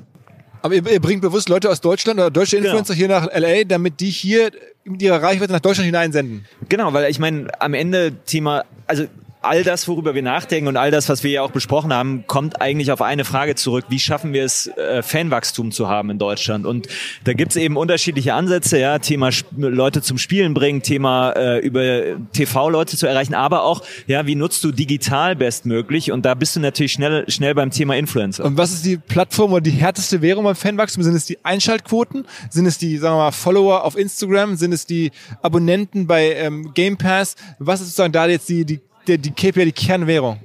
Aber 0.62 0.74
ihr, 0.74 0.90
ihr 0.90 1.00
bringt 1.00 1.20
bewusst 1.20 1.50
Leute 1.50 1.68
aus 1.68 1.82
Deutschland 1.82 2.18
oder 2.18 2.30
deutsche 2.30 2.56
Genau. 2.56 2.68
Influencer 2.70 2.94
hier 2.94 3.08
nach 3.08 3.28
LA, 3.34 3.64
damit 3.64 4.00
die 4.00 4.08
hier 4.08 4.50
mit 4.84 5.02
ihrer 5.02 5.22
Reichweite 5.22 5.52
nach 5.52 5.60
Deutschland 5.60 5.84
hineinsenden. 5.86 6.46
Genau, 6.70 6.92
weil 6.94 7.10
ich 7.10 7.18
meine, 7.18 7.48
am 7.60 7.74
Ende 7.74 8.12
Thema, 8.24 8.64
also 8.86 9.04
all 9.44 9.62
das, 9.62 9.88
worüber 9.88 10.14
wir 10.14 10.22
nachdenken 10.22 10.68
und 10.68 10.76
all 10.76 10.90
das, 10.90 11.08
was 11.08 11.22
wir 11.22 11.30
ja 11.30 11.42
auch 11.42 11.50
besprochen 11.50 11.92
haben, 11.92 12.24
kommt 12.26 12.60
eigentlich 12.60 12.92
auf 12.92 13.02
eine 13.02 13.24
Frage 13.24 13.54
zurück. 13.54 13.86
Wie 13.88 13.98
schaffen 13.98 14.32
wir 14.32 14.44
es, 14.44 14.66
äh, 14.66 15.02
Fanwachstum 15.02 15.72
zu 15.72 15.88
haben 15.88 16.10
in 16.10 16.18
Deutschland? 16.18 16.66
Und 16.66 16.88
da 17.24 17.32
gibt's 17.32 17.56
eben 17.56 17.76
unterschiedliche 17.76 18.34
Ansätze, 18.34 18.78
ja, 18.78 18.98
Thema 18.98 19.30
Leute 19.56 20.02
zum 20.02 20.18
Spielen 20.18 20.54
bringen, 20.54 20.82
Thema 20.82 21.30
äh, 21.32 21.58
über 21.58 22.16
TV 22.32 22.70
Leute 22.70 22.96
zu 22.96 23.06
erreichen, 23.06 23.34
aber 23.34 23.64
auch, 23.64 23.82
ja, 24.06 24.26
wie 24.26 24.34
nutzt 24.34 24.64
du 24.64 24.72
digital 24.72 25.36
bestmöglich? 25.36 26.12
Und 26.12 26.24
da 26.24 26.34
bist 26.34 26.56
du 26.56 26.60
natürlich 26.60 26.92
schnell, 26.92 27.24
schnell 27.30 27.54
beim 27.54 27.70
Thema 27.70 27.96
Influencer. 27.96 28.44
Und 28.44 28.56
was 28.56 28.72
ist 28.72 28.84
die 28.84 28.96
Plattform 28.96 29.52
oder 29.52 29.60
die 29.60 29.70
härteste 29.70 30.22
Währung 30.22 30.44
beim 30.44 30.56
Fanwachstum? 30.56 31.02
Sind 31.02 31.14
es 31.14 31.26
die 31.26 31.38
Einschaltquoten? 31.44 32.26
Sind 32.50 32.66
es 32.66 32.78
die, 32.78 32.96
sagen 32.98 33.16
wir 33.16 33.24
mal, 33.24 33.32
Follower 33.32 33.84
auf 33.84 33.96
Instagram? 33.96 34.56
Sind 34.56 34.72
es 34.72 34.86
die 34.86 35.10
Abonnenten 35.42 36.06
bei 36.06 36.34
ähm, 36.34 36.72
Game 36.74 36.96
Pass? 36.96 37.36
Was 37.58 37.80
ist 37.80 37.88
sozusagen 37.88 38.12
da 38.12 38.26
jetzt 38.26 38.48
die, 38.48 38.64
die, 38.64 38.80
die, 39.06 39.18
die 39.18 39.30
KPI, 39.30 39.66
die 39.66 39.72
Kernwährung? 39.72 40.40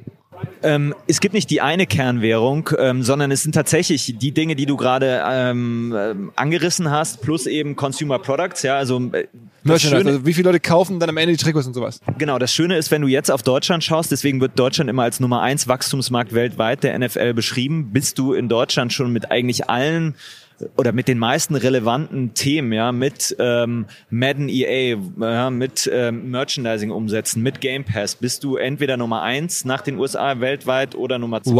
Ähm, 0.61 0.93
es 1.07 1.21
gibt 1.21 1.33
nicht 1.33 1.49
die 1.49 1.61
eine 1.61 1.85
Kernwährung, 1.85 2.69
ähm, 2.77 3.03
sondern 3.03 3.31
es 3.31 3.43
sind 3.43 3.53
tatsächlich 3.53 4.15
die 4.17 4.31
Dinge, 4.31 4.55
die 4.55 4.65
du 4.65 4.75
gerade 4.75 5.23
ähm, 5.25 5.95
ähm, 5.97 6.31
angerissen 6.35 6.91
hast, 6.91 7.21
plus 7.21 7.45
eben 7.45 7.75
Consumer 7.75 8.19
Products. 8.19 8.63
Ja, 8.63 8.77
also 8.77 8.99
äh, 9.13 9.27
das 9.63 9.81
Schöne, 9.81 10.09
also 10.09 10.25
wie 10.25 10.33
viele 10.33 10.49
Leute 10.49 10.59
kaufen 10.59 10.99
dann 10.99 11.09
am 11.09 11.17
Ende 11.17 11.33
die 11.33 11.43
Trikots 11.43 11.67
und 11.67 11.73
sowas? 11.73 12.01
genau, 12.17 12.39
das 12.39 12.53
Schöne 12.53 12.77
ist, 12.77 12.91
wenn 12.91 13.01
du 13.01 13.07
jetzt 13.07 13.29
auf 13.29 13.43
Deutschland 13.43 13.83
schaust, 13.83 14.11
deswegen 14.11 14.41
wird 14.41 14.57
Deutschland 14.57 14.89
immer 14.89 15.03
als 15.03 15.19
Nummer 15.19 15.41
eins 15.41 15.67
Wachstumsmarkt 15.67 16.33
weltweit 16.33 16.83
der 16.83 16.97
NFL 16.97 17.33
beschrieben, 17.33 17.91
bist 17.91 18.17
du 18.19 18.33
in 18.33 18.49
Deutschland 18.49 18.91
schon 18.93 19.11
mit 19.11 19.31
eigentlich 19.31 19.69
allen 19.69 20.15
oder 20.77 20.91
mit 20.91 21.07
den 21.07 21.17
meisten 21.17 21.55
relevanten 21.55 22.33
Themen, 22.33 22.71
ja, 22.73 22.91
mit 22.91 23.35
ähm, 23.39 23.85
Madden 24.09 24.49
EA, 24.49 24.97
ja, 25.19 25.49
mit 25.49 25.89
ähm, 25.91 26.31
Merchandising-Umsätzen, 26.31 27.41
mit 27.41 27.61
Game 27.61 27.83
Pass, 27.83 28.15
bist 28.15 28.43
du 28.43 28.55
entweder 28.57 28.97
Nummer 28.97 29.21
eins 29.21 29.65
nach 29.65 29.81
den 29.81 29.97
USA 29.97 30.39
weltweit 30.39 30.95
oder 30.95 31.19
Nummer 31.19 31.41
zwei. 31.43 31.51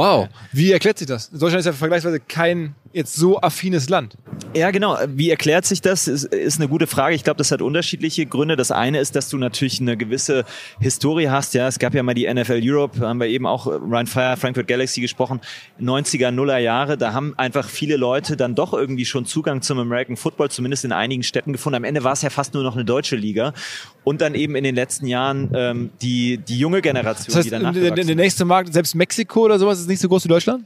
Wie 0.52 0.72
erklärt 0.72 0.98
sich 0.98 1.08
das? 1.08 1.30
Deutschland 1.30 1.60
ist 1.60 1.66
ja 1.66 1.74
vergleichsweise 1.74 2.20
kein 2.20 2.76
jetzt 2.94 3.16
so 3.16 3.40
affines 3.40 3.90
Land. 3.90 4.16
Ja, 4.56 4.72
genau. 4.72 4.98
Wie 5.08 5.30
erklärt 5.30 5.66
sich 5.66 5.82
das? 5.82 6.08
Ist, 6.08 6.26
ist 6.26 6.60
eine 6.60 6.68
gute 6.68 6.88
Frage. 6.88 7.16
Ich 7.16 7.24
glaube, 7.24 7.38
das 7.38 7.52
hat 7.52 7.62
unterschiedliche 7.62 8.26
Gründe. 8.26 8.56
Das 8.56 8.72
eine 8.72 9.00
ist, 9.00 9.16
dass 9.16 9.30
du 9.30 9.38
natürlich 9.38 9.80
eine 9.80 9.96
gewisse 9.96 10.44
Historie 10.80 11.30
hast. 11.30 11.54
Ja, 11.54 11.68
es 11.68 11.78
gab 11.78 11.94
ja 11.94 12.02
mal 12.02 12.14
die 12.14 12.32
NFL 12.32 12.60
Europe, 12.64 13.00
haben 13.00 13.20
wir 13.20 13.28
eben 13.28 13.46
auch 13.46 13.68
Ryan 13.68 14.08
Fire, 14.08 14.38
Frankfurt 14.38 14.68
Galaxy 14.68 15.02
gesprochen, 15.02 15.40
90er, 15.80 16.32
Nuller 16.32 16.58
Jahre. 16.58 16.98
Da 16.98 17.14
haben 17.14 17.34
einfach 17.38 17.68
viele 17.68 17.96
Leute 17.96 18.38
dann 18.38 18.56
doch 18.56 18.74
irgendwie 18.74 19.06
schon 19.06 19.26
Zugang 19.26 19.62
zum 19.62 19.78
American 19.80 20.18
Football, 20.18 20.50
zumindest 20.50 20.86
in 20.86 20.92
einigen 20.92 21.24
Städten 21.24 21.54
gefunden. 21.54 21.78
Am 21.78 21.84
Ende 21.84 22.04
war 22.04 22.14
es 22.14 22.22
ja 22.22 22.30
fast 22.30 22.54
nur 22.54 22.64
noch 22.64 22.76
eine 22.76 22.86
deutsche 22.86 23.16
Liga. 23.16 23.54
Und 24.04 24.22
dann 24.22 24.34
eben 24.34 24.56
in 24.56 24.64
den 24.64 24.76
letzten 24.76 25.06
Jahren 25.06 25.52
ähm, 25.54 25.90
die, 26.02 26.38
die 26.38 26.58
junge 26.58 26.82
Generation, 26.82 27.26
Das 27.28 27.36
heißt, 27.36 27.46
die 27.46 27.50
dann 27.52 27.74
der, 27.74 27.92
der 27.92 28.16
nächste 28.16 28.46
Markt, 28.46 28.74
selbst 28.74 28.96
Mexiko 28.96 29.42
oder 29.42 29.60
sowas, 29.60 29.80
ist 29.80 29.88
nicht 29.88 30.02
so 30.02 30.10
groß 30.10 30.24
wie 30.24 30.30
Deutschland? 30.30 30.66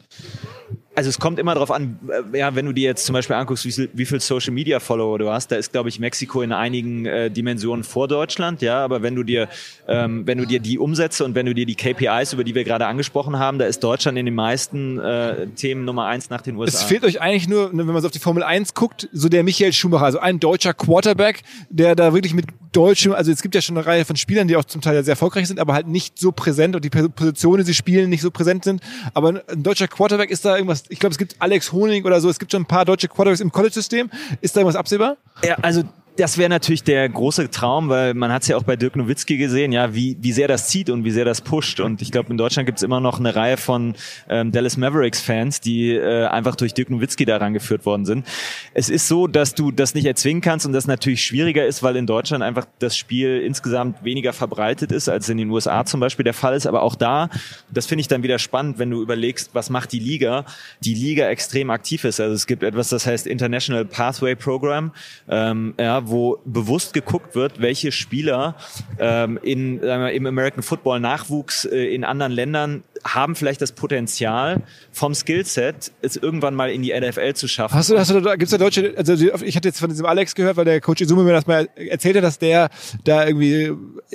Also 0.95 1.09
es 1.09 1.19
kommt 1.19 1.39
immer 1.39 1.55
darauf 1.55 1.71
an, 1.71 1.97
äh, 2.33 2.37
ja, 2.37 2.53
wenn 2.55 2.65
du 2.65 2.71
dir 2.71 2.83
jetzt 2.83 3.05
zum 3.05 3.13
Beispiel 3.13 3.35
anguckst, 3.35 3.65
wie 3.65 3.71
viel, 3.71 3.89
wie 3.93 4.05
viel 4.05 4.19
Social 4.19 4.53
Media 4.53 4.79
Follower 4.79 5.17
du 5.17 5.31
hast, 5.31 5.51
da 5.51 5.55
ist, 5.55 5.71
glaube 5.71 5.89
ich, 5.89 5.99
Mexiko 5.99 6.41
in 6.41 6.51
einigen 6.51 7.05
äh, 7.05 7.31
Dimensionen 7.31 7.83
vor 7.83 8.07
Deutschland, 8.07 8.61
ja, 8.61 8.83
aber 8.83 9.01
wenn 9.01 9.15
du 9.15 9.23
dir, 9.23 9.49
ähm, 9.87 10.27
wenn 10.27 10.37
du 10.37 10.45
dir 10.45 10.59
die 10.59 10.77
Umsätze 10.77 11.25
und 11.25 11.33
wenn 11.33 11.47
du 11.47 11.55
dir 11.55 11.65
die 11.65 11.75
KPIs, 11.75 12.33
über 12.33 12.43
die 12.43 12.53
wir 12.53 12.63
gerade 12.63 12.85
angesprochen 12.85 13.39
haben, 13.39 13.57
da 13.57 13.65
ist 13.65 13.83
Deutschland 13.83 14.17
in 14.17 14.25
den 14.25 14.35
meisten 14.35 14.99
äh, 14.99 15.47
Themen 15.47 15.83
Nummer 15.85 16.05
eins 16.05 16.29
nach 16.29 16.41
den 16.41 16.57
USA. 16.57 16.77
Es 16.77 16.83
fehlt 16.83 17.03
euch 17.03 17.21
eigentlich 17.21 17.47
nur, 17.47 17.73
ne, 17.73 17.87
wenn 17.87 17.93
man 17.93 18.01
so 18.01 18.07
auf 18.07 18.11
die 18.11 18.19
Formel 18.19 18.43
1 18.43 18.75
guckt, 18.75 19.09
so 19.11 19.29
der 19.29 19.43
Michael 19.43 19.73
Schumacher, 19.73 20.05
also 20.05 20.19
ein 20.19 20.39
deutscher 20.39 20.73
Quarterback, 20.73 21.41
der 21.69 21.95
da 21.95 22.13
wirklich 22.13 22.35
mit 22.35 22.45
deutschem, 22.71 23.13
also 23.13 23.31
es 23.31 23.41
gibt 23.41 23.55
ja 23.55 23.61
schon 23.61 23.77
eine 23.77 23.85
Reihe 23.85 24.05
von 24.05 24.15
Spielern, 24.15 24.47
die 24.47 24.55
auch 24.55 24.65
zum 24.65 24.81
Teil 24.81 25.03
sehr 25.03 25.13
erfolgreich 25.13 25.47
sind, 25.47 25.59
aber 25.59 25.73
halt 25.73 25.87
nicht 25.87 26.19
so 26.19 26.31
präsent 26.31 26.75
und 26.75 26.83
die 26.83 26.89
Positionen, 26.89 27.59
die 27.59 27.67
sie 27.67 27.73
spielen, 27.73 28.09
nicht 28.09 28.21
so 28.21 28.31
präsent 28.31 28.63
sind. 28.63 28.81
Aber 29.13 29.41
ein 29.47 29.63
deutscher 29.63 29.87
Quarterback 29.87 30.31
ist 30.31 30.43
da 30.45 30.55
irgendwas, 30.55 30.82
ich 30.89 30.99
glaube, 30.99 31.11
es 31.11 31.17
gibt 31.17 31.36
Alex 31.39 31.71
Honig 31.71 32.05
oder 32.05 32.21
so, 32.21 32.29
es 32.29 32.39
gibt 32.39 32.51
schon 32.51 32.63
ein 32.63 32.67
paar 32.67 32.86
deutsche 32.86 33.07
Quarterbacks 33.07 33.39
im 33.39 33.51
College-System. 33.51 34.09
Ist 34.41 34.55
da 34.55 34.61
irgendwas 34.61 34.75
absehbar? 34.75 35.17
Ja, 35.43 35.55
also 35.61 35.84
das 36.16 36.38
wäre 36.38 36.49
natürlich 36.49 36.84
der 36.84 37.09
große 37.09 37.49
Traum, 37.49 37.89
weil 37.89 38.14
man 38.14 38.32
hat 38.32 38.43
es 38.43 38.47
ja 38.47 38.57
auch 38.57 38.64
bei 38.64 38.76
Dirk 38.76 38.95
Nowitzki 38.95 39.38
gesehen, 39.38 39.72
ja, 39.72 39.95
wie, 39.95 40.16
wie 40.22 40.32
sehr 40.32 40.47
das 40.47 40.68
zieht 40.68 40.89
und 40.89 41.03
wie 41.03 41.11
sehr 41.11 41.26
das 41.26 41.41
pusht. 41.41 41.80
Und 41.80 42.01
ich 42.01 42.11
glaube, 42.11 42.30
in 42.30 42.38
Deutschland 42.38 42.68
gibt 42.68 42.78
es 42.78 42.84
immer 42.84 42.99
noch 42.99 43.20
eine 43.20 43.36
Reihe 43.36 43.57
von 43.57 43.95
ähm, 44.30 44.51
Dallas 44.51 44.78
Mavericks-Fans, 44.78 45.61
die 45.61 45.91
äh, 45.91 46.28
einfach 46.28 46.55
durch 46.55 46.74
Dirk 46.74 46.91
Nowitzki 46.91 47.26
daran 47.26 47.53
geführt 47.53 47.86
worden 47.86 48.05
sind. 48.05 48.28
Es 48.74 48.89
ist 48.89 49.07
so, 49.07 49.26
dass 49.26 49.55
du 49.55 49.72
das 49.72 49.95
nicht 49.95 50.05
erzwingen 50.05 50.41
kannst 50.41 50.66
und 50.66 50.74
das 50.74 50.86
natürlich 50.86 51.24
schwieriger 51.24 51.66
ist, 51.66 51.82
weil 51.82 51.95
in 51.95 52.05
Deutschland 52.05 52.43
einfach 52.43 52.66
das 52.78 52.95
Spiel 52.95 53.41
insgesamt 53.41 54.03
weniger 54.03 54.34
verbreitet 54.34 54.91
ist, 54.91 55.09
als 55.09 55.30
in 55.30 55.38
den 55.38 55.49
USA 55.49 55.84
zum 55.84 55.99
Beispiel 55.99 56.24
der 56.24 56.34
Fall 56.36 56.55
ist. 56.55 56.68
Aber 56.68 56.84
auch 56.84 56.95
da, 56.95 57.30
das 57.72 57.88
finde 57.88 58.01
ich 58.01 58.07
dann 58.07 58.22
wieder 58.22 58.38
spannend, 58.38 58.78
wenn 58.78 58.91
du 58.91 59.01
überlegst, 59.01 59.49
was 59.53 59.72
macht 59.72 59.91
die 59.91 59.99
Liga? 59.99 60.45
Die 60.82 60.93
Liga 60.93 61.28
extrem 61.28 61.72
aktiv 61.72 62.03
ist. 62.03 62.20
Also 62.20 62.36
es 62.36 62.45
gibt 62.45 62.61
etwas, 62.61 62.89
das 62.89 63.07
heißt 63.07 63.26
International 63.26 63.86
Pathway 63.86 64.36
Program, 64.36 64.91
ähm, 65.28 65.74
ja, 65.80 66.02
wo 66.09 66.39
bewusst 66.45 66.93
geguckt 66.93 67.35
wird, 67.35 67.61
welche 67.61 67.91
Spieler 67.91 68.55
ähm, 68.99 69.39
in, 69.41 69.79
sagen 69.79 70.03
wir, 70.03 70.11
im 70.11 70.25
American 70.25 70.63
Football 70.63 70.99
Nachwuchs 70.99 71.65
äh, 71.65 71.93
in 71.93 72.03
anderen 72.03 72.31
Ländern 72.31 72.83
haben 73.03 73.35
vielleicht 73.35 73.61
das 73.61 73.73
Potenzial 73.73 74.61
vom 74.91 75.13
Skillset, 75.13 75.91
es 76.01 76.15
irgendwann 76.15 76.55
mal 76.55 76.71
in 76.71 76.81
die 76.81 76.97
NFL 76.97 77.33
zu 77.33 77.47
schaffen. 77.47 77.75
Hast 77.75 77.89
du, 77.89 77.97
hast 77.97 78.11
du 78.11 78.21
da, 78.21 78.35
gibt's 78.35 78.51
da 78.51 78.57
Deutsche, 78.57 78.93
also 78.95 79.13
ich 79.13 79.55
hatte 79.55 79.67
jetzt 79.67 79.79
von 79.79 79.89
diesem 79.89 80.05
Alex 80.05 80.35
gehört, 80.35 80.57
weil 80.57 80.65
der 80.65 80.81
Coach 80.81 81.01
Izumi 81.01 81.23
mir 81.23 81.33
das 81.33 81.47
mal 81.47 81.69
erzählt 81.75 82.15
hat, 82.17 82.23
dass 82.23 82.39
der 82.39 82.69
da 83.03 83.25
irgendwie, 83.25 83.71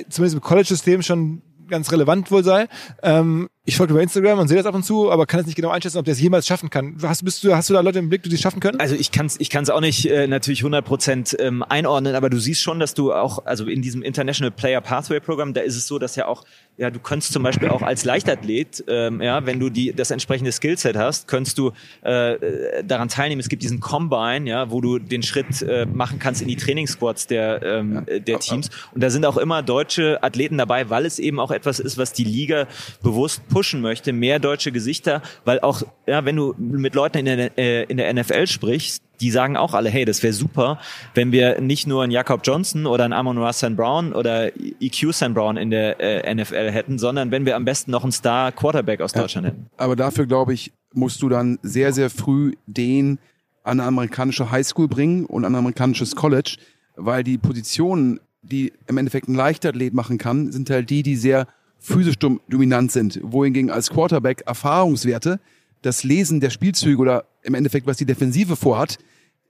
zumindest 0.09 0.35
im 0.35 0.41
College-System 0.41 1.01
schon 1.03 1.41
ganz 1.69 1.91
relevant 1.91 2.31
wohl 2.31 2.43
sei. 2.43 2.67
Ähm, 3.03 3.49
ich 3.69 3.77
folge 3.77 3.93
über 3.93 4.01
Instagram 4.01 4.39
und 4.39 4.47
sehe 4.47 4.57
das 4.57 4.65
ab 4.65 4.75
und 4.75 4.83
zu, 4.83 5.11
aber 5.11 5.25
kann 5.25 5.39
es 5.39 5.45
nicht 5.45 5.55
genau 5.55 5.69
einschätzen, 5.69 5.97
ob 5.97 6.05
der 6.05 6.13
es 6.13 6.19
jemals 6.19 6.45
schaffen 6.45 6.69
kann. 6.69 6.95
Hast, 7.01 7.23
bist 7.23 7.43
du, 7.43 7.55
hast 7.55 7.69
du 7.69 7.73
da 7.73 7.81
Leute 7.81 7.99
im 7.99 8.09
Blick, 8.09 8.23
die 8.23 8.33
es 8.33 8.41
schaffen 8.41 8.59
können? 8.59 8.79
Also 8.79 8.95
ich 8.95 9.11
kann 9.11 9.27
es 9.27 9.39
ich 9.39 9.49
kann's 9.49 9.69
auch 9.69 9.79
nicht 9.79 10.05
äh, 10.05 10.27
natürlich 10.27 10.63
100% 10.63 11.39
ähm, 11.39 11.63
einordnen, 11.63 12.15
aber 12.15 12.29
du 12.29 12.39
siehst 12.39 12.61
schon, 12.61 12.79
dass 12.79 12.93
du 12.93 13.13
auch, 13.13 13.45
also 13.45 13.65
in 13.65 13.81
diesem 13.81 14.01
International 14.01 14.51
Player 14.51 14.81
Pathway 14.81 15.19
Programm, 15.19 15.53
da 15.53 15.61
ist 15.61 15.75
es 15.75 15.87
so, 15.87 15.99
dass 15.99 16.15
ja 16.15 16.27
auch, 16.27 16.45
ja, 16.77 16.89
du 16.89 16.99
könntest 16.99 17.31
zum 17.33 17.43
Beispiel 17.43 17.69
auch 17.69 17.81
als 17.81 18.05
Leichtathlet, 18.05 18.83
ähm, 18.87 19.21
ja, 19.21 19.45
wenn 19.45 19.59
du 19.59 19.69
die 19.69 19.93
das 19.93 20.11
entsprechende 20.11 20.51
Skillset 20.51 20.95
hast, 20.95 21.27
könntest 21.27 21.57
du 21.57 21.71
äh, 22.01 22.83
daran 22.83 23.09
teilnehmen. 23.09 23.39
Es 23.39 23.49
gibt 23.49 23.61
diesen 23.63 23.79
Combine, 23.79 24.49
ja, 24.49 24.71
wo 24.71 24.81
du 24.81 24.97
den 24.97 25.21
Schritt 25.21 25.61
äh, 25.61 25.85
machen 25.85 26.19
kannst 26.19 26.41
in 26.41 26.47
die 26.47 26.55
Trainingssquads 26.55 27.27
der, 27.27 27.61
ähm, 27.63 28.03
äh, 28.07 28.19
der 28.19 28.39
Teams. 28.39 28.69
Und 28.93 29.03
da 29.03 29.09
sind 29.09 29.25
auch 29.25 29.37
immer 29.37 29.61
deutsche 29.61 30.23
Athleten 30.23 30.57
dabei, 30.57 30.89
weil 30.89 31.05
es 31.05 31.19
eben 31.19 31.39
auch 31.39 31.51
etwas 31.51 31.79
ist, 31.79 31.97
was 31.97 32.13
die 32.13 32.23
Liga 32.23 32.67
bewusst 33.03 33.47
pushen 33.59 33.81
möchte. 33.81 34.13
Mehr 34.13 34.39
deutsche 34.39 34.71
Gesichter, 34.71 35.21
weil 35.43 35.59
auch, 35.59 35.83
ja, 36.07 36.23
wenn 36.23 36.37
du 36.37 36.55
mit 36.57 36.95
Leuten 36.95 37.17
in 37.17 37.25
der, 37.25 37.57
äh, 37.57 37.83
in 37.83 37.97
der 37.97 38.13
NFL 38.13 38.47
sprichst, 38.47 39.03
die 39.19 39.31
sagen 39.31 39.57
auch 39.57 39.73
alle, 39.73 39.89
hey, 39.89 40.05
das 40.05 40.23
wäre 40.23 40.31
super, 40.31 40.79
wenn 41.13 41.33
wir 41.33 41.59
nicht 41.59 41.85
nur 41.85 42.03
einen 42.03 42.11
Jakob 42.13 42.39
Johnson 42.45 42.85
oder 42.85 43.03
einen 43.03 43.11
Amon 43.11 43.37
Ross 43.37 43.57
St. 43.57 43.75
Brown 43.75 44.13
oder 44.13 44.55
EQ 44.55 45.11
St. 45.11 45.33
Brown 45.33 45.57
in 45.57 45.71
der 45.71 45.99
äh, 45.99 46.33
NFL 46.33 46.71
hätten, 46.71 46.97
sondern 46.97 47.31
wenn 47.31 47.45
wir 47.45 47.57
am 47.57 47.65
besten 47.65 47.91
noch 47.91 48.03
einen 48.03 48.13
Star 48.13 48.53
Quarterback 48.53 49.01
aus 49.01 49.11
Deutschland 49.11 49.47
hätten. 49.47 49.65
Aber 49.75 49.97
dafür, 49.97 50.25
glaube 50.25 50.53
ich, 50.53 50.71
musst 50.93 51.21
du 51.21 51.27
dann 51.27 51.59
sehr, 51.61 51.91
sehr 51.91 52.09
früh 52.09 52.53
den 52.65 53.19
an 53.65 53.81
eine 53.81 53.89
amerikanische 53.89 54.51
Highschool 54.51 54.87
bringen 54.87 55.25
und 55.25 55.43
an 55.43 55.51
ein 55.51 55.57
amerikanisches 55.57 56.15
College, 56.15 56.55
weil 56.95 57.25
die 57.25 57.37
Positionen, 57.37 58.21
die 58.41 58.71
im 58.87 58.97
Endeffekt 58.97 59.27
ein 59.27 59.35
Leichtathlet 59.35 59.93
machen 59.93 60.17
kann, 60.17 60.53
sind 60.53 60.69
halt 60.69 60.89
die, 60.89 61.03
die 61.03 61.17
sehr 61.17 61.45
physisch 61.79 62.17
dom 62.17 62.39
dominant 62.49 62.91
sind. 62.91 63.19
Wohingegen 63.23 63.71
als 63.71 63.89
Quarterback 63.89 64.43
Erfahrungswerte, 64.45 65.39
das 65.81 66.03
Lesen 66.03 66.39
der 66.39 66.49
Spielzüge 66.49 67.01
oder 67.01 67.25
im 67.43 67.53
Endeffekt, 67.53 67.87
was 67.87 67.97
die 67.97 68.05
Defensive 68.05 68.55
vorhat, 68.55 68.97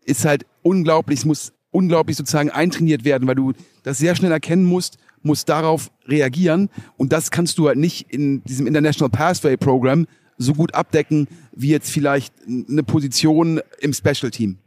ist 0.06 0.26
halt 0.26 0.46
unglaublich, 0.62 1.20
es 1.20 1.26
muss 1.26 1.54
unglaublich 1.72 2.18
sozusagen 2.18 2.50
eintrainiert 2.50 3.04
werden, 3.04 3.28
weil 3.28 3.36
du 3.36 3.54
das 3.84 3.98
sehr 3.98 4.16
schnell 4.16 4.32
erkennen 4.32 4.66
musst, 4.66 4.98
muss 5.22 5.46
darauf 5.46 5.92
reagieren 6.08 6.70
und 6.98 7.12
das 7.12 7.32
kannst 7.32 7.58
du 7.58 7.68
halt 7.68 7.78
nicht 7.78 8.12
in 8.12 8.44
diesem 8.44 8.68
International 8.68 9.10
Pathway 9.10 9.58
Program 9.58 10.08
so 10.38 10.54
gut 10.54 10.74
abdecken 10.74 11.28
wie 11.52 11.70
jetzt 11.70 11.92
vielleicht 11.92 12.34
eine 12.48 12.84
Position 12.84 13.60
im 13.82 13.94
Special 13.94 14.32
Team. 14.32 14.58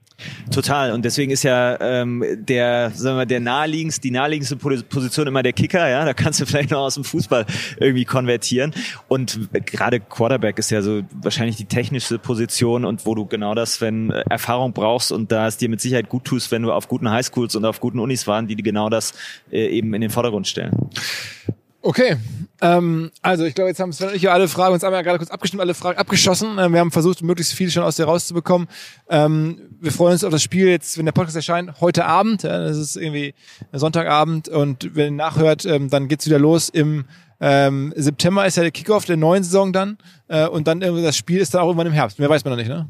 Total. 0.51 0.93
Und 0.93 1.05
deswegen 1.05 1.33
ist 1.33 1.43
ja 1.43 1.81
ähm, 1.81 2.25
der, 2.37 2.91
sagen 2.91 3.19
wir, 3.19 3.27
der 3.27 3.41
naheliegendste, 3.41 4.03
die 4.03 4.11
naheliegendste 4.11 4.57
Position 4.57 5.27
immer 5.27 5.43
der 5.43 5.53
Kicker, 5.53 5.89
ja. 5.89 6.05
Da 6.05 6.15
kannst 6.15 6.41
du 6.41 6.47
vielleicht 6.53 6.71
noch 6.71 6.81
aus 6.81 6.95
dem 6.95 7.05
Fußball 7.05 7.47
irgendwie 7.79 8.05
konvertieren. 8.05 8.73
Und 9.09 9.49
gerade 9.67 10.01
Quarterback 10.01 10.59
ist 10.59 10.71
ja 10.71 10.83
so 10.83 11.03
wahrscheinlich 11.13 11.57
die 11.57 11.67
technischste 11.67 12.19
Position 12.19 12.85
und 12.85 13.07
wo 13.07 13.15
du 13.15 13.27
genau 13.27 13.55
das, 13.55 13.81
wenn 13.81 14.11
äh, 14.11 14.25
Erfahrung 14.29 14.73
brauchst 14.73 15.13
und 15.13 15.33
da 15.33 15.47
es 15.47 15.57
dir 15.57 15.69
mit 15.69 15.81
Sicherheit 15.81 16.09
gut 16.09 16.25
tust, 16.25 16.51
wenn 16.51 16.63
du 16.63 16.73
auf 16.73 16.89
guten 16.89 17.11
Highschools 17.11 17.57
und 17.57 17.65
auf 17.65 17.81
guten 17.81 17.99
Unis 17.99 18.27
waren, 18.27 18.47
die 18.47 18.57
genau 18.57 18.89
das 18.89 19.15
äh, 19.51 19.67
eben 19.67 19.95
in 19.95 20.01
den 20.01 20.11
Vordergrund 20.11 20.47
stellen. 20.47 20.91
Okay, 21.85 22.17
ähm, 22.61 23.11
also 23.23 23.45
ich 23.45 23.57
glaube, 23.57 23.69
jetzt 23.69 23.81
haben 23.81 23.93
Sven 23.93 24.11
und 24.11 24.15
ich 24.15 24.23
ja 24.23 24.33
alle 24.33 24.47
Fragen, 24.47 24.73
uns 24.73 24.85
einmal 24.85 25.03
gerade 25.03 25.19
kurz 25.19 25.31
abgestimmt, 25.31 25.61
alle 25.61 25.75
Fragen 25.75 25.99
abgeschossen. 25.99 26.57
Ähm, 26.59 26.73
wir 26.73 26.79
haben 26.79 26.93
versucht, 26.93 27.21
möglichst 27.23 27.55
viel 27.55 27.73
schon 27.73 27.83
aus 27.83 27.97
dir 27.97 28.05
rauszubekommen. 28.05 28.69
Ähm, 29.09 29.59
wir 29.81 29.91
freuen 29.91 30.13
uns 30.13 30.23
auf 30.23 30.31
das 30.31 30.45
Spiel 30.45 30.69
jetzt, 30.69 30.97
wenn 30.97 31.07
der 31.07 31.13
Podcast 31.13 31.35
erscheint, 31.35 31.81
heute 31.81 32.05
Abend. 32.05 32.45
Ja, 32.45 32.61
das 32.63 32.77
ist 32.77 32.97
irgendwie 32.97 33.35
Sonntagabend 33.73 34.49
und 34.49 34.95
wenn 34.95 35.07
ihr 35.07 35.17
nachhört, 35.17 35.65
ähm, 35.65 35.91
dann 35.91 36.07
geht's 36.07 36.25
wieder 36.25 36.39
los 36.39 36.69
im 36.69 37.05
ähm, 37.41 37.93
September 37.97 38.47
ist 38.47 38.57
ja 38.57 38.63
der 38.63 38.71
Kickoff 38.71 39.05
der 39.05 39.17
neuen 39.17 39.43
Saison 39.43 39.73
dann 39.73 39.99
äh, 40.29 40.47
und 40.47 40.69
dann 40.69 40.81
irgendwie 40.81 41.03
das 41.03 41.17
Spiel 41.17 41.41
ist 41.41 41.53
dann 41.53 41.63
auch 41.63 41.67
irgendwann 41.67 41.89
im 41.89 41.93
Herbst. 41.93 42.21
Mehr 42.21 42.31
weiß 42.31 42.45
man 42.45 42.53
noch 42.53 42.59
nicht, 42.59 42.69
ne? 42.69 42.89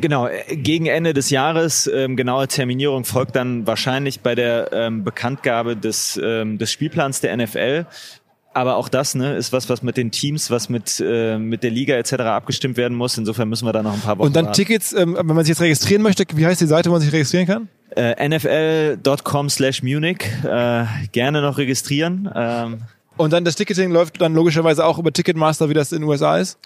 Genau, 0.00 0.26
äh, 0.26 0.56
gegen 0.56 0.86
Ende 0.86 1.14
des 1.14 1.30
Jahres, 1.30 1.90
ähm, 1.92 2.16
genaue 2.16 2.48
Terminierung 2.48 3.04
folgt 3.04 3.36
dann 3.36 3.66
wahrscheinlich 3.66 4.20
bei 4.20 4.34
der 4.34 4.72
ähm, 4.72 5.04
Bekanntgabe 5.04 5.76
des, 5.76 6.20
ähm, 6.22 6.58
des 6.58 6.70
Spielplans 6.70 7.20
der 7.20 7.36
NFL. 7.36 7.86
Aber 8.54 8.76
auch 8.76 8.88
das 8.88 9.14
ne, 9.14 9.36
ist 9.36 9.52
was, 9.52 9.68
was 9.68 9.82
mit 9.82 9.96
den 9.96 10.10
Teams, 10.10 10.50
was 10.50 10.68
mit, 10.68 11.00
äh, 11.04 11.38
mit 11.38 11.62
der 11.62 11.70
Liga 11.70 11.94
etc. 11.94 12.14
abgestimmt 12.14 12.76
werden 12.76 12.96
muss. 12.96 13.16
Insofern 13.16 13.48
müssen 13.48 13.66
wir 13.66 13.72
da 13.72 13.82
noch 13.82 13.92
ein 13.92 14.00
paar 14.00 14.18
Wochen 14.18 14.26
Und 14.26 14.36
dann 14.36 14.46
warten. 14.46 14.56
Tickets, 14.56 14.92
ähm, 14.92 15.16
wenn 15.16 15.26
man 15.26 15.44
sich 15.44 15.50
jetzt 15.50 15.60
registrieren 15.60 16.02
möchte, 16.02 16.24
wie 16.34 16.44
heißt 16.44 16.60
die 16.60 16.66
Seite, 16.66 16.88
wo 16.88 16.94
man 16.94 17.02
sich 17.02 17.12
registrieren 17.12 17.46
kann? 17.46 17.68
Äh, 17.94 18.28
nfl.com 18.28 19.48
slash 19.48 19.82
Munich. 19.82 20.24
Äh, 20.44 20.84
gerne 21.12 21.42
noch 21.42 21.58
registrieren. 21.58 22.28
Ähm, 22.34 22.82
und 23.16 23.32
dann 23.32 23.44
das 23.44 23.56
Ticketing 23.56 23.90
läuft 23.90 24.20
dann 24.20 24.34
logischerweise 24.34 24.84
auch 24.84 24.98
über 24.98 25.12
Ticketmaster, 25.12 25.68
wie 25.68 25.74
das 25.74 25.92
in 25.92 26.00
den 26.00 26.08
USA 26.08 26.38
ist? 26.38 26.58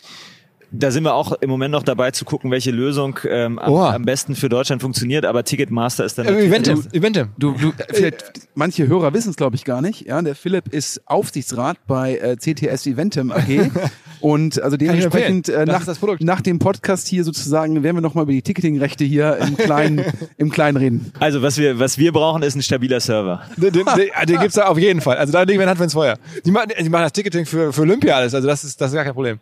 Da 0.73 0.91
sind 0.91 1.05
wir 1.05 1.15
auch 1.15 1.33
im 1.33 1.51
Moment 1.51 1.73
noch 1.73 1.83
dabei 1.83 2.11
zu 2.11 2.25
gucken, 2.25 2.51
welche 2.51 2.71
Lösung 2.71 3.19
ähm, 3.29 3.59
am, 3.59 3.75
am, 3.75 4.03
besten 4.05 4.35
für 4.35 4.49
Deutschland 4.49 4.81
funktioniert. 4.81 5.27
Aber 5.27 5.45
Ticketmaster 5.45 6.05
ist 6.05 6.17
dann. 6.19 6.27
Äh, 6.27 6.47
Eventem, 6.47 6.85
Eventem. 6.93 7.29
Du, 7.39 7.53
du, 7.53 7.73
vielleicht, 7.91 8.33
manche 8.55 8.89
Hörer 8.89 9.13
wissen 9.13 9.31
es, 9.31 9.37
glaube 9.37 9.57
ich, 9.57 9.65
gar 9.65 9.83
nicht. 9.83 10.07
Ja, 10.07 10.21
der 10.23 10.35
Philipp 10.35 10.69
ist 10.73 11.03
Aufsichtsrat 11.07 11.77
bei 11.87 12.17
äh, 12.17 12.37
CTS 12.37 12.87
Eventem 12.87 13.33
AG. 13.33 13.71
und 14.21 14.63
also 14.63 14.79
dementsprechend 14.79 15.51
äh, 15.51 15.67
nach, 15.67 15.87
nach 16.21 16.41
dem 16.41 16.59
Podcast 16.59 17.07
hier 17.07 17.25
sozusagen 17.25 17.83
werden 17.83 17.97
wir 17.97 18.03
nochmal 18.03 18.25
über 18.25 18.33
die 18.33 18.43
Ticketingrechte 18.43 19.05
hier 19.05 19.37
im 19.37 19.57
kleinen, 19.57 20.05
im 20.39 20.51
kleinen 20.51 20.79
reden. 20.79 21.13
Also 21.21 21.43
was 21.43 21.59
wir, 21.59 21.79
was 21.79 21.99
wir 21.99 22.13
brauchen, 22.13 22.43
ist 22.43 22.55
ein 22.55 22.63
stabiler 22.63 23.01
Server. 23.01 23.43
Den, 23.57 23.73
den, 23.73 23.85
den 24.29 24.41
gibt's 24.41 24.55
da 24.55 24.67
auf 24.67 24.79
jeden 24.79 25.01
Fall. 25.01 25.17
Also 25.17 25.33
da 25.33 25.43
legen 25.43 25.61
wir 25.61 25.69
Hand 25.69 25.81
ins 25.81 25.93
Feuer. 25.93 26.19
Die 26.45 26.51
machen, 26.51 26.71
die 26.79 26.89
machen 26.89 27.03
das 27.03 27.13
Ticketing 27.13 27.47
für, 27.47 27.73
für 27.73 27.83
Olympia 27.83 28.17
alles. 28.17 28.35
Also 28.35 28.49
das 28.49 28.65
ist, 28.65 28.81
das 28.81 28.91
ist 28.91 28.95
gar 28.95 29.05
kein 29.05 29.15
Problem. 29.15 29.39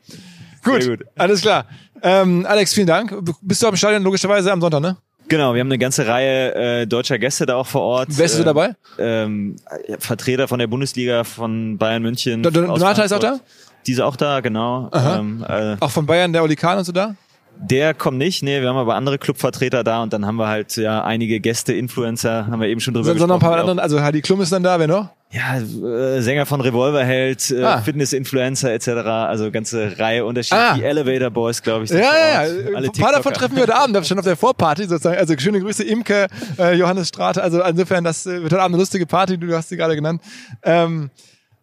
Gut, 0.64 0.86
gut, 0.86 1.04
alles 1.16 1.40
klar. 1.40 1.66
Ähm, 2.02 2.46
Alex, 2.48 2.74
vielen 2.74 2.86
Dank. 2.86 3.14
Bist 3.42 3.62
du 3.62 3.66
am 3.66 3.76
Stadion 3.76 4.02
logischerweise 4.02 4.52
am 4.52 4.60
Sonntag, 4.60 4.80
ne? 4.80 4.96
Genau, 5.28 5.54
wir 5.54 5.60
haben 5.60 5.68
eine 5.68 5.78
ganze 5.78 6.06
Reihe 6.08 6.54
äh, 6.54 6.86
deutscher 6.86 7.18
Gäste 7.18 7.46
da 7.46 7.54
auch 7.54 7.66
vor 7.66 7.82
Ort. 7.82 8.08
Wer 8.10 8.26
ist 8.26 8.34
äh, 8.34 8.38
du 8.38 8.44
dabei? 8.44 8.74
Ähm, 8.98 9.56
Vertreter 9.98 10.48
von 10.48 10.58
der 10.58 10.66
Bundesliga 10.66 11.22
von 11.22 11.78
Bayern 11.78 12.02
München. 12.02 12.42
Donata 12.42 13.02
ist 13.04 13.12
auch 13.12 13.20
da? 13.20 13.38
Diese 13.86 14.04
auch 14.04 14.16
da, 14.16 14.40
genau. 14.40 14.90
Ähm, 14.92 15.44
äh, 15.48 15.76
auch 15.78 15.90
von 15.90 16.04
Bayern, 16.04 16.32
der 16.32 16.42
Oli 16.42 16.56
Kahn 16.56 16.78
und 16.78 16.84
so 16.84 16.92
da? 16.92 17.14
Der 17.62 17.94
kommt 17.94 18.18
nicht, 18.18 18.42
nee, 18.42 18.60
wir 18.60 18.68
haben 18.68 18.76
aber 18.76 18.94
andere 18.94 19.18
Clubvertreter 19.18 19.84
da 19.84 20.02
und 20.02 20.12
dann 20.12 20.26
haben 20.26 20.36
wir 20.36 20.48
halt 20.48 20.76
ja 20.76 21.04
einige 21.04 21.40
Gäste, 21.40 21.74
Influencer, 21.74 22.46
haben 22.46 22.60
wir 22.60 22.68
eben 22.68 22.80
schon 22.80 22.94
drüber 22.94 23.04
Sondern 23.04 23.28
gesprochen. 23.28 23.40
Sondern 23.40 23.58
ein 23.60 23.64
paar 23.64 23.70
andere, 23.70 23.82
also 23.82 24.00
Heidi 24.02 24.22
Klum 24.22 24.40
ist 24.40 24.50
dann 24.50 24.62
da, 24.62 24.78
wer 24.80 24.88
noch? 24.88 25.10
Ja, 25.32 25.58
äh, 25.58 26.20
Sänger 26.22 26.44
von 26.44 26.60
Revolverheld, 26.60 27.52
äh, 27.52 27.62
ah. 27.62 27.80
Fitness-Influencer 27.80 28.72
etc., 28.72 28.88
also 28.88 29.52
ganze 29.52 29.96
Reihe 29.96 30.24
unterschiedlich. 30.24 30.60
Ah. 30.60 30.74
Die 30.74 30.82
Elevator 30.82 31.30
Boys, 31.30 31.62
glaube 31.62 31.84
ich. 31.84 31.90
Ja, 31.90 31.98
ja, 31.98 32.44
ja. 32.44 32.76
Ein 32.76 32.90
paar 32.90 33.12
davon 33.12 33.32
treffen 33.32 33.54
wir 33.54 33.62
heute 33.62 33.76
Abend, 33.76 34.04
schon 34.06 34.18
auf 34.18 34.24
der 34.24 34.36
Vorparty 34.36 34.86
sozusagen. 34.86 35.18
Also 35.18 35.34
schöne 35.38 35.60
Grüße, 35.60 35.84
Imke, 35.84 36.26
äh, 36.58 36.74
Johannes 36.74 37.08
Strate. 37.08 37.40
Also 37.40 37.62
insofern, 37.62 38.02
das 38.02 38.26
äh, 38.26 38.42
wird 38.42 38.52
heute 38.52 38.60
Abend 38.60 38.74
eine 38.74 38.82
lustige 38.82 39.06
Party, 39.06 39.38
du 39.38 39.54
hast 39.54 39.68
sie 39.68 39.76
gerade 39.76 39.94
genannt. 39.94 40.20
Ähm, 40.64 41.10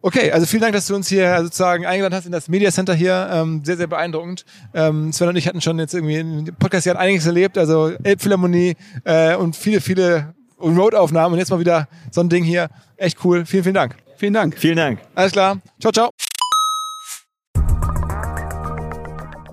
Okay, 0.00 0.30
also 0.30 0.46
vielen 0.46 0.62
Dank, 0.62 0.74
dass 0.74 0.86
du 0.86 0.94
uns 0.94 1.08
hier 1.08 1.42
sozusagen 1.42 1.84
eingeladen 1.84 2.14
hast 2.14 2.24
in 2.24 2.30
das 2.30 2.46
Media 2.46 2.70
Center 2.70 2.94
hier. 2.94 3.28
Ähm, 3.32 3.62
sehr, 3.64 3.76
sehr 3.76 3.88
beeindruckend. 3.88 4.44
Ähm, 4.72 5.12
Sven 5.12 5.28
und 5.28 5.34
ich 5.36 5.48
hatten 5.48 5.60
schon 5.60 5.76
jetzt 5.80 5.92
irgendwie 5.92 6.18
im 6.18 6.54
Podcast 6.56 6.84
hier 6.84 6.96
einiges 6.96 7.26
erlebt, 7.26 7.58
also 7.58 7.90
Elbphilharmonie 8.04 8.76
äh, 9.02 9.34
und 9.34 9.56
viele, 9.56 9.80
viele 9.80 10.34
Remote-Aufnahmen 10.60 11.34
und 11.34 11.38
jetzt 11.38 11.50
mal 11.50 11.60
wieder 11.60 11.88
so 12.10 12.20
ein 12.20 12.28
Ding 12.28 12.44
hier. 12.44 12.68
Echt 12.96 13.24
cool. 13.24 13.46
Vielen, 13.46 13.64
vielen 13.64 13.74
Dank. 13.74 13.96
Vielen 14.16 14.34
Dank. 14.34 14.58
Vielen 14.58 14.76
Dank. 14.76 15.00
Alles 15.14 15.32
klar. 15.32 15.58
Ciao, 15.80 15.92
ciao. 15.92 16.10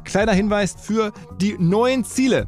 Kleiner 0.03 0.33
Hinweis 0.33 0.75
für 0.81 1.11
die 1.39 1.55
neuen 1.59 2.03
Ziele. 2.03 2.47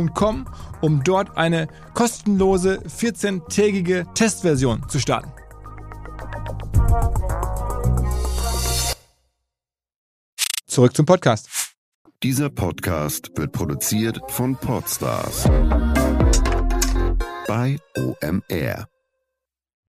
um 0.81 1.03
dort 1.03 1.37
eine 1.37 1.67
kostenlose 1.93 2.79
14-tägige 2.79 4.05
Testversion 4.13 4.87
zu 4.89 4.99
starten. 4.99 5.31
Zurück 10.67 10.95
zum 10.95 11.05
Podcast. 11.05 11.49
Dieser 12.23 12.49
Podcast 12.49 13.31
wird 13.35 13.51
produziert 13.51 14.19
von 14.29 14.55
Podstars 14.55 15.49
bei 17.47 17.77
OMR. 17.97 18.90